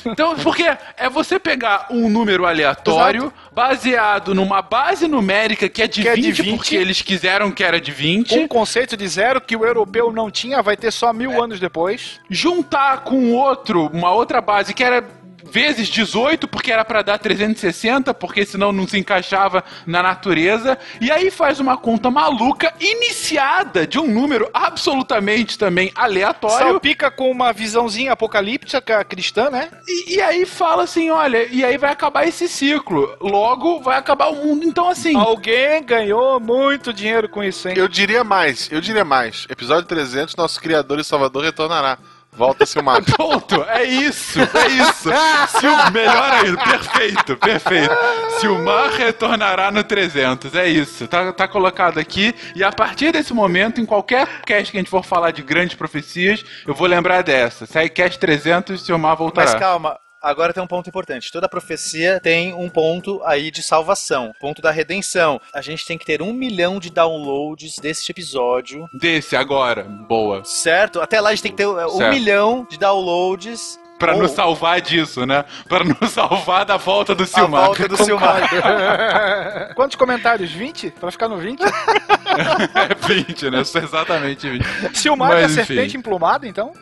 Então, 0.05 0.37
porque 0.37 0.65
é 0.99 1.09
você 1.09 1.39
pegar 1.39 1.87
um 1.91 2.11
número 2.11 2.45
aleatório, 2.45 3.33
baseado 3.53 4.35
numa 4.35 4.61
base 4.61 5.09
numérica 5.09 5.67
que 5.69 5.83
é 5.83 5.87
de, 5.87 6.03
Que 6.03 6.09
é 6.09 6.15
20, 6.15 6.25
de 6.35 6.43
20. 6.43 6.57
porque 6.57 6.77
eles 6.77 7.01
quiseram 7.01 7.51
que 7.51 7.65
era 7.65 7.81
de 7.81 7.91
20. 7.91 8.29
Com 8.35 8.41
um 8.43 8.49
conceito 8.49 8.97
de 8.99 9.09
zero 9.09 9.41
que 9.41 9.57
o 9.57 9.65
europeu 9.65 10.13
não 10.13 10.31
tinha, 10.31 10.61
vai 10.63 10.77
ter 10.77 10.91
só 10.93 11.11
mil 11.13 11.33
É. 11.33 11.41
anos 11.43 11.59
depois. 11.59 12.21
juntar 12.29 12.99
com 13.05 13.33
outro, 13.33 13.87
uma 13.93 14.13
outra 14.13 14.41
base 14.43 14.75
que 14.75 14.85
era 14.85 15.03
vezes 15.51 15.89
18, 15.89 16.47
porque 16.49 16.71
era 16.71 16.85
pra 16.85 17.03
dar 17.03 17.19
360, 17.19 18.15
porque 18.15 18.45
senão 18.45 18.73
não 18.73 18.87
se 18.87 18.99
encaixava 18.99 19.65
na 19.87 20.03
natureza. 20.03 20.79
E 21.01 21.11
aí 21.11 21.31
faz 21.31 21.61
uma 21.61 21.77
conta 21.77 22.11
maluca, 22.11 22.73
iniciada 22.81 23.87
de 23.87 23.99
um 23.99 24.07
número 24.07 24.49
absolutamente 24.53 25.59
também 25.59 25.91
aleatório. 25.95 26.69
Salpica 26.69 27.11
com 27.11 27.31
uma 27.31 27.53
visãozinha 27.53 28.13
apocalíptica 28.13 29.05
cristã, 29.05 29.51
né? 29.51 29.71
E, 29.87 30.17
e 30.17 30.21
aí 30.21 30.45
fala 30.47 30.85
assim, 30.85 31.11
olha, 31.11 31.47
e 31.51 31.65
aí 31.65 31.77
vai 31.77 31.91
acabar 31.91 32.27
esse 32.27 32.49
ciclo. 32.49 33.17
Logo 33.21 33.81
vai 33.81 33.99
acabar 33.99 34.29
o 34.29 34.37
mundo. 34.37 34.65
Então, 34.67 34.89
assim. 34.89 35.17
Alguém 35.17 35.83
ganhou 35.83 36.41
muito 36.41 36.93
dinheiro 36.93 37.29
com 37.29 37.43
isso, 37.43 37.69
hein? 37.69 37.75
Eu 37.77 37.89
diria 37.89 38.23
mais, 38.25 38.69
eu 38.71 38.81
diria 38.81 39.05
mais. 39.05 39.47
Episódio 39.49 39.87
300, 39.87 40.37
nosso 40.37 40.61
criador 40.61 40.99
e 40.99 41.05
salvador 41.05 41.45
retornará. 41.45 41.99
Volta, 42.39 42.65
Silmar. 42.65 43.03
Ponto, 43.17 43.65
é 43.65 43.83
isso, 43.83 44.39
é 44.39 44.69
isso. 44.69 45.11
Sil, 45.59 45.75
melhor 45.93 46.33
ainda, 46.33 46.57
perfeito, 46.63 47.37
perfeito. 47.37 47.95
Silmar 48.39 48.93
retornará 48.93 49.73
no 49.73 49.83
300, 49.83 50.55
é 50.55 50.69
isso. 50.69 51.09
Tá, 51.09 51.33
tá 51.33 51.49
colocado 51.49 51.99
aqui. 51.99 52.33
E 52.55 52.63
a 52.63 52.71
partir 52.71 53.11
desse 53.11 53.35
momento, 53.35 53.81
em 53.81 53.85
qualquer 53.85 54.43
cast 54.47 54.71
que 54.71 54.79
a 54.79 54.81
gente 54.81 54.89
for 54.89 55.05
falar 55.05 55.33
de 55.33 55.43
grandes 55.43 55.77
profecias, 55.77 56.45
eu 56.65 56.75
vou 56.75 56.87
lembrar 56.87 57.23
dessa. 57.23 57.67
Sai 57.67 57.89
cast 57.89 58.17
300, 58.21 58.81
Silmar 58.83 59.17
voltará. 59.17 59.51
Mas 59.51 59.61
calma, 59.61 59.99
agora 60.23 60.53
tem 60.53 60.63
um 60.63 60.67
ponto 60.67 60.89
importante. 60.89 61.31
Toda 61.33 61.49
profecia 61.49 62.21
tem 62.21 62.53
um 62.55 62.69
ponto 62.69 63.21
aí 63.25 63.51
de 63.51 63.63
salvação, 63.63 64.33
ponto 64.41 64.61
da 64.63 64.71
redenção. 64.71 65.41
A 65.53 65.61
gente 65.61 65.87
tem 65.87 65.99
que 65.99 66.05
ter 66.07 66.23
um 66.23 66.33
milhão 66.33 66.79
de 66.79 66.91
downloads 66.91 67.77
desse 67.77 68.11
episódio. 68.11 68.89
Desse 68.93 69.37
agora, 69.37 69.85
boa. 69.85 70.45
Certo? 70.45 71.01
Até 71.01 71.21
lá 71.21 71.31
a 71.31 71.35
gente 71.35 71.43
tem 71.43 71.53
que 71.53 71.59
ter 71.59 71.67
um 71.67 71.89
Certo. 71.99 72.13
milhão 72.15 72.67
de 72.69 72.79
downloads. 72.79 73.79
Pra 73.99 74.15
Ou- 74.15 74.23
nos 74.23 74.31
salvar 74.31 74.81
disso, 74.81 75.27
né? 75.27 75.45
Pra 75.69 75.83
nos 75.83 76.11
salvar 76.13 76.65
da 76.65 76.77
volta 76.77 77.15
do 77.15 77.27
Silmar. 77.27 77.67
volta 77.67 77.89
do 77.89 77.97
Silmar. 77.97 78.49
Quantos 79.75 79.97
comentários? 79.97 80.51
20? 80.53 80.93
Pra 80.93 81.11
ficar 81.11 81.29
no 81.29 81.37
20? 81.39 81.61
é 81.67 82.95
20, 83.07 83.51
né? 83.51 83.61
Exatamente 83.61 84.49
20. 84.49 84.65
Silmar 84.97 85.33
é 85.33 85.39
a 85.39 85.43
Mas, 85.43 85.53
enfim. 85.59 85.65
serpente 85.67 85.97
emplumada, 85.97 86.47
então? 86.47 86.73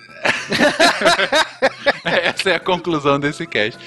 Essa 2.04 2.50
é 2.50 2.54
a 2.56 2.60
conclusão 2.60 3.18
desse 3.18 3.46
cast. 3.46 3.78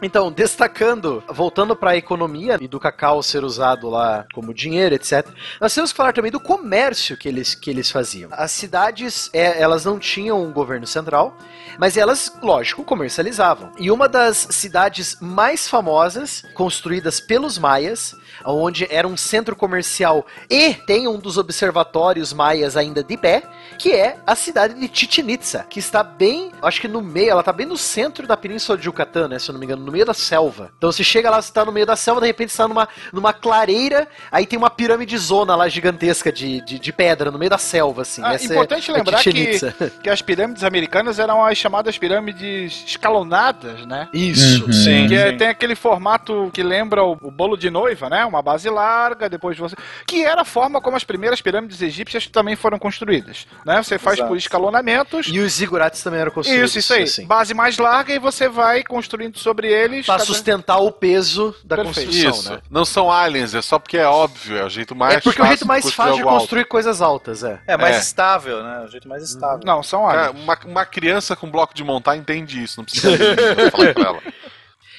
Então, 0.00 0.30
destacando, 0.30 1.22
voltando 1.28 1.74
para 1.74 1.90
a 1.90 1.96
economia 1.96 2.56
e 2.60 2.68
do 2.68 2.78
cacau 2.78 3.22
ser 3.22 3.42
usado 3.42 3.88
lá 3.88 4.26
como 4.32 4.54
dinheiro, 4.54 4.94
etc. 4.94 5.26
Nós 5.60 5.74
temos 5.74 5.90
que 5.90 5.96
falar 5.96 6.12
também 6.12 6.30
do 6.30 6.38
comércio 6.38 7.16
que 7.16 7.28
eles, 7.28 7.54
que 7.54 7.68
eles 7.68 7.90
faziam. 7.90 8.30
As 8.32 8.52
cidades, 8.52 9.28
é, 9.32 9.60
elas 9.60 9.84
não 9.84 9.98
tinham 9.98 10.42
um 10.42 10.52
governo 10.52 10.86
central, 10.86 11.36
mas 11.78 11.96
elas, 11.96 12.32
lógico, 12.40 12.84
comercializavam. 12.84 13.72
E 13.78 13.90
uma 13.90 14.08
das 14.08 14.36
cidades 14.50 15.16
mais 15.20 15.68
famosas, 15.68 16.44
construídas 16.54 17.20
pelos 17.20 17.58
maias, 17.58 18.14
onde 18.44 18.86
era 18.90 19.06
um 19.06 19.16
centro 19.16 19.54
comercial 19.56 20.26
e 20.50 20.74
tem 20.74 21.06
um 21.08 21.18
dos 21.18 21.36
observatórios 21.38 22.32
maias 22.32 22.76
ainda 22.76 23.02
de 23.02 23.16
pé, 23.16 23.42
que 23.78 23.92
é 23.92 24.16
a 24.26 24.34
cidade 24.34 24.74
de 24.74 24.90
Chichen 24.92 25.30
Itza, 25.30 25.64
que 25.68 25.78
está 25.78 26.02
bem, 26.02 26.50
acho 26.62 26.80
que 26.80 26.88
no 26.88 27.00
meio, 27.02 27.30
ela 27.30 27.40
está 27.40 27.52
bem 27.52 27.66
no 27.66 27.76
centro 27.76 28.26
da 28.26 28.36
península 28.36 28.76
de 28.78 28.86
Yucatán, 28.86 29.28
né, 29.28 29.38
se 29.38 29.48
eu 29.50 29.52
não 29.52 29.60
me 29.60 29.66
engano, 29.66 29.84
no 29.84 29.92
meio 29.92 30.04
da 30.04 30.14
selva. 30.14 30.70
Então 30.78 30.90
você 30.90 31.04
chega 31.04 31.30
lá, 31.30 31.40
você 31.40 31.48
está 31.50 31.64
no 31.64 31.72
meio 31.72 31.86
da 31.86 31.96
selva, 31.96 32.20
de 32.20 32.26
repente 32.26 32.50
você 32.50 32.54
está 32.54 32.68
numa, 32.68 32.88
numa 33.12 33.32
clareira, 33.32 34.08
aí 34.30 34.46
tem 34.46 34.58
uma 34.58 34.70
pirâmide 34.70 35.16
zona 35.18 35.54
lá 35.54 35.68
gigantesca 35.68 36.32
de, 36.32 36.60
de, 36.64 36.78
de 36.78 36.92
pedra 36.92 37.30
no 37.30 37.38
meio 37.38 37.50
da 37.50 37.58
selva, 37.58 38.02
assim. 38.02 38.22
Ah, 38.24 38.34
Essa 38.34 38.52
é- 38.52 38.56
importante 38.56 38.90
é 38.90 38.94
lembrar 38.94 39.22
que, 39.22 39.58
que 40.02 40.10
as 40.10 40.22
pirâmides 40.22 40.64
americanas 40.64 41.18
eram 41.18 41.44
as 41.44 41.56
chamadas 41.58 41.96
pirâmides 41.98 42.84
escalonadas, 42.86 43.84
né? 43.86 44.08
Isso, 44.12 44.66
Uhum. 44.66 44.72
sim. 44.72 45.06
Que 45.08 45.14
é- 45.14 45.30
sim. 45.32 45.36
tem 45.38 45.48
aquele 45.48 45.74
formato 45.74 46.50
que 46.52 46.62
lembra 46.62 47.02
o, 47.04 47.12
o 47.22 47.30
bolo 47.30 47.56
de 47.56 47.70
noiva, 47.70 48.08
né? 48.08 48.24
Uma 48.28 48.42
base 48.42 48.68
larga, 48.68 49.28
depois 49.28 49.56
você. 49.58 49.74
Que 50.06 50.24
era 50.24 50.42
a 50.42 50.44
forma 50.44 50.80
como 50.80 50.96
as 50.96 51.04
primeiras 51.04 51.40
pirâmides 51.40 51.80
egípcias 51.82 52.26
também 52.26 52.54
foram 52.56 52.78
construídas. 52.78 53.46
Né? 53.64 53.82
Você 53.82 53.98
faz 53.98 54.16
Exato. 54.18 54.28
por 54.28 54.36
escalonamentos. 54.36 55.26
E 55.28 55.38
os 55.40 55.52
zigurates 55.52 56.02
também 56.02 56.20
eram 56.20 56.30
construídos. 56.30 56.70
Isso, 56.70 56.78
isso 56.78 56.92
aí. 56.94 57.02
assim. 57.04 57.26
Base 57.26 57.54
mais 57.54 57.78
larga 57.78 58.12
e 58.14 58.18
você 58.18 58.48
vai 58.48 58.82
construindo 58.82 59.38
sobre 59.38 59.68
eles. 59.72 60.06
Pra 60.06 60.14
cada- 60.16 60.26
sustentar 60.26 60.78
o 60.78 60.90
peso 60.92 61.54
da 61.64 61.76
Perfeito. 61.76 62.06
construção, 62.06 62.30
Isso. 62.40 62.52
né? 62.52 62.60
Não 62.70 62.84
são 62.84 63.10
aliens, 63.10 63.54
é 63.54 63.62
só 63.62 63.78
porque 63.78 63.96
é 63.98 64.06
óbvio, 64.06 64.56
é 64.58 64.64
o 64.64 64.68
jeito 64.68 64.94
mais 64.94 65.14
É 65.16 65.20
porque 65.20 65.40
é 65.40 65.44
o 65.44 65.46
jeito 65.48 65.66
mais 65.66 65.90
fácil 65.92 66.14
de 66.14 66.20
algo 66.20 66.28
alto. 66.30 66.40
construir 66.40 66.64
coisas 66.66 67.00
altas, 67.02 67.42
é. 67.42 67.60
É 67.66 67.76
mais 67.76 67.96
É. 67.96 67.98
estável, 68.00 68.62
né? 68.62 68.84
O 68.84 68.88
jeito 68.88 69.08
mais 69.08 69.22
estável. 69.22 69.60
Não, 69.64 69.82
são 69.82 70.08
aliens. 70.08 70.30
uma, 70.42 70.58
uma 70.66 70.84
criança 70.86 71.34
com 71.34 71.50
bloco 71.50 71.74
de 71.74 71.82
montar 71.84 72.16
entende 72.16 72.62
isso, 72.62 72.78
não 72.78 72.84
precisa 72.84 73.16
de 73.16 73.18
falar 73.70 73.94
com 73.94 74.00
ela. 74.02 74.18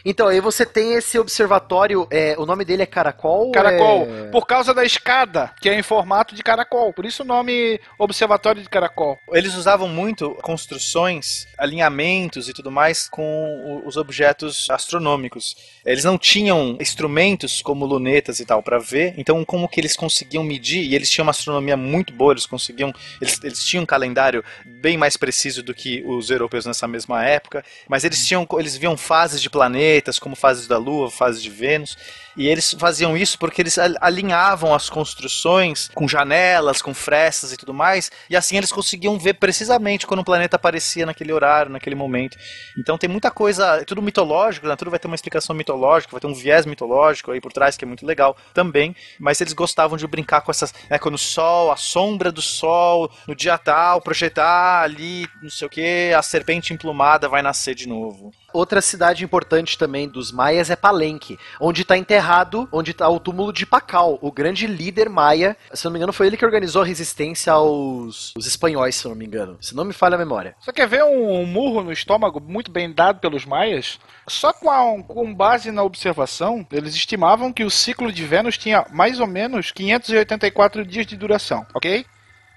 Então, 0.04 0.28
aí 0.28 0.40
você 0.40 0.66
tem 0.66 0.94
esse 0.94 1.18
observatório, 1.20 2.08
é, 2.12 2.36
o 2.38 2.46
nome 2.46 2.64
dele 2.66 2.84
é 2.84 2.86
Caracol? 2.86 3.52
Caracol, 3.52 4.04
é- 4.04 4.30
por 4.32 4.46
causa 4.46 4.74
da 4.74 4.84
escada, 4.86 5.52
que 5.62 5.70
é 5.70 5.78
em 5.78 5.84
formato 5.84 6.36
de 6.36 6.44
caracol. 6.44 6.94
Por 6.94 7.06
isso 7.06 7.24
o 7.24 7.26
nome 7.26 7.80
Observatório 7.98 8.62
de 8.62 8.70
Caracol. 8.70 9.18
Eles 9.32 9.56
usavam 9.56 9.88
muito 9.88 10.32
construções, 10.42 11.48
alinhamentos 11.58 12.48
e 12.48 12.54
tudo 12.54 12.72
mais 12.72 13.10
com 13.10 13.82
os 13.86 13.98
objetos 13.98 14.70
astronômicos. 14.70 15.56
Eles 15.86 16.04
não 16.04 16.18
tinham 16.18 16.78
instrumentos 16.80 17.62
como 17.62 17.86
lunetas 17.86 18.40
e 18.40 18.46
tal 18.46 18.62
para 18.62 18.78
ver, 18.78 19.14
então 19.18 19.44
como 19.44 19.68
que 19.68 19.80
eles 19.80 19.96
conseguiam 19.96 20.44
medir? 20.44 20.84
E 20.84 20.96
eles 20.96 21.10
tinham 21.10 21.26
uma 21.26 21.32
astronomia 21.32 21.76
muito 21.78 22.14
boa, 22.14 22.34
eles 22.34 22.46
conseguiam, 22.46 22.94
eles, 23.22 23.40
eles 23.44 23.64
tinham 23.64 23.84
um 23.84 23.88
calendário 23.88 24.44
bem 24.66 24.98
mais 24.98 25.18
preciso 25.18 25.64
do 25.64 25.74
que 25.74 26.04
os 26.06 26.30
europeus 26.30 26.66
nessa 26.66 26.88
mesma 26.88 27.24
época, 27.26 27.64
mas 27.88 28.04
eles 28.04 28.26
tinham, 28.26 28.48
eles 28.58 28.76
viam 28.78 28.96
fases 28.96 29.42
de 29.42 29.50
planetas, 29.50 29.89
como 30.22 30.36
fases 30.36 30.68
da 30.68 30.78
Lua, 30.78 31.10
fases 31.10 31.42
de 31.42 31.50
Vênus, 31.50 31.98
e 32.38 32.48
eles 32.48 32.74
faziam 32.80 33.18
isso 33.18 33.38
porque 33.38 33.62
eles 33.62 33.78
al- 33.78 33.96
alinhavam 34.00 34.74
as 34.74 34.90
construções 34.90 35.90
com 35.94 36.08
janelas, 36.08 36.82
com 36.82 36.94
frestas 36.94 37.52
e 37.52 37.58
tudo 37.58 37.74
mais, 37.74 38.10
e 38.30 38.36
assim 38.36 38.56
eles 38.58 38.72
conseguiam 38.72 39.18
ver 39.20 39.34
precisamente 39.34 40.08
quando 40.08 40.22
o 40.22 40.24
planeta 40.24 40.56
aparecia 40.56 41.06
naquele 41.06 41.34
horário, 41.34 41.72
naquele 41.72 41.96
momento. 41.96 42.38
Então 42.78 42.98
tem 42.98 43.10
muita 43.10 43.30
coisa, 43.30 43.84
tudo 43.86 44.02
mitológico, 44.02 44.68
né? 44.68 44.76
tudo 44.76 44.90
vai 44.90 45.00
ter 45.00 45.08
uma 45.08 45.16
explicação 45.16 45.56
mitológica, 45.56 46.12
vai 46.12 46.22
ter 46.22 46.28
um 46.28 46.34
viés 46.34 46.66
mitológico 46.66 47.32
aí 47.32 47.42
por 47.42 47.52
trás 47.52 47.76
que 47.76 47.84
é 47.84 47.88
muito 47.88 48.06
legal 48.06 48.38
também, 48.54 48.96
mas 49.20 49.42
eles 49.42 49.54
gostavam 49.54 49.98
de 49.98 50.08
brincar 50.08 50.42
com 50.42 50.52
essas, 50.52 50.74
né, 50.90 50.98
quando 50.98 51.16
o 51.16 51.20
sol, 51.20 51.72
a 51.72 51.76
sombra 51.76 52.32
do 52.32 52.42
sol, 52.42 53.12
no 53.28 53.36
dia 53.36 53.58
tal, 53.58 54.02
projetar 54.02 54.82
ali, 54.82 55.28
não 55.42 55.50
sei 55.50 55.68
o 55.68 55.70
que, 55.70 56.14
a 56.16 56.22
serpente 56.22 56.74
emplumada 56.74 57.28
vai 57.28 57.42
nascer 57.42 57.76
de 57.76 57.88
novo. 57.88 58.32
Outra 58.54 58.82
cidade 58.82 59.24
importante 59.24 59.78
também 59.78 60.08
dos 60.08 60.32
maias 60.32 60.70
é 60.70 60.76
Palenque, 60.76 61.38
onde 61.60 61.82
está 61.84 61.98
enterrado, 61.98 62.68
onde 62.72 62.92
está 62.92 63.08
o 63.10 63.20
túmulo 63.20 63.54
de 63.54 63.66
Pacal, 63.66 64.18
o 64.22 64.32
grande 64.32 64.66
líder 64.68 65.10
maia. 65.10 65.56
Se 65.74 65.86
não 65.86 65.92
me 65.92 65.98
engano, 66.00 66.14
foi 66.14 66.28
ele 66.28 66.38
que 66.38 66.46
organizou 66.46 66.82
a 66.82 66.86
resistência 66.86 67.54
aos 67.54 68.34
os 68.36 68.46
espanhóis, 68.48 68.96
se 68.96 69.08
não 69.08 69.16
me 69.16 69.26
engano. 69.26 69.58
Se 69.62 69.76
não 69.76 69.86
me 69.86 69.94
falha 69.94 70.16
a 70.16 70.18
memória. 70.20 70.56
Você 70.60 70.72
quer 70.74 70.88
ver 70.88 71.04
um, 71.04 71.46
murro 71.46 71.84
no 71.84 71.92
estômago 71.92 72.40
muito 72.40 72.72
bem 72.72 72.92
dado 72.92 73.20
pelos 73.20 73.46
maias? 73.46 74.00
Só 74.28 74.52
com, 74.54 74.70
a- 74.70 75.04
com 75.04 75.34
base 75.34 75.72
na 75.72 75.84
observação, 75.84 76.66
eles 76.72 76.94
estimavam 76.96 77.52
que 77.54 77.64
o 77.64 77.70
ciclo 77.70 78.12
de 78.12 78.24
Vênus 78.26 78.58
tinha 78.58 78.86
mais 78.92 79.20
ou 79.20 79.28
menos 79.28 79.72
584 79.72 80.86
dias 80.86 81.06
de 81.06 81.16
duração, 81.18 81.66
ok? 81.74 82.06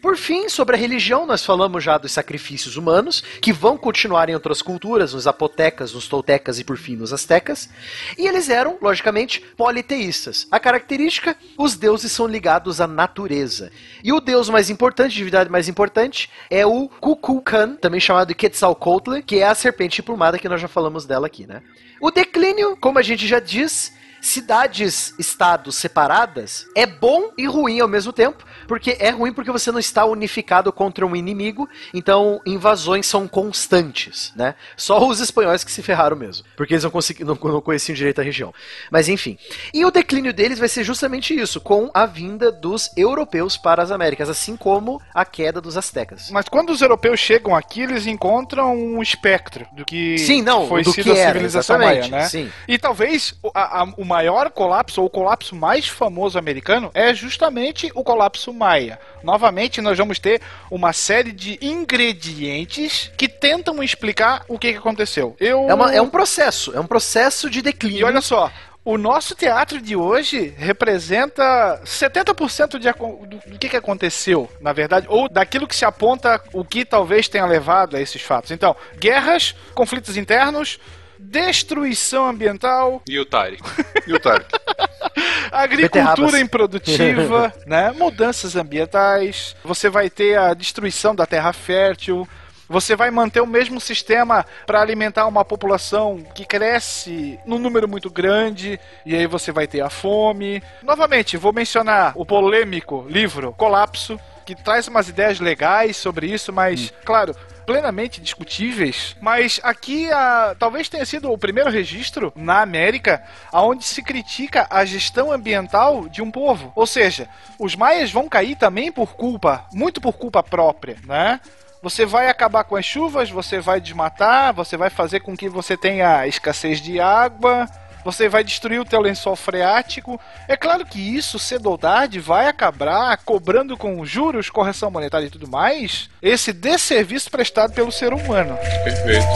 Por 0.00 0.16
fim, 0.16 0.48
sobre 0.48 0.76
a 0.76 0.78
religião, 0.78 1.26
nós 1.26 1.44
falamos 1.44 1.82
já 1.82 1.98
dos 1.98 2.12
sacrifícios 2.12 2.76
humanos, 2.76 3.24
que 3.42 3.52
vão 3.52 3.76
continuar 3.76 4.28
em 4.28 4.34
outras 4.34 4.62
culturas, 4.62 5.12
nos 5.12 5.24
zapotecas, 5.24 5.92
nos 5.92 6.06
toltecas 6.06 6.60
e 6.60 6.64
por 6.64 6.78
fim 6.78 6.94
nos 6.94 7.12
astecas. 7.12 7.68
E 8.16 8.26
eles 8.28 8.48
eram, 8.48 8.78
logicamente, 8.80 9.40
politeístas. 9.56 10.46
A 10.48 10.60
característica, 10.60 11.36
os 11.58 11.74
deuses 11.74 12.12
são 12.12 12.28
ligados 12.28 12.80
à 12.80 12.86
natureza. 12.86 13.72
E 14.04 14.12
o 14.12 14.20
deus 14.20 14.48
mais 14.48 14.70
importante, 14.70 15.16
divindade 15.16 15.50
mais 15.50 15.68
importante, 15.68 16.30
é 16.48 16.64
o 16.64 16.88
Kukulkan, 16.88 17.74
também 17.74 17.98
chamado 17.98 18.28
de 18.28 18.34
Quetzalcoatl, 18.76 19.20
que 19.22 19.38
é 19.38 19.46
a 19.46 19.54
serpente 19.54 20.00
emplumada 20.00 20.38
que 20.38 20.48
nós 20.48 20.60
já 20.60 20.68
falamos 20.68 21.04
dela 21.06 21.26
aqui, 21.26 21.46
né? 21.46 21.62
O 22.00 22.10
declínio, 22.10 22.76
como 22.76 22.98
a 22.98 23.02
gente 23.02 23.26
já 23.26 23.40
diz, 23.40 23.92
cidades-estados 24.26 25.76
separadas 25.76 26.66
é 26.74 26.84
bom 26.86 27.30
e 27.38 27.46
ruim 27.46 27.80
ao 27.80 27.88
mesmo 27.88 28.12
tempo, 28.12 28.44
porque 28.66 28.96
é 28.98 29.10
ruim 29.10 29.32
porque 29.32 29.50
você 29.50 29.70
não 29.70 29.78
está 29.78 30.04
unificado 30.04 30.72
contra 30.72 31.06
um 31.06 31.14
inimigo, 31.14 31.68
então 31.94 32.40
invasões 32.44 33.06
são 33.06 33.28
constantes, 33.28 34.32
né? 34.34 34.54
Só 34.76 35.06
os 35.06 35.20
espanhóis 35.20 35.62
que 35.64 35.70
se 35.70 35.82
ferraram 35.82 36.16
mesmo, 36.16 36.44
porque 36.56 36.74
eles 36.74 36.84
não, 36.84 36.90
consegui, 36.90 37.24
não, 37.24 37.34
não 37.40 37.60
conheciam 37.60 37.94
direito 37.94 38.20
a 38.20 38.24
região. 38.24 38.52
Mas 38.90 39.08
enfim. 39.08 39.38
E 39.72 39.84
o 39.84 39.90
declínio 39.90 40.32
deles 40.32 40.58
vai 40.58 40.68
ser 40.68 40.82
justamente 40.84 41.34
isso, 41.38 41.60
com 41.60 41.90
a 41.94 42.06
vinda 42.06 42.50
dos 42.50 42.90
europeus 42.96 43.56
para 43.56 43.82
as 43.82 43.90
Américas, 43.90 44.28
assim 44.28 44.56
como 44.56 45.00
a 45.14 45.24
queda 45.24 45.60
dos 45.60 45.76
astecas. 45.76 46.30
Mas 46.30 46.48
quando 46.48 46.70
os 46.70 46.80
europeus 46.82 47.20
chegam 47.20 47.54
aqui, 47.54 47.82
eles 47.82 48.06
encontram 48.06 48.74
um 48.76 49.02
espectro 49.02 49.66
do 49.72 49.84
que 49.84 50.18
Sim, 50.18 50.42
não, 50.42 50.66
foi 50.66 50.82
do 50.82 50.92
sido 50.92 51.04
que 51.04 51.10
a 51.10 51.16
era, 51.16 51.32
civilização 51.32 51.78
maia, 51.78 52.08
né? 52.08 52.28
sim. 52.28 52.50
E 52.66 52.78
talvez 52.78 53.34
a- 53.54 53.82
a- 53.82 53.94
o 53.96 54.04
maior 54.16 54.50
colapso, 54.50 55.02
ou 55.02 55.08
o 55.08 55.10
colapso 55.10 55.54
mais 55.54 55.86
famoso 55.86 56.38
americano, 56.38 56.90
é 56.94 57.12
justamente 57.12 57.90
o 57.94 58.02
colapso 58.02 58.50
maia. 58.52 58.98
Novamente, 59.22 59.82
nós 59.82 59.98
vamos 59.98 60.18
ter 60.18 60.40
uma 60.70 60.92
série 60.94 61.32
de 61.32 61.58
ingredientes 61.60 63.10
que 63.16 63.28
tentam 63.28 63.82
explicar 63.82 64.42
o 64.48 64.58
que, 64.58 64.72
que 64.72 64.78
aconteceu. 64.78 65.36
Eu... 65.38 65.68
É, 65.68 65.74
uma- 65.74 65.94
é 65.94 66.00
um 66.00 66.08
processo, 66.08 66.74
é 66.74 66.80
um 66.80 66.86
processo 66.86 67.50
de 67.50 67.60
declínio. 67.60 68.00
E 68.00 68.04
olha 68.04 68.22
só, 68.22 68.50
o 68.82 68.96
nosso 68.96 69.34
teatro 69.34 69.82
de 69.82 69.94
hoje 69.96 70.54
representa 70.56 71.80
70% 71.84 72.78
de, 72.78 73.50
do 73.50 73.58
que, 73.58 73.68
que 73.68 73.76
aconteceu, 73.76 74.48
na 74.60 74.72
verdade, 74.72 75.06
ou 75.10 75.28
daquilo 75.28 75.66
que 75.66 75.76
se 75.76 75.84
aponta 75.84 76.40
o 76.52 76.64
que 76.64 76.84
talvez 76.84 77.28
tenha 77.28 77.44
levado 77.44 77.96
a 77.96 78.00
esses 78.00 78.22
fatos. 78.22 78.50
Então, 78.50 78.74
guerras, 78.98 79.54
conflitos 79.74 80.16
internos, 80.16 80.78
destruição 81.26 82.28
ambiental, 82.28 83.02
E 83.08 83.18
o 83.18 83.24
Tarek? 83.24 83.62
E 84.06 84.12
o 84.12 84.20
Tarek? 84.20 84.46
agricultura 85.50 86.40
improdutiva, 86.40 87.52
né? 87.66 87.92
mudanças 87.92 88.56
ambientais, 88.56 89.56
você 89.64 89.88
vai 89.88 90.10
ter 90.10 90.38
a 90.38 90.54
destruição 90.54 91.14
da 91.14 91.26
terra 91.26 91.52
fértil. 91.52 92.28
Você 92.68 92.96
vai 92.96 93.12
manter 93.12 93.40
o 93.40 93.46
mesmo 93.46 93.80
sistema 93.80 94.44
para 94.66 94.80
alimentar 94.80 95.26
uma 95.26 95.44
população 95.44 96.18
que 96.34 96.44
cresce 96.44 97.38
num 97.46 97.60
número 97.60 97.86
muito 97.86 98.10
grande, 98.10 98.80
e 99.04 99.14
aí 99.14 99.24
você 99.24 99.52
vai 99.52 99.68
ter 99.68 99.82
a 99.82 99.88
fome. 99.88 100.60
Novamente, 100.82 101.36
vou 101.36 101.52
mencionar 101.52 102.12
o 102.16 102.26
polêmico 102.26 103.06
livro 103.08 103.52
Colapso, 103.52 104.18
que 104.46 104.54
traz 104.54 104.86
umas 104.86 105.08
ideias 105.08 105.40
legais 105.40 105.96
sobre 105.96 106.28
isso, 106.28 106.52
mas, 106.52 106.92
claro, 107.04 107.34
plenamente 107.66 108.20
discutíveis. 108.20 109.16
Mas 109.20 109.60
aqui 109.62 110.10
a, 110.10 110.54
talvez 110.56 110.88
tenha 110.88 111.04
sido 111.04 111.30
o 111.32 111.36
primeiro 111.36 111.68
registro 111.68 112.32
na 112.36 112.62
América 112.62 113.22
onde 113.52 113.84
se 113.84 114.02
critica 114.02 114.66
a 114.70 114.84
gestão 114.84 115.32
ambiental 115.32 116.08
de 116.08 116.22
um 116.22 116.30
povo. 116.30 116.72
Ou 116.76 116.86
seja, 116.86 117.28
os 117.58 117.74
maias 117.74 118.12
vão 118.12 118.28
cair 118.28 118.56
também 118.56 118.92
por 118.92 119.16
culpa, 119.16 119.66
muito 119.72 120.00
por 120.00 120.12
culpa 120.12 120.42
própria, 120.42 120.96
né? 121.04 121.40
Você 121.82 122.06
vai 122.06 122.28
acabar 122.28 122.64
com 122.64 122.76
as 122.76 122.84
chuvas, 122.84 123.30
você 123.30 123.60
vai 123.60 123.80
desmatar, 123.80 124.54
você 124.54 124.76
vai 124.76 124.90
fazer 124.90 125.20
com 125.20 125.36
que 125.36 125.48
você 125.48 125.76
tenha 125.76 126.26
escassez 126.26 126.80
de 126.80 127.00
água, 127.00 127.68
você 128.06 128.28
vai 128.28 128.44
destruir 128.44 128.80
o 128.80 128.84
teu 128.84 129.00
lençol 129.00 129.34
freático. 129.34 130.20
É 130.46 130.56
claro 130.56 130.86
que 130.86 131.00
isso, 131.00 131.40
cedo 131.40 131.68
ou 131.68 131.76
tarde, 131.76 132.20
vai 132.20 132.46
acabar 132.46 133.18
cobrando 133.24 133.76
com 133.76 134.06
juros, 134.06 134.48
correção 134.48 134.92
monetária 134.92 135.26
e 135.26 135.30
tudo 135.30 135.48
mais, 135.48 136.08
esse 136.22 136.52
desserviço 136.52 137.28
prestado 137.28 137.72
pelo 137.72 137.90
ser 137.90 138.12
humano. 138.12 138.56
Perfeito. 138.84 139.26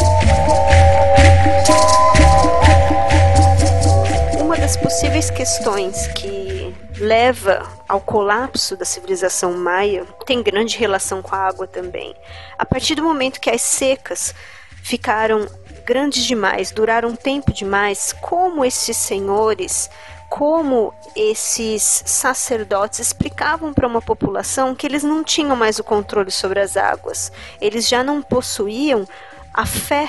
Uma 4.40 4.56
das 4.56 4.76
possíveis 4.76 5.30
questões 5.30 6.06
que 6.06 6.72
leva 6.96 7.66
ao 7.88 8.00
colapso 8.00 8.76
da 8.76 8.84
civilização 8.84 9.52
maia 9.54 10.06
tem 10.24 10.44
grande 10.44 10.78
relação 10.78 11.20
com 11.20 11.34
a 11.34 11.38
água 11.38 11.66
também. 11.66 12.14
A 12.56 12.64
partir 12.64 12.94
do 12.94 13.02
momento 13.02 13.40
que 13.40 13.50
as 13.50 13.62
secas 13.62 14.32
ficaram 14.80 15.48
grandes 15.90 16.24
demais, 16.24 16.70
duraram 16.70 17.16
tempo 17.16 17.52
demais, 17.52 18.14
como 18.20 18.64
esses 18.64 18.96
senhores, 18.96 19.90
como 20.28 20.94
esses 21.16 22.04
sacerdotes 22.06 23.00
explicavam 23.00 23.74
para 23.74 23.88
uma 23.88 24.00
população 24.00 24.72
que 24.72 24.86
eles 24.86 25.02
não 25.02 25.24
tinham 25.24 25.56
mais 25.56 25.80
o 25.80 25.84
controle 25.84 26.30
sobre 26.30 26.60
as 26.60 26.76
águas, 26.76 27.32
eles 27.60 27.88
já 27.88 28.04
não 28.04 28.22
possuíam 28.22 29.04
a 29.52 29.66
fé 29.66 30.08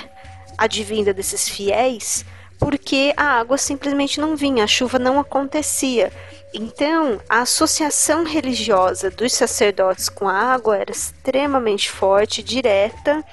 advinda 0.56 1.16
desses 1.16 1.50
fiéis, 1.50 2.24
porque 2.60 3.12
a 3.18 3.40
água 3.40 3.58
simplesmente 3.58 4.22
não 4.22 4.36
vinha, 4.36 4.64
a 4.64 4.68
chuva 4.68 5.00
não 5.00 5.20
acontecia. 5.20 6.14
Então, 6.54 7.20
a 7.28 7.40
associação 7.42 8.24
religiosa 8.24 9.10
dos 9.10 9.34
sacerdotes 9.34 10.10
com 10.10 10.30
a 10.30 10.38
água 10.38 10.78
era 10.78 10.92
extremamente 10.92 11.90
forte, 11.90 12.44
direta, 12.44 13.26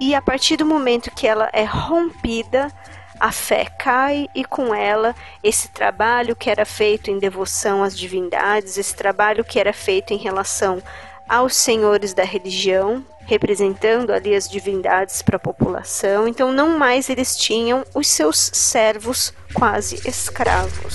e 0.00 0.14
a 0.14 0.22
partir 0.22 0.56
do 0.56 0.64
momento 0.64 1.10
que 1.10 1.26
ela 1.26 1.50
é 1.52 1.62
rompida, 1.62 2.72
a 3.20 3.30
fé 3.30 3.66
cai 3.66 4.28
e 4.34 4.46
com 4.46 4.74
ela 4.74 5.14
esse 5.42 5.68
trabalho 5.68 6.34
que 6.34 6.48
era 6.48 6.64
feito 6.64 7.10
em 7.10 7.18
devoção 7.18 7.84
às 7.84 7.96
divindades, 7.96 8.78
esse 8.78 8.94
trabalho 8.94 9.44
que 9.44 9.60
era 9.60 9.74
feito 9.74 10.14
em 10.14 10.16
relação 10.16 10.82
aos 11.28 11.54
senhores 11.54 12.14
da 12.14 12.24
religião, 12.24 13.04
representando 13.26 14.10
ali 14.10 14.34
as 14.34 14.48
divindades 14.48 15.20
para 15.20 15.36
a 15.36 15.40
população. 15.40 16.26
Então 16.26 16.50
não 16.50 16.78
mais 16.78 17.10
eles 17.10 17.36
tinham 17.36 17.84
os 17.94 18.08
seus 18.08 18.38
servos 18.54 19.34
quase 19.52 20.00
escravos. 20.08 20.94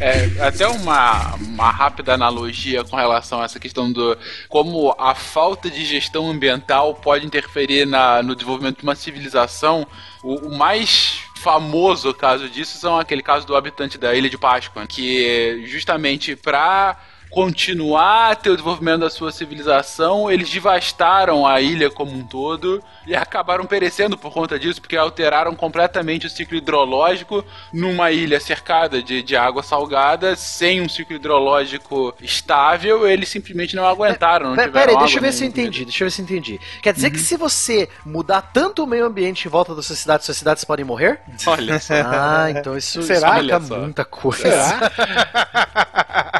É, 0.00 0.42
até 0.42 0.66
uma, 0.66 1.34
uma 1.34 1.70
rápida 1.70 2.14
analogia 2.14 2.82
com 2.82 2.96
relação 2.96 3.42
a 3.42 3.44
essa 3.44 3.60
questão 3.60 3.92
do 3.92 4.16
como 4.48 4.94
a 4.98 5.14
falta 5.14 5.68
de 5.68 5.84
gestão 5.84 6.30
ambiental 6.30 6.94
pode 6.94 7.26
interferir 7.26 7.86
na, 7.86 8.22
no 8.22 8.34
desenvolvimento 8.34 8.78
de 8.78 8.82
uma 8.82 8.94
civilização. 8.94 9.86
O, 10.22 10.48
o 10.48 10.56
mais 10.56 11.20
famoso 11.36 12.14
caso 12.14 12.48
disso 12.48 12.78
são 12.78 12.98
aquele 12.98 13.22
caso 13.22 13.46
do 13.46 13.54
habitante 13.54 13.98
da 13.98 14.14
Ilha 14.14 14.30
de 14.30 14.38
Páscoa, 14.38 14.86
que 14.86 15.64
justamente 15.66 16.34
para 16.34 16.98
continuar 17.30 18.32
a 18.32 18.34
ter 18.34 18.50
o 18.50 18.56
desenvolvimento 18.56 19.00
da 19.00 19.10
sua 19.10 19.30
civilização, 19.30 20.30
eles 20.30 20.50
devastaram 20.50 21.46
a 21.46 21.60
ilha 21.60 21.88
como 21.88 22.12
um 22.12 22.24
todo 22.24 22.82
e 23.06 23.14
acabaram 23.14 23.64
perecendo 23.64 24.18
por 24.18 24.32
conta 24.32 24.58
disso, 24.58 24.80
porque 24.80 24.96
alteraram 24.96 25.54
completamente 25.54 26.26
o 26.26 26.30
ciclo 26.30 26.56
hidrológico 26.56 27.44
numa 27.72 28.10
ilha 28.10 28.40
cercada 28.40 29.02
de, 29.02 29.22
de 29.22 29.36
água 29.36 29.62
salgada, 29.62 30.34
sem 30.34 30.80
um 30.80 30.88
ciclo 30.88 31.14
hidrológico 31.14 32.14
estável, 32.20 33.06
eles 33.06 33.28
simplesmente 33.28 33.76
não 33.76 33.86
aguentaram. 33.86 34.50
Não 34.50 34.56
Pera, 34.56 34.68
tiveram 34.68 34.86
pera 34.86 34.90
aí, 34.90 34.96
água 34.96 35.06
deixa 35.06 35.18
eu 35.18 35.22
ver 35.22 35.32
se 35.32 35.44
eu 35.44 35.48
entendi, 35.48 35.84
deixa 35.84 36.02
eu 36.02 36.06
ver 36.06 36.10
se 36.10 36.20
eu 36.20 36.24
entendi. 36.24 36.60
Quer 36.82 36.92
dizer 36.92 37.10
que 37.10 37.18
se 37.18 37.36
você 37.36 37.88
mudar 38.04 38.42
tanto 38.42 38.82
o 38.82 38.86
meio 38.86 39.06
ambiente 39.06 39.46
em 39.46 39.50
volta 39.50 39.74
da 39.74 39.82
sua 39.82 39.96
cidade, 39.96 40.24
suas 40.24 40.36
cidades 40.36 40.64
podem 40.64 40.84
morrer? 40.84 41.20
Olha 41.46 41.78
só. 41.78 41.94
Ah, 41.94 42.50
então 42.50 42.76
isso 42.76 43.02
Será? 43.02 43.40
só. 43.60 43.78
muita 43.78 44.04
coisa. 44.04 44.40
Será? 44.40 46.39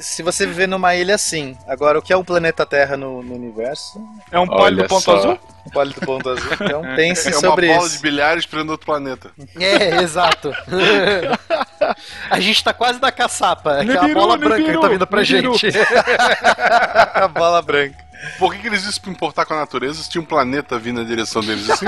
Se 0.00 0.22
você 0.22 0.46
viver 0.46 0.66
numa 0.66 0.94
ilha 0.94 1.14
assim, 1.14 1.56
agora 1.66 1.98
o 1.98 2.02
que 2.02 2.12
é 2.12 2.16
um 2.16 2.24
planeta 2.24 2.64
Terra 2.66 2.96
no, 2.96 3.22
no 3.22 3.34
universo? 3.34 4.00
É 4.30 4.38
um 4.38 4.46
pólio 4.46 4.76
do 4.76 4.80
Olha 4.82 4.88
ponto 4.88 5.02
só. 5.02 5.16
azul? 5.16 5.38
Do 5.64 6.06
ponto 6.06 6.28
azul. 6.30 6.50
Então 6.60 6.82
pense 6.96 7.28
É 7.28 7.32
uma 7.32 7.40
sobre 7.40 7.66
bola 7.68 7.86
isso. 7.86 7.96
de 7.96 8.02
bilhares 8.02 8.46
prendendo 8.46 8.70
outro 8.72 8.86
planeta. 8.86 9.30
É, 9.58 10.02
exato. 10.02 10.52
a 12.30 12.40
gente 12.40 12.62
tá 12.64 12.72
quase 12.72 13.00
na 13.00 13.12
caçapa, 13.12 13.80
aquela 13.80 14.02
Nibiru, 14.02 14.20
bola 14.20 14.36
branca 14.36 14.56
que 14.56 14.62
Nibiru, 14.62 14.80
tá 14.80 14.88
vindo 14.88 15.06
pra 15.06 15.20
Nibiru. 15.22 15.54
gente. 15.58 15.76
A 17.14 17.28
bola 17.28 17.60
branca. 17.62 17.96
Por 18.38 18.52
que, 18.52 18.60
que 18.60 18.66
eles 18.66 18.82
iam 18.82 18.90
se 18.92 19.00
importar 19.08 19.44
com 19.44 19.54
a 19.54 19.58
natureza 19.58 20.02
se 20.02 20.08
tinha 20.10 20.20
um 20.20 20.24
planeta 20.24 20.76
vindo 20.78 21.00
na 21.00 21.06
direção 21.06 21.40
deles 21.40 21.70
assim? 21.70 21.86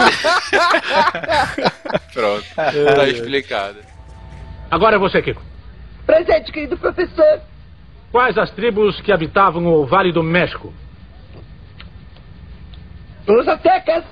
Pronto, 2.12 2.44
tá 2.54 3.08
explicado. 3.08 3.78
Agora 4.70 4.96
é 4.96 4.98
você, 4.98 5.20
Kiko. 5.20 5.42
Presente, 6.06 6.52
querido 6.52 6.76
professor. 6.78 7.40
Quais 8.10 8.36
as 8.36 8.50
tribos 8.50 9.00
que 9.00 9.12
habitavam 9.12 9.66
o 9.66 9.86
Vale 9.86 10.12
do 10.12 10.22
México? 10.22 10.72
Os 13.26 13.46
aztecas. 13.46 14.04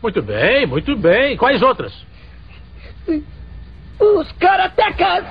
Muito 0.00 0.22
bem, 0.22 0.66
muito 0.66 0.96
bem. 0.96 1.36
Quais 1.36 1.62
outras? 1.62 1.92
Os 3.98 4.30
karatecas. 4.32 5.24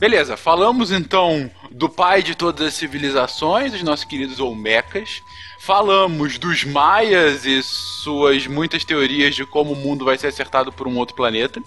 Beleza, 0.00 0.36
falamos 0.36 0.90
então 0.90 1.50
do 1.70 1.88
pai 1.88 2.22
de 2.22 2.34
todas 2.34 2.66
as 2.66 2.74
civilizações, 2.74 3.74
os 3.74 3.82
nossos 3.82 4.04
queridos 4.04 4.40
Olmecas. 4.40 5.20
Falamos 5.58 6.38
dos 6.38 6.64
maias 6.64 7.44
e 7.44 7.62
suas 7.62 8.46
muitas 8.46 8.84
teorias 8.84 9.34
de 9.34 9.44
como 9.44 9.72
o 9.72 9.76
mundo 9.76 10.04
vai 10.04 10.16
ser 10.16 10.28
acertado 10.28 10.72
por 10.72 10.86
um 10.86 10.96
outro 10.96 11.14
planeta. 11.14 11.60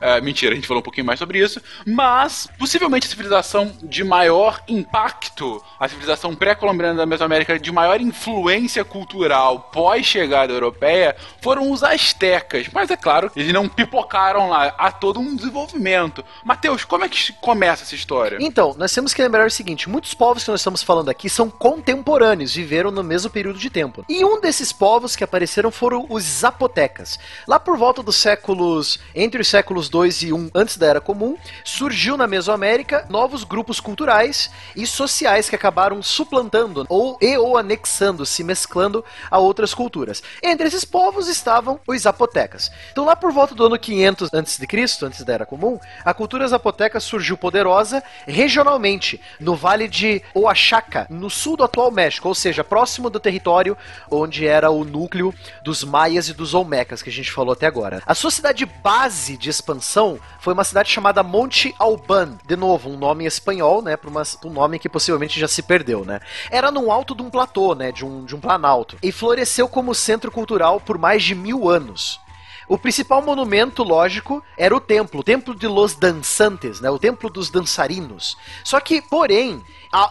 É, 0.00 0.20
mentira, 0.20 0.52
a 0.52 0.54
gente 0.54 0.68
falou 0.68 0.80
um 0.80 0.84
pouquinho 0.84 1.06
mais 1.06 1.18
sobre 1.18 1.42
isso. 1.42 1.60
Mas, 1.86 2.48
possivelmente, 2.58 3.06
a 3.06 3.10
civilização 3.10 3.76
de 3.82 4.04
maior 4.04 4.62
impacto, 4.68 5.62
a 5.80 5.88
civilização 5.88 6.34
pré-colombiana 6.34 6.94
da 6.94 7.06
Mesoamérica 7.06 7.58
de 7.58 7.72
maior 7.72 8.00
influência 8.00 8.84
cultural 8.84 9.70
pós-chegada 9.72 10.52
europeia, 10.52 11.16
foram 11.40 11.70
os 11.72 11.82
astecas. 11.82 12.68
Mas 12.72 12.90
é 12.90 12.96
claro, 12.96 13.30
eles 13.34 13.52
não 13.52 13.68
pipocaram 13.68 14.50
lá. 14.50 14.74
Há 14.78 14.92
todo 14.92 15.18
um 15.18 15.34
desenvolvimento. 15.34 16.24
Mateus, 16.44 16.84
como 16.84 17.04
é 17.04 17.08
que 17.08 17.32
começa 17.34 17.82
essa 17.82 17.94
história? 17.94 18.38
Então, 18.40 18.74
nós 18.78 18.92
temos 18.92 19.12
que 19.12 19.22
lembrar 19.22 19.46
o 19.46 19.50
seguinte: 19.50 19.88
muitos 19.88 20.14
povos 20.14 20.44
que 20.44 20.50
nós 20.50 20.60
estamos 20.60 20.82
falando 20.82 21.08
aqui 21.08 21.28
são 21.28 21.50
contemporâneos, 21.50 22.54
viveram 22.54 22.90
no 22.90 23.02
mesmo 23.02 23.30
período 23.30 23.37
de 23.42 23.70
tempo. 23.70 24.04
E 24.08 24.24
um 24.24 24.40
desses 24.40 24.72
povos 24.72 25.14
que 25.14 25.24
apareceram 25.24 25.70
foram 25.70 26.06
os 26.08 26.22
zapotecas. 26.24 27.18
Lá 27.46 27.58
por 27.60 27.76
volta 27.76 28.02
dos 28.02 28.16
séculos. 28.16 28.98
entre 29.14 29.40
os 29.40 29.48
séculos 29.48 29.88
2 29.88 30.22
e 30.22 30.32
1 30.32 30.50
antes 30.54 30.76
da 30.76 30.86
Era 30.86 31.00
Comum, 31.00 31.36
surgiu 31.64 32.16
na 32.16 32.26
Mesoamérica 32.26 33.06
novos 33.08 33.44
grupos 33.44 33.80
culturais 33.80 34.50
e 34.74 34.86
sociais 34.86 35.48
que 35.48 35.56
acabaram 35.56 36.02
suplantando 36.02 36.86
ou 36.88 37.16
e 37.20 37.36
ou 37.36 37.56
anexando, 37.56 38.26
se 38.26 38.42
mesclando 38.42 39.04
a 39.30 39.38
outras 39.38 39.72
culturas. 39.74 40.22
Entre 40.42 40.66
esses 40.66 40.84
povos 40.84 41.28
estavam 41.28 41.78
os 41.86 42.02
zapotecas. 42.02 42.70
Então 42.90 43.04
lá 43.04 43.14
por 43.14 43.32
volta 43.32 43.54
do 43.54 43.66
ano 43.66 43.78
500 43.78 44.30
antes 44.32 44.58
de 44.58 44.66
Cristo, 44.66 45.06
antes 45.06 45.24
da 45.24 45.34
Era 45.34 45.46
Comum, 45.46 45.78
a 46.04 46.12
cultura 46.12 46.46
zapoteca 46.48 47.00
surgiu 47.00 47.36
poderosa 47.36 48.02
regionalmente 48.26 49.20
no 49.38 49.54
Vale 49.54 49.88
de 49.88 50.22
Oaxaca, 50.34 51.06
no 51.08 51.30
sul 51.30 51.56
do 51.56 51.64
atual 51.64 51.90
México, 51.90 52.28
ou 52.28 52.34
seja, 52.34 52.64
próximo 52.64 53.10
do 53.10 53.20
território 53.28 53.76
onde 54.10 54.46
era 54.46 54.70
o 54.70 54.84
núcleo 54.84 55.34
dos 55.62 55.84
maias 55.84 56.28
e 56.28 56.34
dos 56.34 56.54
olmecas 56.54 57.02
que 57.02 57.10
a 57.10 57.12
gente 57.12 57.30
falou 57.30 57.52
até 57.52 57.66
agora. 57.66 58.02
A 58.06 58.14
sua 58.14 58.30
cidade 58.30 58.64
base 58.64 59.36
de 59.36 59.50
expansão 59.50 60.18
foi 60.40 60.54
uma 60.54 60.64
cidade 60.64 60.90
chamada 60.90 61.22
Monte 61.22 61.74
Alban, 61.78 62.38
de 62.46 62.56
novo, 62.56 62.88
um 62.88 62.96
nome 62.96 63.26
espanhol, 63.26 63.82
né, 63.82 63.96
para 63.96 64.10
um 64.10 64.50
nome 64.50 64.78
que 64.78 64.88
possivelmente 64.88 65.38
já 65.38 65.46
se 65.46 65.62
perdeu, 65.62 66.04
né? 66.04 66.20
Era 66.50 66.70
no 66.70 66.90
alto 66.90 67.14
de 67.14 67.22
um 67.22 67.28
platô, 67.28 67.74
né, 67.74 67.92
de 67.92 68.04
um, 68.04 68.24
de 68.24 68.34
um 68.34 68.40
planalto, 68.40 68.96
e 69.02 69.12
floresceu 69.12 69.68
como 69.68 69.94
centro 69.94 70.30
cultural 70.30 70.80
por 70.80 70.96
mais 70.96 71.22
de 71.22 71.34
mil 71.34 71.68
anos. 71.68 72.20
O 72.68 72.76
principal 72.76 73.22
monumento, 73.22 73.82
lógico, 73.82 74.44
era 74.56 74.76
o 74.76 74.80
templo, 74.80 75.20
o 75.20 75.24
templo 75.24 75.54
de 75.54 75.66
los 75.66 75.94
dançantes, 75.94 76.80
né? 76.80 76.90
O 76.90 76.98
templo 76.98 77.30
dos 77.30 77.48
dançarinos. 77.48 78.36
Só 78.62 78.78
que, 78.78 79.00
porém, 79.00 79.64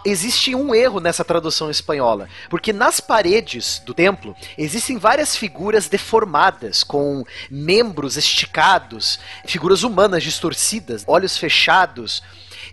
existe 0.04 0.56
um 0.56 0.74
erro 0.74 1.00
nessa 1.00 1.24
tradução 1.24 1.70
espanhola, 1.70 2.28
porque 2.50 2.74
nas 2.74 3.00
paredes 3.00 3.80
do 3.86 3.94
templo 3.94 4.36
existem 4.58 4.98
várias 4.98 5.36
figuras 5.36 5.88
deformadas, 5.88 6.84
com 6.84 7.24
membros 7.50 8.18
esticados, 8.18 9.20
figuras 9.46 9.84
humanas 9.84 10.24
distorcidas, 10.24 11.04
olhos 11.06 11.38
fechados. 11.38 12.24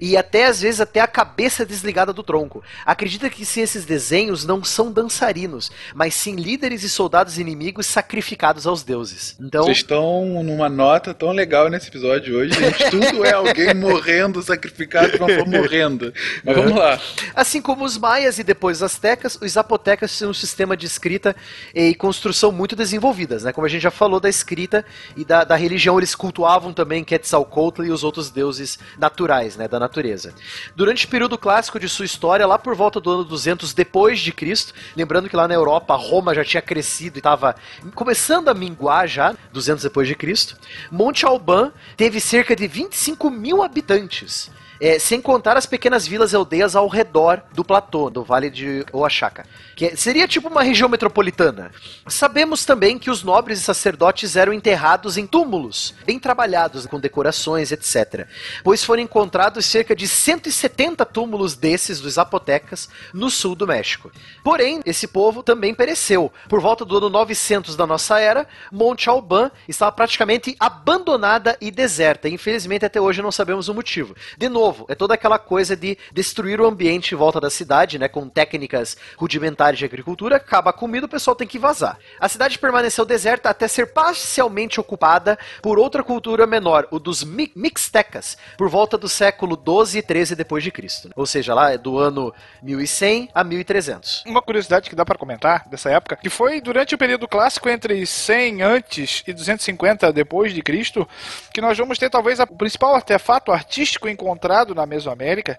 E 0.01 0.17
até 0.17 0.47
às 0.47 0.61
vezes 0.61 0.81
até 0.81 1.01
a 1.01 1.07
cabeça 1.07 1.65
desligada 1.65 2.13
do 2.13 2.23
tronco. 2.23 2.63
Acredita 2.85 3.31
que 3.31 3.45
sim, 3.45 3.61
esses 3.61 3.85
desenhos 3.85 4.45
não 4.45 4.63
são 4.65 4.93
dançarinos, 4.93 5.71
mas 5.95 6.15
sim 6.15 6.37
líderes 6.37 6.83
e 6.83 6.89
soldados 6.89 7.39
inimigos 7.39 7.87
sacrificados 7.87 8.67
aos 8.67 8.83
deuses. 8.83 9.37
Então, 9.41 9.65
Vocês 9.65 9.79
estão 9.79 10.43
numa 10.43 10.69
nota 10.69 11.15
tão 11.15 11.31
legal 11.31 11.69
nesse 11.69 11.89
episódio 11.89 12.39
hoje, 12.39 12.59
gente. 12.59 12.91
Tudo 12.91 13.25
é 13.25 13.33
alguém 13.33 13.73
morrendo, 13.75 14.43
sacrificado 14.43 15.13
de 15.13 15.17
uma 15.19 15.29
forma 15.29 15.59
morrendo. 15.59 16.13
Mas 16.45 16.57
vamos 16.57 16.75
lá. 16.75 17.01
Assim 17.35 17.61
como 17.61 17.85
os 17.85 17.99
maias 17.99 18.39
e 18.39 18.45
depois 18.45 18.79
os 18.79 18.83
astecas, 18.83 19.39
os 19.41 19.53
zapotecas 19.53 20.17
tinham 20.17 20.31
um 20.31 20.35
sistema 20.35 20.77
de 20.77 20.87
escrita 20.87 21.35
e 21.75 21.95
construção 21.95 22.53
muito 22.53 22.77
desenvolvidas, 22.77 23.45
né? 23.45 23.53
Como 23.53 23.67
a 23.67 23.71
gente 23.71 23.83
já 23.83 23.91
falou 23.91 24.21
da 24.21 24.29
escrita 24.29 24.85
e 25.17 25.25
da, 25.25 25.45
da 25.45 25.57
religião, 25.57 25.99
eles 25.99 26.15
cultuavam 26.15 26.73
também 26.73 27.05
Quetzalcoatl 27.05 27.85
e 27.85 27.91
os 27.91 28.05
outros 28.05 28.31
deuses 28.31 28.79
naturais, 28.99 29.57
né? 29.57 29.69
Da 29.69 29.79
natureza. 29.85 30.35
Durante 30.75 31.07
o 31.07 31.09
período 31.09 31.39
clássico 31.39 31.79
de 31.79 31.89
sua 31.89 32.05
história, 32.05 32.47
lá 32.47 32.59
por 32.59 32.75
volta 32.75 33.01
do 33.01 33.11
ano 33.11 33.25
200 33.25 33.73
depois 33.73 34.21
de 34.21 34.33
Cristo, 34.33 34.75
lembrando 34.97 35.29
que 35.29 35.37
lá 35.37 35.47
na 35.47 35.55
Europa 35.55 35.95
Roma 35.95 36.35
já 36.35 36.45
tinha 36.45 36.63
crescido 36.63 37.17
e 37.17 37.21
estava 37.21 37.55
começando 37.95 38.49
a 38.49 38.55
minguar 38.55 39.07
já, 39.07 39.35
200 39.53 39.85
depois 39.85 40.09
de 40.09 40.15
Cristo, 40.15 40.57
Monte 40.91 41.25
Alban 41.25 41.73
teve 41.97 42.21
cerca 42.21 42.57
de 42.57 42.67
25 42.67 43.31
mil 43.31 43.63
habitantes. 43.63 44.51
É, 44.81 44.99
sem 44.99 45.21
contar 45.21 45.57
as 45.57 45.67
pequenas 45.67 46.07
vilas 46.07 46.33
e 46.33 46.37
aldeias 46.37 46.75
ao 46.75 46.89
redor 46.89 47.43
do 47.53 47.65
platô, 47.65 48.11
do 48.11 48.25
Vale 48.25 48.51
de 48.51 48.85
Oaxaca, 48.93 49.47
que 49.77 49.97
seria 49.97 50.27
tipo 50.27 50.49
uma 50.49 50.63
região 50.63 50.89
metropolitana. 50.89 51.71
Sabemos 52.09 52.65
também 52.65 52.99
que 52.99 53.11
os 53.11 53.23
nobres 53.23 53.61
e 53.61 53.63
sacerdotes 53.63 54.37
eram 54.37 54.53
enterrados 54.53 55.17
em 55.17 55.27
túmulos, 55.27 55.95
bem 56.05 56.19
trabalhados, 56.19 56.87
com 56.87 56.99
decorações, 56.99 57.71
etc. 57.71 58.27
Pois 58.63 58.83
foram 58.83 59.03
encontrados 59.03 59.65
cerca 59.67 59.95
de 59.95 60.09
170 60.09 61.05
túmulos 61.07 61.55
desses 61.55 62.01
dos 62.01 62.15
zapotecas 62.15 62.89
no 63.13 63.31
sul 63.31 63.55
do 63.55 63.67
México. 63.67 64.11
Porém, 64.43 64.81
esse 64.85 65.07
povo 65.07 65.43
também 65.43 65.75
pereceu. 65.75 66.33
Por 66.49 66.61
volta 66.61 66.85
do 66.85 66.97
ano 66.97 67.09
900 67.09 67.77
da 67.77 67.87
nossa 67.87 68.19
era, 68.19 68.47
Monte 68.73 69.09
Alban 69.09 69.51
estava 69.69 69.93
praticamente 69.93 70.57
abandonada 70.59 71.57
e 71.61 71.71
deserta. 71.71 72.29
Infelizmente, 72.29 72.85
até 72.85 73.01
hoje 73.01 73.23
não 73.23 73.31
sabemos 73.31 73.69
o 73.69 73.75
motivo. 73.75 74.17
De 74.37 74.49
novo, 74.49 74.74
é 74.89 74.95
toda 74.95 75.15
aquela 75.15 75.39
coisa 75.39 75.77
de 75.77 75.97
destruir 76.13 76.61
o 76.61 76.67
ambiente 76.67 77.15
em 77.15 77.19
volta 77.19 77.41
da 77.41 77.51
cidade, 77.51 77.99
né, 77.99 78.09
com 78.09 78.29
técnicas 78.29 78.97
rudimentares 79.17 79.79
de 79.79 79.85
agricultura, 79.85 80.37
acaba 80.37 80.71
a 80.71 80.73
comida, 80.73 81.07
o 81.07 81.09
pessoal 81.09 81.35
tem 81.37 81.47
que 81.47 81.59
vazar. 81.59 81.99
A 82.21 82.29
cidade 82.29 82.59
permaneceu 82.59 83.05
deserta 83.05 83.51
até 83.51 83.67
ser 83.69 83.93
parcialmente 83.93 84.81
ocupada 84.81 85.39
por 85.63 85.79
outra 85.79 86.03
cultura 86.03 86.47
menor, 86.47 86.87
o 86.91 86.99
dos 86.99 87.23
Mi- 87.25 87.53
Mixtecas, 87.55 88.37
por 88.57 88.69
volta 88.69 88.97
do 88.97 89.09
século 89.09 89.57
12 89.57 89.99
e 89.99 90.03
13 90.03 90.35
depois 90.35 90.63
de 90.65 90.71
Cristo. 90.71 91.11
Ou 91.17 91.27
seja, 91.27 91.55
lá 91.55 91.73
é 91.73 91.79
do 91.79 91.99
ano 91.99 92.33
1100 92.63 93.29
a 93.35 93.45
1300. 93.45 94.23
Uma 94.27 94.41
curiosidade 94.43 94.89
que 94.89 94.97
dá 94.97 95.05
pra 95.05 95.19
comentar 95.19 95.69
dessa 95.69 95.91
época, 95.91 96.17
que 96.17 96.31
foi 96.31 96.61
durante 96.61 96.95
o 96.95 96.99
período 96.99 97.29
clássico 97.29 97.69
entre 97.69 98.05
100 98.07 98.63
antes 98.63 99.23
e 99.27 99.33
250 99.33 100.13
depois 100.13 100.53
de 100.55 100.63
Cristo, 100.63 101.07
que 101.53 101.61
nós 101.61 101.77
vamos 101.77 101.99
ter 101.99 102.09
talvez 102.11 102.39
o 102.41 102.47
principal 102.47 102.95
artefato 102.95 103.53
artístico 103.53 104.09
encontrado 104.09 104.54
na 104.75 104.87
Mesoamérica, 104.87 105.59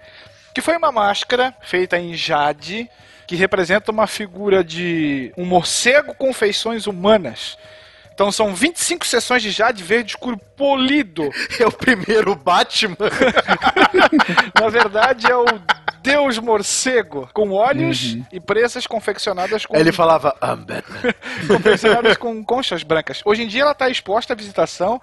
que 0.53 0.61
foi 0.61 0.77
uma 0.77 0.91
máscara 0.91 1.53
feita 1.61 1.97
em 1.97 2.13
jade, 2.13 2.89
que 3.27 3.35
representa 3.35 3.91
uma 3.91 4.07
figura 4.07 4.63
de 4.63 5.33
um 5.35 5.43
morcego 5.43 6.13
com 6.15 6.31
feições 6.31 6.87
humanas. 6.87 7.57
Então 8.13 8.31
são 8.31 8.55
25 8.55 9.05
sessões 9.05 9.43
de 9.43 9.51
jade 9.51 9.83
verde 9.83 10.11
escuro 10.11 10.37
polido. 10.55 11.29
É 11.59 11.67
o 11.67 11.71
primeiro 11.71 12.35
Batman. 12.35 12.95
Na 14.59 14.69
verdade 14.69 15.29
é 15.29 15.35
o 15.35 15.45
Deus 16.01 16.37
morcego, 16.37 17.27
com 17.33 17.51
olhos 17.51 18.17
e 18.31 18.39
presas 18.39 18.85
confeccionadas 18.85 19.65
com 19.65 19.75
ele 19.75 19.91
falava, 19.91 20.35
I'm 20.41 20.63
Batman. 20.63 21.13
confeccionadas 21.47 22.15
com 22.15 22.43
conchas 22.45 22.83
brancas. 22.83 23.21
Hoje 23.25 23.43
em 23.43 23.47
dia 23.47 23.63
ela 23.63 23.71
está 23.71 23.89
exposta 23.89 24.33
à 24.33 24.35
visitação 24.35 25.01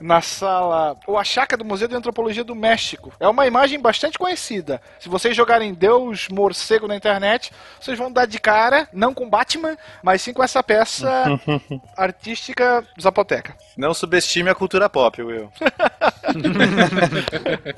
na 0.00 0.20
sala 0.20 0.96
Oaxaca 1.06 1.56
do 1.56 1.64
Museu 1.64 1.88
de 1.88 1.94
Antropologia 1.94 2.44
do 2.44 2.54
México. 2.54 3.12
É 3.18 3.28
uma 3.28 3.46
imagem 3.46 3.80
bastante 3.80 4.18
conhecida. 4.18 4.80
Se 5.00 5.08
vocês 5.08 5.36
jogarem 5.36 5.74
Deus 5.74 6.28
morcego 6.28 6.86
na 6.86 6.96
internet, 6.96 7.52
vocês 7.80 7.98
vão 7.98 8.10
dar 8.10 8.26
de 8.26 8.38
cara, 8.38 8.88
não 8.92 9.12
com 9.14 9.28
Batman, 9.28 9.76
mas 10.02 10.22
sim 10.22 10.32
com 10.32 10.42
essa 10.42 10.62
peça 10.62 11.24
artística 11.96 12.86
zapoteca. 13.00 13.56
Não 13.78 13.94
subestime 13.94 14.50
a 14.50 14.54
cultura 14.56 14.88
pop, 14.88 15.22
Will. 15.22 15.52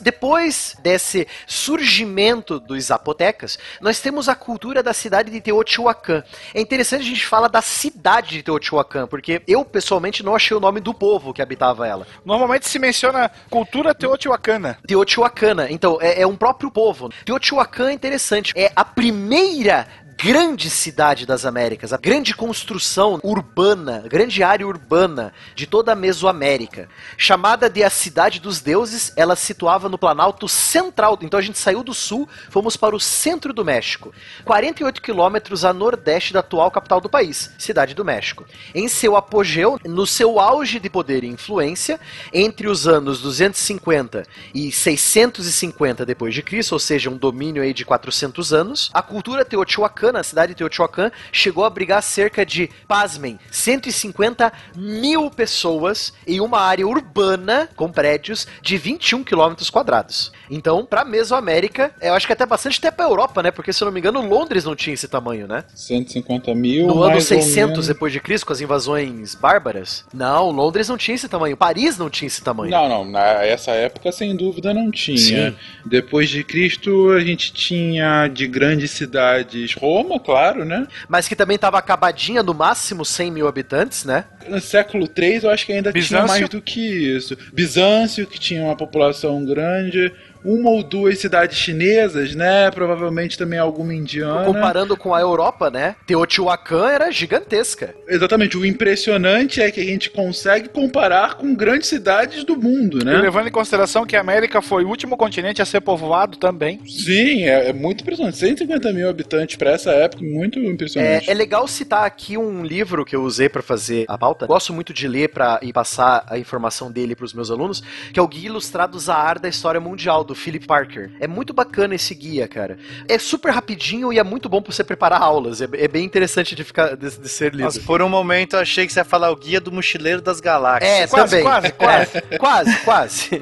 Depois 0.00 0.74
desse 0.82 1.28
surgimento 1.46 2.58
dos 2.58 2.84
zapotecas, 2.84 3.58
nós 3.82 4.00
temos 4.00 4.26
a 4.26 4.34
cultura 4.34 4.82
da 4.82 4.94
cidade 4.94 5.30
de 5.30 5.42
Teotihuacan. 5.42 6.24
É 6.54 6.60
interessante 6.62 7.02
a 7.02 7.04
gente 7.04 7.26
falar 7.26 7.48
da 7.48 7.60
cidade 7.60 8.30
de 8.30 8.42
Teotihuacan, 8.42 9.06
porque 9.06 9.42
eu 9.46 9.62
pessoalmente 9.62 10.22
não 10.22 10.34
achei 10.34 10.56
o 10.56 10.60
nome 10.60 10.80
do 10.80 10.94
povo 10.94 11.34
que 11.34 11.42
habitava 11.42 11.86
ela. 11.86 12.06
Normalmente 12.24 12.66
se 12.66 12.78
menciona 12.78 13.30
cultura 13.50 13.94
teotihuacana. 13.94 14.78
Teotihuacana, 14.86 15.70
então 15.70 15.98
é, 16.00 16.22
é 16.22 16.26
um 16.26 16.34
próprio 16.34 16.70
povo. 16.70 17.10
Teotihuacan 17.26 17.90
é 17.90 17.92
interessante, 17.92 18.54
é 18.56 18.72
a 18.74 18.86
primeira 18.86 19.86
grande 20.22 20.68
cidade 20.68 21.24
das 21.24 21.46
Américas, 21.46 21.94
a 21.94 21.96
grande 21.96 22.34
construção 22.34 23.18
urbana, 23.22 24.04
grande 24.06 24.42
área 24.42 24.66
urbana 24.66 25.32
de 25.54 25.66
toda 25.66 25.92
a 25.92 25.94
Mesoamérica. 25.94 26.90
Chamada 27.16 27.70
de 27.70 27.82
a 27.82 27.88
Cidade 27.88 28.38
dos 28.38 28.60
Deuses, 28.60 29.14
ela 29.16 29.34
se 29.34 29.46
situava 29.46 29.88
no 29.88 29.96
Planalto 29.96 30.46
Central. 30.46 31.18
Então 31.22 31.38
a 31.38 31.42
gente 31.42 31.58
saiu 31.58 31.82
do 31.82 31.94
sul, 31.94 32.28
fomos 32.50 32.76
para 32.76 32.94
o 32.94 33.00
centro 33.00 33.54
do 33.54 33.64
México. 33.64 34.12
48 34.44 35.00
quilômetros 35.00 35.64
a 35.64 35.72
nordeste 35.72 36.34
da 36.34 36.40
atual 36.40 36.70
capital 36.70 37.00
do 37.00 37.08
país, 37.08 37.50
Cidade 37.58 37.94
do 37.94 38.04
México. 38.04 38.44
Em 38.74 38.88
seu 38.88 39.16
apogeu, 39.16 39.80
no 39.86 40.06
seu 40.06 40.38
auge 40.38 40.78
de 40.78 40.90
poder 40.90 41.24
e 41.24 41.28
influência, 41.28 41.98
entre 42.30 42.68
os 42.68 42.86
anos 42.86 43.22
250 43.22 44.26
e 44.54 44.70
650 44.70 46.04
depois 46.04 46.34
de 46.34 46.42
Cristo, 46.42 46.72
ou 46.72 46.78
seja, 46.78 47.08
um 47.08 47.16
domínio 47.16 47.62
aí 47.62 47.72
de 47.72 47.86
400 47.86 48.52
anos, 48.52 48.90
a 48.92 49.00
cultura 49.00 49.46
teotihuacana 49.46 50.09
Teotihuacana, 50.10 50.20
a 50.20 50.24
cidade 50.24 50.52
de 50.52 50.56
Teotihuacan, 50.56 51.10
chegou 51.32 51.64
a 51.64 51.66
abrigar 51.68 52.02
cerca 52.02 52.44
de, 52.44 52.68
pasmem, 52.86 53.38
150 53.50 54.52
mil 54.76 55.30
pessoas 55.30 56.12
em 56.26 56.40
uma 56.40 56.60
área 56.60 56.86
urbana 56.86 57.68
com 57.76 57.90
prédios 57.90 58.46
de 58.60 58.76
21 58.76 59.24
quilômetros 59.24 59.70
quadrados. 59.70 60.32
Então, 60.50 60.84
pra 60.84 61.04
Mesoamérica, 61.04 61.92
eu 62.00 62.14
acho 62.14 62.26
que 62.26 62.32
até 62.32 62.44
bastante 62.44 62.78
até 62.78 62.90
pra 62.90 63.06
Europa, 63.06 63.42
né? 63.42 63.50
Porque, 63.50 63.72
se 63.72 63.82
eu 63.82 63.86
não 63.86 63.92
me 63.92 64.00
engano, 64.00 64.20
Londres 64.26 64.64
não 64.64 64.74
tinha 64.74 64.94
esse 64.94 65.08
tamanho, 65.08 65.46
né? 65.46 65.64
150 65.74 66.54
mil. 66.54 66.86
No 66.86 67.02
ano 67.02 67.12
mais 67.12 67.30
ou 67.30 67.38
600 67.38 67.54
menos. 67.54 67.86
depois 67.86 68.12
de 68.12 68.20
Cristo, 68.20 68.46
com 68.46 68.52
as 68.52 68.60
invasões 68.60 69.34
bárbaras? 69.34 70.04
Não, 70.12 70.50
Londres 70.50 70.88
não 70.88 70.96
tinha 70.96 71.14
esse 71.14 71.28
tamanho. 71.28 71.56
Paris 71.56 71.96
não 71.96 72.10
tinha 72.10 72.26
esse 72.26 72.42
tamanho. 72.42 72.70
Não, 72.70 72.88
não, 72.88 73.04
nessa 73.04 73.72
época 73.72 74.10
sem 74.10 74.34
dúvida 74.36 74.74
não 74.74 74.90
tinha. 74.90 75.50
Sim. 75.50 75.56
Depois 75.86 76.28
de 76.28 76.42
Cristo 76.42 77.10
a 77.10 77.20
gente 77.20 77.52
tinha 77.52 78.26
de 78.28 78.46
grandes 78.46 78.90
cidades 78.90 79.74
Roma, 79.74 79.99
claro, 80.20 80.64
né? 80.64 80.86
Mas 81.08 81.28
que 81.28 81.36
também 81.36 81.58
tava 81.58 81.78
acabadinha, 81.78 82.42
no 82.42 82.54
máximo 82.54 83.04
100 83.04 83.30
mil 83.30 83.48
habitantes, 83.48 84.04
né? 84.04 84.24
No 84.48 84.60
século 84.60 85.08
III 85.16 85.44
eu 85.44 85.50
acho 85.50 85.66
que 85.66 85.72
ainda 85.72 85.92
tinha 85.92 86.02
Bizâncio? 86.02 86.28
mais 86.28 86.48
do 86.48 86.60
que 86.60 86.80
isso. 86.80 87.36
Bizâncio, 87.52 88.26
que 88.26 88.38
tinha 88.38 88.62
uma 88.62 88.76
população 88.76 89.44
grande. 89.44 90.12
Uma 90.44 90.70
ou 90.70 90.82
duas 90.82 91.18
cidades 91.18 91.58
chinesas, 91.58 92.34
né? 92.34 92.70
Provavelmente 92.70 93.36
também 93.36 93.58
alguma 93.58 93.94
indiana. 93.94 94.44
Comparando 94.44 94.96
com 94.96 95.14
a 95.14 95.20
Europa, 95.20 95.70
né? 95.70 95.96
Teotihuacan 96.06 96.88
era 96.88 97.10
gigantesca. 97.10 97.94
Exatamente. 98.08 98.56
O 98.56 98.64
impressionante 98.64 99.60
é 99.60 99.70
que 99.70 99.80
a 99.80 99.84
gente 99.84 100.10
consegue 100.10 100.68
comparar 100.68 101.34
com 101.34 101.54
grandes 101.54 101.88
cidades 101.88 102.44
do 102.44 102.56
mundo, 102.56 103.00
E 103.00 103.04
né? 103.04 103.18
levando 103.18 103.48
em 103.48 103.52
consideração 103.52 104.06
que 104.06 104.16
a 104.16 104.20
América 104.20 104.62
foi 104.62 104.84
o 104.84 104.88
último 104.88 105.16
continente 105.16 105.60
a 105.62 105.64
ser 105.64 105.80
povoado 105.80 106.38
também. 106.38 106.80
Sim, 106.86 107.44
é, 107.44 107.68
é 107.68 107.72
muito 107.72 108.02
impressionante. 108.02 108.36
150 108.38 108.92
mil 108.92 109.08
habitantes 109.08 109.56
para 109.56 109.70
essa 109.70 109.90
época, 109.90 110.22
muito 110.24 110.58
impressionante. 110.58 111.28
É, 111.28 111.32
é 111.32 111.34
legal 111.34 111.66
citar 111.68 112.04
aqui 112.04 112.36
um 112.36 112.64
livro 112.64 113.04
que 113.04 113.14
eu 113.14 113.22
usei 113.22 113.48
pra 113.48 113.62
fazer 113.62 114.04
a 114.08 114.16
pauta. 114.16 114.46
Gosto 114.46 114.72
muito 114.72 114.92
de 114.92 115.06
ler 115.06 115.28
pra, 115.28 115.58
e 115.62 115.72
passar 115.72 116.24
a 116.28 116.38
informação 116.38 116.90
dele 116.90 117.14
pros 117.14 117.34
meus 117.34 117.50
alunos, 117.50 117.82
que 118.12 118.18
é 118.18 118.22
o 118.22 118.28
Guia 118.28 118.46
Ilustrado 118.46 118.98
Zahar 118.98 119.38
da 119.38 119.48
História 119.48 119.80
Mundial, 119.80 120.24
do 120.30 120.34
Philip 120.34 120.64
Parker. 120.64 121.10
É 121.18 121.26
muito 121.26 121.52
bacana 121.52 121.94
esse 121.94 122.14
guia, 122.14 122.46
cara. 122.46 122.78
É 123.08 123.18
super 123.18 123.52
rapidinho 123.52 124.12
e 124.12 124.18
é 124.18 124.22
muito 124.22 124.48
bom 124.48 124.62
pra 124.62 124.72
você 124.72 124.84
preparar 124.84 125.20
aulas. 125.20 125.60
É, 125.60 125.68
é 125.72 125.88
bem 125.88 126.04
interessante 126.04 126.54
de, 126.54 126.62
ficar, 126.62 126.96
de, 126.96 127.10
de 127.10 127.28
ser 127.28 127.52
lido. 127.52 127.64
Nossa, 127.64 127.80
por 127.80 128.00
um 128.00 128.08
momento 128.08 128.54
eu 128.54 128.60
achei 128.60 128.86
que 128.86 128.92
você 128.92 129.00
ia 129.00 129.04
falar 129.04 129.30
o 129.30 129.36
Guia 129.36 129.60
do 129.60 129.72
Mochileiro 129.72 130.20
das 130.20 130.40
Galáxias. 130.40 130.90
É, 130.90 131.06
também. 131.06 131.42
quase, 131.42 131.72
quase, 131.72 132.78
quase. 132.84 133.40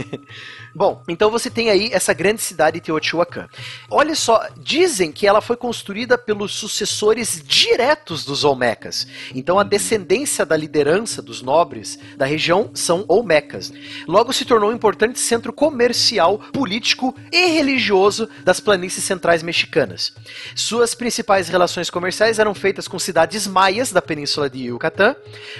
Bom, 0.78 1.02
então 1.08 1.28
você 1.28 1.50
tem 1.50 1.70
aí 1.70 1.90
essa 1.92 2.14
grande 2.14 2.40
cidade 2.40 2.80
Teotihuacan. 2.80 3.48
Olha 3.90 4.14
só, 4.14 4.46
dizem 4.58 5.10
que 5.10 5.26
ela 5.26 5.40
foi 5.40 5.56
construída 5.56 6.16
pelos 6.16 6.52
sucessores 6.54 7.42
diretos 7.44 8.24
dos 8.24 8.44
Olmecas. 8.44 9.04
Então 9.34 9.58
a 9.58 9.64
descendência 9.64 10.46
da 10.46 10.56
liderança 10.56 11.20
dos 11.20 11.42
nobres 11.42 11.98
da 12.16 12.24
região 12.24 12.70
são 12.74 13.04
Olmecas. 13.08 13.72
Logo 14.06 14.32
se 14.32 14.44
tornou 14.44 14.70
um 14.70 14.72
importante 14.72 15.18
centro 15.18 15.52
comercial, 15.52 16.38
político 16.52 17.12
e 17.32 17.46
religioso 17.48 18.28
das 18.44 18.60
planícies 18.60 19.02
centrais 19.02 19.42
mexicanas. 19.42 20.14
Suas 20.54 20.94
principais 20.94 21.48
relações 21.48 21.90
comerciais 21.90 22.38
eram 22.38 22.54
feitas 22.54 22.86
com 22.86 23.00
cidades 23.00 23.48
maias 23.48 23.90
da 23.90 24.00
península 24.00 24.48
de 24.48 24.66
Yucatán, 24.66 25.16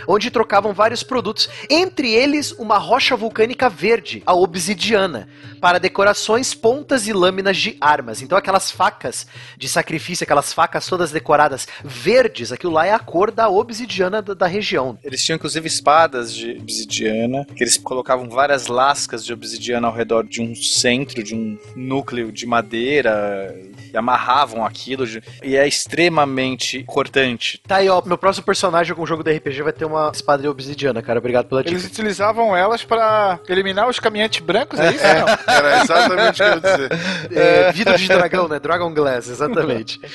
onde 0.07 0.31
trocavam 0.31 0.73
vários 0.73 1.03
produtos, 1.03 1.49
entre 1.69 2.13
eles 2.13 2.53
uma 2.53 2.79
rocha 2.79 3.17
vulcânica 3.17 3.69
verde, 3.69 4.23
a 4.25 4.33
obsidiana, 4.33 5.08
para 5.61 5.79
decorações, 5.79 6.55
pontas 6.55 7.07
e 7.07 7.13
lâminas 7.13 7.57
de 7.57 7.77
armas. 7.81 8.23
Então 8.23 8.37
aquelas 8.37 8.71
facas 8.71 9.27
de 9.57 9.69
sacrifício, 9.69 10.25
aquelas 10.25 10.53
facas 10.53 10.87
todas 10.87 11.11
decoradas 11.11 11.67
verdes, 11.85 12.53
aquilo 12.53 12.73
lá 12.73 12.87
é 12.87 12.93
a 12.93 12.99
cor 12.99 13.31
da 13.31 13.49
obsidiana 13.49 14.21
da, 14.21 14.35
da 14.35 14.47
região. 14.47 14.99
Eles 15.03 15.23
tinham 15.23 15.37
inclusive 15.37 15.67
espadas 15.67 16.35
de 16.35 16.53
obsidiana, 16.53 17.45
que 17.45 17.63
eles 17.63 17.77
colocavam 17.77 18.29
várias 18.29 18.67
lascas 18.67 19.25
de 19.25 19.33
obsidiana 19.33 19.89
ao 19.89 19.95
redor 19.95 20.27
de 20.27 20.41
um 20.41 20.55
centro, 20.55 21.23
de 21.23 21.35
um 21.35 21.59
núcleo 21.75 22.31
de 22.33 22.47
madeira, 22.47 23.55
e 23.93 23.97
amarravam 23.97 24.65
aquilo, 24.65 25.07
de- 25.07 25.23
e 25.43 25.57
é 25.57 25.67
extremamente 25.67 26.83
cortante. 26.85 27.61
Tá 27.67 27.77
aí, 27.77 27.89
ó, 27.89 28.03
meu 28.05 28.19
próximo 28.19 28.45
personagem 28.47 28.95
com 28.95 29.03
o 29.03 29.07
jogo 29.07 29.23
da 29.23 29.31
RPG 29.31 29.63
vai 29.63 29.73
ter 29.73 29.85
uma 29.85 30.11
espada 30.15 30.43
de 30.43 30.49
obsidiana, 30.49 31.03
cara. 31.03 31.19
Obrigado 31.19 31.47
pela 31.47 31.63
dica. 31.63 31.75
Eles 31.75 31.85
utilizavam 31.87 32.57
elas 32.57 32.85
pra 32.85 33.39
eliminar 33.49 33.89
os 33.89 33.99
caminhantes 33.99 34.41
brancos, 34.41 34.79
é 34.79 34.91
isso? 34.93 35.05
ou 35.07 35.15
não? 35.15 35.55
Era 35.55 35.83
exatamente 35.83 36.31
o 36.31 36.35
que 36.35 36.43
eu 36.43 36.49
ia 36.49 36.61
dizer. 36.61 36.93
É, 37.33 37.73
vidro 37.73 37.97
de 37.97 38.09
dragão, 38.09 38.49
né? 38.49 38.59
Dragon 38.59 38.93
Glass, 38.93 39.29
exatamente. 39.29 40.01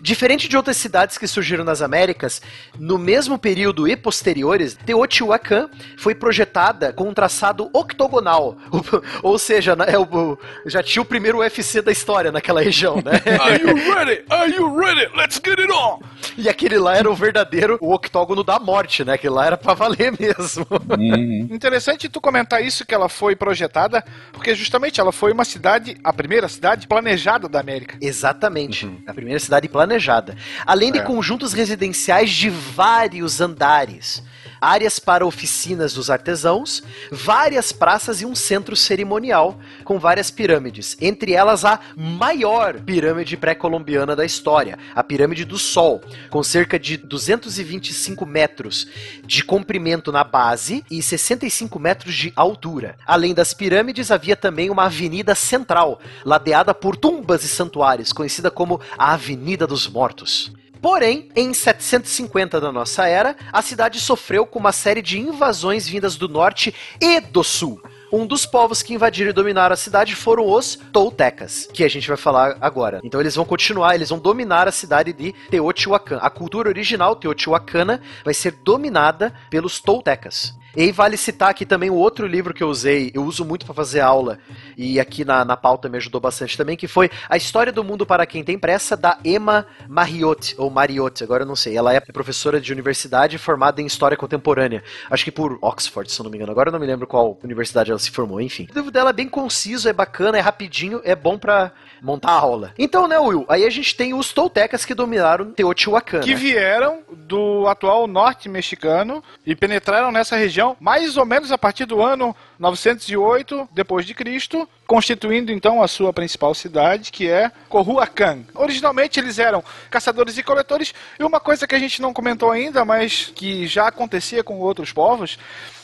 Diferente 0.00 0.48
de 0.48 0.56
outras 0.56 0.76
cidades 0.76 1.18
que 1.18 1.26
surgiram 1.26 1.64
nas 1.64 1.82
Américas, 1.82 2.40
no 2.78 2.98
mesmo 2.98 3.38
período 3.38 3.86
e 3.88 3.96
posteriores, 3.96 4.74
Teotihuacan 4.86 5.68
foi 5.96 6.14
projetada 6.14 6.92
com 6.92 7.08
um 7.08 7.14
traçado 7.14 7.68
octogonal. 7.72 8.56
Ou 9.22 9.38
seja, 9.38 9.74
né, 9.76 9.86
é 9.88 9.98
o- 9.98 10.38
já 10.66 10.82
tinha 10.82 11.02
o 11.02 11.04
primeiro 11.06 11.38
UFC 11.38 11.80
da 11.82 11.92
história 11.92 12.32
naquela 12.32 12.60
região, 12.62 12.96
né? 12.96 13.12
Are 13.40 13.60
you 13.62 13.94
ready? 13.94 14.24
Are 14.30 14.52
you 14.52 14.76
ready? 14.76 15.08
Let's 15.16 15.40
get 15.44 15.58
it 15.58 15.70
on! 15.72 16.00
E 16.36 16.48
aquele 16.48 16.78
lá 16.78 16.96
era 16.96 17.10
o 17.10 17.14
verdadeiro 17.14 17.78
o 17.80 17.92
octógono 17.92 18.42
da 18.42 18.58
morte, 18.58 19.04
né? 19.04 19.12
Aquele 19.14 19.34
lá 19.34 19.46
era 19.46 19.56
pra 19.56 19.74
valer 19.74 20.12
mesmo. 20.18 20.66
Interessante 21.50 22.08
tu 22.08 22.20
comentar 22.20 22.62
isso 22.64 22.84
que 22.84 22.94
ela 22.94 23.08
foi 23.08 23.36
projetada, 23.36 24.04
porque 24.32 24.54
justamente 24.54 25.00
ela 25.00 25.12
foi 25.12 25.32
uma 25.32 25.44
cidade, 25.44 25.96
a 26.02 26.12
primeira 26.12 26.48
cidade 26.48 26.86
planejada 26.86 27.48
da 27.48 27.60
América. 27.60 27.96
Exatamente. 28.00 28.90
A 29.06 29.12
primeira 29.14 29.38
cidade 29.38 29.68
planejada. 29.74 30.36
Além 30.64 30.92
de 30.92 31.00
É. 31.00 31.02
conjuntos 31.02 31.52
residenciais 31.52 32.30
de 32.30 32.48
vários 32.48 33.40
andares. 33.40 34.22
Áreas 34.64 34.98
para 34.98 35.26
oficinas 35.26 35.92
dos 35.92 36.08
artesãos, 36.08 36.82
várias 37.12 37.70
praças 37.70 38.22
e 38.22 38.26
um 38.26 38.34
centro 38.34 38.74
cerimonial 38.74 39.60
com 39.84 39.98
várias 39.98 40.30
pirâmides. 40.30 40.96
Entre 41.02 41.34
elas 41.34 41.66
a 41.66 41.78
maior 41.94 42.80
pirâmide 42.80 43.36
pré-colombiana 43.36 44.16
da 44.16 44.24
história, 44.24 44.78
a 44.94 45.04
Pirâmide 45.04 45.44
do 45.44 45.58
Sol, 45.58 46.00
com 46.30 46.42
cerca 46.42 46.78
de 46.78 46.96
225 46.96 48.24
metros 48.24 48.88
de 49.26 49.44
comprimento 49.44 50.10
na 50.10 50.24
base 50.24 50.82
e 50.90 51.02
65 51.02 51.78
metros 51.78 52.14
de 52.14 52.32
altura. 52.34 52.96
Além 53.06 53.34
das 53.34 53.52
pirâmides, 53.52 54.10
havia 54.10 54.34
também 54.34 54.70
uma 54.70 54.84
avenida 54.84 55.34
central, 55.34 56.00
ladeada 56.24 56.72
por 56.72 56.96
tumbas 56.96 57.44
e 57.44 57.48
santuários, 57.48 58.12
conhecida 58.12 58.50
como 58.50 58.80
a 58.96 59.12
Avenida 59.12 59.66
dos 59.66 59.86
Mortos. 59.86 60.52
Porém, 60.84 61.30
em 61.34 61.54
750 61.54 62.60
da 62.60 62.70
nossa 62.70 63.06
era, 63.06 63.34
a 63.50 63.62
cidade 63.62 63.98
sofreu 63.98 64.44
com 64.44 64.58
uma 64.58 64.70
série 64.70 65.00
de 65.00 65.18
invasões 65.18 65.88
vindas 65.88 66.14
do 66.14 66.28
norte 66.28 66.74
e 67.00 67.20
do 67.20 67.42
sul. 67.42 67.80
Um 68.12 68.26
dos 68.26 68.44
povos 68.44 68.82
que 68.82 68.92
invadiram 68.92 69.30
e 69.30 69.32
dominaram 69.32 69.72
a 69.72 69.78
cidade 69.78 70.14
foram 70.14 70.46
os 70.46 70.78
Toltecas, 70.92 71.70
que 71.72 71.84
a 71.84 71.88
gente 71.88 72.06
vai 72.06 72.18
falar 72.18 72.58
agora. 72.60 73.00
Então 73.02 73.18
eles 73.18 73.34
vão 73.34 73.46
continuar, 73.46 73.94
eles 73.94 74.10
vão 74.10 74.18
dominar 74.18 74.68
a 74.68 74.72
cidade 74.72 75.14
de 75.14 75.32
Teotihuacan. 75.48 76.18
A 76.18 76.28
cultura 76.28 76.68
original 76.68 77.16
teotihuacana 77.16 78.02
vai 78.22 78.34
ser 78.34 78.50
dominada 78.62 79.32
pelos 79.48 79.80
Toltecas. 79.80 80.52
E 80.76 80.90
vale 80.90 81.16
citar 81.16 81.50
aqui 81.50 81.64
também 81.64 81.90
o 81.90 81.94
outro 81.94 82.26
livro 82.26 82.52
que 82.52 82.62
eu 82.62 82.68
usei, 82.68 83.10
eu 83.14 83.24
uso 83.24 83.44
muito 83.44 83.64
para 83.64 83.74
fazer 83.74 84.00
aula, 84.00 84.38
e 84.76 84.98
aqui 84.98 85.24
na, 85.24 85.44
na 85.44 85.56
pauta 85.56 85.88
me 85.88 85.96
ajudou 85.96 86.20
bastante 86.20 86.56
também, 86.56 86.76
que 86.76 86.88
foi 86.88 87.10
A 87.28 87.36
História 87.36 87.72
do 87.72 87.84
Mundo 87.84 88.04
para 88.04 88.26
Quem 88.26 88.42
Tem 88.42 88.58
Pressa, 88.58 88.96
da 88.96 89.18
Emma 89.24 89.66
Mariotti, 89.88 90.54
ou 90.58 90.70
Mariotti, 90.70 91.22
agora 91.22 91.44
eu 91.44 91.46
não 91.46 91.56
sei. 91.56 91.76
Ela 91.76 91.94
é 91.94 92.00
professora 92.00 92.60
de 92.60 92.72
universidade 92.72 93.38
formada 93.38 93.80
em 93.80 93.86
História 93.86 94.16
Contemporânea, 94.16 94.82
acho 95.10 95.24
que 95.24 95.30
por 95.30 95.58
Oxford, 95.62 96.10
se 96.10 96.22
não 96.22 96.30
me 96.30 96.36
engano. 96.36 96.52
Agora 96.52 96.68
eu 96.68 96.72
não 96.72 96.80
me 96.80 96.86
lembro 96.86 97.06
qual 97.06 97.38
universidade 97.42 97.90
ela 97.90 97.98
se 97.98 98.10
formou, 98.10 98.40
enfim. 98.40 98.66
O 98.70 98.74
livro 98.74 98.90
dela 98.90 99.10
é 99.10 99.12
bem 99.12 99.28
conciso, 99.28 99.88
é 99.88 99.92
bacana, 99.92 100.38
é 100.38 100.40
rapidinho, 100.40 101.00
é 101.04 101.14
bom 101.14 101.38
para 101.38 101.72
montar 102.04 102.32
a 102.32 102.38
aula. 102.38 102.74
Então, 102.78 103.08
né, 103.08 103.18
Will, 103.18 103.46
aí 103.48 103.64
a 103.64 103.70
gente 103.70 103.96
tem 103.96 104.12
os 104.12 104.30
Toltecas 104.32 104.84
que 104.84 104.94
dominaram 104.94 105.50
Teotihuacan, 105.52 106.20
Que 106.20 106.34
vieram 106.34 106.98
do 107.10 107.66
atual 107.66 108.06
norte 108.06 108.46
mexicano 108.46 109.24
e 109.46 109.56
penetraram 109.56 110.12
nessa 110.12 110.36
região 110.36 110.76
mais 110.78 111.16
ou 111.16 111.24
menos 111.24 111.50
a 111.50 111.56
partir 111.56 111.86
do 111.86 112.02
ano 112.02 112.36
908 112.58 113.70
depois 113.72 114.04
de 114.04 114.12
Cristo, 114.12 114.68
constituindo 114.86 115.50
então 115.50 115.82
a 115.82 115.88
sua 115.88 116.12
principal 116.12 116.54
cidade, 116.54 117.10
que 117.10 117.28
é 117.28 117.50
Coruacan. 117.70 118.40
Originalmente 118.54 119.18
eles 119.18 119.38
eram 119.38 119.64
caçadores 119.90 120.36
e 120.36 120.42
coletores, 120.42 120.92
e 121.18 121.24
uma 121.24 121.40
coisa 121.40 121.66
que 121.66 121.74
a 121.74 121.78
gente 121.78 122.02
não 122.02 122.12
comentou 122.12 122.50
ainda, 122.50 122.84
mas 122.84 123.32
que 123.34 123.66
já 123.66 123.88
acontecia 123.88 124.44
com 124.44 124.58
outros 124.58 124.92
povos, 124.92 125.38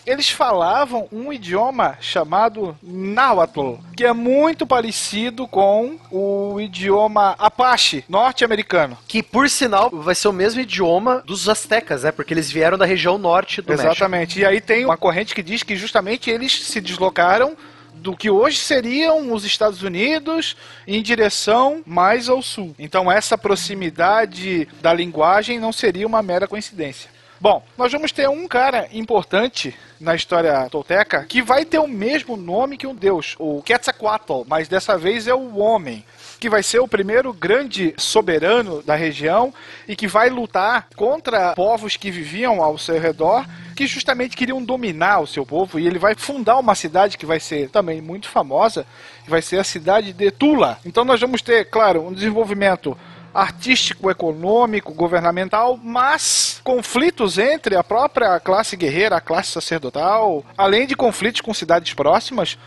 eles 0.06 0.31
falavam 0.31 1.09
um 1.12 1.32
idioma 1.32 1.97
chamado 2.01 2.77
Nahuatl, 2.82 3.74
que 3.97 4.05
é 4.05 4.12
muito 4.12 4.66
parecido 4.66 5.47
com 5.47 5.98
o 6.10 6.60
idioma 6.60 7.35
Apache 7.39 8.05
norte-americano. 8.09 8.97
Que, 9.06 9.22
por 9.22 9.48
sinal, 9.48 9.90
vai 9.90 10.14
ser 10.14 10.28
o 10.28 10.32
mesmo 10.32 10.60
idioma 10.60 11.22
dos 11.27 11.48
astecas, 11.48 12.02
né? 12.02 12.12
Porque 12.12 12.35
eles 12.35 12.51
vieram 12.51 12.78
da 12.78 12.85
região 12.85 13.18
norte 13.18 13.60
do 13.60 13.68
México. 13.68 13.89
Exatamente. 13.89 14.40
E 14.40 14.44
aí 14.44 14.60
tem 14.60 14.85
uma 14.85 14.97
corrente 14.97 15.35
que 15.35 15.43
diz 15.43 15.62
que 15.62 15.77
justamente 15.77 16.31
eles 16.31 16.66
se 16.66 16.81
deslocaram 16.81 17.56
do 18.01 18.16
que 18.16 18.31
hoje 18.31 18.56
seriam 18.59 19.32
os 19.32 19.44
Estados 19.44 19.82
Unidos 19.82 20.56
em 20.86 21.02
direção 21.02 21.82
mais 21.86 22.28
ao 22.28 22.43
sul. 22.43 22.74
Então 22.78 23.12
essa 23.12 23.36
proximidade 23.36 24.66
da 24.81 24.93
linguagem 24.93 25.59
não 25.59 25.72
seria 25.72 26.06
uma 26.06 26.22
mera 26.22 26.48
coincidência. 26.48 27.10
Bom, 27.42 27.62
nós 27.78 27.90
vamos 27.90 28.12
ter 28.12 28.28
um 28.28 28.46
cara 28.46 28.86
importante 28.92 29.74
na 29.98 30.14
história 30.14 30.68
tolteca 30.68 31.24
que 31.26 31.40
vai 31.40 31.64
ter 31.64 31.78
o 31.78 31.88
mesmo 31.88 32.36
nome 32.36 32.76
que 32.76 32.86
um 32.86 32.94
deus, 32.94 33.34
o 33.38 33.62
Quetzalcoatl, 33.62 34.42
mas 34.46 34.68
dessa 34.68 34.98
vez 34.98 35.26
é 35.26 35.32
o 35.32 35.56
homem 35.56 36.04
que 36.38 36.50
vai 36.50 36.62
ser 36.62 36.80
o 36.80 36.88
primeiro 36.88 37.32
grande 37.32 37.94
soberano 37.96 38.82
da 38.82 38.94
região 38.94 39.54
e 39.88 39.96
que 39.96 40.06
vai 40.06 40.28
lutar 40.28 40.88
contra 40.94 41.54
povos 41.54 41.96
que 41.96 42.10
viviam 42.10 42.62
ao 42.62 42.76
seu 42.76 43.00
redor, 43.00 43.46
que 43.74 43.86
justamente 43.86 44.36
queriam 44.36 44.62
dominar 44.62 45.20
o 45.20 45.26
seu 45.26 45.46
povo, 45.46 45.78
e 45.78 45.86
ele 45.86 45.98
vai 45.98 46.14
fundar 46.14 46.58
uma 46.58 46.74
cidade 46.74 47.16
que 47.16 47.24
vai 47.24 47.40
ser 47.40 47.70
também 47.70 48.02
muito 48.02 48.28
famosa, 48.28 48.86
vai 49.26 49.40
ser 49.40 49.58
a 49.58 49.64
cidade 49.64 50.12
de 50.12 50.30
Tula. 50.30 50.78
Então 50.84 51.06
nós 51.06 51.18
vamos 51.18 51.40
ter, 51.40 51.70
claro, 51.70 52.06
um 52.06 52.12
desenvolvimento 52.12 52.96
artístico, 53.35 54.11
econômico, 54.11 54.93
governamental, 54.93 55.78
mas 55.82 56.61
conflitos 56.65 57.39
entre 57.39 57.77
a 57.77 57.85
própria 57.85 58.39
classe 58.40 58.77
guerreira, 58.77 59.16
a 59.16 59.20
classe 59.20 59.52
sacerdotal, 59.52 60.44
além 60.57 60.86
de 60.86 60.97
conflitos 60.97 61.40
com 61.40 61.55
cidades 61.55 61.94
próximas, 61.94 62.59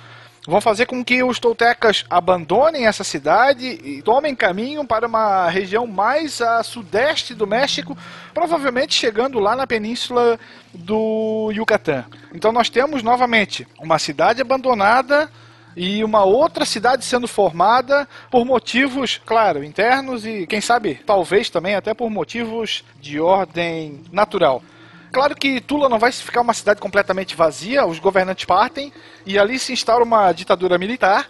vão 0.46 0.60
fazer 0.60 0.86
com 0.86 1.04
que 1.04 1.24
os 1.24 1.40
toltecas 1.40 2.06
abandonem 2.10 2.86
essa 2.86 3.04
cidade 3.04 3.66
e 3.66 4.02
tomem 4.02 4.36
caminho 4.36 4.86
para 4.86 5.08
uma 5.08 5.50
região 5.50 5.88
mais 5.88 6.42
a 6.42 6.62
sudeste 6.64 7.34
do 7.34 7.48
México, 7.48 7.98
provavelmente 8.34 8.94
chegando 8.94 9.40
lá 9.40 9.56
na 9.56 9.66
península 9.66 10.38
do 10.74 11.50
Yucatán. 11.54 12.06
Então 12.34 12.52
nós 12.52 12.70
temos 12.70 13.04
novamente 13.04 13.66
uma 13.80 13.98
cidade 13.98 14.42
abandonada 14.42 15.30
e 15.76 16.04
uma 16.04 16.24
outra 16.24 16.66
cidade 16.66 17.04
sendo 17.06 17.28
formada 17.28 18.08
por 18.30 18.46
motivos, 18.46 19.20
claro, 19.26 19.64
internos 19.64 20.26
e 20.26 20.46
quem 20.48 20.62
sabe, 20.62 20.96
talvez 21.06 21.50
também 21.50 21.76
até 21.76 21.94
por 21.94 22.10
motivos 22.10 22.84
de 23.02 23.20
ordem 23.20 24.02
natural. 24.12 24.62
Claro 25.12 25.36
que 25.36 25.62
Tula 25.62 25.88
não 25.88 26.00
vai 26.00 26.12
ficar 26.12 26.42
uma 26.42 26.56
cidade 26.56 26.82
completamente 26.82 27.36
vazia, 27.36 27.86
os 27.86 28.00
governantes 28.00 28.46
partem 28.46 28.92
e 29.26 29.38
ali 29.38 29.60
se 29.60 29.72
instaura 29.72 30.04
uma 30.04 30.32
ditadura 30.32 30.78
militar. 30.78 31.30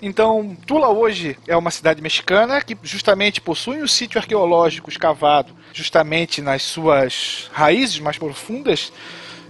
Então, 0.00 0.56
Tula 0.66 0.90
hoje 0.90 1.36
é 1.48 1.56
uma 1.56 1.70
cidade 1.70 2.02
mexicana 2.02 2.60
que 2.60 2.76
justamente 2.82 3.40
possui 3.40 3.82
um 3.82 3.88
sítio 3.88 4.20
arqueológico 4.20 4.90
escavado 4.90 5.52
justamente 5.72 6.40
nas 6.40 6.62
suas 6.62 7.50
raízes 7.52 7.98
mais 7.98 8.18
profundas. 8.18 8.92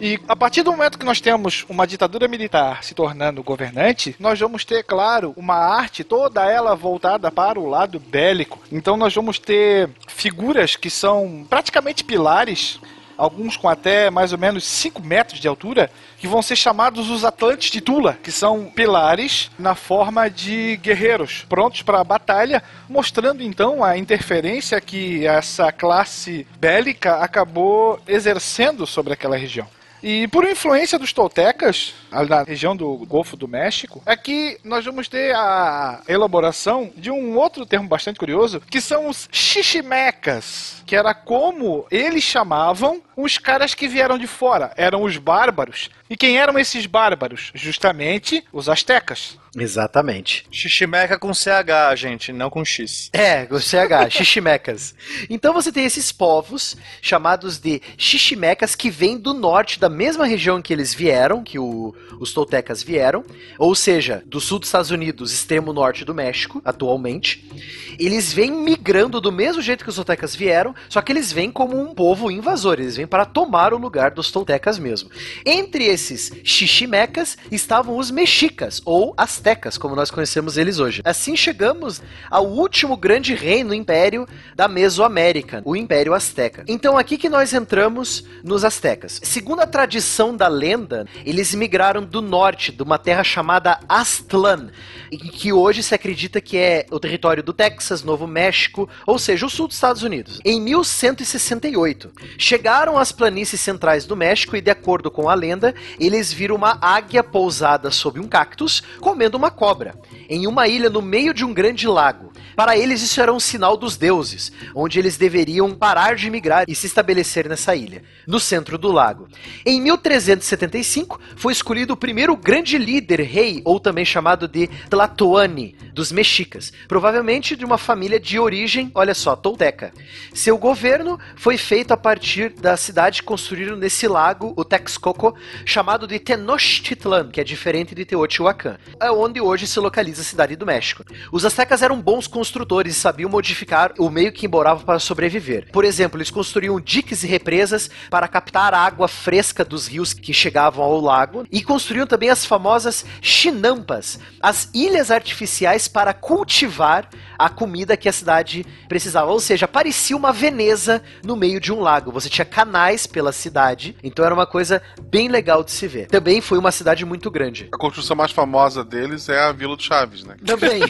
E 0.00 0.20
a 0.28 0.36
partir 0.36 0.62
do 0.62 0.72
momento 0.72 0.98
que 0.98 1.06
nós 1.06 1.20
temos 1.20 1.64
uma 1.68 1.86
ditadura 1.86 2.28
militar 2.28 2.84
se 2.84 2.94
tornando 2.94 3.42
governante, 3.42 4.14
nós 4.18 4.38
vamos 4.38 4.64
ter, 4.64 4.84
claro, 4.84 5.32
uma 5.36 5.54
arte 5.54 6.04
toda 6.04 6.44
ela 6.50 6.74
voltada 6.74 7.30
para 7.30 7.58
o 7.58 7.68
lado 7.68 7.98
bélico. 7.98 8.60
Então 8.70 8.96
nós 8.96 9.14
vamos 9.14 9.38
ter 9.38 9.88
figuras 10.06 10.76
que 10.76 10.90
são 10.90 11.46
praticamente 11.48 12.04
pilares 12.04 12.78
alguns 13.16 13.56
com 13.56 13.68
até 13.68 14.10
mais 14.10 14.32
ou 14.32 14.38
menos 14.38 14.64
5 14.64 15.02
metros 15.02 15.40
de 15.40 15.48
altura, 15.48 15.90
que 16.18 16.28
vão 16.28 16.42
ser 16.42 16.56
chamados 16.56 17.08
os 17.08 17.24
Atlantes 17.24 17.70
de 17.70 17.80
Tula, 17.80 18.18
que 18.22 18.30
são 18.30 18.66
pilares 18.66 19.50
na 19.58 19.74
forma 19.74 20.28
de 20.28 20.76
guerreiros, 20.76 21.46
prontos 21.48 21.82
para 21.82 22.00
a 22.00 22.04
batalha, 22.04 22.62
mostrando 22.88 23.42
então 23.42 23.82
a 23.82 23.96
interferência 23.96 24.80
que 24.80 25.26
essa 25.26 25.72
classe 25.72 26.46
bélica 26.58 27.16
acabou 27.16 27.98
exercendo 28.06 28.86
sobre 28.86 29.12
aquela 29.12 29.36
região. 29.36 29.66
E 30.08 30.28
por 30.28 30.44
influência 30.44 31.00
dos 31.00 31.12
toltecas, 31.12 31.92
na 32.12 32.44
região 32.44 32.76
do 32.76 32.98
Golfo 33.08 33.36
do 33.36 33.48
México, 33.48 34.00
aqui 34.06 34.56
nós 34.62 34.84
vamos 34.84 35.08
ter 35.08 35.34
a 35.34 36.00
elaboração 36.06 36.92
de 36.94 37.10
um 37.10 37.36
outro 37.36 37.66
termo 37.66 37.88
bastante 37.88 38.16
curioso, 38.16 38.62
que 38.70 38.80
são 38.80 39.08
os 39.08 39.28
xiximecas, 39.32 40.80
que 40.86 40.94
era 40.94 41.12
como 41.12 41.88
eles 41.90 42.22
chamavam 42.22 43.02
os 43.16 43.38
caras 43.38 43.74
que 43.74 43.88
vieram 43.88 44.18
de 44.18 44.26
fora, 44.26 44.72
eram 44.76 45.02
os 45.02 45.16
bárbaros. 45.16 45.90
E 46.08 46.16
quem 46.16 46.38
eram 46.38 46.58
esses 46.58 46.86
bárbaros? 46.86 47.50
Justamente 47.54 48.44
os 48.52 48.68
astecas. 48.68 49.38
Exatamente. 49.58 50.46
Xiximeca 50.50 51.18
com 51.18 51.32
CH, 51.32 51.96
gente, 51.96 52.32
não 52.32 52.50
com 52.50 52.64
X. 52.64 53.08
É, 53.12 53.46
com 53.46 53.58
CH, 53.58 54.10
xiximecas. 54.12 54.94
Então 55.30 55.54
você 55.54 55.72
tem 55.72 55.86
esses 55.86 56.12
povos 56.12 56.76
chamados 57.00 57.58
de 57.58 57.80
xiximecas 57.96 58.74
que 58.74 58.90
vêm 58.90 59.16
do 59.16 59.32
norte 59.32 59.80
da 59.80 59.88
mesma 59.88 60.26
região 60.26 60.60
que 60.60 60.72
eles 60.72 60.92
vieram, 60.92 61.42
que 61.42 61.58
o, 61.58 61.94
os 62.20 62.32
toltecas 62.32 62.82
vieram, 62.82 63.24
ou 63.58 63.74
seja, 63.74 64.22
do 64.26 64.40
sul 64.40 64.58
dos 64.58 64.68
Estados 64.68 64.90
Unidos, 64.90 65.32
extremo 65.32 65.72
norte 65.72 66.04
do 66.04 66.14
México, 66.14 66.60
atualmente. 66.64 67.50
Eles 67.98 68.32
vêm 68.32 68.50
migrando 68.52 69.20
do 69.22 69.32
mesmo 69.32 69.62
jeito 69.62 69.82
que 69.82 69.90
os 69.90 69.96
toltecas 69.96 70.36
vieram, 70.36 70.74
só 70.88 71.00
que 71.00 71.10
eles 71.10 71.32
vêm 71.32 71.50
como 71.50 71.80
um 71.80 71.94
povo 71.94 72.30
invasor, 72.30 72.74
eles 72.74 72.96
vêm 72.96 73.05
para 73.06 73.24
tomar 73.24 73.72
o 73.72 73.78
lugar 73.78 74.10
dos 74.10 74.30
toltecas 74.30 74.78
mesmo. 74.78 75.10
Entre 75.44 75.84
esses 75.84 76.32
xiximecas 76.44 77.36
estavam 77.50 77.98
os 77.98 78.10
mexicas, 78.10 78.80
ou 78.84 79.14
astecas, 79.16 79.78
como 79.78 79.94
nós 79.94 80.10
conhecemos 80.10 80.56
eles 80.56 80.78
hoje. 80.78 81.02
Assim 81.04 81.36
chegamos 81.36 82.02
ao 82.30 82.46
último 82.46 82.96
grande 82.96 83.34
reino 83.34 83.74
império 83.74 84.26
da 84.54 84.68
Mesoamérica, 84.68 85.62
o 85.64 85.76
Império 85.76 86.14
Azteca. 86.14 86.64
Então 86.66 86.98
aqui 86.98 87.16
que 87.16 87.28
nós 87.28 87.52
entramos 87.52 88.24
nos 88.42 88.64
astecas. 88.64 89.20
Segundo 89.22 89.60
a 89.60 89.66
tradição 89.66 90.36
da 90.36 90.48
lenda, 90.48 91.06
eles 91.24 91.54
migraram 91.54 92.04
do 92.04 92.20
norte, 92.20 92.72
de 92.72 92.82
uma 92.82 92.98
terra 92.98 93.22
chamada 93.22 93.78
Aztlán, 93.88 94.68
em 95.10 95.18
que 95.18 95.52
hoje 95.52 95.82
se 95.82 95.94
acredita 95.94 96.40
que 96.40 96.56
é 96.56 96.86
o 96.90 96.98
território 96.98 97.42
do 97.42 97.52
Texas, 97.52 98.02
Novo 98.02 98.26
México, 98.26 98.88
ou 99.06 99.18
seja, 99.18 99.46
o 99.46 99.50
sul 99.50 99.66
dos 99.66 99.76
Estados 99.76 100.02
Unidos. 100.02 100.40
Em 100.44 100.60
1168, 100.60 102.10
chegaram 102.38 102.95
às 102.98 103.12
planícies 103.12 103.60
centrais 103.60 104.04
do 104.04 104.16
México 104.16 104.56
e, 104.56 104.60
de 104.60 104.70
acordo 104.70 105.10
com 105.10 105.28
a 105.28 105.34
lenda, 105.34 105.74
eles 105.98 106.32
viram 106.32 106.56
uma 106.56 106.78
águia 106.80 107.22
pousada 107.22 107.90
sob 107.90 108.20
um 108.20 108.28
cactus 108.28 108.82
comendo 109.00 109.36
uma 109.36 109.50
cobra, 109.50 109.94
em 110.28 110.46
uma 110.46 110.68
ilha 110.68 110.90
no 110.90 111.02
meio 111.02 111.32
de 111.32 111.44
um 111.44 111.52
grande 111.52 111.86
lago. 111.86 112.32
Para 112.56 112.76
eles, 112.76 113.02
isso 113.02 113.20
era 113.20 113.32
um 113.32 113.38
sinal 113.38 113.76
dos 113.76 113.96
deuses, 113.98 114.50
onde 114.74 114.98
eles 114.98 115.18
deveriam 115.18 115.74
parar 115.74 116.16
de 116.16 116.30
migrar 116.30 116.64
e 116.66 116.74
se 116.74 116.86
estabelecer 116.86 117.48
nessa 117.48 117.76
ilha, 117.76 118.02
no 118.26 118.40
centro 118.40 118.78
do 118.78 118.90
lago. 118.90 119.28
Em 119.64 119.80
1375, 119.80 121.20
foi 121.36 121.52
escolhido 121.52 121.92
o 121.92 121.96
primeiro 121.96 122.34
grande 122.34 122.78
líder, 122.78 123.20
rei, 123.20 123.60
ou 123.64 123.78
também 123.78 124.04
chamado 124.04 124.48
de 124.48 124.68
Tlatoani, 124.88 125.76
dos 125.96 126.12
mexicas, 126.12 126.74
provavelmente 126.86 127.56
de 127.56 127.64
uma 127.64 127.78
família 127.78 128.20
de 128.20 128.38
origem, 128.38 128.92
olha 128.94 129.14
só, 129.14 129.34
tolteca. 129.34 129.94
Seu 130.34 130.58
governo 130.58 131.18
foi 131.36 131.56
feito 131.56 131.92
a 131.92 131.96
partir 131.96 132.50
da 132.50 132.76
cidade 132.76 133.22
que 133.22 133.26
construíram 133.26 133.76
nesse 133.76 134.06
lago, 134.06 134.52
o 134.58 134.62
Texcoco, 134.62 135.34
chamado 135.64 136.06
de 136.06 136.18
Tenochtitlan, 136.18 137.30
que 137.30 137.40
é 137.40 137.44
diferente 137.44 137.94
de 137.94 138.04
Teotihuacan, 138.04 138.76
é 139.00 139.10
onde 139.10 139.40
hoje 139.40 139.66
se 139.66 139.80
localiza 139.80 140.20
a 140.20 140.24
cidade 140.24 140.54
do 140.54 140.66
México. 140.66 141.02
Os 141.32 141.46
astecas 141.46 141.80
eram 141.80 141.98
bons 141.98 142.26
construtores 142.26 142.94
e 142.94 143.00
sabiam 143.00 143.30
modificar 143.30 143.94
o 143.98 144.10
meio 144.10 144.32
que 144.32 144.44
embora 144.44 144.76
para 144.76 144.98
sobreviver. 144.98 145.70
Por 145.72 145.86
exemplo, 145.86 146.18
eles 146.18 146.30
construíam 146.30 146.78
diques 146.78 147.24
e 147.24 147.26
represas 147.26 147.88
para 148.10 148.28
captar 148.28 148.74
a 148.74 148.80
água 148.80 149.08
fresca 149.08 149.64
dos 149.64 149.86
rios 149.86 150.12
que 150.12 150.34
chegavam 150.34 150.84
ao 150.84 151.00
lago 151.00 151.46
e 151.50 151.62
construíam 151.62 152.06
também 152.06 152.28
as 152.28 152.44
famosas 152.44 153.06
chinampas, 153.22 154.20
as 154.42 154.68
ilhas 154.74 155.10
artificiais 155.10 155.85
para 155.88 156.12
cultivar 156.12 157.08
a 157.38 157.48
comida 157.48 157.96
que 157.96 158.08
a 158.08 158.12
cidade 158.12 158.64
precisava. 158.88 159.30
Ou 159.30 159.40
seja, 159.40 159.68
parecia 159.68 160.16
uma 160.16 160.32
Veneza 160.32 161.02
no 161.24 161.36
meio 161.36 161.60
de 161.60 161.72
um 161.72 161.80
lago. 161.80 162.12
Você 162.12 162.28
tinha 162.28 162.44
canais 162.44 163.06
pela 163.06 163.32
cidade, 163.32 163.96
então 164.02 164.24
era 164.24 164.34
uma 164.34 164.46
coisa 164.46 164.82
bem 165.02 165.28
legal 165.28 165.62
de 165.62 165.70
se 165.70 165.86
ver. 165.86 166.06
Também 166.06 166.40
foi 166.40 166.58
uma 166.58 166.72
cidade 166.72 167.04
muito 167.04 167.30
grande. 167.30 167.68
A 167.72 167.78
construção 167.78 168.16
mais 168.16 168.32
famosa 168.32 168.84
deles 168.84 169.28
é 169.28 169.38
a 169.38 169.52
Vila 169.52 169.76
do 169.76 169.82
Chaves, 169.82 170.24
né? 170.24 170.36
Também. 170.44 170.82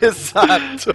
Exato. 0.00 0.94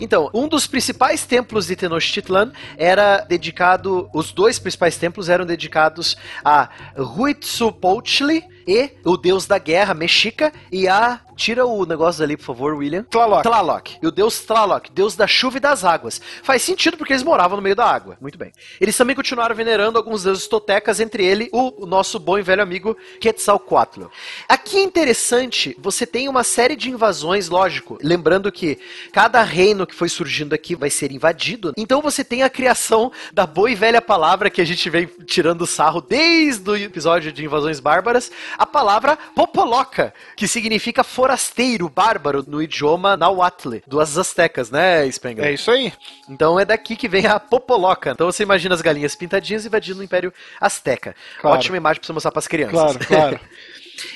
Então, 0.00 0.30
um 0.34 0.48
dos 0.48 0.66
principais 0.66 1.24
templos 1.24 1.66
de 1.66 1.76
Tenochtitlan 1.76 2.52
era 2.76 3.20
dedicado, 3.20 4.08
os 4.12 4.32
dois 4.32 4.58
principais 4.58 4.96
templos 4.96 5.28
eram 5.28 5.44
dedicados 5.46 6.16
a 6.44 6.68
Huitzilopochtli 6.96 8.51
e 8.66 8.90
o 9.04 9.16
deus 9.16 9.46
da 9.46 9.58
guerra, 9.58 9.94
Mexica, 9.94 10.52
e 10.70 10.88
a 10.88 11.20
Tira 11.42 11.66
o 11.66 11.84
negócio 11.86 12.20
dali, 12.20 12.36
por 12.36 12.44
favor, 12.44 12.74
William. 12.74 13.04
Tlaloc. 13.04 13.42
Tlaloc. 13.42 13.90
E 14.02 14.06
o 14.06 14.10
deus 14.10 14.40
Tlaloc, 14.40 14.88
deus 14.92 15.16
da 15.16 15.26
chuva 15.26 15.56
e 15.56 15.60
das 15.60 15.84
águas. 15.84 16.20
Faz 16.42 16.62
sentido 16.62 16.96
porque 16.96 17.12
eles 17.12 17.22
moravam 17.22 17.56
no 17.56 17.62
meio 17.62 17.74
da 17.74 17.84
água. 17.84 18.16
Muito 18.20 18.38
bem. 18.38 18.52
Eles 18.80 18.96
também 18.96 19.16
continuaram 19.16 19.54
venerando 19.54 19.98
alguns 19.98 20.22
deuses 20.22 20.46
totecas, 20.46 21.00
entre 21.00 21.24
ele 21.24 21.48
o, 21.52 21.84
o 21.84 21.86
nosso 21.86 22.18
bom 22.18 22.38
e 22.38 22.42
velho 22.42 22.62
amigo 22.62 22.96
Quetzalcoatl. 23.20 24.04
Aqui 24.48 24.78
é 24.78 24.82
interessante, 24.82 25.76
você 25.80 26.06
tem 26.06 26.28
uma 26.28 26.44
série 26.44 26.76
de 26.76 26.90
invasões, 26.90 27.48
lógico. 27.48 27.98
Lembrando 28.02 28.52
que 28.52 28.78
cada 29.12 29.42
reino 29.42 29.86
que 29.86 29.94
foi 29.94 30.08
surgindo 30.08 30.54
aqui 30.54 30.74
vai 30.74 30.90
ser 30.90 31.10
invadido. 31.10 31.72
Então 31.76 32.00
você 32.00 32.22
tem 32.22 32.42
a 32.42 32.50
criação 32.50 33.10
da 33.32 33.46
boa 33.46 33.70
e 33.70 33.74
velha 33.74 34.02
palavra 34.02 34.50
que 34.50 34.60
a 34.60 34.66
gente 34.66 34.88
vem 34.90 35.06
tirando 35.26 35.66
sarro 35.66 36.00
desde 36.00 36.70
o 36.70 36.76
episódio 36.76 37.32
de 37.32 37.44
invasões 37.44 37.80
bárbaras, 37.80 38.30
a 38.56 38.66
palavra 38.66 39.16
popoloca, 39.34 40.12
que 40.36 40.46
significa 40.46 41.04
forasteiro, 41.04 41.88
bárbaro, 41.88 42.44
no 42.46 42.62
idioma 42.62 43.16
nahuatl, 43.16 43.76
dos 43.86 44.18
aztecas, 44.18 44.70
né, 44.70 45.10
Spengler? 45.10 45.46
É 45.46 45.52
isso 45.52 45.70
aí. 45.70 45.92
Então 46.28 46.58
é 46.58 46.64
daqui 46.64 46.96
que 46.96 47.08
vem 47.08 47.26
a 47.26 47.38
popoloca. 47.38 48.10
Então 48.10 48.30
você 48.30 48.42
imagina 48.42 48.74
as 48.74 48.82
galinhas 48.82 49.14
pintadinhas 49.14 49.66
invadindo 49.66 50.00
o 50.00 50.04
Império 50.04 50.32
Azteca. 50.60 51.14
Claro. 51.40 51.56
Ótima 51.56 51.76
imagem 51.76 52.00
pra 52.00 52.06
você 52.06 52.12
mostrar 52.12 52.32
pras 52.32 52.48
crianças. 52.48 53.06
Claro, 53.06 53.06
claro. 53.06 53.40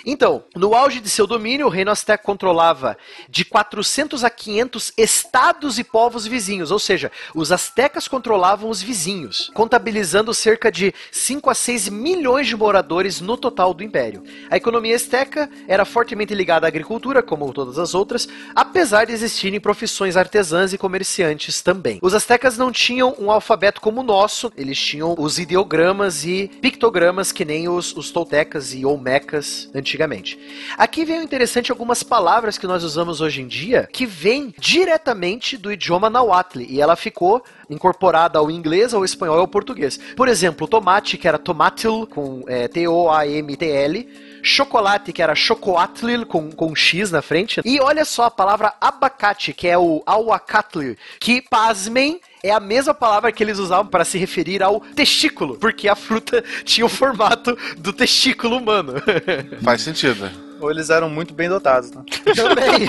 Então, 0.05 0.45
no 0.55 0.75
auge 0.75 1.01
de 1.01 1.09
seu 1.09 1.27
domínio, 1.27 1.67
o 1.67 1.71
reino 1.71 1.91
azteca 1.91 2.23
controlava 2.23 2.97
de 3.29 3.45
400 3.45 4.25
a 4.25 4.31
500 4.31 4.93
estados 4.97 5.79
e 5.79 5.85
povos 5.85 6.27
vizinhos, 6.27 6.71
ou 6.71 6.79
seja, 6.79 7.11
os 7.35 7.53
aztecas 7.53 8.09
controlavam 8.09 8.71
os 8.71 8.83
vizinhos, 8.83 9.51
contabilizando 9.55 10.33
cerca 10.35 10.71
de 10.71 10.95
5 11.11 11.51
a 11.51 11.55
6 11.55 11.89
milhões 11.89 12.47
de 12.47 12.57
moradores 12.57 13.21
no 13.21 13.37
total 13.37 13.73
do 13.73 13.83
império. 13.83 14.23
A 14.51 14.57
economia 14.57 14.97
azteca 14.97 15.51
era 15.69 15.85
fortemente 15.85 16.35
ligada 16.35 16.67
à 16.67 16.69
agricultura, 16.69 17.23
como 17.23 17.53
todas 17.53 17.79
as 17.79 17.95
outras, 17.95 18.29
apesar 18.55 19.07
de 19.07 19.13
existirem 19.13 19.61
profissões 19.61 20.17
artesãs 20.17 20.73
e 20.73 20.79
comerciantes 20.79 21.63
também. 21.63 21.99
Os 22.03 22.15
aztecas 22.15 22.59
não 22.59 22.71
tinham 22.71 23.15
um 23.19 23.31
alfabeto 23.31 23.81
como 23.81 24.01
o 24.01 24.05
nosso, 24.05 24.53
eles 24.57 24.79
tinham 24.79 25.15
os 25.19 25.39
ideogramas 25.39 26.25
e 26.25 26.49
pictogramas 26.61 27.33
que 27.33 27.45
nem 27.45 27.69
os, 27.69 27.97
os 27.97 28.11
toltecas 28.11 28.75
e 28.75 28.85
olmecas 28.85 29.69
antigamente. 29.79 30.39
Aqui 30.77 31.05
vem 31.05 31.21
o 31.21 31.23
interessante 31.23 31.71
algumas 31.71 32.03
palavras 32.03 32.59
que 32.59 32.67
nós 32.67 32.83
usamos 32.85 33.21
hoje 33.21 33.43
em 33.43 33.47
dia 33.47 33.89
que 33.93 34.07
vêm 34.07 34.55
diretamente 34.59 35.57
do 35.57 35.73
idioma 35.73 36.11
nahuatl 36.11 36.61
e 36.61 36.81
ela 36.81 36.97
ficou 36.97 37.43
incorporada 37.69 38.39
ao 38.39 38.51
inglês, 38.51 38.95
ao 38.95 39.05
espanhol 39.05 39.37
e 39.37 39.41
ao 39.41 39.49
português. 39.49 39.99
Por 40.17 40.29
exemplo, 40.29 40.67
tomate, 40.69 41.19
que 41.19 41.29
era 41.29 41.39
tomatil, 41.39 42.07
com 42.07 42.45
é, 42.47 42.69
T-O-A-M-T-L, 42.69 44.09
chocolate, 44.43 45.13
que 45.13 45.23
era 45.23 45.35
chocoatl, 45.35 46.25
com, 46.25 46.51
com 46.51 46.75
X 46.75 47.11
na 47.11 47.21
frente, 47.21 47.61
e 47.65 47.81
olha 47.81 48.05
só 48.05 48.25
a 48.25 48.31
palavra 48.31 48.75
abacate, 48.81 49.53
que 49.53 49.67
é 49.67 49.77
o 49.77 50.03
auacatl, 50.07 50.93
que, 51.19 51.43
pasmem, 51.43 52.21
é 52.49 52.53
a 52.53 52.61
mesma 52.61 52.95
palavra 52.95 53.33
que 53.33 53.43
eles 53.43 53.59
usavam 53.59 53.87
para 53.87 54.05
se 54.05 54.19
referir 54.19 54.63
ao 54.63 54.81
testículo, 54.81 55.57
porque 55.57 55.89
a 55.89 55.97
fruta 55.97 56.43
tinha 56.65 56.87
o 56.87 56.89
formato 56.89 57.57
do 57.79 57.93
testículo 57.93 58.57
humano. 58.57 58.95
Faz 59.63 59.83
sentido. 59.83 60.31
Ou 60.61 60.71
eles 60.71 60.89
eram 60.89 61.11
muito 61.11 61.35
bem 61.35 61.49
dotados, 61.49 61.91
né? 61.91 62.03
Também. 62.35 62.89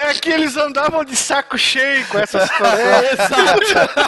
É 0.00 0.14
que 0.14 0.30
eles 0.30 0.56
andavam 0.56 1.04
de 1.04 1.14
saco 1.14 1.56
cheio 1.58 2.06
com 2.06 2.18
essa 2.18 2.46
situação. 2.46 2.76
É, 2.86 3.12
exato. 3.12 4.06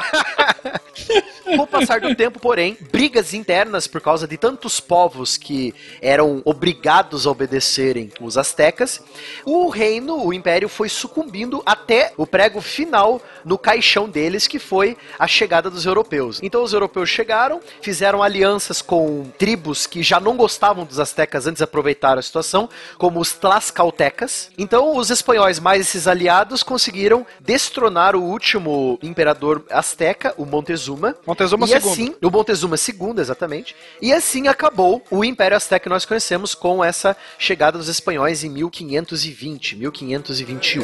Com 1.56 1.62
o 1.62 1.66
passar 1.66 2.00
do 2.00 2.14
tempo, 2.14 2.38
porém, 2.38 2.76
brigas 2.92 3.32
internas 3.32 3.86
por 3.86 4.00
causa 4.00 4.28
de 4.28 4.36
tantos 4.36 4.80
povos 4.80 5.36
que 5.38 5.74
eram 6.02 6.42
obrigados 6.44 7.26
a 7.26 7.30
obedecerem 7.30 8.12
os 8.20 8.36
astecas, 8.36 9.02
o 9.44 9.68
reino, 9.68 10.24
o 10.24 10.32
império 10.32 10.68
foi 10.68 10.88
sucumbindo 10.88 11.62
até 11.64 12.12
o 12.16 12.26
prego 12.26 12.60
final 12.60 13.22
no 13.44 13.56
caixão 13.56 14.08
deles, 14.08 14.46
que 14.46 14.58
foi 14.58 14.96
a 15.18 15.26
chegada 15.26 15.70
dos 15.70 15.86
europeus. 15.86 16.38
Então 16.42 16.62
os 16.62 16.72
europeus 16.74 17.08
chegaram, 17.08 17.60
fizeram 17.80 18.22
alianças 18.22 18.82
com 18.82 19.30
tribos 19.38 19.86
que 19.86 20.02
já 20.02 20.20
não 20.20 20.36
gostavam 20.36 20.84
dos 20.84 21.00
astecas 21.00 21.46
antes 21.46 21.62
aproveitaram 21.62 22.18
a 22.18 22.22
situação, 22.22 22.68
como 22.98 23.20
os 23.20 23.32
tlascaltecas. 23.32 24.50
Então 24.58 24.96
os 24.96 25.10
espanhóis 25.10 25.58
mais 25.58 25.80
esses 25.80 26.06
aliados 26.06 26.62
conseguiram 26.62 27.26
destronar 27.40 28.14
o 28.14 28.22
último 28.22 28.98
imperador 29.02 29.64
asteca, 29.70 30.34
o 30.36 30.44
Montezuma. 30.44 31.16
Montezuma 31.26 31.37
e 31.66 31.70
II. 31.70 31.76
assim, 31.76 32.14
o 32.22 32.30
Montezuma 32.30 32.76
II, 32.76 33.14
exatamente. 33.18 33.74
E 34.00 34.12
assim 34.12 34.48
acabou 34.48 35.02
o 35.10 35.24
Império 35.24 35.56
Azteca 35.56 35.84
que 35.84 35.88
nós 35.88 36.04
conhecemos 36.04 36.54
com 36.54 36.84
essa 36.84 37.16
chegada 37.38 37.78
dos 37.78 37.88
espanhóis 37.88 38.44
em 38.44 38.50
1520, 38.50 39.76
1521. 39.76 40.82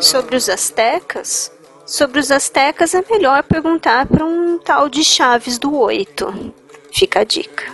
Sobre 0.00 0.36
os 0.36 0.48
astecas? 0.48 1.52
Sobre 1.86 2.20
os 2.20 2.30
astecas 2.30 2.94
é 2.94 3.02
melhor 3.10 3.42
perguntar 3.42 4.06
para 4.06 4.24
um 4.24 4.58
tal 4.58 4.88
de 4.88 5.04
Chaves 5.04 5.58
do 5.58 5.76
Oito. 5.76 6.52
Fica 6.92 7.20
a 7.20 7.24
dica. 7.24 7.64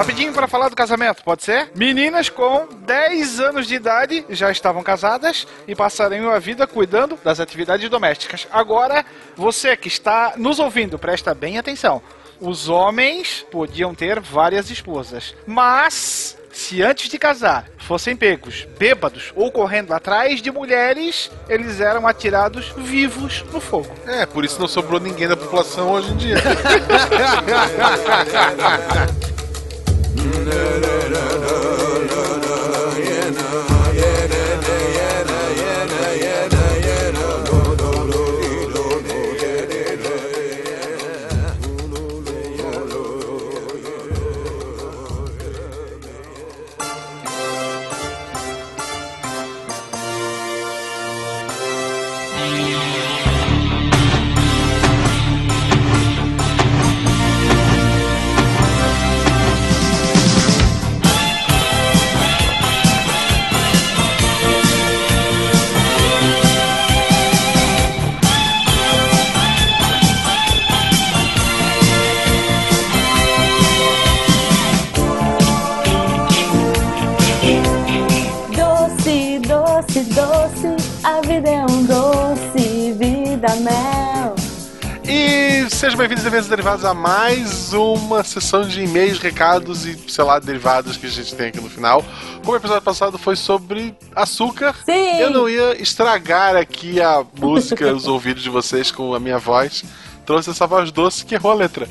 Rapidinho 0.00 0.32
para 0.32 0.48
falar 0.48 0.70
do 0.70 0.74
casamento, 0.74 1.22
pode 1.22 1.44
ser? 1.44 1.70
Meninas 1.74 2.30
com 2.30 2.66
10 2.86 3.38
anos 3.38 3.66
de 3.66 3.74
idade 3.74 4.24
já 4.30 4.50
estavam 4.50 4.82
casadas 4.82 5.46
e 5.68 5.74
passariam 5.74 6.30
a 6.30 6.38
vida 6.38 6.66
cuidando 6.66 7.18
das 7.22 7.38
atividades 7.38 7.86
domésticas. 7.90 8.48
Agora, 8.50 9.04
você 9.36 9.76
que 9.76 9.88
está 9.88 10.32
nos 10.38 10.58
ouvindo, 10.58 10.98
presta 10.98 11.34
bem 11.34 11.58
atenção. 11.58 12.00
Os 12.40 12.66
homens 12.66 13.44
podiam 13.50 13.94
ter 13.94 14.20
várias 14.20 14.70
esposas, 14.70 15.34
mas 15.46 16.34
se 16.50 16.82
antes 16.82 17.10
de 17.10 17.18
casar 17.18 17.66
fossem 17.76 18.16
pegos 18.16 18.66
bêbados 18.78 19.34
ou 19.36 19.52
correndo 19.52 19.92
atrás 19.92 20.40
de 20.40 20.50
mulheres, 20.50 21.30
eles 21.46 21.78
eram 21.78 22.08
atirados 22.08 22.72
vivos 22.74 23.44
no 23.52 23.60
fogo. 23.60 23.90
É, 24.06 24.24
por 24.24 24.46
isso 24.46 24.58
não 24.58 24.66
sobrou 24.66 24.98
ninguém 24.98 25.28
da 25.28 25.36
população 25.36 25.92
hoje 25.92 26.10
em 26.10 26.16
dia. 26.16 26.36
Doce, 30.16 30.80
vida 83.40 83.56
mel. 83.56 84.34
E 85.02 85.68
sejam 85.70 85.96
bem-vindos 85.96 86.26
a 86.26 86.28
derivados 86.28 86.84
a 86.84 86.92
mais 86.92 87.72
uma 87.72 88.22
sessão 88.22 88.62
de 88.68 88.84
e-mails, 88.84 89.18
recados 89.18 89.86
e, 89.86 89.96
sei 90.08 90.24
lá, 90.24 90.38
derivados 90.38 90.98
que 90.98 91.06
a 91.06 91.10
gente 91.10 91.34
tem 91.34 91.48
aqui 91.48 91.58
no 91.58 91.70
final. 91.70 92.04
Como 92.40 92.52
o 92.52 92.56
episódio 92.56 92.82
passado 92.82 93.16
foi 93.16 93.36
sobre 93.36 93.96
açúcar, 94.14 94.76
Sim. 94.84 95.18
eu 95.18 95.30
não 95.30 95.48
ia 95.48 95.80
estragar 95.80 96.54
aqui 96.54 97.00
a 97.00 97.24
música, 97.40 97.90
os 97.94 98.04
ouvidos 98.08 98.42
de 98.42 98.50
vocês 98.50 98.90
com 98.90 99.14
a 99.14 99.18
minha 99.18 99.38
voz. 99.38 99.84
Trouxe 100.26 100.50
essa 100.50 100.66
voz 100.66 100.92
doce 100.92 101.24
que 101.24 101.34
errou 101.34 101.52
a 101.52 101.54
letra. 101.54 101.88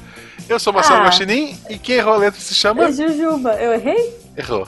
Eu 0.47 0.59
sou 0.59 0.71
Marcelo 0.71 0.99
Ah. 1.01 1.05
Guaxinim 1.05 1.57
e 1.67 1.79
quem 1.79 1.95
errou 1.95 2.13
a 2.13 2.17
letra 2.17 2.39
se 2.39 2.53
chama... 2.53 2.83
É 2.83 2.91
Jujuba, 2.91 3.53
eu 3.55 3.73
errei? 3.73 4.19
Errou. 4.37 4.67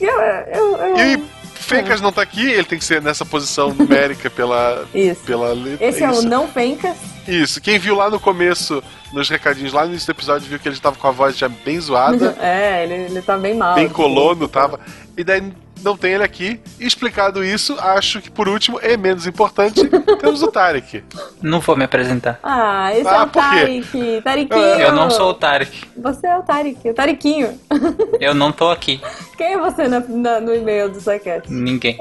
Eu, 0.00 0.10
eu, 0.10 0.76
eu... 0.76 0.98
E 0.98 1.24
Fencas 1.66 2.00
não 2.00 2.12
tá 2.12 2.22
aqui, 2.22 2.48
ele 2.50 2.64
tem 2.64 2.78
que 2.78 2.84
ser 2.84 3.02
nessa 3.02 3.24
posição 3.24 3.74
numérica 3.74 4.30
pela, 4.30 4.86
Isso. 4.94 5.20
pela 5.24 5.52
letra. 5.52 5.86
Esse 5.86 6.02
é 6.04 6.10
o 6.10 6.22
não 6.22 6.48
penca. 6.48 6.94
Isso, 7.26 7.60
quem 7.60 7.78
viu 7.78 7.94
lá 7.96 8.08
no 8.08 8.20
começo, 8.20 8.82
nos 9.12 9.28
recadinhos, 9.28 9.72
lá 9.72 9.82
no 9.84 9.90
início 9.90 10.06
do 10.06 10.16
episódio, 10.16 10.48
viu 10.48 10.58
que 10.60 10.68
ele 10.68 10.78
tava 10.78 10.96
com 10.96 11.08
a 11.08 11.10
voz 11.10 11.36
já 11.36 11.48
bem 11.48 11.80
zoada, 11.80 12.36
É, 12.40 12.84
ele, 12.84 12.94
ele 12.94 13.22
tá 13.22 13.36
bem 13.36 13.54
mal. 13.54 13.74
bem 13.74 13.88
colono, 13.88 14.46
tava. 14.46 14.78
E 15.16 15.24
daí, 15.24 15.42
não 15.82 15.96
tem 15.96 16.12
ele 16.14 16.24
aqui. 16.24 16.60
Explicado 16.80 17.44
isso, 17.44 17.76
acho 17.80 18.20
que 18.20 18.30
por 18.30 18.48
último 18.48 18.78
e 18.82 18.96
menos 18.96 19.26
importante, 19.26 19.82
temos 20.20 20.42
o 20.42 20.48
Tarek. 20.48 21.04
Não 21.42 21.60
vou 21.60 21.76
me 21.76 21.84
apresentar. 21.84 22.38
Ah, 22.42 22.92
esse 22.94 23.08
Ah, 23.08 23.14
é 23.16 23.22
o 23.22 23.26
por 23.28 23.42
quê? 23.50 23.56
Tarek. 23.60 24.22
Tariquinho. 24.22 24.60
Eu 24.80 24.92
não 24.92 25.10
sou 25.10 25.30
o 25.30 25.34
Tarek. 25.34 25.84
Você 25.96 26.26
é 26.26 26.36
o 26.38 26.42
Tarek, 26.42 26.90
o 26.90 26.94
Tariquinho. 26.94 27.58
Eu 28.20 28.34
não 28.34 28.50
tô 28.52 28.70
aqui. 28.70 29.00
Quem 29.36 29.52
é 29.54 29.58
você 29.58 29.86
na- 29.88 30.00
na- 30.00 30.40
no 30.40 30.54
e-mail 30.54 30.88
do 30.90 31.00
Saquete? 31.00 31.52
Ninguém. 31.52 31.96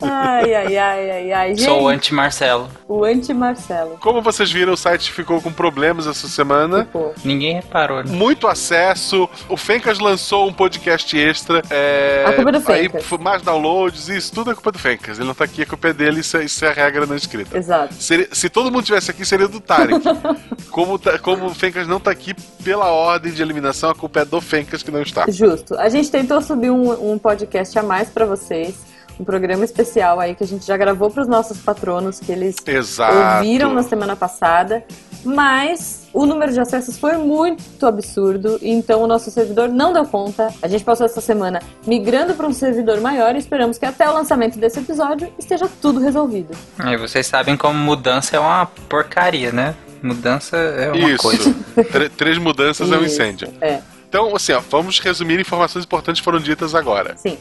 Ai, 0.00 0.54
ai, 0.54 0.76
ai, 0.76 1.10
ai, 1.10 1.32
ai. 1.32 1.48
Gente, 1.50 1.64
Sou 1.64 1.82
o 1.82 1.88
anti-Marcelo. 1.88 2.68
o 2.88 3.04
anti-Marcelo. 3.04 3.96
Como 4.00 4.20
vocês 4.22 4.50
viram, 4.50 4.72
o 4.72 4.76
site 4.76 5.12
ficou 5.12 5.40
com 5.40 5.52
problemas 5.52 6.06
essa 6.06 6.28
semana. 6.28 6.88
Ninguém 7.24 7.54
reparou, 7.54 8.02
né? 8.02 8.10
Muito 8.10 8.46
acesso. 8.46 9.28
O 9.48 9.56
Fencas 9.56 9.98
lançou 9.98 10.48
um 10.48 10.52
podcast 10.52 11.16
extra. 11.16 11.62
É... 11.70 12.24
A 12.26 12.32
culpa 12.32 12.50
é 12.50 12.52
do 12.52 12.58
Aí, 12.58 12.64
Fencas. 12.64 12.87
F- 12.96 13.18
mais 13.18 13.42
downloads, 13.42 14.08
isso 14.08 14.32
tudo 14.32 14.50
é 14.50 14.54
culpa 14.54 14.72
do 14.72 14.78
Fencas. 14.78 15.18
Ele 15.18 15.26
não 15.28 15.34
tá 15.34 15.44
aqui, 15.44 15.62
a 15.62 15.66
culpa 15.66 15.88
é 15.88 15.92
dele, 15.92 16.20
isso 16.20 16.36
é, 16.36 16.44
isso 16.44 16.64
é 16.64 16.68
a 16.68 16.72
regra 16.72 17.06
não 17.06 17.14
escrita. 17.16 17.56
Exato. 17.58 17.94
Seria- 17.94 18.28
se 18.32 18.48
todo 18.48 18.70
mundo 18.70 18.84
tivesse 18.84 19.10
aqui, 19.10 19.24
seria 19.24 19.46
do 19.48 19.60
Tarek. 19.60 20.00
como, 20.70 20.98
tá- 20.98 21.18
como 21.18 21.46
o 21.46 21.54
Fencas 21.54 21.86
não 21.86 22.00
tá 22.00 22.10
aqui 22.10 22.34
pela 22.64 22.86
ordem 22.90 23.32
de 23.32 23.42
eliminação, 23.42 23.90
a 23.90 23.94
culpa 23.94 24.20
é 24.20 24.24
do 24.24 24.40
Fencas 24.40 24.82
que 24.82 24.90
não 24.90 25.02
está. 25.02 25.24
Justo. 25.30 25.74
A 25.78 25.88
gente 25.88 26.10
tentou 26.10 26.40
subir 26.42 26.70
um, 26.70 27.12
um 27.12 27.18
podcast 27.18 27.78
a 27.78 27.82
mais 27.82 28.08
pra 28.08 28.24
vocês. 28.24 28.74
Um 29.20 29.24
programa 29.24 29.64
especial 29.64 30.20
aí 30.20 30.32
que 30.36 30.44
a 30.44 30.46
gente 30.46 30.64
já 30.64 30.76
gravou 30.76 31.10
pros 31.10 31.26
nossos 31.26 31.58
patronos, 31.58 32.20
que 32.20 32.30
eles 32.30 32.54
Exato. 32.64 33.38
ouviram 33.38 33.74
na 33.74 33.82
semana 33.82 34.14
passada. 34.14 34.84
Mas 35.24 35.97
o 36.12 36.24
número 36.26 36.52
de 36.52 36.60
acessos 36.60 36.98
foi 36.98 37.16
muito 37.16 37.86
absurdo, 37.86 38.58
então 38.62 39.02
o 39.02 39.06
nosso 39.06 39.30
servidor 39.30 39.68
não 39.68 39.92
deu 39.92 40.04
conta. 40.06 40.52
A 40.62 40.68
gente 40.68 40.84
passou 40.84 41.04
essa 41.06 41.20
semana 41.20 41.60
migrando 41.86 42.34
para 42.34 42.46
um 42.46 42.52
servidor 42.52 43.00
maior 43.00 43.34
e 43.34 43.38
esperamos 43.38 43.78
que 43.78 43.84
até 43.86 44.08
o 44.08 44.14
lançamento 44.14 44.58
desse 44.58 44.78
episódio 44.80 45.32
esteja 45.38 45.68
tudo 45.82 46.00
resolvido. 46.00 46.56
E 46.86 46.96
vocês 46.96 47.26
sabem 47.26 47.56
como 47.56 47.78
mudança 47.78 48.36
é 48.36 48.40
uma 48.40 48.66
porcaria, 48.88 49.52
né? 49.52 49.74
Mudança 50.02 50.56
é 50.56 50.90
uma 50.92 51.10
Isso. 51.10 51.22
coisa. 51.22 51.54
Tr- 51.90 52.10
três 52.16 52.38
mudanças 52.38 52.90
é 52.90 52.96
um 52.96 53.02
Isso. 53.04 53.14
incêndio. 53.14 53.48
É, 53.60 53.80
Então, 54.08 54.34
assim, 54.34 54.52
ó, 54.52 54.60
vamos 54.70 54.98
resumir 55.00 55.38
informações 55.40 55.84
importantes 55.84 56.20
que 56.20 56.24
foram 56.24 56.40
ditas 56.40 56.74
agora. 56.74 57.14
sim. 57.16 57.36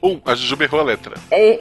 Um, 0.00 0.20
a 0.24 0.32
Jujuba 0.36 0.62
errou 0.62 0.80
a 0.80 0.84
letra. 0.84 1.16
É, 1.28 1.58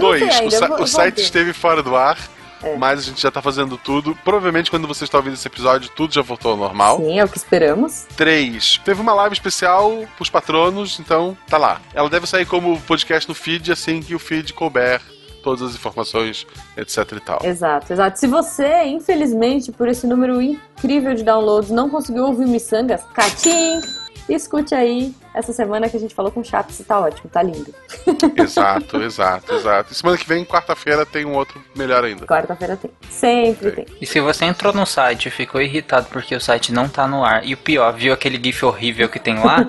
Dois, 0.00 0.22
o, 0.22 0.24
ainda. 0.42 0.58
vou- 0.60 0.74
o 0.74 0.78
vou 0.78 0.86
site 0.86 1.16
ver. 1.16 1.22
esteve 1.22 1.52
fora 1.52 1.82
do 1.82 1.94
ar, 1.94 2.16
É. 2.64 2.76
mas 2.76 3.00
a 3.00 3.02
gente 3.02 3.20
já 3.20 3.30
tá 3.30 3.42
fazendo 3.42 3.76
tudo. 3.76 4.16
Provavelmente, 4.24 4.70
quando 4.70 4.88
você 4.88 5.04
está 5.04 5.18
ouvindo 5.18 5.34
esse 5.34 5.46
episódio, 5.46 5.90
tudo 5.90 6.14
já 6.14 6.22
voltou 6.22 6.52
ao 6.52 6.56
normal. 6.56 6.98
Sim, 6.98 7.18
é 7.18 7.24
o 7.24 7.28
que 7.28 7.36
esperamos. 7.36 8.06
Três, 8.16 8.80
teve 8.84 9.00
uma 9.00 9.14
live 9.14 9.34
especial 9.34 10.04
pros 10.16 10.30
patronos, 10.30 10.98
então 10.98 11.36
tá 11.48 11.58
lá. 11.58 11.80
Ela 11.92 12.08
deve 12.08 12.26
sair 12.26 12.46
como 12.46 12.80
podcast 12.82 13.28
no 13.28 13.34
feed 13.34 13.72
assim 13.72 14.00
que 14.00 14.14
o 14.14 14.18
feed 14.18 14.52
couber 14.52 15.00
todas 15.42 15.60
as 15.62 15.74
informações, 15.74 16.46
etc 16.76 17.12
e 17.12 17.20
tal. 17.20 17.40
Exato, 17.44 17.92
exato. 17.92 18.18
Se 18.18 18.26
você, 18.26 18.84
infelizmente, 18.84 19.70
por 19.70 19.86
esse 19.88 20.06
número 20.06 20.40
incrível 20.40 21.14
de 21.14 21.22
downloads, 21.22 21.70
não 21.70 21.90
conseguiu 21.90 22.24
ouvir 22.24 22.46
o 22.46 22.48
Missangas, 22.48 23.02
catim! 23.12 24.03
Escute 24.28 24.74
aí 24.74 25.14
essa 25.34 25.52
semana 25.52 25.88
que 25.88 25.96
a 25.96 26.00
gente 26.00 26.14
falou 26.14 26.30
com 26.30 26.40
o 26.40 26.44
Chaps 26.44 26.80
e 26.80 26.84
tá 26.84 26.98
ótimo, 27.00 27.28
tá 27.30 27.42
lindo. 27.42 27.74
Exato, 28.36 29.02
exato, 29.02 29.54
exato. 29.54 29.92
E 29.92 29.94
semana 29.94 30.16
que 30.16 30.26
vem, 30.26 30.44
quarta-feira, 30.44 31.04
tem 31.04 31.24
um 31.24 31.34
outro 31.34 31.62
melhor 31.74 32.04
ainda. 32.04 32.26
Quarta-feira 32.26 32.76
tem. 32.76 32.90
Sempre 33.10 33.72
tem. 33.72 33.86
E 34.00 34.06
se 34.06 34.20
você 34.20 34.44
entrou 34.44 34.72
no 34.72 34.86
site 34.86 35.26
e 35.26 35.30
ficou 35.30 35.60
irritado 35.60 36.06
porque 36.10 36.34
o 36.34 36.40
site 36.40 36.72
não 36.72 36.88
tá 36.88 37.06
no 37.06 37.24
ar, 37.24 37.44
e 37.44 37.54
o 37.54 37.56
pior, 37.56 37.92
viu 37.92 38.12
aquele 38.12 38.40
GIF 38.42 38.64
horrível 38.64 39.08
que 39.08 39.18
tem 39.18 39.42
lá, 39.42 39.66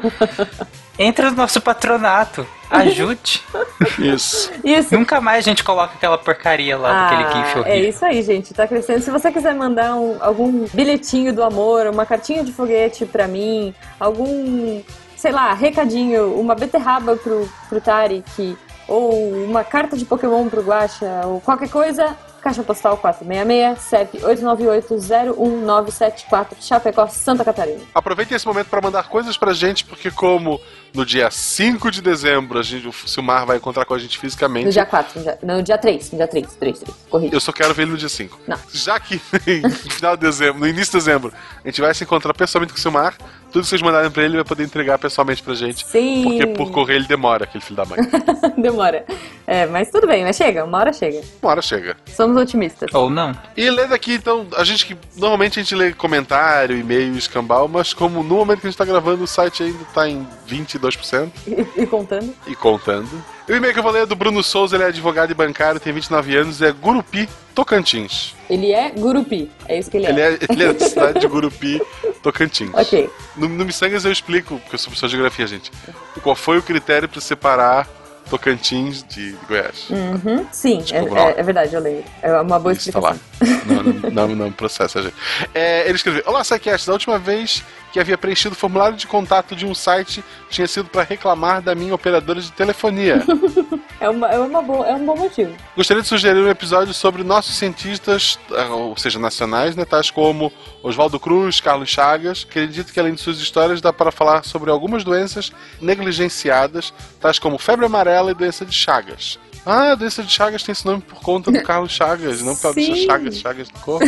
entra 0.98 1.32
no 1.32 1.38
nosso 1.38 1.60
patronato. 1.61 2.48
Ajude. 2.70 3.44
Isso. 4.00 4.52
Isso. 4.64 4.96
Nunca 4.98 5.20
mais 5.22 5.40
a 5.46 5.50
gente 5.50 5.64
coloca 5.64 5.94
aquela 5.96 6.18
porcaria 6.18 6.78
lá 6.78 7.08
daquele 7.10 7.24
GIF 7.32 7.56
é 7.56 7.60
horrível. 7.60 7.90
isso 7.90 8.06
aí, 8.06 8.22
gente. 8.24 8.54
Tá 8.54 8.68
crescendo. 8.68 9.02
Se 9.02 9.10
você 9.12 9.32
quiser 9.32 9.54
mandar 9.56 9.96
um- 9.96 10.18
algum 10.22 10.66
bilhetinho 10.74 11.34
do 11.34 11.44
amor, 11.44 11.88
uma 11.88 12.06
cartinha 12.06 12.44
de 12.44 12.52
foguete 12.52 13.06
pra 13.06 13.28
mim, 13.28 13.74
algum, 14.00 14.82
sei 15.16 15.32
lá, 15.32 15.54
recadinho, 15.54 16.34
uma 16.40 16.56
beterraba 16.56 17.16
pro, 17.16 17.48
pro 17.70 17.80
Tarek, 17.82 18.58
ou 18.88 19.34
uma 19.46 19.64
carta 19.64 19.96
de 19.98 20.06
Pokémon 20.06 20.48
pro 20.50 20.62
Guacha, 20.62 21.22
ou 21.26 21.42
qualquer 21.42 21.70
coisa, 21.70 22.16
Caixa 22.42 22.62
Postal 22.62 22.98
466, 22.98 23.80
CEP 23.82 24.20
898-01974, 24.20 26.58
Chapecó, 26.62 27.08
Santa 27.08 27.44
Catarina. 27.44 27.80
Aproveitem 27.94 28.36
esse 28.36 28.46
momento 28.46 28.68
para 28.70 28.82
mandar 28.82 29.08
coisas 29.10 29.36
pra 29.38 29.54
gente, 29.54 29.84
porque 29.86 30.12
como 30.12 30.60
no 30.95 31.05
dia 31.05 31.30
5 31.30 31.91
de 31.91 32.01
dezembro 32.01 32.57
a 32.57 32.63
gente, 32.63 32.88
o 32.88 32.93
Silmar 32.93 33.45
vai 33.45 33.57
encontrar 33.57 33.85
com 33.85 33.93
a 33.93 33.99
gente 33.99 34.17
fisicamente. 34.17 34.65
No 34.65 34.72
dia 34.72 34.85
4, 34.85 35.19
no 35.19 35.23
dia, 35.23 35.39
no 35.43 35.63
dia 35.63 35.77
3, 35.77 36.11
no 36.11 36.17
dia 36.17 36.27
3, 36.27 36.53
3, 36.53 36.80
3, 36.80 36.97
corrija. 37.09 37.35
Eu 37.35 37.39
só 37.39 37.51
quero 37.51 37.73
ver 37.73 37.84
ele 37.84 37.91
no 37.91 37.97
dia 37.97 38.09
5. 38.09 38.39
Não. 38.47 38.57
Já 38.72 38.99
que 38.99 39.22
no 39.61 39.69
final 39.91 40.15
de 40.15 40.22
dezembro, 40.22 40.59
no 40.59 40.67
início 40.67 40.91
de 40.91 41.05
dezembro, 41.05 41.34
a 41.63 41.67
gente 41.67 41.81
vai 41.81 41.93
se 41.93 42.03
encontrar 42.03 42.34
pessoalmente 42.34 42.73
com 42.73 42.80
o 42.80 42.81
Silmar, 42.81 43.15
tudo 43.55 43.63
que 43.63 43.69
vocês 43.69 43.81
mandarem 43.81 44.11
pra 44.11 44.22
ele, 44.23 44.31
ele 44.31 44.38
vai 44.38 44.45
poder 44.45 44.63
entregar 44.65 44.97
pessoalmente 44.97 45.41
pra 45.41 45.53
gente. 45.53 45.85
Sim. 45.88 46.23
Porque 46.23 46.47
por 46.47 46.72
correio 46.72 46.97
ele 46.97 47.07
demora, 47.07 47.45
aquele 47.45 47.63
filho 47.63 47.77
da 47.77 47.85
mãe. 47.85 47.99
Demora. 48.61 49.05
É, 49.47 49.65
mas 49.65 49.89
tudo 49.89 50.07
bem, 50.07 50.26
mas 50.26 50.35
chega, 50.35 50.65
uma 50.65 50.77
hora 50.77 50.91
chega. 50.91 51.22
Uma 51.41 51.51
hora 51.51 51.61
chega. 51.61 51.95
Somos 52.07 52.35
otimistas. 52.35 52.93
Ou 52.93 53.09
não. 53.09 53.34
E 53.55 53.69
lendo 53.69 53.93
aqui, 53.93 54.15
então, 54.15 54.45
a 54.57 54.63
gente 54.65 54.85
que. 54.85 54.97
Normalmente 55.15 55.57
a 55.57 55.63
gente 55.63 55.73
lê 55.73 55.93
comentário, 55.93 56.77
e-mail, 56.77 57.17
escambau, 57.17 57.69
mas 57.69 57.93
como 57.93 58.22
no 58.23 58.35
momento 58.35 58.59
que 58.59 58.67
a 58.67 58.69
gente 58.69 58.77
tá 58.77 58.84
gravando, 58.84 59.23
o 59.23 59.27
site 59.27 59.63
ainda 59.63 59.85
tá 59.93 60.09
em 60.09 60.27
22% 60.49 60.85
E, 61.48 61.66
e 61.84 61.86
contando. 61.88 62.34
e 62.48 62.56
contando. 62.56 63.24
E 63.48 63.52
o 63.53 63.56
e-mail 63.56 63.74
que 63.74 63.80
eu 63.80 63.84
vou 63.84 63.91
ler 63.91 64.03
é 64.03 64.06
do 64.06 64.16
Bruno 64.16 64.41
Souza, 64.44 64.76
ele 64.76 64.84
é 64.84 64.88
advogado 64.88 65.30
e 65.32 65.34
bancário, 65.34 65.80
tem 65.80 65.94
29 65.94 66.36
anos, 66.36 66.62
é 66.62 66.72
Gurupi, 66.72 67.30
Tocantins. 67.53 68.34
Ele 68.49 68.72
é 68.72 68.90
Gurupi, 68.90 69.52
é 69.68 69.78
isso 69.80 69.90
que 69.91 69.98
ele 69.98 70.07
é. 70.07 70.10
Ele 70.10 70.22
é, 70.22 70.40
ele 70.49 70.64
é 70.64 70.74
da 70.74 70.86
cidade 70.88 71.20
de 71.20 71.28
Gurupi, 71.28 71.82
Tocantins. 72.24 72.72
Ok. 72.76 73.10
No, 73.38 73.48
no 73.48 73.66
Missangas 73.66 74.03
eu 74.06 74.12
explico, 74.12 74.60
porque 74.60 74.76
eu 74.76 74.80
sou 74.80 74.88
professor 74.90 75.07
de 75.07 75.12
geografia, 75.14 75.45
gente, 75.48 75.72
qual 76.24 76.36
foi 76.36 76.57
o 76.57 76.64
critério 76.64 77.07
para 77.07 77.22
separar 77.22 77.88
Tocantins 78.30 79.03
de 79.03 79.36
Goiás. 79.48 79.88
Uhum. 79.90 80.45
Sim, 80.52 80.84
é, 80.91 80.98
é- 80.98 81.40
é 81.40 81.44
verdade, 81.44 81.76
eu 81.76 81.80
leio. 81.80 82.03
É 82.24 82.34
uma 82.41 82.57
boa 82.57 82.74
Isso, 82.74 82.91
tá 82.91 82.99
lá. 82.99 83.16
explicação. 83.40 83.84
Não, 83.84 84.12
não, 84.12 84.28
não, 84.30 84.36
não 84.36 84.52
processa, 84.52 85.02
gente. 85.03 85.14
É, 85.53 85.86
ele 85.86 85.95
escreveu: 85.95 86.24
Olá, 86.26 86.41
Psycast. 86.41 86.88
Da 86.88 86.94
última 86.94 87.20
vez 87.20 87.64
que 87.95 87.99
havia 88.01 88.17
preenchido 88.17 88.53
o 88.53 88.57
formulário 88.57 88.97
de 88.97 89.07
contato 89.07 89.55
de 89.55 89.65
um 89.65 89.73
site 89.73 90.22
tinha 90.49 90.67
sido 90.67 90.89
para 90.89 91.03
reclamar 91.03 91.61
da 91.61 91.73
minha 91.73 91.95
operadora 91.95 92.41
de 92.41 92.51
telefonia. 92.51 93.23
É, 93.97 94.09
uma, 94.09 94.27
é, 94.27 94.38
uma 94.38 94.61
boa, 94.61 94.85
é 94.85 94.93
um 94.93 95.05
bom 95.05 95.15
motivo. 95.15 95.55
Gostaria 95.76 96.03
de 96.03 96.07
sugerir 96.09 96.41
um 96.41 96.49
episódio 96.49 96.93
sobre 96.93 97.23
nossos 97.23 97.55
cientistas, 97.55 98.38
ah, 98.51 98.67
ou 98.76 98.97
seja, 98.97 99.17
nacionais, 99.17 99.73
né, 99.73 99.85
tais 99.85 100.11
como 100.11 100.51
Oswaldo 100.84 101.17
Cruz, 101.17 101.61
Carlos 101.61 101.89
Chagas. 101.89 102.45
Acredito 102.47 102.91
que 102.91 102.99
além 102.99 103.13
de 103.13 103.22
suas 103.22 103.38
histórias 103.38 103.80
dá 103.80 103.93
para 103.93 104.11
falar 104.11 104.43
sobre 104.43 104.69
algumas 104.69 105.05
doenças 105.05 105.53
negligenciadas, 105.80 106.93
tais 107.22 107.39
como 107.39 107.57
febre 107.57 107.85
amarela 107.85 108.31
e 108.31 108.34
doença 108.34 108.65
de 108.65 108.73
Chagas. 108.73 109.39
Ah, 109.66 109.92
a 109.92 109.96
doença 109.96 110.22
de 110.22 110.32
Chagas 110.32 110.62
tem 110.64 110.74
esse 110.74 110.86
nome 110.86 111.02
por 111.02 111.22
conta 111.22 111.52
do 111.52 111.62
Carlos 111.64 111.92
Chagas, 111.92 112.42
não 112.42 112.56
por 112.56 112.62
causa 112.62 112.80
do. 112.80 112.96
Chagas, 112.96 113.38
Chagas 113.38 113.70
do 113.70 113.80
corpo. 113.80 114.06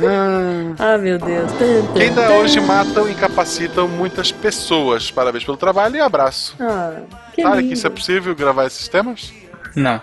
Ah. 0.00 0.74
Ah, 0.94 0.98
meu 0.98 1.18
Deus. 1.18 1.50
Que 1.92 2.02
ainda 2.02 2.30
hoje 2.36 2.60
matam 2.60 3.08
e 3.08 3.12
incapacitam 3.12 3.88
muitas 3.88 4.30
pessoas. 4.30 5.10
Parabéns 5.10 5.44
pelo 5.44 5.56
trabalho 5.56 5.96
e 5.96 6.00
abraço. 6.00 6.54
Ah, 6.60 7.00
que 7.34 7.42
Sabe 7.42 7.66
que 7.66 7.74
isso 7.74 7.86
é 7.86 7.90
possível 7.90 8.34
gravar 8.34 8.66
esses 8.66 8.86
temas? 8.86 9.32
Não. 9.74 10.00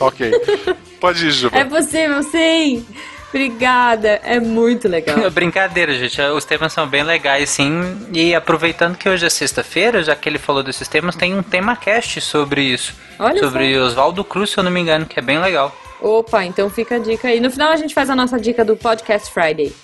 Ok. 0.00 0.32
Pode 0.98 1.26
ir, 1.26 1.30
Juba. 1.30 1.58
É 1.58 1.64
possível, 1.64 2.22
sim. 2.22 2.86
Obrigada, 3.28 4.20
é 4.24 4.40
muito 4.40 4.88
legal. 4.88 5.18
Brincadeira, 5.30 5.92
gente. 5.94 6.20
Os 6.20 6.44
temas 6.44 6.72
são 6.72 6.86
bem 6.86 7.02
legais, 7.02 7.50
sim. 7.50 8.08
E 8.12 8.34
aproveitando 8.34 8.96
que 8.96 9.08
hoje 9.08 9.26
é 9.26 9.30
sexta-feira, 9.30 10.02
já 10.02 10.16
que 10.16 10.28
ele 10.28 10.38
falou 10.38 10.62
desses 10.62 10.88
temas, 10.88 11.14
tem 11.14 11.34
um 11.34 11.42
tema 11.42 11.76
cast 11.76 12.20
sobre 12.20 12.62
isso. 12.62 12.94
Olha 13.18 13.38
sobre 13.38 13.78
Oswaldo 13.78 14.24
Cruz, 14.24 14.50
se 14.50 14.58
eu 14.58 14.64
não 14.64 14.70
me 14.70 14.80
engano, 14.80 15.04
que 15.06 15.18
é 15.18 15.22
bem 15.22 15.38
legal. 15.38 15.74
Opa, 16.00 16.44
então 16.44 16.70
fica 16.70 16.96
a 16.96 16.98
dica 16.98 17.28
aí. 17.28 17.40
No 17.40 17.50
final 17.50 17.70
a 17.70 17.76
gente 17.76 17.92
faz 17.92 18.08
a 18.08 18.14
nossa 18.16 18.38
dica 18.38 18.64
do 18.64 18.76
Podcast 18.76 19.30
Friday. 19.32 19.74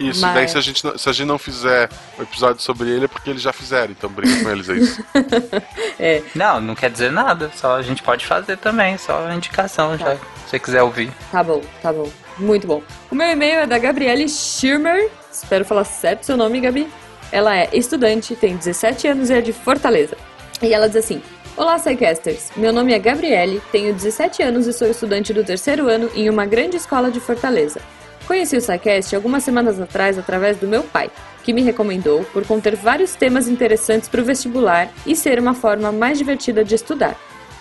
Isso, 0.00 0.22
Mas- 0.22 0.34
daí 0.34 0.48
se 0.48 0.56
a, 0.56 0.60
gente 0.62 0.82
não, 0.82 0.96
se 0.96 1.08
a 1.08 1.12
gente 1.12 1.26
não 1.26 1.38
fizer 1.38 1.88
um 2.18 2.22
episódio 2.22 2.62
sobre 2.62 2.88
ele 2.88 3.04
é 3.04 3.08
porque 3.08 3.28
eles 3.28 3.42
já 3.42 3.52
fizeram, 3.52 3.92
então 3.92 4.08
briga 4.08 4.42
com 4.42 4.50
eles, 4.50 4.68
é 4.68 4.74
isso. 4.74 5.04
É. 6.02 6.22
Não, 6.34 6.58
não 6.62 6.74
quer 6.74 6.90
dizer 6.90 7.12
nada. 7.12 7.50
Só 7.54 7.76
a 7.76 7.82
gente 7.82 8.02
pode 8.02 8.24
fazer 8.24 8.56
também, 8.56 8.96
só 8.96 9.26
a 9.26 9.34
indicação, 9.34 9.98
já. 9.98 10.14
Se 10.16 10.20
você 10.48 10.58
quiser 10.58 10.82
ouvir. 10.82 11.12
Tá 11.30 11.42
bom, 11.42 11.60
tá 11.82 11.92
bom. 11.92 12.10
Muito 12.40 12.66
bom. 12.66 12.82
O 13.10 13.14
meu 13.14 13.28
e-mail 13.28 13.60
é 13.60 13.66
da 13.66 13.78
Gabriele 13.78 14.28
Schirmer. 14.28 15.10
Espero 15.30 15.64
falar 15.64 15.84
certo 15.84 16.24
seu 16.24 16.36
nome, 16.36 16.60
Gabi. 16.60 16.88
Ela 17.30 17.56
é 17.56 17.68
estudante, 17.72 18.34
tem 18.34 18.56
17 18.56 19.06
anos 19.06 19.30
e 19.30 19.34
é 19.34 19.40
de 19.40 19.52
Fortaleza. 19.52 20.16
E 20.62 20.72
ela 20.72 20.88
diz 20.88 20.96
assim: 20.96 21.22
Olá, 21.56 21.78
Psycasters. 21.78 22.50
Meu 22.56 22.72
nome 22.72 22.94
é 22.94 22.98
Gabriele, 22.98 23.60
tenho 23.70 23.92
17 23.92 24.42
anos 24.42 24.66
e 24.66 24.72
sou 24.72 24.88
estudante 24.88 25.32
do 25.34 25.44
terceiro 25.44 25.88
ano 25.88 26.10
em 26.14 26.30
uma 26.30 26.46
grande 26.46 26.76
escola 26.76 27.10
de 27.10 27.20
Fortaleza. 27.20 27.80
Conheci 28.26 28.56
o 28.56 28.60
SciCast 28.60 29.14
algumas 29.14 29.44
semanas 29.44 29.80
atrás 29.80 30.18
através 30.18 30.56
do 30.56 30.66
meu 30.66 30.82
pai, 30.82 31.10
que 31.42 31.52
me 31.52 31.62
recomendou 31.62 32.24
por 32.32 32.46
conter 32.46 32.76
vários 32.76 33.14
temas 33.14 33.48
interessantes 33.48 34.08
para 34.08 34.20
o 34.20 34.24
vestibular 34.24 34.88
e 35.06 35.14
ser 35.14 35.38
uma 35.38 35.52
forma 35.52 35.92
mais 35.92 36.16
divertida 36.16 36.64
de 36.64 36.74
estudar. 36.74 37.18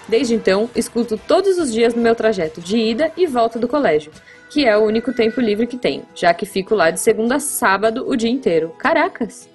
Desde 0.07 0.34
então, 0.34 0.69
escuto 0.76 1.18
todos 1.18 1.57
os 1.57 1.72
dias 1.72 1.93
no 1.93 2.01
meu 2.01 2.15
trajeto 2.15 2.61
de 2.61 2.77
ida 2.77 3.11
e 3.18 3.27
volta 3.27 3.60
do 3.60 3.68
colégio, 3.68 4.11
que 4.49 4.65
é 4.65 4.76
o 4.77 4.81
único 4.84 5.13
tempo 5.13 5.39
livre 5.39 5.67
que 5.67 5.77
tenho, 5.77 6.03
já 6.15 6.34
que 6.34 6.45
fico 6.45 6.73
lá 6.76 6.89
de 6.89 6.99
segunda 6.99 7.35
a 7.35 7.39
sábado 7.39 8.05
o 8.07 8.15
dia 8.15 8.30
inteiro. 8.30 8.73
Caracas! 8.77 9.47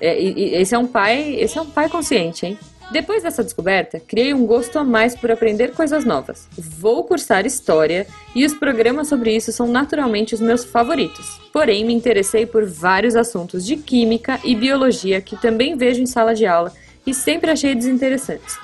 É, 0.00 0.20
e- 0.20 0.54
esse 0.54 0.74
é 0.74 0.78
um 0.78 0.86
pai, 0.86 1.36
esse 1.40 1.58
é 1.58 1.62
um 1.62 1.70
pai 1.70 1.88
consciente, 1.88 2.44
hein? 2.46 2.58
Depois 2.90 3.22
dessa 3.24 3.42
descoberta, 3.42 3.98
criei 3.98 4.32
um 4.32 4.46
gosto 4.46 4.78
a 4.78 4.84
mais 4.84 5.16
por 5.16 5.30
aprender 5.30 5.72
coisas 5.72 6.04
novas. 6.04 6.46
Vou 6.56 7.02
cursar 7.02 7.44
história 7.44 8.06
e 8.32 8.44
os 8.44 8.54
programas 8.54 9.08
sobre 9.08 9.34
isso 9.34 9.50
são 9.50 9.66
naturalmente 9.66 10.34
os 10.34 10.40
meus 10.40 10.64
favoritos. 10.64 11.40
Porém, 11.52 11.84
me 11.84 11.92
interessei 11.92 12.46
por 12.46 12.64
vários 12.64 13.16
assuntos 13.16 13.66
de 13.66 13.76
química 13.76 14.38
e 14.44 14.54
biologia 14.54 15.20
que 15.20 15.36
também 15.36 15.76
vejo 15.76 16.00
em 16.00 16.06
sala 16.06 16.32
de 16.32 16.46
aula 16.46 16.72
e 17.04 17.12
sempre 17.12 17.50
achei 17.50 17.74
desinteressantes. 17.74 18.56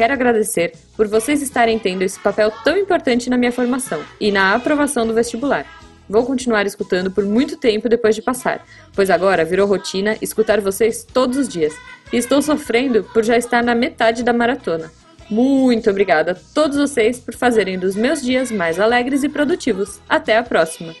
Quero 0.00 0.14
agradecer 0.14 0.72
por 0.96 1.06
vocês 1.06 1.42
estarem 1.42 1.78
tendo 1.78 2.00
esse 2.00 2.18
papel 2.18 2.50
tão 2.64 2.74
importante 2.74 3.28
na 3.28 3.36
minha 3.36 3.52
formação 3.52 4.02
e 4.18 4.32
na 4.32 4.54
aprovação 4.54 5.06
do 5.06 5.12
vestibular. 5.12 5.66
Vou 6.08 6.24
continuar 6.24 6.64
escutando 6.64 7.10
por 7.10 7.22
muito 7.26 7.54
tempo 7.58 7.86
depois 7.86 8.14
de 8.14 8.22
passar, 8.22 8.66
pois 8.94 9.10
agora 9.10 9.44
virou 9.44 9.68
rotina 9.68 10.16
escutar 10.22 10.58
vocês 10.58 11.04
todos 11.04 11.36
os 11.36 11.46
dias. 11.46 11.74
E 12.10 12.16
estou 12.16 12.40
sofrendo 12.40 13.04
por 13.12 13.22
já 13.22 13.36
estar 13.36 13.62
na 13.62 13.74
metade 13.74 14.22
da 14.22 14.32
maratona. 14.32 14.90
Muito 15.28 15.90
obrigada 15.90 16.32
a 16.32 16.54
todos 16.54 16.78
vocês 16.78 17.20
por 17.20 17.34
fazerem 17.34 17.78
dos 17.78 17.94
meus 17.94 18.22
dias 18.22 18.50
mais 18.50 18.80
alegres 18.80 19.22
e 19.22 19.28
produtivos. 19.28 20.00
Até 20.08 20.38
a 20.38 20.42
próxima. 20.42 20.94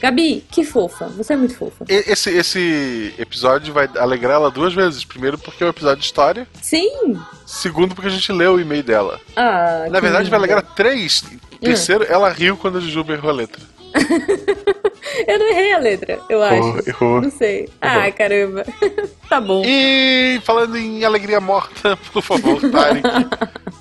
Gabi, 0.00 0.44
que 0.50 0.64
fofa. 0.64 1.06
Você 1.08 1.32
é 1.32 1.36
muito 1.36 1.56
fofa. 1.56 1.84
Esse, 1.88 2.30
esse 2.30 3.14
episódio 3.18 3.72
vai 3.74 3.88
alegrar 3.98 4.34
ela 4.36 4.50
duas 4.50 4.72
vezes. 4.74 5.04
Primeiro, 5.04 5.36
porque 5.38 5.62
é 5.62 5.66
um 5.66 5.70
episódio 5.70 5.98
de 6.00 6.04
história. 6.06 6.46
Sim! 6.62 7.18
Segundo, 7.46 7.94
porque 7.94 8.08
a 8.08 8.12
gente 8.12 8.30
leu 8.32 8.54
o 8.54 8.60
e-mail 8.60 8.82
dela. 8.82 9.20
Ah, 9.36 9.86
Na 9.90 10.00
verdade, 10.00 10.30
vai 10.30 10.38
linda. 10.38 10.54
alegrar 10.54 10.74
três. 10.74 11.24
Terceiro, 11.60 12.04
ela 12.08 12.28
riu 12.30 12.56
quando 12.56 12.78
a 12.78 12.80
Jujuba 12.80 13.14
errou 13.14 13.30
a 13.30 13.34
letra. 13.34 13.62
Eu 15.26 15.38
não 15.38 15.48
errei 15.50 15.72
a 15.72 15.78
letra, 15.78 16.18
eu 16.28 16.42
acho. 16.42 16.54
Errou, 16.56 16.80
errou. 16.86 17.20
Não 17.22 17.30
sei. 17.30 17.68
Ah, 17.80 18.10
caramba. 18.12 18.64
tá 19.28 19.40
bom. 19.40 19.62
E 19.64 20.40
falando 20.44 20.76
em 20.76 21.04
alegria 21.04 21.40
morta, 21.40 21.96
por 22.12 22.22
favor, 22.22 22.60
Tarek. 22.70 23.02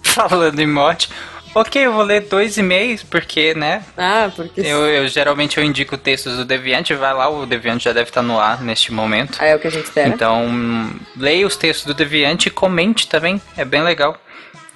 Falando 0.04 0.60
em 0.60 0.68
morte. 0.68 1.10
Ok, 1.56 1.82
eu 1.84 1.92
vou 1.94 2.04
ler 2.04 2.22
dois 2.22 2.58
e-mails, 2.58 3.02
porque, 3.04 3.54
né? 3.56 3.84
Ah, 3.98 4.32
porque. 4.36 4.62
Eu, 4.62 4.86
eu 4.86 5.08
geralmente 5.08 5.58
eu 5.58 5.64
indico 5.64 5.98
textos 5.98 6.38
do 6.38 6.46
Deviante, 6.46 6.94
vai 6.94 7.14
lá, 7.14 7.28
o 7.30 7.46
Deviante 7.48 7.86
já 7.86 7.94
deve 7.94 8.10
estar 8.10 8.22
no 8.22 8.40
ar 8.40 8.62
neste 8.62 8.94
momento. 8.94 9.38
Ah, 9.42 9.46
é 9.48 9.56
o 9.56 9.60
que 9.60 9.68
a 9.68 9.72
gente 9.72 9.86
espera. 9.86 10.08
Então, 10.10 10.92
leia 11.16 11.48
os 11.48 11.56
textos 11.58 11.86
do 11.88 11.94
Deviante 11.96 12.48
e 12.48 12.52
comente 12.52 13.08
também, 13.08 13.42
é 13.56 13.66
bem 13.66 13.82
legal. 13.82 14.16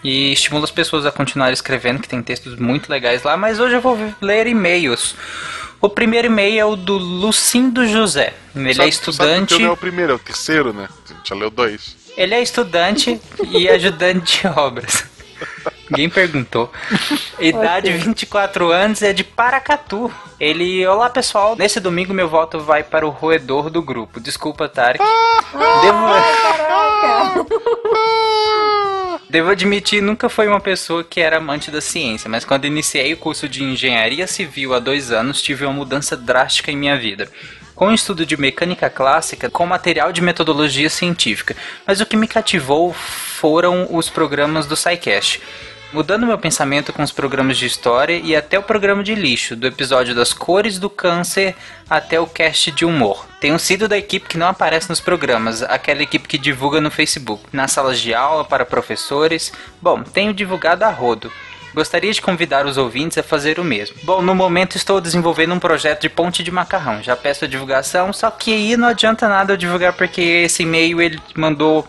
E 0.03 0.31
estimula 0.34 0.64
as 0.64 0.72
pessoas 0.72 1.06
a 1.06 1.11
continuar 1.11 1.52
escrevendo, 1.52 1.99
que 2.02 2.10
tem 2.10 2.23
textos 2.23 2.56
muito 2.56 2.89
legais 2.89 3.22
lá, 3.22 3.38
mas 3.38 3.60
hoje 3.60 3.76
eu 3.76 3.81
vou 3.81 3.95
ler 4.19 4.48
e-mails. 4.48 5.15
O 5.80 5.88
primeiro 5.89 6.27
e-mail 6.27 6.60
é 6.60 6.65
o 6.65 6.76
do 6.76 6.98
Lucindo 6.98 7.85
José. 7.88 8.34
Ele 8.56 8.73
Sabe- 8.73 8.73
é 8.73 8.73
Sabe 8.73 8.89
estudante. 8.89 9.49
porque 9.49 9.64
não 9.64 9.69
é 9.69 9.73
o 9.73 9.77
primeiro, 9.77 10.11
é 10.14 10.15
o 10.15 10.19
terceiro, 10.19 10.73
né? 10.73 10.88
A 11.06 11.14
gente 11.14 11.30
já 11.30 11.35
leu 11.35 11.52
dois. 11.52 11.95
Ele 12.18 12.34
é 12.34 12.41
estudante 12.41 13.22
e 13.52 13.69
ajudante 13.69 14.41
de 14.41 14.48
obras. 14.48 15.06
Ninguém 15.91 16.09
perguntou. 16.09 16.72
Idade 17.38 17.91
24 17.91 18.72
anos 18.72 19.01
é 19.01 19.11
de 19.11 19.26
Paracatu. 19.26 20.11
Ele, 20.39 20.88
olá 20.88 21.09
pessoal, 21.09 21.55
nesse 21.57 21.81
domingo 21.81 22.13
meu 22.13 22.30
voto 22.30 22.59
vai 22.61 22.81
para 22.81 23.05
o 23.05 23.09
roedor 23.09 23.69
do 23.69 23.81
grupo. 23.81 24.22
Desculpa, 24.22 24.69
Tarek. 24.69 25.03
Devo... 25.81 26.07
Devo 29.30 29.49
admitir, 29.49 30.01
nunca 30.01 30.27
foi 30.27 30.47
uma 30.47 30.59
pessoa 30.59 31.03
que 31.03 31.22
era 31.22 31.38
amante 31.38 31.72
da 31.72 31.80
ciência, 31.80 32.30
mas 32.30 32.43
quando 32.43 32.65
iniciei 32.65 33.13
o 33.13 33.18
curso 33.18 33.47
de 33.47 33.63
engenharia 33.63 34.27
civil 34.27 34.73
há 34.73 34.80
dois 34.80 35.09
anos, 35.09 35.41
tive 35.41 35.63
uma 35.65 35.73
mudança 35.73 36.18
drástica 36.18 36.69
em 36.72 36.76
minha 36.76 36.97
vida. 36.97 37.30
Com 37.73 37.88
o 37.88 37.93
estudo 37.93 38.26
de 38.26 38.35
mecânica 38.35 38.89
clássica, 38.89 39.49
com 39.49 39.65
material 39.65 40.11
de 40.11 40.22
metodologia 40.22 40.89
científica. 40.89 41.55
Mas 41.88 42.01
o 42.01 42.05
que 42.05 42.18
me 42.18 42.27
cativou 42.27 42.93
foram 42.93 43.88
os 43.89 44.09
programas 44.09 44.65
do 44.65 44.76
SciCast. 44.76 45.41
Mudando 45.93 46.26
meu 46.26 46.38
pensamento 46.38 46.93
com 46.93 47.03
os 47.03 47.11
programas 47.11 47.57
de 47.57 47.65
história 47.65 48.13
e 48.23 48.34
até 48.34 48.57
o 48.57 48.63
programa 48.63 49.03
de 49.03 49.13
lixo, 49.13 49.57
do 49.57 49.68
episódio 49.68 50.15
das 50.15 50.31
cores 50.31 50.80
do 50.80 50.89
câncer 50.89 51.53
até 51.89 52.18
o 52.18 52.26
cast 52.26 52.72
de 52.72 52.85
humor. 52.85 53.27
Tenho 53.41 53.59
sido 53.59 53.89
da 53.89 53.97
equipe 53.97 54.26
que 54.26 54.38
não 54.38 54.47
aparece 54.47 54.88
nos 54.88 55.01
programas, 55.01 55.61
aquela 55.61 56.01
equipe 56.01 56.30
que 56.30 56.38
divulga 56.38 56.80
no 56.80 56.89
Facebook, 56.89 57.43
nas 57.51 57.73
salas 57.73 57.99
de 57.99 58.13
aula 58.13 58.45
para 58.45 58.65
professores. 58.65 59.51
Bom, 59.81 60.01
tenho 60.01 60.34
divulgado 60.34 60.85
a 60.85 60.89
rodo. 60.89 61.30
Gostaria 61.73 62.13
de 62.13 62.22
convidar 62.22 62.65
os 62.65 62.77
ouvintes 62.77 63.18
a 63.18 63.23
fazer 63.23 63.59
o 63.59 63.63
mesmo. 63.63 63.97
Bom, 64.03 64.22
no 64.22 64.34
momento 64.34 64.77
estou 64.77 65.01
desenvolvendo 65.01 65.53
um 65.53 65.59
projeto 65.59 66.03
de 66.03 66.09
ponte 66.09 66.41
de 66.41 66.51
macarrão. 66.51 67.03
Já 67.03 67.18
peço 67.18 67.43
a 67.43 67.47
divulgação, 67.49 68.13
só 68.13 68.31
que 68.31 68.53
aí 68.53 68.77
não 68.77 68.88
adianta 68.88 69.27
nada 69.27 69.53
eu 69.53 69.57
divulgar 69.57 69.91
porque 69.91 70.22
esse 70.22 70.63
e-mail 70.63 71.01
ele 71.01 71.19
mandou 71.35 71.85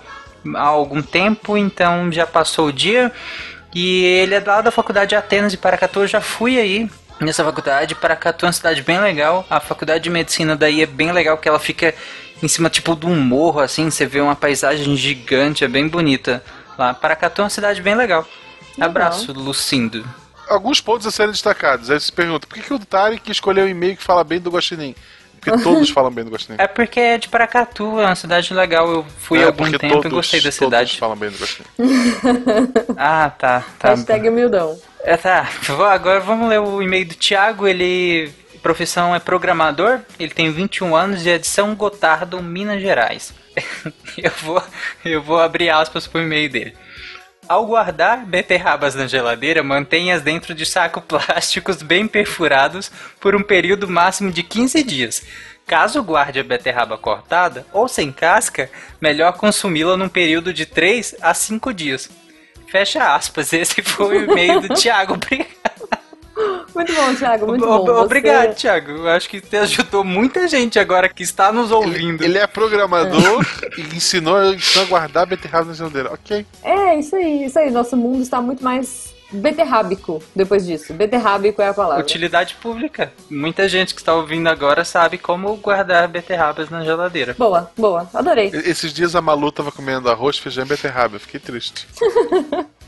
há 0.56 0.62
algum 0.62 1.02
tempo, 1.02 1.56
então 1.56 2.10
já 2.10 2.26
passou 2.26 2.66
o 2.66 2.72
dia. 2.72 3.12
E 3.74 4.04
ele 4.04 4.34
é 4.34 4.42
lá 4.44 4.60
da 4.60 4.70
faculdade 4.70 5.10
de 5.10 5.16
Atenas 5.16 5.52
e 5.52 5.56
Paracatu, 5.56 6.00
eu 6.00 6.06
já 6.06 6.20
fui 6.20 6.58
aí 6.58 6.90
nessa 7.20 7.44
faculdade. 7.44 7.94
Paracatu 7.94 8.44
é 8.44 8.48
uma 8.48 8.52
cidade 8.52 8.82
bem 8.82 9.00
legal. 9.00 9.46
A 9.48 9.60
faculdade 9.60 10.04
de 10.04 10.10
medicina 10.10 10.54
daí 10.54 10.82
é 10.82 10.86
bem 10.86 11.12
legal, 11.12 11.38
que 11.38 11.48
ela 11.48 11.58
fica 11.58 11.94
em 12.42 12.48
cima 12.48 12.68
tipo 12.68 12.96
de 12.96 13.06
um 13.06 13.18
morro, 13.18 13.60
assim, 13.60 13.88
você 13.88 14.04
vê 14.04 14.20
uma 14.20 14.34
paisagem 14.34 14.96
gigante, 14.96 15.64
é 15.64 15.68
bem 15.68 15.88
bonita 15.88 16.42
lá. 16.76 16.92
Paracatu 16.92 17.40
é 17.40 17.44
uma 17.44 17.50
cidade 17.50 17.80
bem 17.80 17.94
legal. 17.94 18.26
Abraço, 18.80 19.32
Lucindo. 19.32 20.04
Alguns 20.48 20.80
pontos 20.80 21.06
a 21.06 21.10
serem 21.10 21.32
destacados. 21.32 21.88
Aí 21.90 21.98
você 21.98 22.06
se 22.06 22.12
pergunta, 22.12 22.46
por 22.46 22.54
que, 22.54 22.62
que 22.62 22.74
o 22.74 22.78
Tarek 22.78 23.30
escolheu 23.30 23.64
um 23.64 23.68
e-mail 23.68 23.96
que 23.96 24.02
fala 24.02 24.24
bem 24.24 24.40
do 24.40 24.50
Guaxinim? 24.50 24.94
Porque 25.44 25.62
todos 25.62 25.90
falam 25.90 26.10
bem 26.10 26.24
do 26.24 26.30
Guaxinim. 26.30 26.56
É 26.58 26.66
porque 26.68 27.00
é 27.00 27.18
de 27.18 27.28
Paracatu, 27.28 27.98
é 27.98 28.06
uma 28.06 28.14
cidade 28.14 28.54
legal. 28.54 28.88
Eu 28.90 29.04
fui 29.18 29.40
É, 29.40 29.42
há 29.42 29.46
algum 29.46 29.64
porque 29.64 29.78
tempo 29.78 29.94
e 29.94 30.02
todos- 30.02 30.12
gostei 30.12 30.40
da 30.40 30.44
todos 30.44 30.54
cidade. 30.56 30.98
falam 30.98 31.16
bem 31.16 31.30
do 31.30 31.36
Guaxinim. 31.38 31.66
Ah, 32.96 33.30
tá, 33.30 33.64
tá. 33.78 33.88
Hashtag 33.90 34.28
humildão. 34.28 34.78
É, 35.02 35.16
tá. 35.16 35.48
Vou- 35.62 35.84
Agora 35.84 36.20
vamos 36.20 36.48
ler 36.48 36.60
o 36.60 36.80
e-mail 36.82 37.06
do 37.06 37.14
Thiago. 37.14 37.66
Ele. 37.66 38.30
Profissão 38.62 39.12
é 39.12 39.18
programador. 39.18 39.98
Ele 40.20 40.32
tem 40.32 40.52
21 40.52 40.94
anos 40.94 41.22
de 41.22 41.30
é 41.30 41.38
de 41.38 41.46
São 41.48 41.74
Gotardo, 41.74 42.40
Minas 42.40 42.80
Gerais. 42.80 43.34
eu, 44.16 44.30
vou, 44.42 44.62
eu 45.04 45.20
vou 45.20 45.40
abrir 45.40 45.68
aspas 45.70 46.06
pro 46.06 46.20
e-mail 46.22 46.48
dele. 46.48 46.72
Ao 47.52 47.66
guardar 47.66 48.24
beterrabas 48.24 48.94
na 48.94 49.06
geladeira, 49.06 49.62
mantenha-as 49.62 50.22
dentro 50.22 50.54
de 50.54 50.64
sacos 50.64 51.04
plásticos 51.04 51.82
bem 51.82 52.08
perfurados 52.08 52.90
por 53.20 53.36
um 53.36 53.42
período 53.42 53.86
máximo 53.86 54.32
de 54.32 54.42
15 54.42 54.82
dias. 54.82 55.22
Caso 55.66 56.02
guarde 56.02 56.40
a 56.40 56.42
beterraba 56.42 56.96
cortada 56.96 57.66
ou 57.70 57.86
sem 57.86 58.10
casca, 58.10 58.70
melhor 58.98 59.34
consumi-la 59.34 59.98
num 59.98 60.08
período 60.08 60.50
de 60.50 60.64
3 60.64 61.16
a 61.20 61.34
5 61.34 61.74
dias. 61.74 62.08
Fecha 62.68 63.14
aspas, 63.14 63.52
esse 63.52 63.82
foi 63.82 64.16
o 64.16 64.30
e-mail 64.32 64.62
do 64.62 64.68
Thiago. 64.72 65.12
Obrigado. 65.12 65.71
Muito 66.74 66.92
bom, 66.94 67.14
Thiago, 67.14 67.46
muito 67.46 67.64
Ob- 67.68 67.86
bom. 67.86 67.94
Você- 67.94 68.04
Obrigado, 68.04 68.54
Thiago. 68.54 68.90
Eu 68.92 69.08
acho 69.08 69.28
que 69.28 69.40
te 69.40 69.56
ajudou 69.56 70.02
muita 70.02 70.48
gente 70.48 70.78
agora 70.78 71.08
que 71.08 71.22
está 71.22 71.52
nos 71.52 71.70
ouvindo. 71.70 72.22
Ele 72.22 72.38
é 72.38 72.46
programador 72.46 73.44
e 73.76 73.82
ensinou, 73.96 74.42
ensinou 74.54 74.84
a 74.86 74.88
guardar 74.88 75.26
beterraba 75.26 75.66
na 75.66 75.74
geladeira. 75.74 76.12
Ok. 76.12 76.46
É, 76.62 76.98
isso 76.98 77.14
aí, 77.16 77.44
isso 77.44 77.58
aí. 77.58 77.70
Nosso 77.70 77.96
mundo 77.96 78.22
está 78.22 78.40
muito 78.40 78.64
mais 78.64 79.12
beterrábico 79.30 80.22
depois 80.36 80.66
disso. 80.66 80.92
Beterrábico 80.94 81.60
é 81.62 81.68
a 81.68 81.74
palavra. 81.74 82.02
Utilidade 82.02 82.54
pública. 82.56 83.12
Muita 83.30 83.68
gente 83.68 83.94
que 83.94 84.00
está 84.00 84.14
ouvindo 84.14 84.46
agora 84.48 84.84
sabe 84.84 85.18
como 85.18 85.54
guardar 85.56 86.06
beterrabas 86.08 86.68
na 86.70 86.82
geladeira. 86.84 87.34
Boa, 87.38 87.70
boa. 87.76 88.08
Adorei. 88.14 88.50
Esses 88.52 88.92
dias 88.92 89.14
a 89.16 89.20
Malu 89.22 89.50
tava 89.52 89.72
comendo 89.72 90.10
arroz, 90.10 90.38
feijão 90.38 90.64
e 90.64 90.68
beterraba. 90.68 91.16
Eu 91.16 91.20
fiquei 91.20 91.40
triste. 91.40 91.86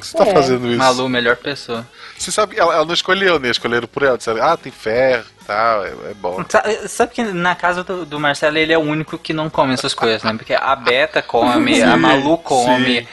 Que 0.00 0.06
você 0.06 0.16
tá 0.18 0.24
É. 0.26 0.32
fazendo 0.34 0.66
isso? 0.68 0.78
Malu, 0.78 1.08
melhor 1.08 1.36
pessoa. 1.36 1.86
Você 2.18 2.30
sabe 2.32 2.54
que 2.54 2.60
ela, 2.60 2.74
ela 2.74 2.84
não 2.84 2.94
escolheu, 2.94 3.38
né? 3.38 3.50
Escolheram 3.50 3.86
por 3.86 4.02
ela. 4.02 4.16
Disseram, 4.16 4.42
ah, 4.42 4.56
tem 4.56 4.72
ferro 4.72 5.24
e 5.40 5.44
tal, 5.44 5.84
é, 5.84 5.88
é 6.10 6.14
bom. 6.14 6.44
Sa- 6.48 6.64
Sabe 6.88 7.12
que 7.14 7.22
na 7.22 7.54
casa 7.54 7.84
do, 7.84 8.04
do 8.06 8.18
Marcelo 8.20 8.56
ele 8.58 8.72
é 8.72 8.78
o 8.78 8.82
único 8.82 9.18
que 9.18 9.32
não 9.32 9.48
come 9.50 9.74
essas 9.74 9.94
coisas, 9.94 10.22
né? 10.22 10.32
Porque 10.34 10.54
a 10.54 10.74
Beta 10.76 11.20
come, 11.22 11.82
a 11.82 11.92
Sim, 11.92 11.96
Malu 11.98 12.38
come, 12.38 13.06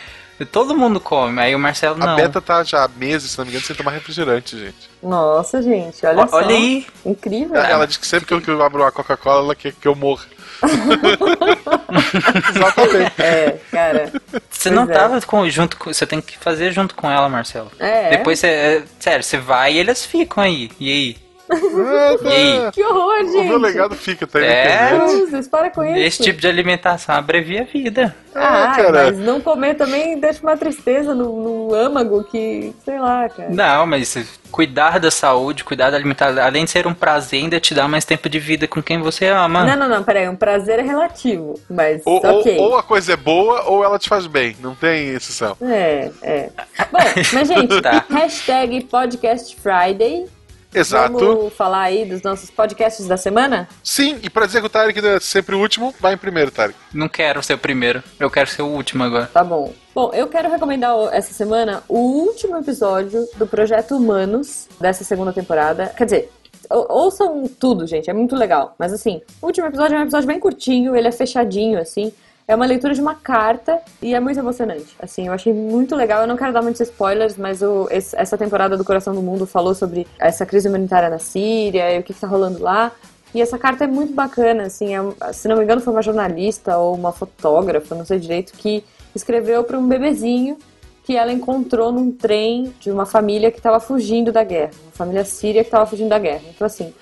todo 0.52 0.76
mundo 0.76 1.00
come, 1.00 1.40
aí 1.42 1.56
o 1.56 1.60
Marcelo 1.60 1.98
não. 1.98 2.14
A 2.14 2.16
Beta 2.16 2.42
tá 2.42 2.64
já 2.64 2.84
há 2.86 2.88
meses, 2.88 3.32
se 3.32 3.38
não 3.38 3.46
me 3.46 3.52
engano, 3.52 3.66
sem 3.66 3.76
tomar 3.76 3.92
refrigerante, 3.92 4.58
gente. 4.58 4.90
Nossa, 5.02 5.62
gente, 5.62 6.06
olha 6.06 6.22
Ó- 6.24 6.28
só. 6.28 6.38
olha 6.38 6.56
aí. 6.56 6.88
Incrível. 7.06 7.56
Ela, 7.56 7.68
ela 7.70 7.88
diz 7.88 7.98
que 7.98 8.08
sempre 8.08 8.26
que 8.26 8.34
eu, 8.34 8.42
que 8.42 8.50
eu 8.50 8.62
abro 8.64 8.82
uma 8.84 8.92
Coca-Cola, 8.92 9.44
ela 9.44 9.56
quer 9.56 9.74
que 9.74 9.88
eu 9.88 9.96
morra. 9.96 10.26
Exatamente. 12.56 13.22
É, 13.22 13.58
cara. 13.72 14.12
Você 14.50 14.70
Pois 14.70 14.76
não 14.76 14.84
é. 14.84 14.88
tava 14.88 15.22
com, 15.22 15.50
junto 15.50 15.78
com, 15.78 15.94
você 15.94 16.06
tem 16.06 16.22
que 16.22 16.38
fazer 16.38 16.72
junto 16.72 16.96
com 16.96 17.10
ela, 17.10 17.28
Marcelo. 17.30 17.72
É. 17.80 18.18
Depois 18.18 18.40
você, 18.40 18.48
é, 18.48 18.84
sério, 19.00 19.24
você 19.24 19.38
vai 19.38 19.74
e 19.74 19.80
eles 19.80 20.06
ficam 20.06 20.44
aí. 20.44 20.72
E 20.80 20.90
aí? 20.92 21.23
Que 22.74 22.84
horror, 22.84 23.20
O 23.20 23.24
meu 23.24 23.32
gente. 23.32 23.56
legado 23.58 23.96
fica, 23.96 24.26
tá 24.26 24.40
na 24.40 24.46
É. 24.46 24.98
Cruzes, 25.00 25.48
para 25.48 25.70
com 25.70 25.84
isso. 25.84 25.98
Esse 25.98 26.24
tipo 26.24 26.40
de 26.40 26.48
alimentação 26.48 27.16
abrevia 27.16 27.62
a 27.62 27.66
vida. 27.66 28.16
Ah, 28.34 28.74
É, 28.78 28.84
cara. 28.84 29.04
mas 29.06 29.18
não 29.20 29.40
comer 29.42 29.76
também 29.76 30.20
deixa 30.20 30.42
uma 30.42 30.58
tristeza 30.58 31.14
no, 31.14 31.68
no 31.70 31.76
âmago 31.76 32.24
que, 32.24 32.74
sei 32.84 33.00
lá, 33.00 33.30
cara. 33.30 33.50
Não, 33.52 33.86
mas 33.86 34.18
cuidar 34.52 35.00
da 35.00 35.12
saúde, 35.12 35.64
cuidar 35.64 35.90
da 35.92 35.98
alimentação, 35.98 36.44
além 36.44 36.66
de 36.66 36.72
ser 36.72 36.88
um 36.88 36.94
prazer, 36.94 37.42
ainda 37.42 37.60
te 37.60 37.74
dá 37.76 37.88
mais 37.88 38.06
tempo 38.06 38.28
de 38.30 38.40
vida 38.40 38.68
com 38.68 38.82
quem 38.82 39.00
você 39.00 39.28
ama. 39.28 39.64
Não, 39.64 39.76
não, 39.76 39.90
não, 39.98 40.04
peraí, 40.04 40.28
um 40.30 40.36
prazer 40.36 40.80
é 40.80 40.84
relativo, 40.84 41.60
mas 41.70 42.02
Ou, 42.06 42.18
ok. 42.26 42.58
ou, 42.58 42.72
ou 42.72 42.78
a 42.78 42.84
coisa 42.84 43.14
é 43.14 43.18
boa 43.18 43.64
ou 43.70 43.84
ela 43.84 44.00
te 44.00 44.10
faz 44.10 44.26
bem. 44.28 44.56
Não 44.62 44.74
tem 44.76 45.10
exceção. 45.10 45.56
É, 45.62 46.10
é. 46.22 46.50
Bom, 46.92 47.00
mas 47.34 47.48
gente, 47.48 47.74
Tá. 47.82 48.04
hashtag 48.10 48.84
Podcast 48.86 49.56
Friday. 49.62 50.26
Exato. 50.74 51.18
Vamos 51.18 51.54
falar 51.54 51.82
aí 51.84 52.06
dos 52.06 52.22
nossos 52.22 52.50
podcasts 52.50 53.08
da 53.08 53.18
semana? 53.18 53.68
Sim, 53.84 54.20
e 54.24 54.30
pra 54.30 54.46
dizer 54.46 54.60
que 54.62 54.68
o 54.68 54.70
Tarek 54.70 55.00
é 55.06 55.20
sempre 55.20 55.56
o 55.56 55.60
último, 55.60 55.94
vai 56.00 56.14
em 56.14 56.18
primeiro, 56.18 56.52
Tarek. 56.52 56.76
Não 56.94 57.08
quero 57.10 57.42
ser 57.44 57.54
o 57.54 57.58
primeiro, 57.58 58.04
eu 58.20 58.30
quero 58.30 58.50
ser 58.50 58.62
o 58.62 58.68
último 58.68 59.04
agora. 59.04 59.30
Tá 59.34 59.44
bom. 59.44 59.74
Bom, 59.94 60.12
eu 60.14 60.28
quero 60.28 60.50
recomendar 60.50 60.96
essa 61.12 61.34
semana 61.34 61.84
o 61.88 61.98
último 61.98 62.58
episódio 62.58 63.28
do 63.36 63.46
Projeto 63.46 63.96
Humanos 63.96 64.68
dessa 64.80 65.04
segunda 65.04 65.32
temporada. 65.32 65.94
Quer 65.96 66.06
dizer, 66.06 66.32
ou- 66.70 66.88
ouçam 66.90 67.48
tudo, 67.60 67.86
gente, 67.86 68.10
é 68.10 68.14
muito 68.14 68.36
legal. 68.36 68.74
Mas 68.80 68.92
assim, 68.92 69.22
o 69.42 69.46
último 69.48 69.68
episódio 69.68 69.96
é 69.96 70.00
um 70.00 70.04
episódio 70.04 70.28
bem 70.28 70.40
curtinho, 70.40 70.96
ele 70.96 71.08
é 71.08 71.12
fechadinho, 71.12 71.80
assim. 71.80 72.12
É 72.48 72.54
uma 72.56 72.66
leitura 72.66 72.94
de 72.94 73.00
uma 73.02 73.16
carta 73.16 73.80
e 74.02 74.14
é 74.14 74.20
muito 74.20 74.38
emocionante. 74.38 74.96
Assim, 75.00 75.28
eu 75.28 75.34
achei 75.34 75.54
muito 75.54 75.96
legal. 75.96 76.22
Eu 76.22 76.28
não 76.28 76.36
quero 76.36 76.52
dar 76.52 76.62
muitos 76.62 76.82
spoilers, 76.82 77.38
mas 77.38 77.62
o- 77.62 77.88
esse- 77.90 78.16
essa 78.18 78.38
temporada 78.38 78.76
do 78.78 78.84
Coração 78.84 79.16
do 79.16 79.22
Mundo 79.22 79.46
falou 79.48 79.74
sobre 79.74 80.06
essa 80.20 80.46
crise 80.46 80.68
humanitária 80.68 81.10
na 81.10 81.20
Síria 81.20 81.96
e 81.96 82.00
o 82.00 82.04
que, 82.04 82.14
que 82.14 82.20
tá 82.20 82.28
rolando 82.28 82.62
lá. 82.62 82.92
E 83.34 83.42
essa 83.42 83.58
carta 83.58 83.86
é 83.86 83.88
muito 83.88 84.14
bacana, 84.14 84.64
assim, 84.64 84.94
é 84.96 85.34
se 85.34 85.48
não 85.48 85.58
me 85.58 85.64
engano 85.64 85.82
foi 85.82 85.92
uma 85.94 86.02
jornalista 86.04 86.78
ou 86.78 86.94
uma 86.94 87.12
fotógrafa, 87.12 87.96
não 87.96 88.06
sei 88.06 88.20
direito, 88.20 88.54
que 88.54 88.84
escreveu 89.16 89.64
para 89.64 89.80
um 89.80 89.88
bebezinho 89.88 90.58
que 91.04 91.16
ela 91.18 91.32
encontrou 91.32 91.92
num 91.92 92.12
trem 92.12 92.74
de 92.80 92.92
uma 92.92 93.06
família 93.06 93.50
que 93.52 93.58
estava 93.58 93.80
fugindo 93.80 94.32
da 94.32 94.44
guerra, 94.44 94.72
uma 94.84 94.92
família 94.92 95.26
síria 95.26 95.64
que 95.64 95.68
estava 95.68 95.86
fugindo 95.86 96.10
da 96.10 96.20
guerra. 96.20 96.44
Então 96.54 96.66
assim, 96.68 96.94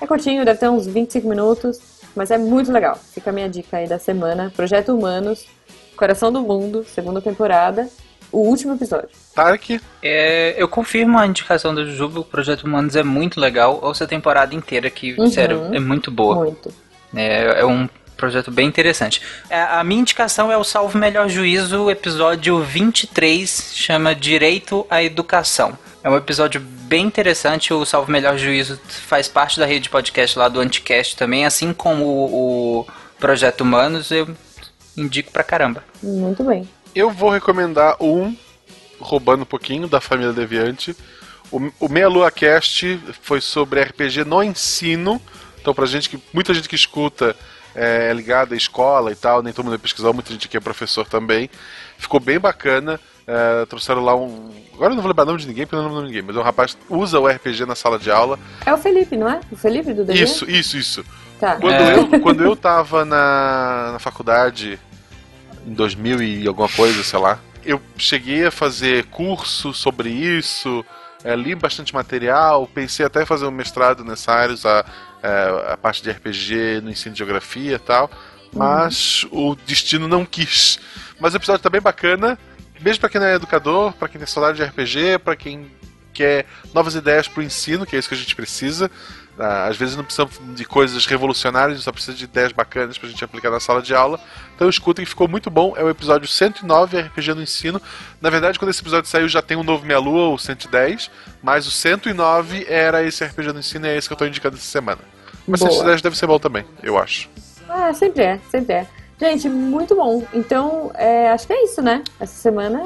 é 0.00 0.06
curtinho, 0.06 0.44
deve 0.44 0.60
ter 0.60 0.68
uns 0.68 0.86
25 0.86 1.28
minutos, 1.28 1.80
mas 2.14 2.30
é 2.30 2.38
muito 2.38 2.70
legal. 2.72 2.98
Fica 3.12 3.30
a 3.30 3.32
minha 3.32 3.48
dica 3.48 3.76
aí 3.78 3.86
da 3.88 3.98
semana, 3.98 4.52
Projeto 4.54 4.96
Humanos, 4.96 5.46
Coração 5.96 6.32
do 6.32 6.40
Mundo, 6.42 6.84
segunda 6.84 7.20
temporada, 7.20 7.88
o 8.30 8.38
último 8.38 8.74
episódio. 8.74 9.08
Tarek, 9.34 9.80
É, 10.02 10.54
eu 10.56 10.66
confirmo 10.68 11.18
a 11.18 11.26
indicação 11.26 11.74
do 11.74 11.84
Jujuba, 11.84 12.20
o 12.20 12.24
Projeto 12.24 12.64
Humanos 12.64 12.96
é 12.96 13.02
muito 13.02 13.38
legal. 13.40 13.78
Ouça 13.82 14.04
a 14.04 14.06
temporada 14.06 14.54
inteira, 14.54 14.88
que, 14.90 15.14
Uhum. 15.18 15.26
sério, 15.26 15.68
é 15.72 15.78
muito 15.78 16.10
boa. 16.10 16.36
Muito. 16.36 16.72
É, 17.14 17.60
é 17.60 17.64
um 17.66 17.88
projeto 18.16 18.50
bem 18.50 18.66
interessante. 18.68 19.20
É, 19.50 19.60
a 19.60 19.82
minha 19.84 20.00
indicação 20.00 20.50
é 20.50 20.56
o 20.56 20.64
Salve 20.64 20.96
Melhor 20.96 21.28
Juízo, 21.28 21.90
episódio 21.90 22.60
23, 22.62 23.72
chama 23.74 24.14
Direito 24.14 24.86
à 24.88 25.02
Educação. 25.02 25.76
É 26.04 26.10
um 26.10 26.16
episódio 26.16 26.60
bem 26.60 27.06
interessante, 27.06 27.72
o 27.72 27.84
Salve 27.84 28.10
Melhor 28.10 28.36
Juízo 28.36 28.76
faz 29.06 29.28
parte 29.28 29.60
da 29.60 29.66
rede 29.66 29.84
de 29.84 29.90
podcast 29.90 30.36
lá 30.36 30.48
do 30.48 30.58
Anticast 30.58 31.16
também, 31.16 31.46
assim 31.46 31.72
como 31.72 32.04
o, 32.04 32.80
o 32.80 32.86
Projeto 33.20 33.60
Humanos, 33.60 34.10
eu 34.10 34.28
indico 34.96 35.30
pra 35.30 35.44
caramba. 35.44 35.84
Muito 36.02 36.42
bem. 36.42 36.68
eu 36.92 37.08
vou 37.08 37.30
recomendar 37.30 37.96
um, 38.00 38.36
roubando 38.98 39.42
um 39.42 39.46
pouquinho, 39.46 39.86
da 39.86 40.00
família 40.00 40.32
Deviante. 40.32 40.96
O, 41.52 41.70
o 41.78 41.88
Meia 41.88 42.08
Lua 42.08 42.32
Cast 42.32 43.00
foi 43.22 43.40
sobre 43.40 43.80
RPG 43.80 44.24
no 44.24 44.42
ensino. 44.42 45.22
Então, 45.60 45.72
pra 45.72 45.86
gente 45.86 46.10
que. 46.10 46.20
Muita 46.32 46.52
gente 46.52 46.68
que 46.68 46.74
escuta 46.74 47.36
é, 47.76 48.08
é 48.10 48.12
ligada 48.12 48.54
à 48.54 48.56
escola 48.56 49.12
e 49.12 49.14
tal, 49.14 49.40
nem 49.40 49.52
todo 49.52 49.66
mundo 49.66 49.76
é 49.76 49.78
pesquisar, 49.78 50.12
muita 50.12 50.32
gente 50.32 50.48
aqui 50.48 50.56
é 50.56 50.60
professor 50.60 51.06
também. 51.06 51.48
Ficou 51.96 52.18
bem 52.18 52.40
bacana. 52.40 52.98
É, 53.26 53.64
trouxeram 53.66 54.02
lá 54.04 54.14
um. 54.16 54.50
Agora 54.74 54.92
eu 54.92 54.96
não 54.96 55.02
vou 55.02 55.08
lembrar 55.10 55.22
o 55.24 55.26
nome 55.26 55.38
de 55.40 55.46
ninguém, 55.46 55.64
porque 55.66 55.76
eu 55.76 55.82
não 55.82 55.88
lembro 55.88 56.02
de 56.02 56.08
ninguém, 56.08 56.22
mas 56.26 56.36
é 56.36 56.38
um 56.40 56.42
rapaz 56.42 56.74
que 56.74 56.80
usa 56.88 57.18
o 57.20 57.26
RPG 57.28 57.66
na 57.66 57.74
sala 57.74 57.98
de 57.98 58.10
aula. 58.10 58.38
É 58.66 58.72
o 58.72 58.78
Felipe, 58.78 59.16
não 59.16 59.28
é? 59.30 59.40
O 59.50 59.56
Felipe 59.56 59.92
do 59.92 60.04
DG? 60.04 60.22
Isso, 60.24 60.50
isso, 60.50 60.76
isso. 60.76 61.04
Tá. 61.38 61.56
Quando, 61.56 61.72
É. 61.74 61.94
eu, 61.98 62.20
quando 62.20 62.42
eu 62.44 62.56
tava 62.56 63.04
na, 63.04 63.90
na 63.92 63.98
faculdade, 63.98 64.78
em 65.66 65.72
2000 65.74 66.22
e 66.22 66.46
alguma 66.48 66.68
coisa, 66.68 67.02
sei 67.04 67.18
lá, 67.18 67.38
eu 67.64 67.80
cheguei 67.96 68.46
a 68.46 68.50
fazer 68.50 69.04
curso 69.06 69.72
sobre 69.72 70.08
isso, 70.08 70.84
é, 71.22 71.36
li 71.36 71.54
bastante 71.54 71.94
material, 71.94 72.66
pensei 72.66 73.06
até 73.06 73.22
em 73.22 73.26
fazer 73.26 73.46
um 73.46 73.50
mestrado 73.52 74.04
nessa 74.04 74.32
área, 74.32 74.54
usar 74.54 74.84
é, 75.22 75.72
a 75.72 75.76
parte 75.76 76.02
de 76.02 76.10
RPG 76.10 76.80
no 76.82 76.90
ensino 76.90 77.12
de 77.12 77.18
geografia 77.18 77.76
e 77.76 77.78
tal, 77.78 78.10
mas 78.52 79.24
o 79.30 79.54
destino 79.66 80.08
não 80.08 80.24
quis. 80.24 80.78
Mas 81.20 81.34
o 81.34 81.36
episódio 81.36 81.62
tá 81.62 81.70
bem 81.70 81.80
bacana, 81.80 82.36
mesmo 82.82 83.00
pra 83.00 83.08
quem 83.08 83.20
não 83.20 83.26
é 83.26 83.34
educador, 83.34 83.92
pra 83.94 84.08
quem 84.08 84.18
tem 84.18 84.26
saudade 84.26 84.58
de 84.58 84.64
RPG, 84.64 85.18
pra 85.24 85.36
quem 85.36 85.70
quer 86.12 86.44
novas 86.74 86.94
ideias 86.94 87.26
pro 87.26 87.42
ensino, 87.42 87.86
que 87.86 87.96
é 87.96 87.98
isso 87.98 88.08
que 88.08 88.14
a 88.14 88.18
gente 88.18 88.36
precisa. 88.36 88.90
Ah, 89.38 89.66
Às 89.66 89.76
vezes 89.78 89.96
não 89.96 90.04
precisamos 90.04 90.38
de 90.54 90.64
coisas 90.64 91.06
revolucionárias, 91.06 91.72
a 91.72 91.74
gente 91.76 91.84
só 91.84 91.92
precisa 91.92 92.14
de 92.16 92.24
ideias 92.24 92.52
bacanas 92.52 92.98
pra 92.98 93.08
gente 93.08 93.24
aplicar 93.24 93.50
na 93.50 93.60
sala 93.60 93.80
de 93.80 93.94
aula. 93.94 94.20
Então 94.54 94.68
escutem, 94.68 95.06
ficou 95.06 95.26
muito 95.26 95.50
bom. 95.50 95.74
É 95.76 95.82
o 95.82 95.88
episódio 95.88 96.28
109, 96.28 97.00
RPG 97.00 97.34
no 97.34 97.42
ensino. 97.42 97.80
Na 98.20 98.28
verdade, 98.28 98.58
quando 98.58 98.70
esse 98.70 98.82
episódio 98.82 99.08
saiu, 99.08 99.28
já 99.28 99.40
tem 99.40 99.56
um 99.56 99.62
novo 99.62 99.86
Meia 99.86 99.98
Lua, 99.98 100.34
o 100.34 100.38
110. 100.38 101.10
Mas 101.42 101.66
o 101.66 101.70
109 101.70 102.66
era 102.68 103.02
esse 103.02 103.24
RPG 103.24 103.52
no 103.52 103.60
ensino 103.60 103.86
e 103.86 103.90
é 103.90 103.96
esse 103.96 104.06
que 104.06 104.12
eu 104.12 104.18
tô 104.18 104.26
indicando 104.26 104.56
essa 104.56 104.66
semana. 104.66 105.00
Mas 105.46 105.60
Boa. 105.60 105.72
110 105.72 106.02
deve 106.02 106.16
ser 106.16 106.26
bom 106.26 106.38
também, 106.38 106.64
eu 106.82 106.98
acho. 106.98 107.28
Ah, 107.68 107.92
sempre 107.94 108.22
é, 108.22 108.40
sempre 108.50 108.74
é. 108.74 108.86
Gente, 109.22 109.48
muito 109.48 109.94
bom. 109.94 110.26
Então, 110.34 110.90
é, 110.94 111.28
acho 111.30 111.46
que 111.46 111.52
é 111.52 111.64
isso, 111.64 111.80
né? 111.80 112.02
Essa 112.18 112.34
semana. 112.34 112.82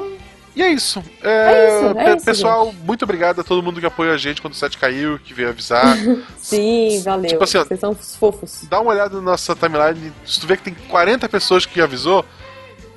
E 0.55 0.61
é 0.61 0.69
isso. 0.71 1.03
É 1.23 1.29
É, 1.29 1.67
isso, 1.89 1.99
é 1.99 2.03
pe- 2.03 2.15
isso, 2.17 2.25
pessoal, 2.25 2.73
muito 2.83 3.03
obrigado 3.03 3.41
a 3.41 3.43
todo 3.43 3.61
mundo 3.63 3.79
que 3.79 3.85
apoia 3.87 4.11
a 4.13 4.17
gente 4.17 4.39
quando 4.41 4.53
o 4.53 4.55
site 4.55 4.77
caiu, 4.77 5.17
que 5.17 5.33
veio 5.33 5.49
avisar. 5.49 5.97
Sim, 6.37 7.01
valeu. 7.03 7.27
Tipo 7.29 7.43
assim, 7.43 7.57
Vocês 7.57 7.79
são 7.79 7.95
fofos. 7.95 8.65
Dá 8.69 8.79
uma 8.79 8.91
olhada 8.91 9.15
na 9.15 9.21
nossa 9.21 9.55
timeline. 9.55 10.13
Se 10.25 10.39
tu 10.39 10.45
vê 10.45 10.57
que 10.57 10.63
tem 10.63 10.75
40 10.89 11.27
pessoas 11.27 11.65
que 11.65 11.81
avisou, 11.81 12.23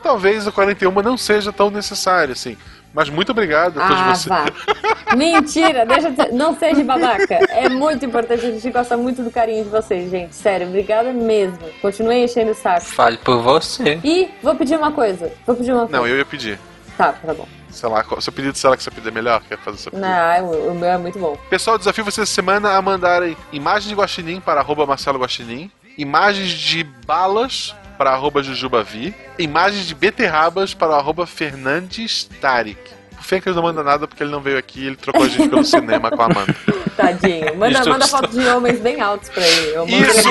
talvez 0.03 0.47
a 0.47 0.53
41 0.53 0.91
não 1.03 1.17
seja 1.17 1.51
tão 1.53 1.71
necessário, 1.71 2.33
assim. 2.33 2.57
Mas 2.93 3.09
muito 3.09 3.31
obrigado 3.33 3.81
a 3.81 3.87
todos 3.87 4.03
Ah, 4.03 4.15
vocês. 4.15 4.27
vá. 4.27 4.45
Mentira, 5.17 5.87
deixa 5.87 6.11
de. 6.11 6.33
Não 6.33 6.57
seja 6.59 6.83
babaca. 6.85 7.35
É 7.51 7.69
muito 7.69 8.05
importante, 8.05 8.45
a 8.47 8.51
gente 8.51 8.71
gosta 8.71 8.97
muito 8.97 9.23
do 9.23 9.31
carinho 9.31 9.65
de 9.65 9.71
vocês, 9.71 10.11
gente. 10.11 10.35
Sério, 10.35 10.67
obrigada 10.67 11.13
mesmo. 11.13 11.59
Continuem 11.81 12.25
enchendo 12.25 12.51
o 12.51 12.55
saco. 12.55 12.81
Fale 12.87 13.17
por 13.19 13.41
você. 13.43 14.01
E 14.03 14.31
vou 14.43 14.55
pedir 14.57 14.77
uma 14.77 14.93
coisa. 14.93 15.33
Vou 15.47 15.55
pedir 15.57 15.73
uma 15.73 15.83
coisa. 15.87 15.97
Não, 15.97 16.07
eu 16.07 16.17
ia 16.19 16.25
pedir. 16.25 16.59
Tá, 16.97 17.13
tá 17.13 17.33
bom. 17.35 17.47
Sei 17.71 17.89
lá, 17.89 18.05
seu 18.21 18.33
pedido, 18.33 18.59
será 18.59 18.77
que 18.77 18.83
seu 18.83 18.91
pedido 18.91 19.09
é 19.11 19.13
melhor? 19.13 19.41
Quer 19.49 19.57
fazer 19.59 19.79
seu 19.79 19.93
pedido? 19.93 20.07
Não, 20.09 20.51
o 20.51 20.71
o 20.73 20.75
meu 20.75 20.89
é 20.91 20.99
muito 20.99 21.19
bom. 21.19 21.37
Pessoal, 21.49 21.79
desafio 21.79 22.05
vocês 22.05 22.29
essa 22.29 22.35
semana 22.35 22.73
a 22.77 22.83
mandarem 22.83 23.37
imagens 23.53 23.89
de 23.89 23.95
guaxinim 23.95 24.41
para 24.41 24.61
arroba 24.61 24.85
Marcelo 24.85 25.19
Guaxinim, 25.21 25.71
imagens 25.97 26.51
de 26.51 26.83
balas 27.07 27.75
para 28.01 28.13
arroba 28.13 28.43
Jujubavi, 28.43 29.15
imagens 29.39 29.85
de 29.87 29.95
beterrabas 29.95 30.73
para 30.73 30.95
arroba 30.97 31.27
Fernandes 31.27 32.27
Tarik. 32.41 32.81
O 33.19 33.23
Fencas 33.23 33.55
não 33.55 33.63
manda 33.63 33.83
nada 33.83 34.09
porque 34.09 34.23
ele 34.23 34.31
não 34.33 34.41
veio 34.41 34.57
aqui, 34.57 34.87
ele 34.87 34.97
trocou 34.97 35.23
a 35.25 35.29
gente 35.29 35.51
pelo 35.51 35.63
cinema 35.69 36.11
com 36.11 36.23
a 36.23 36.25
Amanda. 36.25 36.57
Tadinho. 36.97 37.55
Manda, 37.59 37.79
Isso- 37.79 37.91
manda 37.91 38.07
foto 38.09 38.29
de 38.31 38.49
homens 38.49 38.81
bem 38.81 39.03
altos 39.03 39.29
pra 39.29 39.47
ele. 39.47 39.75
Eu 39.77 39.87
Isso. 39.87 40.27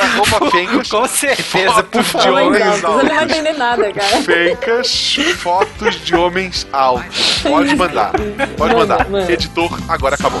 Arroba 0.00 0.50
Fencas. 0.50 0.88
Com 0.88 1.06
certeza, 1.06 1.82
por 1.82 2.02
fotos 2.02 2.26
de. 2.26 2.30
Homens 2.32 2.84
altos. 2.84 3.00
Ele 3.00 3.08
não 3.10 3.14
vai 3.16 3.24
entender 3.24 3.52
nada, 3.52 3.92
cara. 3.92 4.22
Fencas, 4.22 5.16
fotos 5.36 5.94
de 5.96 6.14
homens 6.16 6.66
altos. 6.72 7.42
Pode 7.42 7.76
mandar. 7.76 8.12
Pode 8.56 8.74
Manda, 8.74 8.94
mandar. 8.96 9.10
manda. 9.10 9.30
Editor, 9.30 9.78
agora 9.90 10.14
acabou. 10.14 10.40